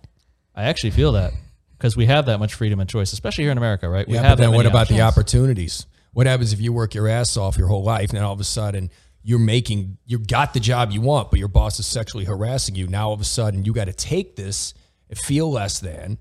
I 0.55 0.65
actually 0.65 0.91
feel 0.91 1.13
that 1.13 1.33
because 1.79 1.97
we 1.97 2.07
have 2.07 2.27
that 2.27 2.39
much 2.39 2.55
freedom 2.55 2.81
and 2.81 2.89
choice, 2.89 3.13
especially 3.13 3.45
here 3.45 3.53
in 3.53 3.59
America, 3.59 3.89
right? 3.89 4.07
We 4.07 4.15
Yeah, 4.15 4.23
have 4.23 4.39
but 4.39 4.43
then 4.43 4.51
that 4.51 4.57
what 4.57 4.65
many 4.65 4.73
about 4.73 4.89
the 4.89 5.01
opportunities? 5.01 5.87
What 6.13 6.27
happens 6.27 6.53
if 6.53 6.61
you 6.61 6.73
work 6.73 6.95
your 6.95 7.09
ass 7.09 7.37
off 7.37 7.57
your 7.59 7.69
whole 7.69 7.83
life, 7.83 8.11
and 8.11 8.19
then 8.19 8.25
all 8.25 8.33
of 8.33 8.41
a 8.41 8.45
sudden 8.45 8.91
you're 9.23 9.39
making 9.39 9.97
you 10.05 10.19
got 10.19 10.53
the 10.55 10.61
job 10.61 10.91
you 10.91 11.01
want, 11.01 11.31
but 11.31 11.39
your 11.39 11.49
boss 11.49 11.79
is 11.81 11.87
sexually 11.87 12.25
harassing 12.27 12.75
you. 12.75 12.87
Now 12.87 13.09
all 13.09 13.15
of 13.15 13.21
a 13.21 13.25
sudden 13.25 13.65
you 13.65 13.73
got 13.73 13.87
to 13.87 13.93
take 13.95 14.37
this 14.37 14.73
and 14.73 14.83
feel 15.15 15.51
less 15.51 15.81
than, 15.81 16.19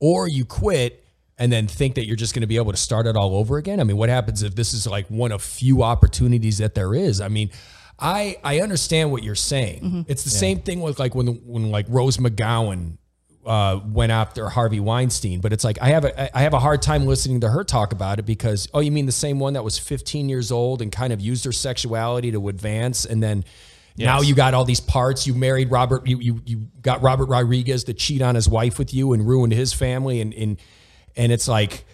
or 0.00 0.28
you 0.28 0.44
quit 0.44 1.04
and 1.36 1.52
then 1.52 1.66
think 1.66 1.96
that 1.96 2.06
you're 2.06 2.16
just 2.16 2.32
going 2.32 2.42
to 2.42 2.46
be 2.46 2.56
able 2.56 2.70
to 2.70 2.78
start 2.78 3.06
it 3.06 3.16
all 3.16 3.34
over 3.34 3.58
again. 3.58 3.80
I 3.80 3.84
mean, 3.84 3.96
what 3.96 4.08
happens 4.08 4.42
if 4.42 4.54
this 4.54 4.72
is 4.72 4.86
like 4.86 5.06
one 5.08 5.32
of 5.32 5.42
few 5.42 5.82
opportunities 5.82 6.58
that 6.58 6.74
there 6.74 6.94
is? 6.94 7.20
I 7.20 7.28
mean. 7.28 7.50
I, 7.96 8.38
I 8.42 8.60
understand 8.60 9.12
what 9.12 9.22
you're 9.22 9.36
saying. 9.36 9.78
It's 10.08 10.24
the 10.24 10.30
same 10.30 10.58
thing 10.58 10.80
with 10.80 10.98
like 10.98 11.14
when 11.14 11.28
when 11.46 11.70
like 11.70 11.86
Rose 11.88 12.16
McGowan 12.16 12.98
uh, 13.46 13.80
went 13.86 14.12
after 14.12 14.48
Harvey 14.48 14.80
Weinstein, 14.80 15.40
but 15.40 15.52
it's 15.52 15.64
like 15.64 15.80
I 15.80 15.88
have 15.88 16.04
a 16.04 16.36
I 16.36 16.42
have 16.42 16.54
a 16.54 16.58
hard 16.58 16.82
time 16.82 17.06
listening 17.06 17.40
to 17.40 17.50
her 17.50 17.62
talk 17.64 17.92
about 17.92 18.18
it 18.18 18.24
because 18.24 18.68
oh, 18.72 18.80
you 18.80 18.90
mean 18.90 19.06
the 19.06 19.12
same 19.12 19.38
one 19.38 19.52
that 19.52 19.62
was 19.62 19.78
15 19.78 20.28
years 20.28 20.50
old 20.50 20.80
and 20.80 20.90
kind 20.90 21.12
of 21.12 21.20
used 21.20 21.44
her 21.44 21.52
sexuality 21.52 22.32
to 22.32 22.48
advance, 22.48 23.04
and 23.04 23.22
then 23.22 23.44
now 23.96 24.20
you 24.20 24.34
got 24.34 24.54
all 24.54 24.64
these 24.64 24.80
parts. 24.80 25.26
You 25.26 25.34
married 25.34 25.70
Robert, 25.70 26.06
you 26.06 26.18
you 26.18 26.40
you 26.44 26.68
got 26.82 27.02
Robert 27.02 27.26
Rodriguez 27.26 27.84
to 27.84 27.94
cheat 27.94 28.22
on 28.22 28.34
his 28.34 28.48
wife 28.48 28.78
with 28.78 28.92
you 28.92 29.12
and 29.12 29.26
ruined 29.26 29.52
his 29.52 29.72
family, 29.72 30.20
and 30.20 30.34
and 30.34 30.58
and 31.16 31.30
it's 31.32 31.46
like 31.46 31.84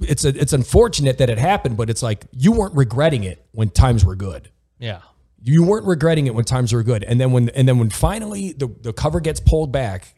it's 0.00 0.24
a, 0.24 0.28
it's 0.28 0.52
unfortunate 0.52 1.18
that 1.18 1.30
it 1.30 1.38
happened, 1.38 1.76
but 1.76 1.90
it's 1.90 2.02
like 2.02 2.24
you 2.32 2.52
weren't 2.52 2.74
regretting 2.74 3.24
it 3.24 3.44
when 3.52 3.70
times 3.70 4.04
were 4.04 4.16
good. 4.16 4.50
Yeah. 4.78 5.00
you 5.42 5.62
weren't 5.64 5.86
regretting 5.86 6.26
it 6.26 6.34
when 6.34 6.44
times 6.44 6.72
were 6.72 6.82
good. 6.82 7.04
And 7.04 7.20
then 7.20 7.32
when 7.32 7.48
and 7.50 7.68
then 7.68 7.78
when 7.78 7.90
finally 7.90 8.52
the, 8.52 8.66
the 8.66 8.92
cover 8.92 9.20
gets 9.20 9.40
pulled 9.40 9.72
back 9.72 10.14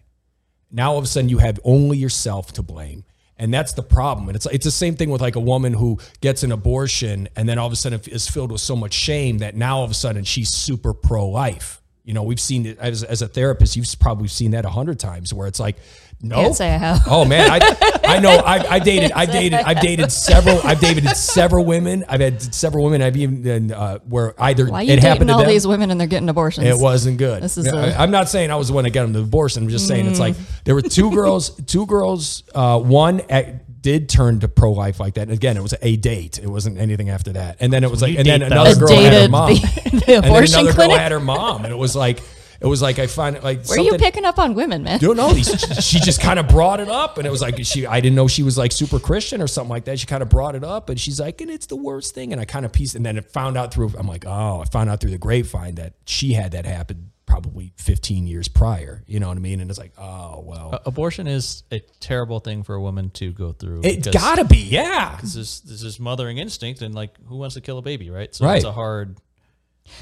now 0.70 0.92
all 0.92 0.98
of 0.98 1.04
a 1.04 1.06
sudden 1.06 1.28
you 1.28 1.38
have 1.38 1.60
only 1.64 1.96
yourself 1.98 2.52
to 2.54 2.62
blame 2.62 3.04
and 3.38 3.52
that's 3.52 3.72
the 3.72 3.82
problem 3.82 4.28
and 4.28 4.36
it's 4.36 4.46
it's 4.46 4.64
the 4.64 4.70
same 4.70 4.96
thing 4.96 5.10
with 5.10 5.20
like 5.20 5.36
a 5.36 5.40
woman 5.40 5.72
who 5.74 5.98
gets 6.20 6.42
an 6.42 6.52
abortion 6.52 7.28
and 7.36 7.48
then 7.48 7.58
all 7.58 7.66
of 7.66 7.72
a 7.72 7.76
sudden 7.76 8.00
is 8.06 8.28
filled 8.28 8.50
with 8.52 8.60
so 8.60 8.74
much 8.74 8.92
shame 8.94 9.38
that 9.38 9.54
now 9.54 9.78
all 9.78 9.84
of 9.84 9.90
a 9.90 9.94
sudden 9.94 10.24
she's 10.24 10.48
super 10.50 10.94
pro 10.94 11.28
life 11.28 11.82
You 12.06 12.14
know, 12.14 12.22
we've 12.22 12.40
seen 12.40 12.66
it 12.66 12.78
as, 12.78 13.02
as 13.02 13.20
a 13.20 13.26
therapist. 13.26 13.74
You've 13.74 13.88
probably 13.98 14.28
seen 14.28 14.52
that 14.52 14.64
a 14.64 14.70
hundred 14.70 15.00
times, 15.00 15.34
where 15.34 15.48
it's 15.48 15.58
like, 15.58 15.74
no, 16.22 16.36
Can't 16.36 16.56
say 16.56 16.74
I 16.74 16.78
have. 16.78 17.00
Oh 17.06 17.24
man, 17.24 17.48
I, 17.50 17.98
I 18.04 18.18
know. 18.20 18.30
I, 18.44 18.74
I 18.76 18.78
dated. 18.78 19.12
I 19.12 19.26
dated. 19.26 19.54
I've 19.60 19.80
dated 19.80 20.10
several. 20.10 20.60
I've 20.64 20.80
dated 20.80 21.06
several 21.16 21.64
women. 21.64 22.04
I've 22.08 22.20
had 22.20 22.40
several 22.54 22.84
women. 22.84 23.02
I've 23.02 23.16
even 23.16 23.70
uh, 23.70 23.98
where 24.00 24.34
either 24.42 24.66
Why 24.66 24.78
are 24.78 24.82
you 24.82 24.92
it 24.92 24.96
dating 24.96 25.08
happened 25.08 25.28
to 25.28 25.34
all 25.34 25.40
them. 25.40 25.48
these 25.50 25.66
women 25.66 25.90
and 25.90 26.00
they're 26.00 26.06
getting 26.08 26.28
abortions? 26.28 26.66
It 26.66 26.78
wasn't 26.78 27.18
good. 27.18 27.42
This 27.42 27.58
is 27.58 27.66
Yeah, 27.66 27.72
a- 27.72 27.92
Mm. 27.92 27.98
I, 27.98 28.02
am 28.04 28.10
not 28.10 28.28
saying 28.28 28.50
I 28.50 28.56
was 28.56 28.68
the 28.68 28.74
one 28.74 28.84
that 28.84 28.90
got 28.90 29.02
them 29.02 29.12
the 29.12 29.20
abortion. 29.20 29.64
I'm 29.64 29.68
just 29.68 29.86
saying 29.86 30.06
it's 30.06 30.18
like 30.18 30.36
there 30.64 30.74
were 30.74 30.82
two 30.82 31.10
girls. 31.12 31.50
Two 31.66 31.84
girls. 31.86 32.42
Uh, 32.54 32.80
one 32.80 33.20
at, 33.28 33.62
did 33.82 34.08
turn 34.08 34.40
to 34.40 34.48
pro 34.48 34.72
life 34.72 34.98
like 34.98 35.14
that. 35.14 35.22
And 35.22 35.32
again, 35.32 35.56
it 35.56 35.62
was 35.62 35.74
a 35.80 35.96
date. 35.96 36.38
It 36.40 36.48
wasn't 36.48 36.78
anything 36.78 37.08
after 37.10 37.34
that. 37.34 37.58
And 37.60 37.72
then 37.72 37.84
it 37.84 37.90
was 37.90 38.02
like, 38.02 38.12
you 38.12 38.18
and 38.18 38.26
then 38.26 38.42
another 38.42 38.74
girl 38.74 38.88
had 38.96 39.12
her 39.12 39.28
mom. 39.28 39.52
the- 39.54 39.60
the 39.60 40.14
and 40.16 40.24
then 40.24 40.24
another 40.24 40.46
clinic? 40.72 40.76
girl 40.76 40.90
had 40.98 41.12
her 41.12 41.20
mom, 41.20 41.64
and 41.64 41.72
it 41.72 41.76
was 41.76 41.94
like, 41.94 42.20
it 42.60 42.66
was 42.66 42.80
like 42.82 42.98
I 42.98 43.06
find 43.06 43.36
it 43.36 43.44
like 43.44 43.66
Where 43.66 43.78
are 43.78 43.82
you 43.82 43.96
picking 43.98 44.24
up 44.24 44.38
on 44.38 44.54
women, 44.54 44.82
man? 44.82 44.98
don't 44.98 45.16
know. 45.16 45.32
These, 45.32 45.48
she 45.84 46.00
just 46.00 46.20
kind 46.20 46.38
of 46.38 46.48
brought 46.48 46.80
it 46.80 46.88
up, 46.88 47.18
and 47.18 47.26
it 47.26 47.30
was 47.30 47.40
like 47.42 47.56
she. 47.64 47.86
I 47.86 48.00
didn't 48.00 48.16
know 48.16 48.28
she 48.28 48.42
was 48.42 48.56
like 48.56 48.72
super 48.72 48.98
Christian 48.98 49.40
or 49.42 49.46
something 49.46 49.70
like 49.70 49.84
that. 49.86 49.98
She 49.98 50.06
kind 50.06 50.22
of 50.22 50.28
brought 50.28 50.54
it 50.54 50.64
up, 50.64 50.88
and 50.88 50.98
she's 51.00 51.20
like, 51.20 51.40
and 51.40 51.50
it's 51.50 51.66
the 51.66 51.76
worst 51.76 52.14
thing. 52.14 52.32
And 52.32 52.40
I 52.40 52.44
kind 52.44 52.64
of 52.64 52.72
pieced, 52.72 52.94
and 52.94 53.04
then 53.04 53.16
it 53.16 53.30
found 53.30 53.56
out 53.56 53.72
through. 53.74 53.92
I'm 53.98 54.06
like, 54.08 54.24
oh, 54.26 54.60
I 54.60 54.64
found 54.66 54.90
out 54.90 55.00
through 55.00 55.10
the 55.10 55.18
grapevine 55.18 55.76
that 55.76 55.94
she 56.06 56.32
had 56.32 56.52
that 56.52 56.64
happen 56.66 57.10
probably 57.26 57.72
15 57.76 58.28
years 58.28 58.46
prior. 58.46 59.02
You 59.08 59.18
know 59.18 59.26
what 59.26 59.36
I 59.36 59.40
mean? 59.40 59.60
And 59.60 59.68
it's 59.68 59.80
like, 59.80 59.92
oh 59.98 60.42
well, 60.46 60.80
Abortion 60.86 61.26
is 61.26 61.64
a 61.72 61.80
terrible 61.98 62.38
thing 62.38 62.62
for 62.62 62.76
a 62.76 62.80
woman 62.80 63.10
to 63.10 63.32
go 63.32 63.50
through. 63.52 63.80
it's 63.82 64.06
because 64.06 64.14
gotta 64.22 64.44
be, 64.44 64.58
yeah. 64.58 65.18
This 65.20 65.34
is 65.34 65.60
this 65.62 65.82
is 65.82 65.98
mothering 65.98 66.38
instinct, 66.38 66.82
and 66.82 66.94
like, 66.94 67.10
who 67.26 67.36
wants 67.36 67.54
to 67.56 67.60
kill 67.60 67.78
a 67.78 67.82
baby, 67.82 68.10
right? 68.10 68.32
So 68.34 68.46
Right. 68.46 68.56
it's 68.56 68.64
a 68.64 68.70
hard. 68.72 69.18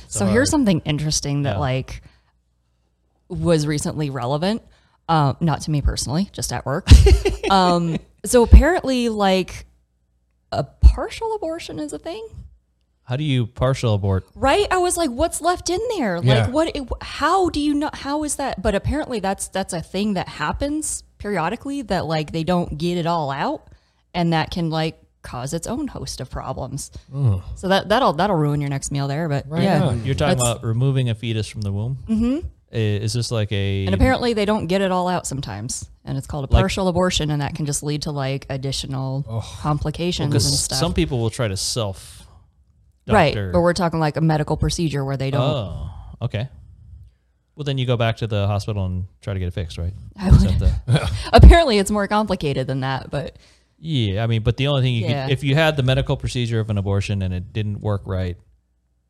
So 0.08 0.26
here's 0.26 0.50
something 0.50 0.80
interesting 0.84 1.42
that 1.42 1.54
Yeah. 1.54 1.58
like 1.60 2.02
was 3.28 3.66
recently 3.66 4.10
relevant. 4.10 4.62
Um, 5.08 5.36
not 5.40 5.60
to 5.62 5.70
me 5.70 5.82
personally, 5.82 6.30
just 6.32 6.52
at 6.52 6.64
work. 6.64 6.88
um, 7.50 7.98
so 8.24 8.42
apparently, 8.42 9.08
like 9.10 9.66
a 10.50 10.64
partial 10.64 11.34
abortion 11.34 11.78
is 11.78 11.92
a 11.92 11.98
thing, 11.98 12.26
How 13.02 13.16
do 13.16 13.24
you 13.24 13.46
partial 13.46 13.92
abort? 13.94 14.24
right? 14.34 14.66
I 14.70 14.78
was 14.78 14.96
like, 14.96 15.10
what's 15.10 15.40
left 15.42 15.68
in 15.68 15.80
there? 15.96 16.18
Like, 16.20 16.26
Yeah. 16.26 16.48
what? 16.48 16.74
It, 16.74 16.88
how 17.02 17.50
do 17.50 17.60
you 17.60 17.74
know? 17.74 17.90
How 17.92 18.24
is 18.24 18.36
that? 18.36 18.62
But 18.62 18.74
apparently, 18.74 19.20
that's 19.20 19.48
that's 19.48 19.74
a 19.74 19.82
thing 19.82 20.14
that 20.14 20.26
happens 20.28 21.02
periodically. 21.18 21.82
That 21.82 22.06
like 22.06 22.32
they 22.32 22.44
don't 22.44 22.78
get 22.78 22.96
it 22.96 23.04
all 23.06 23.30
out, 23.30 23.68
and 24.14 24.32
that 24.32 24.50
can 24.50 24.70
like 24.70 24.98
cause 25.20 25.52
its 25.52 25.66
own 25.66 25.86
host 25.88 26.20
of 26.22 26.30
problems. 26.30 26.90
So 27.56 27.68
that 27.68 27.90
that'll 27.90 28.14
that'll 28.14 28.36
ruin 28.36 28.62
your 28.62 28.70
next 28.70 28.90
meal 28.90 29.06
there. 29.06 29.28
But 29.28 29.44
Right 29.50 29.64
yeah, 29.64 29.82
on. 29.84 30.02
You're 30.06 30.14
talking 30.14 30.38
That's- 30.38 30.54
about 30.56 30.64
removing 30.66 31.10
a 31.10 31.14
fetus 31.14 31.46
from 31.46 31.60
the 31.60 31.72
womb. 31.72 31.98
Mm-hmm. 32.08 32.46
Is 32.74 33.12
this 33.12 33.30
like 33.30 33.52
a? 33.52 33.86
And 33.86 33.94
apparently 33.94 34.32
they 34.34 34.44
don't 34.44 34.66
get 34.66 34.80
it 34.80 34.90
all 34.90 35.06
out 35.08 35.26
sometimes. 35.26 35.88
And 36.04 36.18
it's 36.18 36.26
called 36.26 36.48
a 36.48 36.52
Like- 36.52 36.60
partial 36.62 36.88
abortion 36.88 37.30
and 37.30 37.40
that 37.40 37.54
can 37.54 37.66
just 37.66 37.82
lead 37.82 38.02
to 38.02 38.10
like 38.10 38.46
additional 38.50 39.22
complications 39.62 40.32
and 40.34 40.42
stuff. 40.42 40.78
some 40.78 40.92
people 40.94 41.18
will 41.20 41.30
try 41.30 41.48
to 41.48 41.56
self. 41.56 42.26
right. 43.08 43.34
But 43.34 43.60
we're 43.60 43.72
talking 43.74 44.00
like 44.00 44.16
a 44.16 44.20
medical 44.20 44.56
procedure 44.56 45.04
where 45.04 45.16
they 45.16 45.30
don't 45.30 45.40
Oh, 45.42 45.90
okay. 46.22 46.48
Well, 47.56 47.64
then 47.64 47.78
you 47.78 47.86
go 47.86 47.96
back 47.96 48.16
to 48.18 48.26
the 48.26 48.46
hospital 48.48 48.84
and 48.84 49.06
try 49.22 49.32
to 49.34 49.38
get 49.38 49.46
it 49.48 49.52
fixed, 49.54 49.78
right? 49.78 49.94
I 50.16 50.30
would- 50.30 50.40
the- 50.40 51.10
apparently 51.32 51.78
it's 51.78 51.90
more 51.90 52.08
complicated 52.08 52.66
than 52.66 52.80
that, 52.80 53.10
but 53.10 53.38
yeah, 53.78 54.24
I 54.24 54.26
mean, 54.26 54.42
but 54.42 54.56
the 54.56 54.66
only 54.66 54.82
thing 54.82 54.94
you 54.94 55.02
Yeah. 55.06 55.24
could, 55.26 55.32
if 55.32 55.44
you 55.44 55.54
had 55.54 55.76
the 55.76 55.82
medical 55.82 56.16
procedure 56.16 56.58
of 56.60 56.68
an 56.70 56.78
abortion 56.78 57.22
and 57.22 57.32
it 57.32 57.52
didn't 57.52 57.80
work 57.80 58.02
right, 58.06 58.36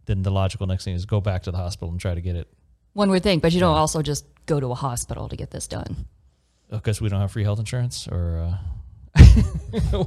then 0.06 0.22
the 0.22 0.30
logical 0.30 0.66
next 0.66 0.84
thing 0.84 0.94
is 0.94 1.06
go 1.06 1.20
back 1.20 1.44
to 1.44 1.50
the 1.50 1.56
hospital 1.56 1.88
and 1.90 1.98
try 2.00 2.14
to 2.14 2.20
get 2.20 2.36
it. 2.36 2.48
One 2.94 3.10
would 3.10 3.22
think, 3.22 3.42
but 3.42 3.52
you 3.52 3.60
don't 3.60 3.76
also 3.76 4.00
just 4.02 4.24
go 4.46 4.58
to 4.58 4.68
a 4.72 4.74
hospital 4.74 5.28
to 5.28 5.36
get 5.36 5.50
this 5.50 5.68
done. 5.68 6.06
Because 6.70 7.00
we 7.00 7.08
don't 7.08 7.20
have 7.20 7.30
free 7.30 7.44
health 7.44 7.58
insurance, 7.60 8.08
or 8.08 8.38
uh, 9.16 9.20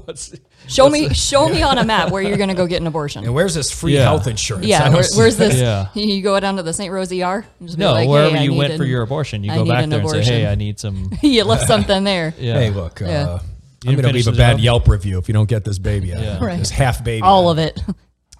what's 0.06 0.34
Show 0.68 0.90
me 0.90 1.14
show 1.14 1.48
me 1.48 1.62
on 1.62 1.78
a 1.78 1.86
map 1.94 2.12
where 2.12 2.22
you're 2.22 2.36
going 2.38 2.50
to 2.50 2.56
go 2.56 2.68
get 2.68 2.82
an 2.82 2.88
abortion. 2.88 3.24
And 3.24 3.34
where's 3.34 3.54
this 3.54 3.72
free 3.72 3.94
Yeah. 3.94 4.04
health 4.04 4.28
insurance? 4.28 4.66
Yeah, 4.66 4.90
where, 4.90 5.04
where's 5.16 5.38
this? 5.38 5.56
Yeah. 5.56 5.88
You 5.94 6.22
go 6.22 6.38
down 6.40 6.58
to 6.58 6.64
the 6.64 6.74
St. 6.74 6.92
Rose 6.92 7.12
ER? 7.12 7.46
and 7.60 7.68
just 7.68 7.78
be 7.78 7.84
no 7.84 7.94
like, 7.94 8.10
wherever 8.10 8.32
hey, 8.36 8.40
I 8.40 8.44
you 8.44 8.52
need 8.52 8.58
went 8.58 8.74
an- 8.74 8.78
for 8.80 8.84
your 8.86 9.02
abortion, 9.04 9.44
you 9.44 9.52
I 9.52 9.58
go 9.58 9.66
back 9.66 9.84
an 9.84 9.90
there 9.92 10.02
and 10.02 10.10
say, 10.10 10.24
"Hey, 10.24 10.48
I 10.48 10.56
need 10.56 10.80
some." 10.80 11.12
you 11.22 11.44
left 11.46 11.68
something 11.68 12.04
there. 12.04 12.34
Yeah. 12.38 12.54
Hey, 12.56 12.70
look, 12.72 13.00
Yeah. 13.00 13.08
uh, 13.08 13.40
I'm 13.86 13.96
gonna 13.96 14.12
leave 14.12 14.28
a 14.28 14.32
bad 14.34 14.54
job? 14.58 14.60
Yelp 14.60 14.88
review 14.90 15.20
if 15.20 15.28
you 15.30 15.34
don't 15.34 15.48
get 15.48 15.64
this 15.64 15.78
baby 15.80 16.14
out. 16.14 16.22
Yeah. 16.22 16.44
Right. 16.44 16.60
This 16.60 16.70
half 16.72 17.04
baby. 17.04 17.22
All 17.22 17.48
out. 17.48 17.52
of 17.52 17.58
it. 17.60 17.80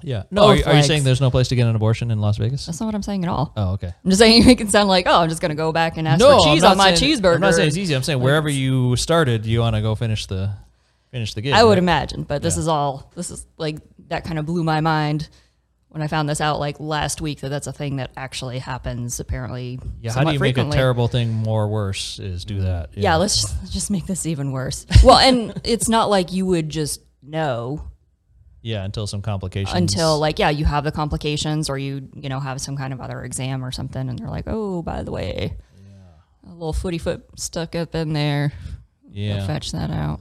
Yeah. 0.04 0.24
No, 0.32 0.44
oh, 0.44 0.46
are, 0.46 0.56
Both 0.56 0.58
you- 0.60 0.64
are 0.66 0.70
you 0.70 0.76
legs. 0.76 0.88
saying 0.88 1.04
there's 1.04 1.22
no 1.22 1.32
place 1.32 1.48
to 1.50 1.56
get 1.56 1.68
an 1.68 1.76
abortion 1.76 2.12
in 2.12 2.20
Las 2.20 2.38
Vegas? 2.38 2.66
That's 2.66 2.80
not 2.80 2.86
what 2.88 2.96
I'm 2.96 3.04
saying 3.04 3.24
at 3.24 3.30
all. 3.30 3.54
Oh, 3.58 3.72
okay. 3.74 3.88
I'm 4.04 4.10
just 4.10 4.20
saying 4.20 4.38
you 4.42 4.44
make 4.46 4.62
it 4.62 4.70
sound 4.70 4.90
like, 4.90 5.06
oh, 5.08 5.22
I'm 5.22 5.30
just 5.30 5.42
going 5.42 5.50
to 5.50 5.56
go 5.56 5.72
back 5.72 5.98
and 5.98 6.08
ask 6.08 6.22
for 6.24 6.40
cheese 6.44 6.64
on 6.64 6.78
my 6.78 6.94
saying- 6.94 7.20
cheeseburger. 7.20 7.36
I'm 7.36 7.42
not 7.42 7.54
saying 7.56 7.68
it's 7.70 7.78
easy. 7.78 7.96
I'm 7.96 8.04
saying 8.04 8.20
wherever 8.20 8.50
you 8.50 8.96
started, 8.96 9.46
you 9.46 9.60
want 9.62 9.76
to 9.76 9.82
go 9.82 9.96
finish 9.96 10.26
the 10.28 10.52
finish 11.12 11.34
the 11.34 11.42
gig. 11.42 11.54
I 11.54 11.64
would 11.64 11.72
right? 11.72 11.78
imagine, 11.80 12.24
but 12.24 12.42
this 12.42 12.56
Yeah. 12.56 12.62
is 12.62 12.68
all. 12.68 13.12
This 13.16 13.32
is 13.32 13.46
like 13.58 13.78
that 14.10 14.24
kind 14.24 14.38
of 14.40 14.46
blew 14.46 14.64
my 14.64 14.82
mind 14.82 15.30
when 15.90 16.02
I 16.02 16.08
found 16.08 16.28
this 16.30 16.42
out 16.42 16.60
like 16.60 16.80
last 16.82 17.22
week 17.22 17.40
that 17.42 17.50
that's 17.50 17.66
a 17.66 17.72
thing 17.72 17.96
that 17.96 18.12
actually 18.18 18.60
happens 18.60 19.20
apparently. 19.20 19.80
Yeah. 20.02 20.12
How 20.12 20.16
somewhat 20.16 20.32
do 20.32 20.34
you 20.36 20.40
make 20.42 20.58
a 20.58 20.70
terrible 20.70 21.08
thing 21.08 21.32
more 21.32 21.68
worse? 21.68 22.20
Is 22.20 22.44
do 22.46 22.62
that. 22.62 22.90
Yeah, 22.96 23.16
let's 23.16 23.42
just, 23.42 23.56
let's 23.62 23.72
just 23.74 23.90
make 23.90 24.06
this 24.06 24.26
even 24.26 24.52
worse. 24.52 24.86
Well, 25.04 25.18
and 25.18 25.60
it's 25.64 25.88
not 25.90 26.10
like 26.10 26.34
you 26.34 26.46
would 26.46 26.70
just 26.70 27.02
know 27.24 27.90
Yeah, 28.62 28.84
until 28.84 29.08
some 29.08 29.22
complications. 29.22 29.76
until 29.76 30.20
like 30.20 30.40
yeah, 30.40 30.50
you 30.50 30.66
have 30.66 30.84
the 30.84 30.92
complications 30.92 31.70
or 31.70 31.78
you 31.78 32.10
you 32.16 32.30
know 32.30 32.40
have 32.40 32.60
some 32.60 32.76
kind 32.76 32.94
of 32.94 33.00
other 33.00 33.24
exam 33.24 33.64
or 33.64 33.72
something, 33.72 34.10
and 34.10 34.20
they're 34.20 34.30
like, 34.30 34.46
oh, 34.48 34.82
by 34.82 35.04
the 35.04 35.12
way, 35.12 35.56
yeah. 35.78 36.52
a 36.52 36.54
little 36.54 36.74
footy 36.74 36.98
foot 36.98 37.24
stuck 37.36 37.76
up 37.76 37.96
in 37.96 38.14
there. 38.14 38.50
Go 39.04 39.10
yeah, 39.14 39.48
Fetch 39.48 39.72
that 39.72 39.90
out. 39.90 40.20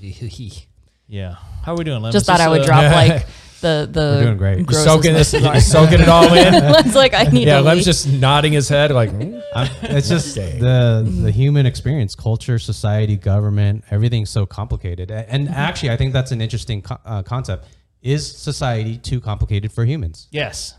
yeah. 1.08 1.36
How 1.62 1.72
are 1.72 1.76
we 1.76 1.84
doing? 1.84 2.10
Just 2.10 2.26
thought 2.26 2.40
I 2.40 2.48
would 2.48 2.64
drop 2.64 2.92
like 2.92 3.26
the 3.64 3.88
the. 3.90 4.00
We're 4.00 4.22
doing 4.24 4.36
great. 4.36 4.56
You're 4.58 4.66
grossest 4.66 4.84
soaking 4.86 5.14
this, 5.14 5.32
you're 5.32 5.60
soaking 5.60 6.00
it 6.00 6.08
all 6.08 6.32
in. 6.32 6.54
it's 6.86 6.94
like 6.94 7.14
I 7.14 7.24
need 7.24 7.46
yeah, 7.48 7.56
to 7.58 7.62
Lem's 7.62 7.78
leave. 7.78 7.84
just 7.86 8.08
nodding 8.08 8.52
his 8.52 8.68
head 8.68 8.90
like. 8.90 9.10
I'm- 9.10 9.70
it's 9.82 10.08
just 10.08 10.36
Okay. 10.38 10.58
the 10.58 11.04
the 11.22 11.30
human 11.30 11.66
experience, 11.66 12.14
culture, 12.14 12.58
society, 12.58 13.16
government, 13.16 13.84
everything's 13.90 14.30
so 14.30 14.46
complicated. 14.46 15.10
A- 15.10 15.28
And 15.32 15.48
actually, 15.48 15.90
I 15.90 15.96
think 15.96 16.12
that's 16.12 16.32
an 16.32 16.40
interesting 16.40 16.82
co- 16.82 16.98
uh, 17.04 17.22
concept. 17.22 17.66
Is 18.02 18.26
society 18.30 18.98
too 18.98 19.20
complicated 19.20 19.72
for 19.72 19.84
humans? 19.84 20.28
Yes. 20.30 20.74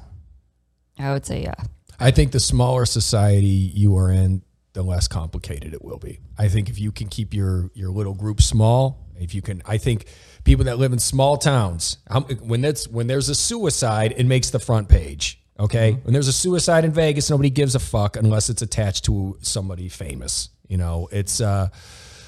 I 0.99 1.12
would 1.14 1.26
say 1.26 1.41
yeah. 1.44 1.56
I 1.99 2.12
think 2.12 2.32
the 2.34 2.40
smaller 2.40 2.86
society 2.86 3.48
you 3.48 3.98
are 3.98 4.12
in, 4.12 4.44
the 4.74 4.84
less 4.84 5.07
complicated 5.07 5.74
it 5.74 5.84
will 5.84 5.98
be. 5.99 6.20
I 6.38 6.49
think 6.49 6.70
if 6.70 6.78
you 6.80 6.91
can 6.91 7.07
keep 7.07 7.34
your 7.34 7.72
your 7.74 7.90
little 7.90 8.14
group 8.14 8.41
small, 8.41 9.07
if 9.18 9.34
you 9.34 9.41
can, 9.41 9.62
I 9.66 9.78
think 9.78 10.06
people 10.45 10.63
that 10.65 10.80
live 10.80 10.93
in 10.93 10.99
small 10.99 11.35
towns, 11.38 11.97
how- 12.09 12.22
when 12.22 12.61
that's 12.61 12.88
when 12.88 13.07
there's 13.07 13.27
a 13.27 13.35
suicide, 13.35 14.13
it 14.15 14.26
makes 14.26 14.49
the 14.51 14.59
front 14.59 14.88
page. 14.88 15.41
Okay, 15.59 15.93
when 16.03 16.13
there's 16.13 16.27
a 16.27 16.34
suicide 16.34 16.85
in 16.85 16.91
Vegas, 16.91 17.30
nobody 17.30 17.49
gives 17.49 17.76
a 17.76 17.80
fuck 17.80 18.15
unless 18.17 18.49
it's 18.49 18.61
attached 18.61 19.03
to 19.05 19.38
somebody 19.41 19.89
famous. 19.89 20.49
You 20.69 20.77
know, 20.77 21.09
it's. 21.11 21.41
uh 21.41 21.67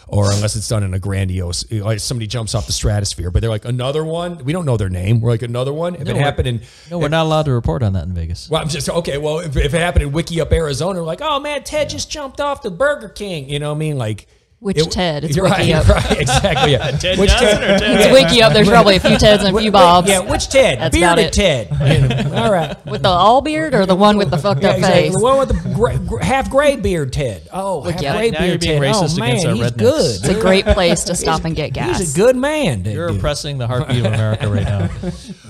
or 0.10 0.32
unless 0.32 0.56
it's 0.56 0.70
done 0.70 0.84
in 0.84 0.94
a 0.94 1.00
grandiose, 1.00 1.70
like 1.70 2.00
somebody 2.00 2.28
jumps 2.28 2.56
off 2.56 2.66
the 2.66 2.72
stratosphere, 2.72 3.30
but 3.30 3.42
they're 3.42 3.50
like 3.50 3.66
another 3.66 4.06
one. 4.06 4.38
We 4.46 4.54
don't 4.54 4.64
know 4.66 4.78
their 4.78 4.88
name. 4.88 5.20
We're 5.20 5.32
like 5.32 5.42
another 5.42 5.74
one. 5.74 5.96
If 5.96 6.08
it 6.08 6.16
happened 6.16 6.48
in, 6.48 6.62
No, 6.90 6.98
we're 6.98 7.10
not 7.10 7.26
allowed 7.26 7.44
to 7.48 7.52
report 7.52 7.84
on 7.84 7.92
that 7.92 8.06
in 8.06 8.14
Vegas. 8.14 8.50
well, 8.50 8.62
I'm 8.62 8.70
just 8.70 8.88
okay. 8.88 9.18
Well, 9.18 9.40
if, 9.40 9.58
if 9.58 9.74
it 9.74 9.82
happened 9.82 10.04
in 10.06 10.12
Wikieup, 10.14 10.50
Arizona, 10.54 11.02
we're 11.02 11.06
like, 11.06 11.20
oh 11.22 11.42
man, 11.42 11.62
Ted 11.66 11.90
just 11.90 12.10
jumped 12.10 12.40
off 12.40 12.62
the 12.62 12.72
Burger 12.72 13.10
King. 13.10 13.50
You 13.50 13.60
know 13.60 13.68
what 13.68 13.76
I 13.76 13.80
mean? 13.80 13.98
Like, 13.98 14.28
Which 14.60 14.84
Ted? 14.90 15.24
It's 15.24 15.36
you're 15.36 15.46
Wiki 15.46 15.72
right, 15.72 15.76
Up. 15.76 15.88
right, 16.10 16.20
exactly. 16.20 16.72
Yeah. 16.72 16.90
Ted 16.98 17.20
which 17.20 17.30
Johnson 17.30 17.48
Ted? 17.60 17.80
Ted? 17.80 18.00
It's 18.02 18.08
Wikieup. 18.34 18.54
There's 18.54 18.68
probably 18.68 18.96
a 18.96 19.00
few 19.00 19.12
Teds 19.18 19.46
and 19.46 19.56
a 19.56 19.60
few 19.62 19.72
Bobs. 19.78 20.10
Yeah, 20.10 20.20
which 20.22 20.50
Ted? 20.50 20.80
That's 20.80 20.98
about 20.98 21.18
Bearded 21.18 21.38
it. 21.38 21.70
Ted. 21.70 22.34
All 22.34 22.52
right. 22.52 22.86
With 22.88 23.04
the 23.04 23.10
all 23.10 23.42
beard 23.42 23.76
or 23.76 23.86
the 23.86 23.96
one 23.96 24.18
with 24.18 24.32
the 24.32 24.38
fucked 24.40 24.64
Yeah, 24.64 24.70
up 24.70 24.78
exactly. 24.78 25.02
face? 25.04 25.14
The 25.14 25.24
one 25.24 25.38
with 25.38 25.50
the 25.50 25.74
gray, 25.76 25.98
gr- 26.00 26.20
half 26.20 26.50
gray 26.50 26.76
beard, 26.76 27.14
Ted. 27.14 27.48
Oh, 27.54 27.84
half 27.84 28.02
yeah. 28.02 28.16
gray 28.18 28.32
Now 28.32 28.40
you're 28.46 28.58
beard, 28.58 28.62
being 28.62 28.82
Ted. 28.82 28.94
racist 28.96 29.16
oh 29.16 29.20
man, 29.20 29.30
against 29.30 29.46
our 29.46 29.54
he's 29.54 29.64
rednecks. 29.72 29.78
good. 29.78 30.16
It's 30.16 30.28
a 30.30 30.42
great 30.42 30.66
place 30.66 31.04
to 31.04 31.16
stop 31.16 31.46
and 31.46 31.56
get 31.56 31.74
gas. 31.74 32.00
He's 32.00 32.16
a 32.16 32.18
good 32.18 32.36
man. 32.36 32.82
that 32.84 32.94
You're 32.94 33.10
oppressing 33.10 33.60
the 33.60 33.68
heartbeat 33.68 34.00
of 34.00 34.06
America 34.14 34.50
right 34.50 34.64
now. 34.64 34.90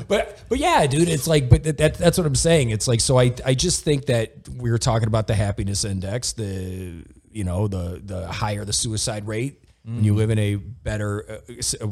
But 0.09 0.41
but 0.49 0.57
yeah, 0.57 0.85
dude, 0.85 1.07
it's 1.09 1.27
like 1.27 1.49
but 1.49 1.63
that, 1.63 1.77
that 1.77 1.93
that's 1.95 2.17
what 2.17 2.27
I'm 2.27 2.35
saying. 2.35 2.71
It's 2.71 2.87
like 2.89 2.99
so 2.99 3.17
I 3.17 3.33
I 3.45 3.53
just 3.53 3.83
think 3.85 4.07
that 4.07 4.33
we 4.57 4.69
were 4.69 4.77
talking 4.77 5.07
about 5.07 5.27
the 5.27 5.33
happiness 5.35 5.85
index, 5.85 6.33
the 6.33 7.03
you 7.37 7.43
know 7.43 7.67
the 7.67 8.01
the 8.03 8.27
higher 8.27 8.65
the 8.65 8.73
suicide 8.73 9.27
rate 9.27 9.63
when 9.85 10.03
you 10.03 10.13
live 10.15 10.29
in 10.31 10.39
a 10.39 10.55
better. 10.55 11.11
Uh, 11.49 11.53
s- 11.59 11.75
uh, 11.79 11.87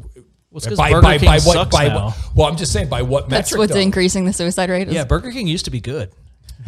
it's 0.54 0.68
'cause 0.68 0.78
Burger 0.78 1.20
King 1.20 1.40
sucks 1.40 1.70
by 1.76 1.88
now. 1.90 2.06
what? 2.06 2.16
Well, 2.36 2.48
I'm 2.48 2.56
just 2.58 2.72
saying 2.74 2.88
by 2.90 3.02
what 3.02 3.30
That's 3.30 3.52
metric? 3.52 3.60
what's 3.60 3.74
though? 3.74 3.80
increasing 3.80 4.26
the 4.26 4.34
suicide 4.34 4.70
rate. 4.70 4.88
Is 4.88 4.94
Yeah, 4.94 5.04
Burger 5.06 5.32
King 5.32 5.48
used 5.48 5.66
to 5.66 5.72
be 5.72 5.82
good. 5.82 6.12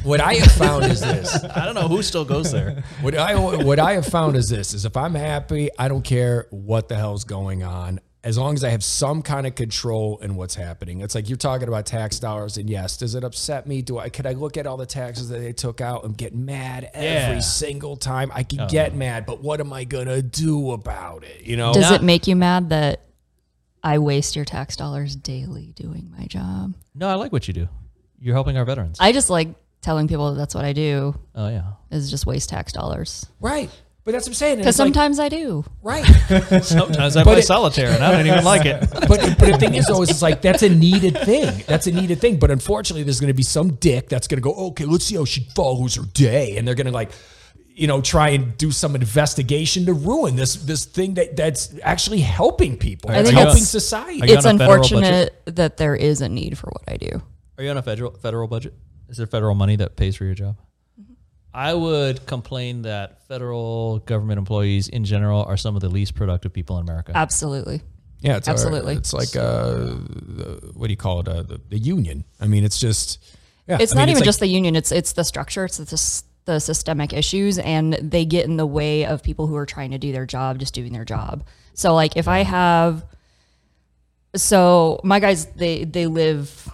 What 0.04 0.20
I 0.22 0.34
have 0.36 0.52
found 0.52 0.84
is 0.86 0.99
this. 1.02 1.34
I 1.56 1.66
don't 1.66 1.74
know 1.76 1.88
who 1.88 2.04
still 2.04 2.26
goes 2.26 2.52
there. 2.52 2.84
What 3.02 3.16
I 3.18 3.36
what 3.64 3.80
I 3.80 3.94
have 3.94 4.06
found 4.06 4.36
is 4.36 4.49
this: 4.49 4.74
is 4.74 4.86
if 4.86 4.95
I'm 4.98 5.16
happy, 5.16 5.70
I 5.80 5.88
don't 5.88 6.04
care 6.04 6.48
what 6.52 6.88
the 6.90 6.95
hell's 6.95 7.24
going 7.24 7.64
on. 7.64 7.99
As 8.28 8.38
long 8.38 8.56
as 8.56 8.64
I 8.66 8.72
have 8.72 8.84
some 8.84 9.22
kind 9.22 9.48
of 9.48 9.56
control 9.56 10.18
in 10.18 10.36
what's 10.36 10.54
happening. 10.54 10.99
It's 10.99 11.16
like 11.16 11.30
you're 11.30 11.38
talking 11.38 11.70
about 11.70 11.86
tax 11.86 12.20
dollars, 12.20 12.58
and 12.58 12.70
yes, 12.70 12.98
does 12.98 13.16
it 13.16 13.24
upset 13.24 13.66
me? 13.66 13.82
Do 13.82 13.99
I 13.99 14.10
could 14.10 14.26
I 14.26 14.34
look 14.34 14.58
at 14.58 14.68
all 14.68 14.76
the 14.76 14.86
taxes 14.86 15.30
that 15.30 15.40
they 15.40 15.54
took 15.54 15.80
out 15.80 16.04
and 16.04 16.18
get 16.18 16.36
mad 16.36 16.90
every 16.94 17.36
Yeah. 17.36 17.40
single 17.40 17.95
time? 17.95 18.30
I 18.36 18.44
can 18.44 18.60
oh. 18.60 18.68
get 18.68 18.94
mad, 18.94 19.26
but 19.26 19.41
what 19.41 19.62
am 19.62 19.72
I 19.72 19.86
gonna 19.86 20.22
do 20.22 20.72
about 20.72 21.24
it? 21.24 21.44
You 21.45 21.56
know? 21.56 21.74
Does 21.74 21.90
it 21.90 22.04
make 22.04 22.28
you 22.28 22.36
mad 22.36 22.68
that 22.72 23.06
I 23.82 23.99
waste 23.99 24.36
your 24.36 24.44
tax 24.44 24.76
dollars 24.76 25.16
daily 25.16 25.72
doing 25.78 26.14
my 26.18 26.26
job? 26.26 26.74
No, 26.94 27.08
I 27.08 27.14
like 27.14 27.32
what 27.32 27.48
you 27.48 27.54
do. 27.54 27.70
You're 28.20 28.36
helping 28.36 28.58
our 28.58 28.66
veterans. 28.66 28.98
I 28.99 29.14
just 29.14 29.30
like 29.30 29.56
telling 29.80 30.10
people 30.10 30.34
that 30.34 30.38
that's 30.38 30.54
what 30.54 30.66
I 30.66 30.74
do 30.74 31.18
oh 31.34 31.48
yeah. 31.48 31.64
is 31.91 32.12
just 32.12 32.26
waste 32.26 32.49
tax 32.49 32.74
dollars. 32.74 33.26
right? 33.40 33.70
But 34.07 34.13
that's 34.13 34.23
what 34.25 34.29
I'm 34.29 34.34
saying. 34.35 34.57
Because 34.59 34.75
it's 34.75 34.79
like- 34.79 34.85
sometimes 34.85 35.19
I 35.19 35.27
do. 35.27 35.65
right. 35.84 36.05
Sometimes 36.63 37.17
I 37.17 37.23
play 37.23 37.39
it- 37.39 37.45
solitaire 37.45 37.89
and 37.89 38.01
I 38.01 38.11
don't 38.13 38.25
even 38.25 38.45
like 38.45 38.65
it. 38.65 38.79
but 38.91 39.09
but 39.09 39.38
the 39.38 39.57
thing 39.59 39.73
is, 39.73 39.85
though, 39.85 40.01
is 40.01 40.09
it's 40.09 40.21
like 40.21 40.41
that's 40.41 40.63
a 40.63 40.69
needed 40.69 41.17
thing. 41.25 41.61
That's 41.67 41.88
a 41.88 41.91
needed 41.91 42.21
thing. 42.21 42.39
But 42.39 42.49
unfortunately, 42.49 43.03
there's 43.03 43.19
going 43.19 43.27
to 43.27 43.34
be 43.34 43.43
some 43.43 43.73
dick 43.73 44.07
that's 44.07 44.29
going 44.29 44.38
to 44.38 44.41
go, 44.41 44.53
okay, 44.67 44.85
let's 44.85 45.03
see 45.03 45.17
how 45.17 45.25
she 45.25 45.41
follows 45.53 45.95
her 45.95 46.03
day, 46.13 46.55
and 46.55 46.65
they're 46.65 46.73
going 46.73 46.88
to 46.88 46.93
like, 46.93 47.11
you 47.67 47.88
know, 47.88 47.99
try 47.99 48.29
and 48.29 48.57
do 48.57 48.71
some 48.71 48.95
investigation 48.95 49.85
to 49.88 49.93
ruin 49.93 50.38
this 50.38 50.55
this 50.55 50.85
thing 50.85 51.15
that 51.15 51.35
that's 51.35 51.73
actually 51.84 52.21
helping 52.21 52.77
people, 52.77 53.11
I 53.11 53.15
it's 53.17 53.27
think 53.27 53.38
helping 53.41 53.57
it's- 53.57 53.69
society. 53.69 54.21
It's 54.23 54.45
on 54.45 54.57
a 54.57 54.63
unfortunate 54.63 55.41
that 55.47 55.75
there 55.75 55.97
is 55.97 56.21
a 56.21 56.29
need 56.29 56.57
for 56.57 56.67
what 56.67 56.84
I 56.88 56.95
do. 56.95 57.21
Are 57.57 57.63
you 57.65 57.71
on 57.71 57.77
a 57.77 57.81
federal 57.81 58.11
federal 58.11 58.47
budget? 58.47 58.73
Is 59.09 59.17
there 59.17 59.27
federal 59.27 59.53
money 59.53 59.75
that 59.75 59.97
pays 59.97 60.15
for 60.15 60.23
your 60.23 60.34
job? 60.34 60.55
I 61.57 61.73
would 61.73 62.27
complain 62.27 62.84
that 62.84 63.27
federal 63.27 63.97
government 63.99 64.38
employees 64.38 64.89
in 64.89 65.05
general 65.05 65.43
are 65.43 65.57
some 65.57 65.75
of 65.75 65.81
the 65.81 65.89
least 65.89 66.13
productive 66.13 66.53
people 66.53 66.77
in 66.77 66.84
America. 66.84 67.13
Absolutely. 67.15 67.81
Yeah, 68.21 68.38
it's 68.38 68.47
Absolutely. 68.47 68.93
It's 68.93 69.11
like 69.11 69.35
uh, 69.35 69.71
the, 69.73 70.71
what 70.75 70.85
do 70.85 70.93
you 70.93 70.97
call 70.97 71.21
it? 71.21 71.27
Uh, 71.27 71.41
the, 71.41 71.59
the 71.69 71.79
union. 71.79 72.25
I 72.39 72.45
mean, 72.45 72.63
it's 72.63 72.79
just. 72.79 73.23
Yeah, 73.67 73.79
It's 73.81 73.91
I 73.91 73.95
mean, 73.95 74.01
not 74.03 74.09
even 74.09 74.19
like- 74.19 74.25
just 74.25 74.39
the 74.39 74.47
union. 74.47 74.75
It's 74.75 74.91
it's 74.91 75.13
the 75.13 75.23
structure. 75.23 75.65
It's 75.65 75.77
the, 75.77 76.23
the 76.45 76.59
systemic 76.59 77.11
issues, 77.11 77.57
and 77.57 77.93
they 77.93 78.23
get 78.23 78.45
in 78.45 78.57
the 78.57 78.65
way 78.67 79.05
of 79.05 79.23
people 79.23 79.47
who 79.47 79.55
are 79.55 79.65
trying 79.65 79.91
to 79.91 79.97
do 79.97 80.11
their 80.11 80.27
job, 80.27 80.59
just 80.59 80.75
doing 80.75 80.93
their 80.93 81.05
job. 81.05 81.43
So, 81.73 81.93
like, 81.95 82.17
if 82.17 82.27
I 82.27 82.43
have, 82.43 83.03
so 84.35 84.99
my 85.03 85.19
guys, 85.19 85.47
they 85.47 85.85
they 85.85 86.05
live 86.07 86.69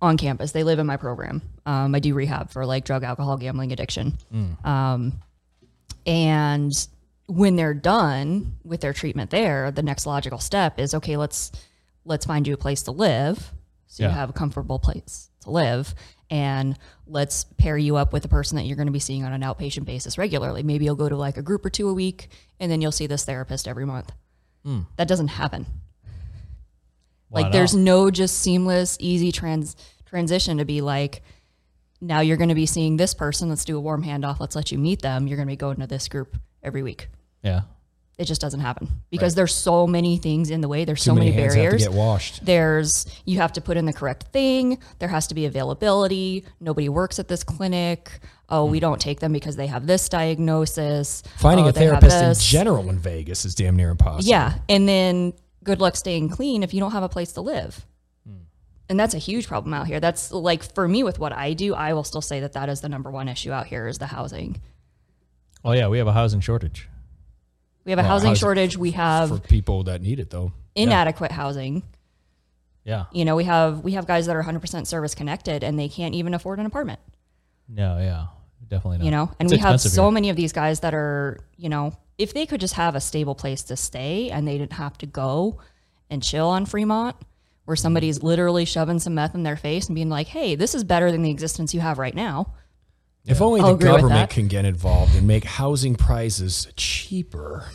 on 0.00 0.16
campus. 0.16 0.52
They 0.52 0.62
live 0.64 0.78
in 0.78 0.86
my 0.86 0.96
program. 0.96 1.42
Um, 1.66 1.94
I 1.94 1.98
do 2.00 2.14
rehab 2.14 2.50
for 2.50 2.64
like 2.64 2.84
drug, 2.84 3.02
alcohol, 3.02 3.36
gambling, 3.36 3.72
addiction. 3.72 4.16
Um, 4.64 5.20
and 6.06 6.72
when 7.26 7.56
they're 7.56 7.74
done 7.74 8.54
with 8.64 8.80
their 8.80 8.92
treatment 8.92 9.30
there, 9.30 9.70
the 9.70 9.82
next 9.82 10.06
logical 10.06 10.38
step 10.38 10.78
is 10.78 10.94
okay. 10.94 11.16
Let's 11.16 11.52
let's 12.04 12.24
find 12.24 12.46
you 12.46 12.54
a 12.54 12.56
place 12.56 12.82
to 12.84 12.90
live, 12.90 13.52
so 13.86 14.02
Yeah. 14.04 14.08
you 14.10 14.14
have 14.14 14.30
a 14.30 14.32
comfortable 14.32 14.78
place 14.78 15.28
to 15.42 15.50
live, 15.50 15.94
and 16.30 16.78
let's 17.06 17.44
pair 17.58 17.76
you 17.76 17.96
up 17.96 18.14
with 18.14 18.24
a 18.24 18.28
person 18.28 18.56
that 18.56 18.64
you're 18.64 18.76
going 18.76 18.86
to 18.86 18.92
be 18.92 18.98
seeing 18.98 19.24
on 19.24 19.32
an 19.34 19.42
outpatient 19.42 19.84
basis 19.84 20.16
regularly. 20.16 20.62
Maybe 20.62 20.86
you'll 20.86 20.94
go 20.94 21.08
to 21.10 21.16
like 21.16 21.36
a 21.36 21.42
group 21.42 21.66
or 21.66 21.70
two 21.70 21.88
a 21.88 21.92
week, 21.94 22.30
and 22.60 22.72
then 22.72 22.80
you'll 22.80 22.92
see 22.92 23.06
this 23.06 23.24
therapist 23.26 23.68
every 23.68 23.84
month. 23.84 24.12
That 24.96 25.08
doesn't 25.08 25.28
happen. 25.28 25.64
Why 27.28 27.42
like 27.42 27.52
there's 27.52 27.74
no 27.74 28.10
just 28.10 28.38
seamless, 28.38 28.96
easy 29.00 29.32
trans 29.32 29.76
transition 30.06 30.58
to 30.58 30.64
be 30.64 30.80
like, 30.80 31.22
now 32.00 32.20
you're 32.20 32.36
going 32.36 32.48
to 32.48 32.54
be 32.54 32.66
seeing 32.66 32.96
this 32.96 33.14
person. 33.14 33.48
Let's 33.48 33.64
do 33.64 33.76
a 33.76 33.80
warm 33.80 34.02
handoff. 34.02 34.40
Let's 34.40 34.56
let 34.56 34.72
you 34.72 34.78
meet 34.78 35.02
them. 35.02 35.26
You're 35.26 35.36
going 35.36 35.48
to 35.48 35.52
be 35.52 35.56
going 35.56 35.78
to 35.80 35.86
this 35.86 36.08
group 36.08 36.36
every 36.62 36.82
week. 36.82 37.08
yeah. 37.42 37.62
It 38.18 38.24
just 38.24 38.40
doesn't 38.40 38.58
happen 38.58 38.88
because 39.12 39.36
there's 39.36 39.54
so 39.54 39.86
many 39.86 40.16
things 40.18 40.50
in 40.50 40.60
the 40.60 40.66
way. 40.66 40.84
There's 40.84 41.04
too 41.04 41.10
so 41.10 41.14
many, 41.14 41.30
to 41.30 41.36
barriers. 41.36 41.84
get 41.84 41.92
washed. 41.92 42.44
There's 42.44 43.06
you 43.24 43.36
have 43.36 43.52
to 43.52 43.60
put 43.60 43.76
in 43.76 43.84
the 43.84 43.92
correct 43.92 44.32
thing. 44.32 44.80
There 44.98 45.08
has 45.08 45.28
to 45.28 45.36
be 45.36 45.46
availability. 45.46 46.44
Nobody 46.58 46.88
works 46.88 47.20
at 47.20 47.28
this 47.28 47.44
clinic. 47.44 48.18
Oh, 48.48 48.64
we 48.64 48.78
hmm. 48.78 48.80
don't 48.80 49.00
take 49.00 49.20
them 49.20 49.32
because 49.32 49.54
they 49.54 49.68
have 49.68 49.86
this 49.86 50.08
diagnosis. 50.08 51.22
Finding 51.36 51.66
Oh, 51.66 51.68
a 51.68 51.72
therapist 51.72 52.16
in 52.20 52.34
general 52.58 52.90
in 52.90 52.98
Vegas 52.98 53.44
is 53.44 53.54
damn 53.54 53.76
near 53.76 53.90
impossible. 53.90 54.28
Yeah, 54.28 54.54
and 54.68 54.88
then 54.88 55.32
good 55.64 55.80
luck 55.80 55.96
staying 55.96 56.28
clean 56.30 56.62
if 56.62 56.72
you 56.74 56.80
don't 56.80 56.92
have 56.92 57.02
a 57.02 57.08
place 57.08 57.32
to 57.32 57.40
live. 57.40 57.84
Hmm. 58.26 58.34
And 58.88 58.98
that's 59.00 59.14
a 59.14 59.18
huge 59.18 59.46
problem 59.46 59.74
out 59.74 59.86
here. 59.86 60.00
That's 60.00 60.32
like 60.32 60.62
for 60.74 60.86
me 60.88 61.02
with 61.02 61.18
what 61.18 61.32
I 61.32 61.52
do, 61.52 61.74
I 61.74 61.92
will 61.94 62.04
still 62.04 62.20
say 62.22 62.40
that 62.40 62.52
that 62.54 62.68
is 62.68 62.80
the 62.80 62.88
number 62.88 63.10
one 63.10 63.28
issue 63.28 63.52
out 63.52 63.66
here 63.66 63.86
is 63.86 63.98
the 63.98 64.06
housing. 64.06 64.60
Oh 65.64 65.72
yeah, 65.72 65.88
we 65.88 65.98
have 65.98 66.06
a 66.06 66.12
housing 66.12 66.40
shortage. 66.40 66.88
We 67.84 67.92
have 67.92 67.98
a 67.98 68.02
Well, 68.02 68.10
housing 68.10 68.28
housing 68.30 68.40
shortage. 68.40 68.76
We 68.76 68.90
have 68.92 69.28
for 69.30 69.38
people 69.38 69.84
that 69.84 70.02
need 70.02 70.20
it 70.20 70.30
though. 70.30 70.52
inadequate 70.74 71.32
housing. 71.32 71.82
Yeah. 72.84 73.04
You 73.12 73.24
know, 73.24 73.36
we 73.36 73.44
have 73.44 73.82
we 73.84 73.92
have 73.92 74.06
guys 74.06 74.26
that 74.26 74.36
are 74.36 74.42
100% 74.42 74.86
service 74.86 75.14
connected 75.14 75.62
and 75.64 75.78
they 75.78 75.88
can't 75.88 76.14
even 76.14 76.32
afford 76.32 76.58
an 76.58 76.66
apartment. 76.66 77.00
No, 77.68 77.98
yeah. 77.98 78.26
Definitely 78.66 78.98
not. 78.98 79.04
you 79.04 79.10
know 79.10 79.30
and 79.40 79.46
It's 79.46 79.52
we 79.52 79.58
have 79.58 79.80
so 79.80 80.02
here. 80.04 80.10
many 80.12 80.28
of 80.30 80.36
these 80.36 80.52
guys 80.52 80.80
that 80.80 80.92
are 80.94 81.38
you 81.56 81.68
know 81.70 81.94
if 82.18 82.34
they 82.34 82.44
could 82.44 82.60
just 82.60 82.74
have 82.74 82.94
a 82.94 83.00
stable 83.00 83.34
place 83.34 83.62
to 83.62 83.76
stay 83.76 84.28
and 84.30 84.46
they 84.46 84.58
didn't 84.58 84.74
have 84.74 84.98
to 84.98 85.06
go 85.06 85.58
and 86.10 86.22
chill 86.22 86.48
on 86.48 86.66
fremont 86.66 87.16
where 87.64 87.76
somebody's 87.76 88.18
mm-hmm. 88.18 88.26
literally 88.26 88.64
shoving 88.64 88.98
some 88.98 89.14
meth 89.14 89.34
in 89.34 89.44
their 89.44 89.56
face 89.56 89.86
and 89.86 89.94
being 89.94 90.08
like 90.08 90.26
hey 90.26 90.54
this 90.56 90.74
is 90.74 90.84
better 90.84 91.10
than 91.12 91.22
the 91.22 91.30
existence 91.30 91.72
you 91.72 91.80
have 91.80 91.98
right 91.98 92.14
now. 92.14 92.52
If 93.24 93.42
only 93.42 93.60
I'll 93.60 93.76
the 93.76 93.84
government 93.84 94.30
can 94.30 94.48
get 94.48 94.64
involved 94.64 95.14
and 95.14 95.26
make 95.26 95.44
housing 95.44 95.96
prices 95.96 96.66
cheaper. 96.76 97.68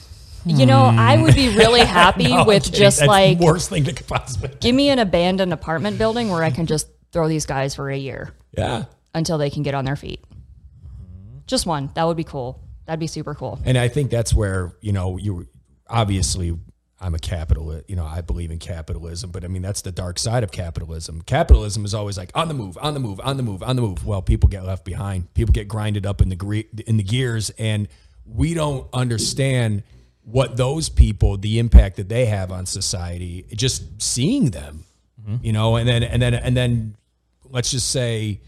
you 0.45 0.65
know 0.65 0.81
i 0.81 1.15
hmm. 1.15 1.23
would 1.23 1.35
be 1.35 1.55
really 1.55 1.79
happy 1.85 2.27
No, 2.27 2.43
with 2.43 2.65
kidding. 2.65 2.79
just 2.79 2.99
That's 2.99 3.07
like 3.07 3.39
the 3.39 3.45
worst 3.45 3.69
thing 3.69 3.83
that 3.83 3.95
could 3.97 4.07
possibly. 4.07 4.49
give 4.59 4.75
me 4.75 4.89
an 4.89 4.99
abandoned 4.99 5.53
apartment 5.53 5.97
building 5.97 6.27
where 6.29 6.43
i 6.43 6.49
can 6.49 6.65
just 6.65 6.87
throw 7.13 7.29
these 7.29 7.45
guys 7.45 7.75
for 7.75 7.89
a 7.89 7.95
year 7.95 8.33
Yeah, 8.57 8.85
until 9.13 9.37
they 9.37 9.49
can 9.49 9.63
get 9.63 9.73
on 9.75 9.85
their 9.85 9.95
feet. 9.95 10.21
Mm-hmm. 10.23 11.37
Just 11.45 11.65
one. 11.67 11.91
That 11.93 12.05
would 12.05 12.17
be 12.17 12.23
cool 12.25 12.59
that'd 12.85 12.99
be 12.99 13.07
super 13.07 13.33
cool 13.33 13.59
and 13.65 13.77
I 13.77 13.87
think 13.87 14.11
that's 14.11 14.33
where 14.33 14.73
you 14.81 14.91
know 14.91 15.17
you 15.17 15.47
obviously. 15.87 16.57
I'm 17.01 17.15
a 17.15 17.19
capitalist, 17.19 17.89
you 17.89 17.97
know, 17.97 18.05
I 18.05 18.21
believe 18.21 18.49
in 18.49 18.59
capitalism, 18.59 19.29
but 19.29 19.43
I 19.43 19.49
mean, 19.49 19.61
that's 19.61 19.81
the 19.81 19.91
dark 19.91 20.17
side 20.17 20.41
of 20.41 20.53
capitalism. 20.53 21.21
Capitalism 21.23 21.83
is 21.83 21.93
always 21.93 22.17
like 22.17 22.31
on 22.33 22.47
the 22.47 22.53
move, 22.53 22.77
on 22.81 22.93
the 22.93 23.01
move, 23.01 23.19
on 23.21 23.35
the 23.35 23.43
move, 23.43 23.61
on 23.61 23.75
the 23.75 23.81
move. 23.81 24.05
Well, 24.05 24.21
people 24.21 24.47
get 24.47 24.63
left 24.63 24.85
behind. 24.85 25.33
People 25.33 25.51
get 25.51 25.67
grinded 25.67 26.05
up 26.05 26.21
in 26.21 26.29
the 26.29 26.37
gre- 26.37 26.69
in 26.87 26.95
the 26.95 27.03
gears 27.03 27.49
and 27.59 27.89
we 28.25 28.53
don't 28.53 28.87
understand 28.93 29.83
what 30.23 30.55
those 30.55 30.89
people, 30.89 31.37
the 31.37 31.59
impact 31.59 31.97
that 31.97 32.09
they 32.09 32.25
have 32.25 32.51
on 32.51 32.65
society, 32.65 33.45
just 33.53 34.01
seeing 34.01 34.51
them, 34.51 34.85
mm-hmm. 35.21 35.43
you 35.45 35.51
know, 35.51 35.75
and 35.75 35.87
then, 35.87 36.03
and 36.03 36.21
then, 36.21 36.33
and 36.33 36.55
then 36.55 36.95
let's 37.43 37.71
just 37.71 37.89
say 37.89 38.39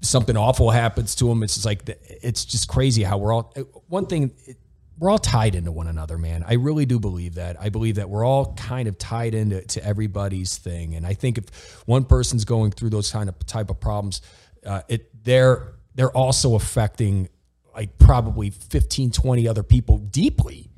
something 0.00 0.36
awful 0.36 0.70
happens 0.70 1.14
to 1.16 1.26
them. 1.26 1.42
It's 1.42 1.54
just 1.54 1.66
like, 1.66 1.88
it's 2.22 2.44
just 2.44 2.68
crazy 2.68 3.02
how 3.02 3.18
we're 3.18 3.32
all, 3.32 3.54
one 3.88 4.06
thing, 4.06 4.32
we're 4.98 5.10
all 5.10 5.18
tied 5.18 5.54
into 5.54 5.70
one 5.70 5.86
another, 5.86 6.18
man. 6.18 6.44
I 6.46 6.54
really 6.54 6.86
do 6.86 6.98
believe 6.98 7.36
that. 7.36 7.60
I 7.60 7.68
believe 7.68 7.96
that 7.96 8.08
we're 8.08 8.24
all 8.24 8.54
kind 8.54 8.88
of 8.88 8.98
tied 8.98 9.34
into 9.34 9.60
to 9.62 9.84
everybody's 9.84 10.56
thing. 10.56 10.94
And 10.94 11.06
I 11.06 11.14
think 11.14 11.38
if 11.38 11.82
one 11.86 12.04
person's 12.04 12.44
going 12.44 12.72
through 12.72 12.90
those 12.90 13.10
kind 13.10 13.28
of 13.28 13.38
type 13.46 13.70
of 13.70 13.78
problems, 13.80 14.22
uh, 14.66 14.82
it 14.88 15.10
they're 15.24 15.74
they're 15.94 16.16
also 16.16 16.54
affecting 16.54 17.28
like 17.74 17.96
probably 17.98 18.50
15, 18.50 19.10
20 19.12 19.48
other 19.48 19.62
people 19.62 19.98
deeply. 19.98 20.70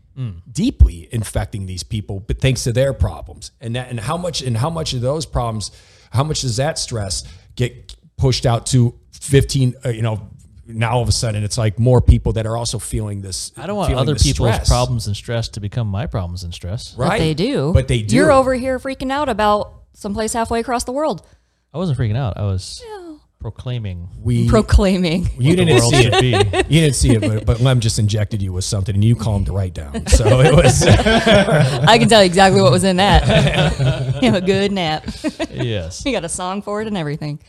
Deeply 0.50 1.08
infecting 1.12 1.64
these 1.64 1.82
people, 1.82 2.20
but 2.20 2.40
thanks 2.42 2.64
to 2.64 2.72
their 2.72 2.92
problems, 2.92 3.52
and 3.58 3.74
that, 3.76 3.88
and 3.88 3.98
how 3.98 4.18
much, 4.18 4.42
and 4.42 4.54
how 4.54 4.68
much 4.68 4.92
of 4.92 5.00
those 5.00 5.24
problems, 5.24 5.70
how 6.10 6.24
much 6.24 6.42
does 6.42 6.56
that 6.56 6.78
stress 6.78 7.24
get 7.54 7.96
pushed 8.18 8.44
out 8.44 8.66
to 8.66 8.98
fifteen? 9.20 9.74
Uh, 9.84 9.90
you 9.90 10.02
know, 10.02 10.28
now 10.66 10.92
all 10.92 11.02
of 11.02 11.08
a 11.08 11.12
sudden 11.12 11.44
it's 11.44 11.56
like 11.58 11.78
more 11.78 12.00
people 12.00 12.32
that 12.32 12.46
are 12.46 12.56
also 12.56 12.78
feeling 12.78 13.20
this. 13.22 13.52
I 13.56 13.66
don't 13.66 13.76
want 13.76 13.90
feeling 13.90 14.02
other 14.02 14.16
people's 14.16 14.52
stress. 14.54 14.68
problems 14.68 15.06
and 15.06 15.16
stress 15.16 15.48
to 15.50 15.60
become 15.60 15.86
my 15.86 16.06
problems 16.06 16.42
and 16.42 16.52
stress. 16.52 16.94
right? 16.96 17.10
But 17.10 17.18
they 17.18 17.34
do. 17.34 17.72
but 17.72 17.86
they 17.88 18.02
do. 18.02 18.16
You're 18.16 18.32
over 18.32 18.54
here 18.54 18.78
freaking 18.78 19.12
out 19.12 19.28
about 19.28 19.74
someplace 19.92 20.32
halfway 20.32 20.60
across 20.60 20.84
the 20.84 20.92
world. 20.92 21.24
I 21.72 21.78
wasn't 21.78 21.98
freaking 21.98 22.16
out. 22.16 22.36
I 22.36 22.42
was 22.42 22.82
proclaiming 23.40 24.08
We 24.20 24.48
Proclaiming. 24.50 25.28
you 25.38 25.56
didn't 25.56 25.76
world 25.78 25.94
see 25.94 26.08
it. 26.12 26.20
be. 26.20 26.28
You 26.74 26.80
didn't 26.82 26.94
see 26.96 27.10
it, 27.14 27.20
but, 27.20 27.46
but 27.46 27.60
Lem 27.60 27.80
just 27.80 27.98
injected 27.98 28.42
you 28.42 28.52
with 28.52 28.64
something, 28.64 28.94
and 28.94 29.02
you 29.04 29.16
calmed 29.16 29.48
it 29.48 29.52
right 29.52 29.72
down. 29.72 30.06
So 30.08 30.40
it 30.40 30.54
was. 30.54 30.84
I 30.86 31.96
can 31.98 32.08
tell 32.08 32.20
you 32.22 32.26
exactly 32.26 32.60
what 32.60 32.70
was 32.72 32.84
in 32.84 32.96
that. 32.98 33.26
you 34.22 34.30
have 34.30 34.42
a 34.42 34.46
good 34.46 34.72
nap. 34.72 35.06
yes. 35.50 36.04
you 36.04 36.12
got 36.12 36.24
a 36.24 36.28
song 36.28 36.60
for 36.62 36.82
it 36.82 36.86
and 36.88 36.96
everything. 36.98 37.40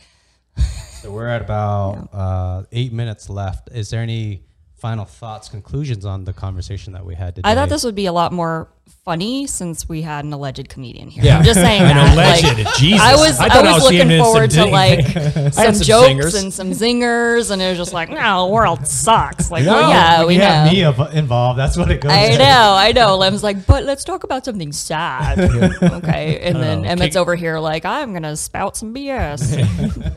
So 1.02 1.10
we're 1.10 1.26
at 1.26 1.42
about 1.42 2.08
uh, 2.12 2.62
eight 2.70 2.92
minutes 2.92 3.28
left. 3.28 3.70
Is 3.72 3.90
there 3.90 4.00
any 4.00 4.44
final 4.82 5.04
thoughts, 5.04 5.48
conclusions 5.48 6.04
on 6.04 6.24
the 6.24 6.32
conversation 6.32 6.92
that 6.92 7.06
we 7.06 7.14
had 7.14 7.36
today. 7.36 7.48
I 7.48 7.54
thought 7.54 7.68
this 7.68 7.84
would 7.84 7.94
be 7.94 8.06
a 8.06 8.12
lot 8.12 8.32
more 8.32 8.68
funny 9.04 9.48
since 9.48 9.88
we 9.88 10.00
had 10.02 10.24
an 10.24 10.32
alleged 10.32 10.68
comedian 10.68 11.08
here. 11.08 11.24
Yeah. 11.24 11.38
I'm 11.38 11.44
just 11.44 11.58
saying 11.60 11.82
An 11.82 11.88
that. 11.96 12.14
alleged, 12.14 12.64
like, 12.64 12.74
Jesus. 12.76 13.00
I 13.00 13.16
was 13.16 13.38
I 13.40 13.46
I, 13.46 13.48
thought 13.48 13.66
I 13.66 13.72
was 13.72 13.82
was 13.82 13.88
seeing 13.88 14.08
looking 14.08 14.18
some 14.18 14.32
forward 14.32 14.50
to 14.52 14.64
like 14.66 15.06
some 15.52 15.74
some 15.74 15.82
jokes 15.82 16.08
zingers. 16.08 16.42
and 16.42 16.52
some 16.54 16.70
zingers, 16.70 17.50
and 17.50 17.60
it 17.60 17.68
was 17.70 17.78
just 17.78 17.92
like, 17.92 18.10
no, 18.10 18.46
the 18.46 18.52
world 18.52 18.86
sucks. 18.86 19.50
Like, 19.50 19.64
No, 19.64 19.72
well, 19.72 19.90
yeah, 19.90 20.18
When 20.18 20.26
we 20.28 20.34
you 20.34 20.38
know. 20.40 20.92
have 20.92 21.12
me 21.12 21.18
involved. 21.18 21.58
That's 21.58 21.76
what 21.76 21.90
it 21.90 22.00
goes. 22.00 22.12
I 22.12 22.30
to. 22.32 22.38
know, 22.38 22.74
I 22.78 22.92
know. 22.92 23.16
Lem's 23.16 23.42
like, 23.42 23.66
but 23.66 23.82
let's 23.84 24.04
talk 24.04 24.22
about 24.22 24.44
something 24.44 24.70
sad. 24.70 25.38
okay. 25.82 26.38
And 26.40 26.56
then 26.56 26.78
oh, 26.78 26.82
know. 26.82 26.88
Emmett's 26.90 27.14
Kick- 27.14 27.20
over 27.20 27.34
here 27.34 27.58
like, 27.58 27.84
I'm 27.84 28.12
gonna 28.12 28.36
spout 28.36 28.76
some 28.76 28.94
BS. 28.94 29.58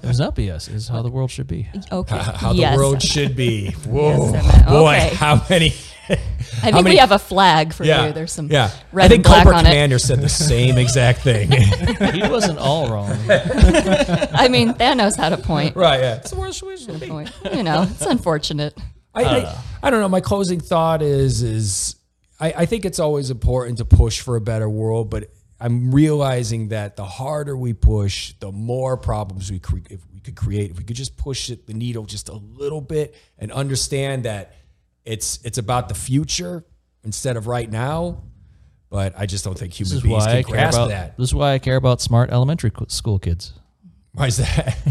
It 0.03 0.07
was 0.07 0.19
not 0.19 0.35
BS. 0.35 0.71
It's 0.73 0.87
how 0.87 1.01
the 1.01 1.09
world 1.09 1.31
should 1.31 1.47
be. 1.47 1.67
Okay. 1.91 2.17
How 2.17 2.51
yes. 2.51 2.75
the 2.75 2.77
world 2.77 3.01
should 3.01 3.35
be. 3.35 3.71
Whoa, 3.87 4.33
Emmett. 4.33 4.67
boy, 4.67 5.09
how 5.15 5.43
many? 5.49 5.73
I 6.57 6.71
think 6.71 6.83
many- 6.83 6.89
we 6.91 6.97
have 6.97 7.11
a 7.11 7.19
flag 7.19 7.73
for 7.73 7.83
Yeah, 7.83 8.07
you. 8.07 8.13
There's 8.13 8.31
some 8.31 8.47
yeah. 8.47 8.71
red 8.91 9.05
I 9.05 9.07
think 9.09 9.19
and 9.19 9.23
black 9.25 9.43
Cobra 9.43 9.57
on 9.57 9.65
it. 9.65 9.69
Commander 9.69 9.99
said 9.99 10.21
the 10.21 10.29
same 10.29 10.77
exact 10.77 11.21
thing. 11.21 11.51
he 12.13 12.21
wasn't 12.27 12.59
all 12.59 12.89
wrong. 12.89 13.11
I 13.29 14.47
mean, 14.49 14.73
Thanos 14.73 15.15
had 15.15 15.33
a 15.33 15.37
point. 15.37 15.75
right? 15.75 15.99
Yeah. 15.99 16.15
It's 16.15 16.31
the 16.31 16.39
world 16.39 16.55
should 16.55 16.99
be. 16.99 17.07
point. 17.07 17.31
You 17.53 17.63
know, 17.63 17.83
it's 17.89 18.05
unfortunate. 18.05 18.77
I, 19.13 19.23
I, 19.23 19.39
uh. 19.41 19.57
I 19.83 19.89
don't 19.89 20.01
know. 20.01 20.09
My 20.09 20.21
closing 20.21 20.59
thought 20.59 21.01
is 21.01 21.41
is 21.41 21.95
I, 22.39 22.53
I 22.57 22.65
think 22.65 22.85
it's 22.85 22.99
always 22.99 23.29
important 23.31 23.77
to 23.77 23.85
push 23.85 24.19
for 24.21 24.35
a 24.35 24.41
better 24.41 24.69
world, 24.69 25.09
but 25.09 25.29
I'm 25.59 25.91
realizing 25.91 26.69
that 26.69 26.97
the 26.97 27.05
harder 27.05 27.55
we 27.55 27.73
push, 27.73 28.33
the 28.39 28.51
more 28.51 28.97
problems 28.97 29.49
we 29.51 29.59
cre- 29.59 29.77
if 29.89 30.01
we 30.13 30.19
could 30.19 30.35
create. 30.35 30.71
If 30.71 30.77
we 30.77 30.83
could 30.83 30.97
just 30.97 31.15
push 31.15 31.49
it 31.49 31.65
the 31.65 31.73
needle 31.73 32.03
just 32.05 32.27
a 32.29 32.35
little 32.35 32.81
bit 32.81 33.15
and 33.39 33.51
understand 33.51 34.23
that 34.25 34.53
it's 35.05 35.39
it's 35.45 35.57
about 35.57 35.87
the 35.89 35.95
future 35.95 36.65
instead 37.03 37.37
of 37.37 37.47
right 37.47 37.69
now. 37.71 38.23
But 38.89 39.13
I 39.17 39.25
just 39.25 39.43
don't 39.43 39.57
think 39.57 39.73
human 39.73 39.89
This 39.89 39.97
is 39.97 40.03
beings 40.03 40.23
why 40.25 40.29
can 40.29 40.37
I 40.37 40.43
care 40.43 40.51
grasp 40.51 40.77
about. 40.77 40.89
that. 40.89 41.17
This 41.17 41.29
is 41.29 41.35
why 41.35 41.53
I 41.53 41.59
care 41.59 41.75
about 41.75 42.01
smart 42.01 42.29
elementary 42.31 42.71
school 42.87 43.19
kids. 43.19 43.53
Why 44.13 44.27
is 44.27 44.37
that? 44.37 44.77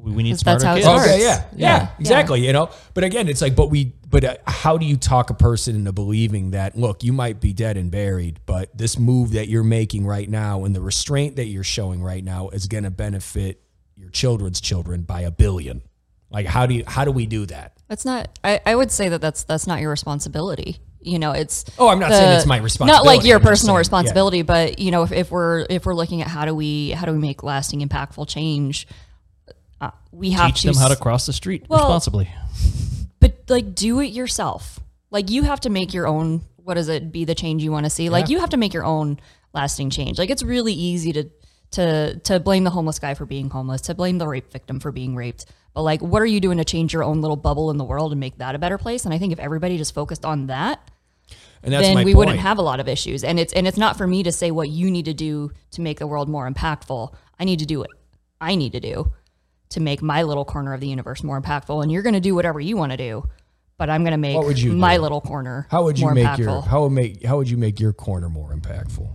We, 0.00 0.12
we 0.12 0.22
need 0.22 0.30
'Cause 0.30 0.40
that's 0.42 0.62
smarter 0.62 0.66
how 0.66 0.74
it 0.74 0.76
kids. 0.76 0.86
starts. 0.86 1.08
Okay, 1.08 1.20
yeah, 1.22 1.44
yeah, 1.56 1.76
Yeah, 1.80 1.88
exactly. 1.98 2.46
You 2.46 2.52
know, 2.52 2.70
but 2.94 3.02
again, 3.02 3.26
it's 3.26 3.42
like, 3.42 3.56
but 3.56 3.68
we, 3.68 3.94
but 4.08 4.22
uh, 4.22 4.36
how 4.46 4.78
do 4.78 4.86
you 4.86 4.96
talk 4.96 5.30
a 5.30 5.34
person 5.34 5.74
into 5.74 5.90
believing 5.90 6.52
that? 6.52 6.78
Look, 6.78 7.02
you 7.02 7.12
might 7.12 7.40
be 7.40 7.52
dead 7.52 7.76
and 7.76 7.90
buried, 7.90 8.38
but 8.46 8.70
this 8.78 8.96
move 8.96 9.32
that 9.32 9.48
you're 9.48 9.64
making 9.64 10.06
right 10.06 10.30
now 10.30 10.62
and 10.64 10.72
the 10.72 10.80
restraint 10.80 11.34
that 11.34 11.46
you're 11.46 11.64
showing 11.64 12.00
right 12.00 12.22
now 12.22 12.48
is 12.50 12.68
going 12.68 12.84
to 12.84 12.92
benefit 12.92 13.60
your 13.96 14.08
children's 14.10 14.60
children 14.60 15.02
by 15.02 15.22
a 15.22 15.32
billion. 15.32 15.82
Like, 16.30 16.46
how 16.46 16.66
do 16.66 16.74
you, 16.74 16.84
how 16.86 17.04
do 17.04 17.10
we 17.12 17.26
do 17.26 17.46
that? 17.46 17.72
That's 17.88 18.04
not. 18.04 18.38
I, 18.44 18.60
I 18.66 18.74
would 18.74 18.90
say 18.90 19.08
that 19.08 19.20
that's 19.20 19.44
that's 19.44 19.66
not 19.66 19.80
your 19.80 19.90
responsibility. 19.90 20.78
You 21.00 21.18
know, 21.18 21.32
it's. 21.32 21.64
Oh, 21.78 21.88
I'm 21.88 21.98
not 21.98 22.10
saying 22.10 22.36
it's 22.36 22.46
my 22.46 22.58
responsibility 22.58 23.06
Not 23.06 23.06
like 23.16 23.24
your 23.24 23.38
I'm 23.38 23.42
personal 23.42 23.68
saying, 23.68 23.74
yeah. 23.76 23.78
responsibility, 23.78 24.42
but 24.42 24.78
you 24.78 24.90
know, 24.90 25.04
if, 25.04 25.12
if 25.12 25.30
we're 25.30 25.64
if 25.70 25.86
we're 25.86 25.94
looking 25.94 26.20
at 26.20 26.28
how 26.28 26.44
do 26.44 26.54
we 26.54 26.90
how 26.90 27.06
do 27.06 27.12
we 27.12 27.18
make 27.18 27.42
lasting, 27.42 27.80
impactful 27.80 28.28
change, 28.28 28.86
uh, 29.80 29.90
we 30.12 30.30
have 30.32 30.48
to 30.48 30.52
Teach 30.52 30.62
to 30.62 30.68
them 30.68 30.76
how 30.76 30.88
to 30.88 30.96
cross 30.96 31.24
the 31.24 31.32
street 31.32 31.64
Well- 31.68 31.78
responsibly. 31.80 32.28
but 33.20 33.36
like 33.48 33.74
do 33.74 34.00
it 34.00 34.12
yourself. 34.12 34.80
Like 35.10 35.30
you 35.30 35.44
have 35.44 35.60
to 35.60 35.70
make 35.70 35.94
your 35.94 36.06
own. 36.06 36.42
What 36.56 36.74
does 36.74 36.88
it 36.90 37.10
be? 37.10 37.24
The 37.24 37.34
change 37.34 37.62
you 37.62 37.72
want 37.72 37.86
to 37.86 37.90
see. 37.90 38.10
Like 38.10 38.28
you 38.28 38.40
have 38.40 38.50
to 38.50 38.58
make 38.58 38.74
your 38.74 38.84
own 38.84 39.18
lasting 39.54 39.88
change. 39.88 40.18
Like 40.18 40.28
it's 40.28 40.42
really 40.42 40.74
easy 40.74 41.12
to 41.14 41.30
to 41.72 42.18
to 42.20 42.40
blame 42.40 42.64
the 42.64 42.70
homeless 42.70 42.98
guy 42.98 43.14
for 43.14 43.26
being 43.26 43.50
homeless, 43.50 43.82
to 43.82 43.94
blame 43.94 44.18
the 44.18 44.26
rape 44.26 44.50
victim 44.52 44.80
for 44.80 44.90
being 44.92 45.14
raped. 45.14 45.46
But 45.74 45.82
like, 45.82 46.00
what 46.00 46.22
are 46.22 46.26
you 46.26 46.40
doing 46.40 46.58
to 46.58 46.64
change 46.64 46.92
your 46.92 47.04
own 47.04 47.20
little 47.20 47.36
bubble 47.36 47.70
in 47.70 47.76
the 47.76 47.84
world 47.84 48.12
and 48.12 48.18
make 48.20 48.38
that 48.38 48.54
a 48.54 48.58
better 48.58 48.78
place? 48.78 49.04
And 49.04 49.14
I 49.14 49.18
think 49.18 49.32
if 49.32 49.38
everybody 49.38 49.76
just 49.76 49.94
focused 49.94 50.24
on 50.24 50.46
that, 50.48 50.80
And 51.62 51.72
that's 51.72 51.86
then 51.86 51.98
we 51.98 52.04
point. 52.06 52.16
wouldn't 52.16 52.38
have 52.38 52.58
a 52.58 52.62
lot 52.62 52.80
of 52.80 52.88
issues. 52.88 53.22
And 53.22 53.38
it's 53.38 53.52
and 53.52 53.66
it's 53.66 53.78
not 53.78 53.96
for 53.96 54.06
me 54.06 54.22
to 54.22 54.32
say 54.32 54.50
what 54.50 54.70
you 54.70 54.90
need 54.90 55.04
to 55.04 55.14
do 55.14 55.50
to 55.72 55.80
make 55.80 55.98
the 55.98 56.06
world 56.06 56.28
more 56.28 56.50
impactful. 56.50 57.14
I 57.38 57.44
need 57.44 57.58
to 57.60 57.66
do 57.66 57.80
what 57.80 57.90
I 58.40 58.54
need 58.54 58.72
to 58.72 58.80
do 58.80 59.12
to 59.70 59.80
make 59.80 60.00
my 60.00 60.22
little 60.22 60.44
corner 60.46 60.72
of 60.72 60.80
the 60.80 60.88
universe 60.88 61.22
more 61.22 61.40
impactful. 61.40 61.82
And 61.82 61.92
you're 61.92 62.02
going 62.02 62.14
to 62.14 62.20
do 62.20 62.34
whatever 62.34 62.58
you 62.58 62.76
want 62.76 62.92
to 62.92 62.96
do, 62.96 63.28
but 63.76 63.90
I'm 63.90 64.02
going 64.02 64.12
to 64.12 64.16
make 64.16 64.36
my 64.72 64.96
do? 64.96 65.02
little 65.02 65.20
corner 65.20 65.66
How 65.70 65.84
would 65.84 65.98
you 65.98 66.06
more 66.06 66.14
make 66.14 66.24
impactful. 66.24 66.38
your 66.38 66.62
how 66.62 66.82
would 66.84 66.92
make 66.92 67.22
how 67.24 67.36
would 67.36 67.50
you 67.50 67.58
make 67.58 67.78
your 67.78 67.92
corner 67.92 68.28
more 68.30 68.52
impactful? 68.54 69.08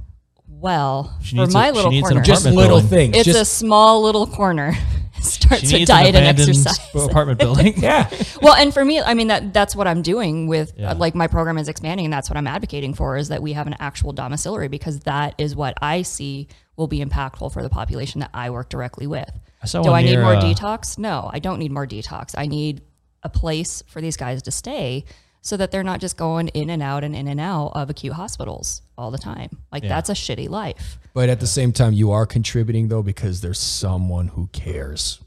Well, 0.63 1.15
She 1.21 1.35
for 1.35 1.41
needs 1.41 1.53
my 1.53 1.67
a- 1.67 1.69
she 1.71 1.75
little 1.75 1.91
needs 1.91 2.07
an 2.07 2.13
corner, 2.13 2.25
Just 2.25 2.41
Apartment 2.45 2.57
little 2.57 2.79
building. 2.79 3.11
things. 3.11 3.27
it's 3.27 3.35
a 3.35 3.39
just 3.39 3.53
small 3.57 4.01
little 4.01 4.25
corner. 4.25 4.73
Start 5.21 5.61
She 5.61 5.67
to 5.67 5.77
an 5.79 5.85
diet 5.85 6.07
and 6.15 6.17
abandoned 6.25 6.49
exercise. 6.49 7.05
apartment 7.05 7.39
building. 7.45 7.73
yeah. 7.77 8.09
well, 8.41 8.55
and 8.55 8.73
for 8.73 8.83
me, 8.83 8.99
I 9.01 9.13
mean 9.13 9.27
that 9.27 9.53
that's 9.53 9.75
what 9.75 9.87
I'm 9.87 10.01
doing 10.01 10.47
with 10.47 10.73
Yeah. 10.77 10.91
uh, 10.91 10.95
like 10.95 11.15
my 11.15 11.27
program 11.27 11.57
is 11.57 11.67
expanding, 11.69 12.05
and 12.05 12.13
that's 12.13 12.29
what 12.29 12.35
I'm 12.37 12.47
advocating 12.47 12.93
for 12.93 13.15
is 13.17 13.27
that 13.29 13.41
we 13.41 13.53
have 13.53 13.67
an 13.67 13.75
actual 13.79 14.11
domiciliary 14.13 14.67
because 14.67 14.99
that 15.01 15.35
is 15.37 15.55
what 15.55 15.75
I 15.81 16.01
see 16.01 16.47
will 16.75 16.87
be 16.87 16.99
impactful 17.03 17.53
for 17.53 17.61
the 17.63 17.69
population 17.69 18.19
that 18.21 18.31
I 18.33 18.49
work 18.49 18.67
directly 18.69 19.05
with. 19.07 19.29
I 19.61 19.65
saw 19.67 19.81
Do 19.81 19.91
one 19.91 19.99
I 19.99 20.03
need 20.03 20.11
near, 20.11 20.23
more 20.23 20.35
uh, 20.35 20.41
detox? 20.41 20.97
No, 20.97 21.29
I 21.31 21.39
don't 21.39 21.59
need 21.59 21.71
more 21.71 21.87
detox. 21.87 22.33
I 22.37 22.47
need 22.47 22.81
a 23.21 23.29
place 23.29 23.81
for 23.87 24.01
these 24.01 24.17
guys 24.17 24.41
to 24.43 24.51
stay 24.51 25.05
so 25.41 25.55
that 25.57 25.71
they're 25.71 25.83
not 25.83 25.99
just 26.01 26.17
going 26.17 26.47
in 26.49 26.69
and 26.69 26.81
out 26.83 27.03
and 27.05 27.15
in 27.15 27.27
and 27.27 27.39
out 27.39 27.71
of 27.75 27.89
acute 27.89 28.13
hospitals 28.13 28.81
all 28.97 29.11
the 29.11 29.17
time. 29.17 29.57
Like 29.71 29.83
that's 29.83 30.09
a 30.09 30.13
shitty 30.13 30.49
life. 30.49 30.99
But 31.13 31.29
at 31.29 31.39
the 31.39 31.47
same 31.47 31.71
time, 31.71 31.93
you 31.93 32.11
are 32.11 32.25
contributing 32.25 32.87
though 32.87 33.03
because 33.03 33.41
there's 33.41 33.59
someone 33.59 34.29
who 34.29 34.47
cares. 34.47 35.19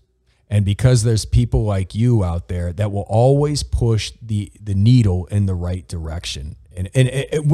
And 0.49 0.65
because 0.65 1.03
there's 1.03 1.25
people 1.25 1.65
like 1.65 1.95
you 1.95 2.23
out 2.23 2.47
there 2.49 2.73
that 2.75 2.93
will 2.93 3.07
always 3.09 3.65
push 3.65 4.13
the, 4.23 4.53
the 4.61 4.75
needle 4.75 5.27
in 5.27 5.47
the 5.47 5.55
right 5.55 5.87
direction 5.89 6.57
in, 6.73 6.87
in, 6.87 7.09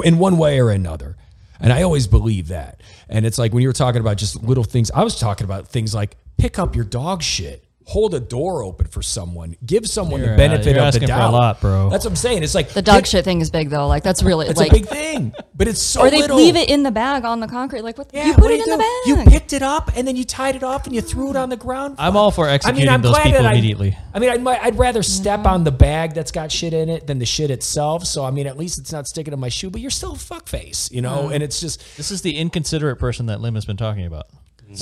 in 0.05 0.18
one 0.18 0.36
way 0.36 0.60
or 0.60 0.70
another. 0.70 1.16
And 1.59 1.72
I 1.72 1.82
always 1.82 2.06
believe 2.06 2.48
that. 2.48 2.82
And 3.09 3.24
it's 3.24 3.39
like 3.39 3.55
when 3.55 3.62
you 3.62 3.68
were 3.68 3.72
talking 3.72 4.01
about 4.01 4.18
just 4.18 4.43
little 4.43 4.64
things, 4.64 4.90
I 4.90 5.05
was 5.05 5.18
talking 5.18 5.44
about 5.44 5.68
things 5.68 5.94
like 5.94 6.16
pick 6.36 6.59
up 6.59 6.74
your 6.74 6.84
dog 6.84 7.22
shit, 7.22 7.64
hold 7.87 8.15
a 8.15 8.21
door 8.21 8.63
open 8.63 8.87
for 8.87 9.03
someone, 9.03 9.57
give 9.67 9.87
someone 9.89 10.21
You're, 10.21 10.29
the 10.29 10.35
uh, 10.35 10.37
benefit 10.37 10.65
you're 10.67 10.75
of 10.75 10.77
the 10.77 10.87
asking 10.87 11.09
for 11.09 11.15
a 11.15 11.19
doubt. 11.19 11.33
lot, 11.33 11.61
bro. 11.61 11.91
That's 11.91 12.05
what 12.05 12.11
I'm 12.13 12.17
saying. 12.17 12.43
It's 12.43 12.55
like 12.55 12.71
The 12.71 12.83
dog 12.83 12.99
pick- 12.99 13.07
shit 13.07 13.25
thing 13.25 13.41
is 13.41 13.51
big 13.51 13.71
though. 13.71 13.87
Like 13.89 14.03
that's 14.03 14.23
really 14.23 14.47
It's 14.47 14.59
like 14.61 14.71
a 14.71 14.75
big 14.75 14.87
thing, 14.87 15.33
but 15.55 15.69
it's 15.69 15.81
so 15.83 16.01
or 16.03 16.11
they 16.11 16.21
little. 16.21 16.37
leave 16.37 16.57
it 16.57 16.69
in 16.69 16.83
the 16.83 16.91
bag 16.91 17.25
on 17.25 17.41
the 17.41 17.49
concrete. 17.49 17.83
Like 17.83 17.99
what? 17.99 18.11
Yeah, 18.13 18.27
you 18.27 18.35
put 18.35 18.45
what 18.45 18.51
it 18.53 18.57
do 18.59 18.63
in 18.65 18.69
you 18.71 18.77
the 18.77 18.83
bag. 18.83 19.27
You 19.27 19.31
picked 19.33 19.53
it 19.53 19.63
up 19.63 19.91
and 19.97 20.07
then 20.07 20.17
you 20.17 20.25
tied 20.25 20.57
it 20.57 20.63
off 20.63 20.87
and 20.87 20.95
you 20.95 21.01
threw 21.01 21.31
it 21.31 21.37
on 21.37 21.49
the 21.49 21.57
ground. 21.57 21.97
I'm 21.99 22.17
all 22.17 22.31
for 22.31 22.49
executing 22.49 22.87
those 23.03 23.13
glad 23.13 23.23
people 23.25 23.43
that 23.43 23.49
I- 23.49 23.53
immediately. 23.53 23.97
I 24.15 24.19
mean, 24.19 24.31
I'd, 24.31 24.47
I'd 24.47 24.79
rather 24.79 25.03
step 25.03 25.47
on 25.47 25.65
the 25.65 25.73
bag 25.73 26.15
that's 26.15 26.31
got 26.33 26.53
shit 26.53 26.73
in 26.75 26.89
it 26.89 27.07
than 27.07 27.19
the 27.19 27.27
shit 27.27 27.51
itself. 27.51 28.05
So 28.07 28.25
I 28.25 28.31
mean, 28.31 28.47
at 28.47 28.57
least 28.59 28.79
it's 28.79 28.93
not 28.93 29.09
sticking 29.09 29.31
to 29.33 29.37
my 29.37 29.49
shoe. 29.49 29.71
But 29.71 29.81
you're 29.81 29.91
still 29.91 30.13
a 30.13 30.17
fuckface, 30.17 30.91
you 30.93 31.01
know. 31.03 31.31
And 31.31 31.43
it's 31.43 31.61
just 31.61 31.97
This 31.97 32.11
is 32.11 32.23
the 32.23 32.37
inconsiderate 32.39 32.99
person 32.99 33.27
that 33.27 33.41
Lem 33.41 33.55
has 33.55 33.65
been 33.65 33.77
talking 33.77 34.07
about. 34.07 34.27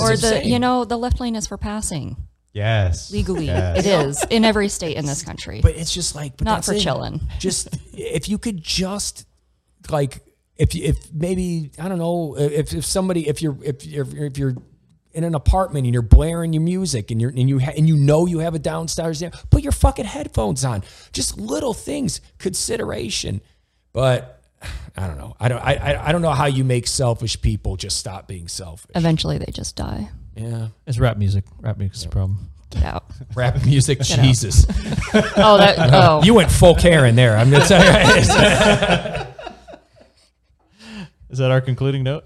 or 0.00 0.16
the 0.16 0.42
you 0.44 0.58
know 0.58 0.84
the 0.84 0.96
left 0.96 1.20
lane 1.20 1.34
is 1.34 1.46
for 1.46 1.56
passing 1.56 2.16
Yes. 2.52 3.10
legally. 3.12 3.46
Yes. 3.46 3.78
It 3.78 3.86
is 3.86 4.24
in 4.30 4.44
every 4.44 4.68
state 4.68 4.96
in 4.96 5.06
this 5.06 5.22
country. 5.22 5.60
But 5.62 5.76
it's 5.76 5.92
just 5.92 6.14
like 6.14 6.36
but 6.36 6.44
Not 6.46 6.56
that's 6.56 6.66
for 6.68 6.74
it. 6.74 6.80
chillin'. 6.82 7.20
Just 7.38 7.68
if 7.92 8.28
you 8.28 8.38
could 8.38 8.62
just 8.62 9.26
like 9.90 10.20
if 10.56 10.74
if 10.74 11.12
maybe 11.12 11.70
I 11.78 11.88
don't 11.88 11.98
know 11.98 12.36
if 12.36 12.74
if 12.74 12.84
somebody 12.84 13.28
if 13.28 13.40
you're 13.40 13.56
if 13.62 13.86
you're 13.86 14.06
if 14.26 14.36
you're 14.36 14.54
in 15.12 15.24
an 15.24 15.34
apartment 15.34 15.86
and 15.86 15.92
you're 15.94 16.02
blaring 16.02 16.52
your 16.52 16.62
music 16.62 17.10
and 17.10 17.20
you're 17.20 17.30
and 17.30 17.48
you 17.48 17.58
ha- 17.60 17.72
and 17.76 17.88
you 17.88 17.96
know 17.96 18.26
you 18.26 18.40
have 18.40 18.54
a 18.54 18.58
downstairs 18.58 19.20
there, 19.20 19.30
put 19.50 19.62
your 19.62 19.72
fucking 19.72 20.04
headphones 20.04 20.64
on. 20.64 20.82
Just 21.12 21.38
little 21.38 21.74
things, 21.74 22.20
consideration. 22.38 23.40
But 23.92 24.42
I 24.96 25.06
don't 25.06 25.18
know. 25.18 25.34
I 25.40 25.48
don't. 25.48 25.60
I 25.60 25.74
I, 25.74 26.08
I 26.08 26.12
don't 26.12 26.22
know 26.22 26.30
how 26.30 26.46
you 26.46 26.62
make 26.64 26.86
selfish 26.86 27.40
people 27.40 27.76
just 27.76 27.96
stop 27.96 28.28
being 28.28 28.46
selfish. 28.46 28.90
Eventually, 28.94 29.38
they 29.38 29.50
just 29.52 29.74
die. 29.76 30.10
Yeah. 30.40 30.68
It's 30.86 30.98
rap 30.98 31.16
music. 31.18 31.44
Rap 31.60 31.76
music's 31.78 32.02
the 32.02 32.08
problem. 32.08 32.48
Get 32.70 32.84
out. 32.84 33.04
Rap 33.34 33.64
music, 33.64 34.00
out. 34.00 34.06
Jesus. 34.06 34.64
Oh, 35.36 35.56
that. 35.58 35.76
Oh, 35.92 36.22
You 36.22 36.34
went 36.34 36.50
full 36.52 36.74
Karen 36.76 37.16
there. 37.16 37.36
I'm 37.36 37.50
gonna 37.50 37.66
tell 37.66 37.82
you. 37.82 39.26
Is 41.30 41.38
that 41.38 41.50
our 41.50 41.60
concluding 41.60 42.02
note? 42.02 42.24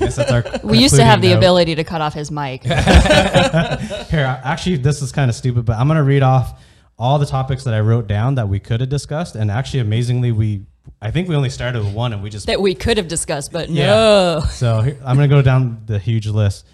Guess 0.00 0.16
that's 0.16 0.32
our 0.32 0.44
we 0.64 0.78
used 0.78 0.96
to 0.96 1.04
have 1.04 1.20
the 1.20 1.28
concluding 1.28 1.30
note. 1.30 1.38
ability 1.38 1.74
to 1.76 1.84
cut 1.84 2.00
off 2.00 2.12
his 2.14 2.30
mic. 2.30 2.62
Here, 2.64 4.40
actually, 4.44 4.76
this 4.78 5.00
is 5.02 5.12
kind 5.12 5.28
of 5.30 5.34
stupid, 5.36 5.64
but 5.64 5.76
I'm 5.76 5.86
gonna 5.88 6.02
read 6.02 6.22
off 6.22 6.60
all 6.98 7.18
the 7.18 7.26
topics 7.26 7.64
that 7.64 7.74
I 7.74 7.80
wrote 7.80 8.06
down 8.06 8.34
that 8.36 8.48
we 8.48 8.58
could 8.58 8.80
have 8.80 8.88
discussed, 8.88 9.34
and 9.36 9.50
actually, 9.50 9.80
amazingly, 9.80 10.32
we 10.32 10.62
I 11.00 11.10
think 11.10 11.28
we 11.28 11.36
only 11.36 11.50
started 11.50 11.84
with 11.84 11.94
one, 11.94 12.12
and 12.12 12.22
we 12.22 12.30
just 12.30 12.46
that 12.46 12.60
we 12.60 12.74
could 12.74 12.96
have 12.96 13.08
discussed, 13.08 13.52
but 13.52 13.68
Yeah. 13.68 13.86
no. 13.86 14.42
So 14.50 14.80
here, 14.80 14.98
I'm 15.04 15.16
going 15.16 15.28
to 15.28 15.34
go 15.34 15.42
down 15.42 15.82
the 15.86 15.98
huge 15.98 16.26
list. 16.26 16.66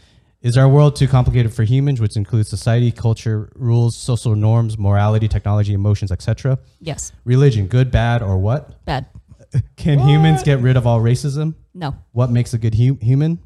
Is 0.42 0.56
our 0.58 0.68
world 0.68 0.96
too 0.96 1.06
complicated 1.06 1.54
for 1.54 1.62
humans, 1.62 2.00
which 2.00 2.16
includes 2.16 2.48
society, 2.48 2.90
culture, 2.90 3.48
rules, 3.54 3.96
social 3.96 4.34
norms, 4.34 4.76
morality, 4.76 5.28
technology, 5.28 5.72
emotions, 5.72 6.10
etc.? 6.10 6.58
Yes. 6.80 7.12
Religion, 7.24 7.68
good, 7.68 7.92
bad, 7.92 8.22
or 8.22 8.36
what? 8.38 8.84
Bad. 8.84 9.06
Can 9.76 10.00
humans 10.00 10.42
get 10.42 10.58
rid 10.58 10.76
of 10.76 10.84
all 10.86 11.00
racism? 11.00 11.54
No. 11.74 11.94
What 12.10 12.30
makes 12.30 12.54
a 12.54 12.58
good 12.58 12.74
hu- 12.74 12.98
human? 13.00 13.38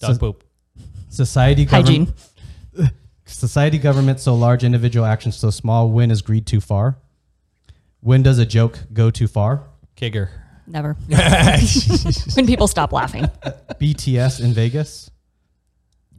Dog 0.00 0.14
So- 0.14 0.18
poop. 0.18 0.44
Society, 1.08 1.64
Hygiene. 1.64 2.12
Society, 3.24 3.78
government 3.78 4.20
so 4.20 4.34
large, 4.34 4.62
individual 4.62 5.06
actions 5.06 5.36
so 5.36 5.50
small. 5.50 5.88
When 5.90 6.10
is 6.10 6.20
greed 6.22 6.46
too 6.46 6.60
far? 6.60 6.98
When 8.00 8.22
does 8.22 8.38
a 8.38 8.46
joke 8.46 8.78
go 8.92 9.10
too 9.10 9.26
far? 9.26 9.62
Kigger. 9.96 10.28
Never. 10.66 10.94
when 12.36 12.46
people 12.46 12.68
stop 12.68 12.92
laughing. 12.92 13.24
BTS 13.80 14.40
in 14.44 14.52
Vegas. 14.52 15.09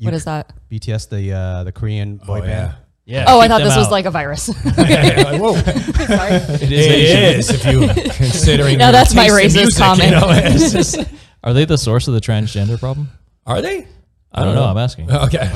You- 0.01 0.07
what 0.07 0.13
is 0.15 0.25
that? 0.25 0.51
BTS, 0.69 1.09
the 1.09 1.33
uh, 1.33 1.63
the 1.63 1.71
Korean 1.71 2.17
boy 2.17 2.39
Oh, 2.39 2.41
band. 2.41 2.49
yeah. 2.51 2.73
Yeah. 3.03 3.25
Oh, 3.27 3.39
I 3.39 3.47
thought 3.47 3.59
them 3.59 3.67
this 3.67 3.77
was 3.77 3.89
like 3.91 4.05
a 4.05 4.11
virus. 4.11 4.47
Like, 4.77 5.41
whoa. 5.41 5.55
Sorry. 5.55 6.31
It 6.33 6.61
It 6.61 6.71
is 6.71 7.49
Asian. 7.51 7.55
if 7.55 7.65
you 7.65 7.87
considering. 8.13 8.77
No, 8.77 8.85
your 8.85 8.91
that's 8.91 9.13
my 9.13 9.27
taste 9.27 9.55
in 9.57 9.67
racist 9.67 9.77
comment. 9.77 10.11
you 10.11 10.19
know, 10.19 10.29
it's 10.29 10.71
just- 10.71 10.97
Are 11.43 11.53
they 11.53 11.65
the 11.65 11.77
source 11.77 12.07
of 12.07 12.13
the 12.13 12.21
transgender 12.21 12.79
problem? 12.79 13.09
are 13.45 13.61
they? 13.61 13.87
I 14.33 14.45
don't 14.45 14.55
know. 14.55 14.63
I'm 14.63 14.77
asking. 14.77 15.11
Okay. 15.11 15.51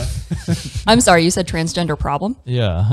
I'm 0.86 1.00
sorry, 1.00 1.24
you 1.24 1.32
said 1.32 1.48
transgender 1.48 1.98
problem? 1.98 2.36
Yeah. 2.44 2.92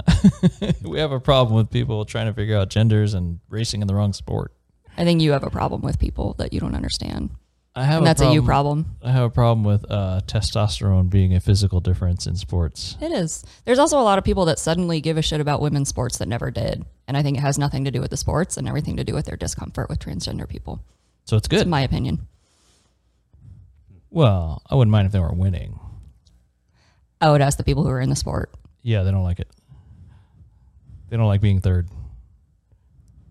we 0.82 1.00
have 1.00 1.10
a 1.12 1.18
problem 1.18 1.56
with 1.56 1.70
people 1.70 2.04
trying 2.04 2.26
to 2.26 2.32
figure 2.34 2.56
out 2.56 2.68
genders 2.70 3.14
and 3.14 3.40
racing 3.48 3.80
in 3.82 3.88
the 3.88 3.94
wrong 3.94 4.12
sport. 4.12 4.52
I 4.96 5.04
think 5.04 5.20
you 5.22 5.32
have 5.32 5.42
a 5.42 5.50
problem 5.50 5.80
with 5.82 5.98
people 5.98 6.34
that 6.38 6.52
you 6.52 6.60
don't 6.60 6.74
understand. 6.76 7.30
I 7.74 7.84
have 7.84 7.98
And 7.98 8.06
that's 8.06 8.20
a 8.20 8.30
you 8.32 8.42
problem. 8.42 8.96
I 9.02 9.10
have 9.12 9.24
a 9.24 9.30
problem 9.30 9.64
with 9.64 9.90
uh, 9.90 10.20
testosterone 10.26 11.08
being 11.08 11.34
a 11.34 11.40
physical 11.40 11.80
difference 11.80 12.26
in 12.26 12.36
sports. 12.36 12.98
It 13.00 13.12
is. 13.12 13.44
There's 13.64 13.78
also 13.78 13.98
a 13.98 14.02
lot 14.02 14.18
of 14.18 14.24
people 14.24 14.44
that 14.44 14.58
suddenly 14.58 15.00
give 15.00 15.16
a 15.16 15.22
shit 15.22 15.40
about 15.40 15.62
women's 15.62 15.88
sports 15.88 16.18
that 16.18 16.28
never 16.28 16.50
did. 16.50 16.84
And 17.08 17.16
I 17.16 17.22
think 17.22 17.38
it 17.38 17.40
has 17.40 17.58
nothing 17.58 17.84
to 17.86 17.90
do 17.90 18.00
with 18.02 18.10
the 18.10 18.18
sports 18.18 18.58
and 18.58 18.68
everything 18.68 18.98
to 18.98 19.04
do 19.04 19.14
with 19.14 19.24
their 19.24 19.38
discomfort 19.38 19.88
with 19.88 20.00
transgender 20.00 20.46
people. 20.46 20.84
So 21.24 21.36
it's 21.36 21.48
That's 21.48 21.62
good. 21.62 21.68
my 21.68 21.80
opinion. 21.80 22.26
well, 24.10 24.62
I 24.68 24.74
wouldn't 24.74 24.92
mind 24.92 25.06
if 25.06 25.12
they 25.12 25.20
weren't 25.20 25.38
winning. 25.38 25.80
I 27.22 27.30
would 27.30 27.40
ask 27.40 27.56
the 27.56 27.64
people 27.64 27.84
who 27.84 27.90
are 27.90 28.00
in 28.00 28.10
the 28.10 28.16
sport. 28.16 28.50
Yeah, 28.82 29.02
they 29.02 29.10
don't 29.12 29.22
like 29.22 29.40
it. 29.40 29.48
They 31.08 31.16
don't 31.16 31.28
like 31.28 31.40
being 31.40 31.60
third. 31.60 31.88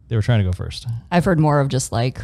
They 0.08 0.16
were 0.16 0.22
trying 0.22 0.40
to 0.40 0.46
go 0.46 0.52
first. 0.52 0.88
I've 1.12 1.26
heard 1.26 1.40
more 1.40 1.60
of 1.60 1.68
just 1.68 1.92
like 1.92 2.22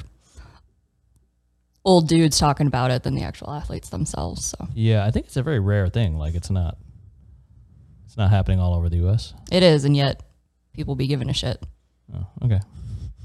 old 1.87 2.07
dudes 2.09 2.37
talking 2.37 2.67
about 2.67 2.91
it 2.91 3.03
than 3.03 3.15
the 3.15 3.23
actual 3.23 3.49
athletes 3.49 3.87
themselves. 3.89 4.45
So 4.47 4.67
Yeah, 4.73 5.05
I 5.05 5.11
think 5.11 5.27
it's 5.27 5.37
a 5.37 5.41
very 5.41 5.59
rare 5.59 5.87
thing. 5.87 6.17
Like 6.17 6.35
it's 6.35 6.49
not 6.49 6.77
it's 8.05 8.17
not 8.17 8.29
happening 8.29 8.59
all 8.59 8.75
over 8.75 8.89
the 8.89 8.97
US. 9.07 9.33
it 9.51 9.63
is, 9.63 9.85
and 9.85 9.95
yet 9.95 10.21
people 10.73 10.95
be 10.95 11.07
giving 11.07 11.29
a 11.29 11.33
shit. 11.33 11.63
Oh, 12.13 12.27
okay. 12.43 12.59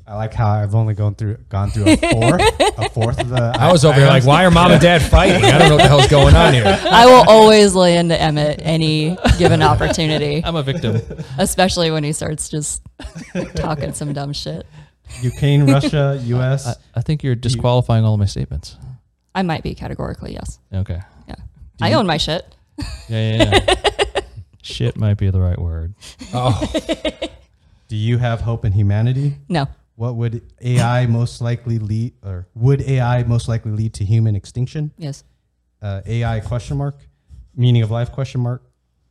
I 0.06 0.16
like 0.16 0.32
how 0.34 0.48
I've 0.50 0.74
only 0.74 0.94
gone 0.94 1.14
through 1.14 1.38
gone 1.48 1.70
through 1.70 1.84
a 1.88 1.96
fourth, 1.96 2.60
a 2.78 2.90
fourth 2.94 3.20
of 3.20 3.28
the. 3.28 3.52
I 3.58 3.70
was 3.72 3.84
over 3.84 3.98
here 3.98 4.08
like, 4.08 4.24
why 4.24 4.44
are 4.44 4.50
mom 4.50 4.70
and 4.72 4.80
dad 4.80 5.00
fighting? 5.02 5.44
I 5.44 5.58
don't 5.58 5.68
know 5.68 5.76
what 5.76 5.82
the 5.82 5.88
hell's 5.88 6.08
going 6.08 6.34
on 6.34 6.52
here. 6.54 6.64
I 6.66 7.06
will 7.06 7.24
always 7.28 7.74
lay 7.74 7.96
into 7.96 8.20
Emmett 8.20 8.60
any 8.62 9.16
given 9.38 9.62
opportunity, 9.62 10.42
I'm 10.44 10.56
a 10.56 10.62
victim. 10.62 11.00
especially 11.38 11.90
when 11.92 12.02
he 12.04 12.12
starts 12.12 12.48
just 12.48 12.82
talking 13.54 13.92
some 13.92 14.12
dumb 14.12 14.32
shit. 14.32 14.66
Ukraine, 15.20 15.66
Russia, 15.72 16.20
U.S. 16.24 16.66
I, 16.66 16.74
I 16.96 17.00
think 17.02 17.22
you're 17.22 17.34
disqualifying 17.34 18.04
all 18.04 18.14
of 18.14 18.20
my 18.20 18.26
statements. 18.26 18.76
I 19.34 19.42
might 19.42 19.62
be 19.62 19.74
categorically 19.74 20.32
yes. 20.34 20.58
Okay. 20.72 21.00
Yeah, 21.28 21.34
I 21.80 21.92
own 21.94 22.06
my 22.06 22.16
shit. 22.18 22.44
Yeah, 23.08 23.36
yeah, 23.36 23.60
yeah. 23.66 23.74
Shit 24.62 24.96
might 24.96 25.14
be 25.18 25.28
the 25.30 25.40
right 25.40 25.58
word. 25.58 25.94
Oh, 26.32 26.72
Do 27.88 27.96
you 27.96 28.18
have 28.18 28.40
hope 28.42 28.64
in 28.64 28.72
humanity? 28.72 29.36
No, 29.48 29.66
What 29.96 30.14
would 30.16 30.40
AI 30.60 31.06
most 31.06 31.40
likely 31.40 31.78
lead, 31.78 32.14
or 32.22 32.46
would 32.54 32.80
AI 32.82 33.24
most 33.24 33.48
likely 33.48 33.72
lead 33.72 33.92
to 33.94 34.04
human 34.04 34.36
extinction? 34.36 34.92
yes, 34.96 35.24
Uh, 35.82 36.00
AI 36.06 36.40
question 36.40 36.76
mark, 36.76 36.96
meaning 37.56 37.82
of 37.82 37.90
life 37.90 38.12
question 38.12 38.40
mark. 38.40 38.62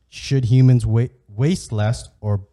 Should 0.08 0.46
humans 0.46 0.84
wa- 0.86 1.08
waste 1.28 1.70
less, 1.72 2.08
or 2.20 2.46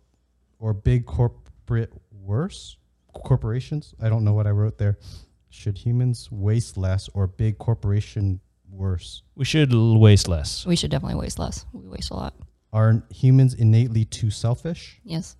or 0.60 0.74
big 0.74 1.06
corporate 1.06 1.94
worse? 2.12 2.76
Corporations? 3.14 3.94
I 4.02 4.10
don't 4.10 4.24
know 4.24 4.34
what 4.34 4.48
I 4.48 4.52
wrote 4.52 4.78
there. 4.78 4.98
Should 5.50 5.78
humans 5.78 6.30
waste 6.32 6.78
less, 6.78 7.10
or 7.14 7.28
big 7.28 7.58
corporation 7.58 8.40
worse? 8.70 9.24
We 9.36 9.46
should 9.46 9.74
l- 9.74 9.98
waste 10.00 10.28
less. 10.28 10.66
we 10.66 10.76
should 10.76 10.92
definitely 10.92 11.20
waste 11.20 11.40
less. 11.40 11.66
We 11.74 11.88
waste 11.90 12.12
a 12.12 12.16
lot. 12.16 12.36
Are 12.72 13.04
humans 13.10 13.56
innately 13.56 14.06
too 14.06 14.30
selfish? 14.30 15.00
Yes, 15.04 15.36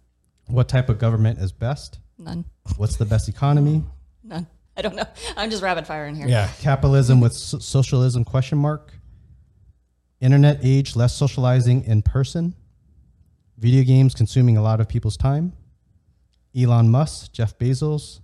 What 0.48 0.68
type 0.68 0.90
of 0.90 0.98
government 0.98 1.38
is 1.40 1.52
best? 1.52 2.00
none, 2.18 2.44
What's 2.78 2.98
the 2.98 3.06
best 3.06 3.30
economy? 3.30 3.84
none. 4.24 4.48
I 4.76 4.82
don't 4.82 4.96
know. 4.96 5.06
I'm 5.38 5.50
just 5.52 5.62
rapid 5.62 5.86
firing 5.86 6.16
here. 6.16 6.28
yeah. 6.28 6.50
Capitalism 6.60 7.20
with 7.20 7.34
so- 7.34 7.60
socialism 7.60 8.24
question 8.26 8.58
mark. 8.58 8.94
Internet 10.22 10.60
age 10.64 10.96
less 10.96 11.14
socializing 11.16 11.84
in 11.86 12.02
person. 12.02 12.56
Video 13.58 13.84
games 13.84 14.16
consuming 14.16 14.58
a 14.58 14.62
lot 14.62 14.80
of 14.82 14.88
people's 14.90 15.18
time. 15.18 15.54
Elon 16.56 16.90
Musk, 16.90 17.32
Jeff 17.32 17.58
Bezos. 17.58 18.20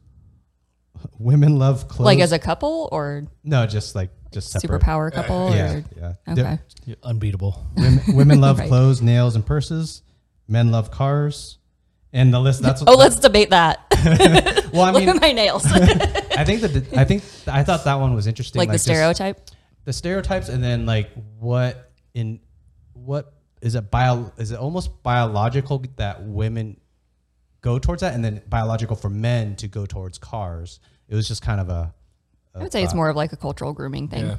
Women 1.20 1.60
love 1.60 1.88
clothes. 1.88 2.06
Like 2.06 2.20
as 2.20 2.32
a 2.32 2.40
couple 2.40 2.90
or 2.92 3.26
no, 3.44 3.68
just 3.68 3.96
like 3.96 4.10
just 4.32 4.50
separate. 4.52 4.82
superpower 4.82 5.12
couple? 5.12 5.54
Yeah, 5.54 5.74
Or, 5.76 5.84
yeah. 5.98 6.14
okay. 6.30 6.60
You're 6.86 6.98
unbeatable. 7.04 7.66
Women, 7.76 8.02
women 8.16 8.42
love 8.42 8.60
Right. 8.60 8.68
clothes, 8.68 9.02
nails, 9.02 9.36
and 9.36 9.46
purses. 9.46 10.02
Men 10.48 10.72
love 10.72 10.92
cars. 10.92 11.58
And 12.14 12.34
the 12.34 12.40
list. 12.40 12.62
That's 12.62 12.82
what, 12.86 12.90
Oh, 12.90 12.98
let's 12.98 13.18
debate 13.18 13.50
that. 13.52 13.82
Well, 14.76 14.84
I 14.84 14.92
mean, 14.92 14.94
Look 14.94 15.02
mean, 15.06 15.10
at 15.16 15.22
my 15.22 15.32
nails. 15.32 15.66
I 15.66 16.44
think 16.44 16.60
that 16.62 16.98
I 16.98 17.06
think 17.06 17.24
I 17.48 17.64
thought 17.64 17.86
that 17.86 17.96
one 17.96 18.14
was 18.14 18.28
interesting. 18.28 18.60
like 18.60 18.72
the 18.72 18.78
stereotype. 18.80 19.40
the 19.86 19.94
stereotypes 19.94 20.50
and 20.50 20.62
then 20.64 20.86
like 20.86 21.10
what 21.40 21.92
in 22.14 22.42
what 22.94 23.34
is 23.62 23.76
it 23.76 23.90
bio 23.90 24.32
is 24.38 24.52
it 24.52 24.60
almost 24.60 25.02
biological 25.02 25.82
that 25.96 26.24
women 26.24 26.78
go 27.66 27.80
towards 27.80 28.02
that 28.02 28.14
and 28.14 28.24
then 28.24 28.42
biological 28.48 28.96
for 28.96 29.10
men 29.10 29.56
to 29.58 29.68
go 29.68 29.86
towards 29.88 30.18
cars 30.20 30.80
it 31.10 31.16
was 31.16 31.28
just 31.28 31.42
kind 31.42 31.60
of 31.60 31.68
a, 31.70 31.94
I 32.56 32.60
would 32.60 32.72
say 32.72 32.84
it's 32.84 32.94
more 32.94 33.10
of 33.10 33.16
like 33.16 33.32
a 33.34 33.38
cultural 33.38 33.74
grooming 33.74 34.08
thing. 34.08 34.26
Yeah. 34.26 34.38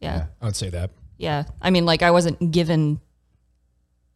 Yeah. 0.00 0.16
yeah. 0.16 0.26
I 0.40 0.44
would 0.46 0.56
say 0.56 0.70
that. 0.70 0.90
Yeah. 1.18 1.44
I 1.60 1.70
mean, 1.70 1.84
like 1.84 2.02
I 2.02 2.10
wasn't 2.10 2.50
given 2.52 3.00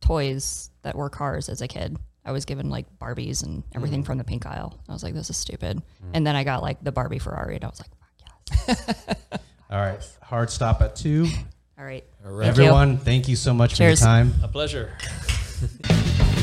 toys 0.00 0.70
that 0.82 0.94
were 0.94 1.10
cars 1.10 1.48
as 1.48 1.60
a 1.60 1.68
kid. 1.68 1.98
I 2.24 2.32
was 2.32 2.44
given 2.46 2.70
like 2.70 2.86
Barbies 2.98 3.42
and 3.44 3.62
everything 3.74 4.02
Mm. 4.02 4.06
from 4.06 4.18
the 4.18 4.24
pink 4.24 4.46
aisle. 4.46 4.78
I 4.88 4.92
was 4.94 5.02
like, 5.02 5.12
this 5.14 5.28
is 5.28 5.36
stupid. 5.36 5.82
And 6.14 6.26
then 6.26 6.36
I 6.36 6.44
got 6.44 6.62
like 6.62 6.82
the 6.82 6.92
Barbie 6.92 7.18
Ferrari 7.18 7.56
and 7.56 7.64
I 7.64 7.68
was 7.68 7.80
like, 7.80 7.90
fuck 8.66 8.78
yes. 8.78 9.40
all 9.70 9.80
right 9.80 10.00
hard 10.22 10.50
stop 10.50 10.80
at 10.82 10.94
two 10.96 11.26
All 11.78 11.84
right. 11.84 12.04
All 12.24 12.32
right. 12.32 12.44
Thank 12.46 12.56
you. 12.56 12.64
everyone 12.64 12.96
thank 12.98 13.28
you 13.28 13.36
so 13.36 13.52
much 13.52 13.74
Cheers. 13.76 14.00
for 14.00 14.04
your 14.06 14.12
time 14.14 14.32
A 14.42 14.48
pleasure. 14.48 14.92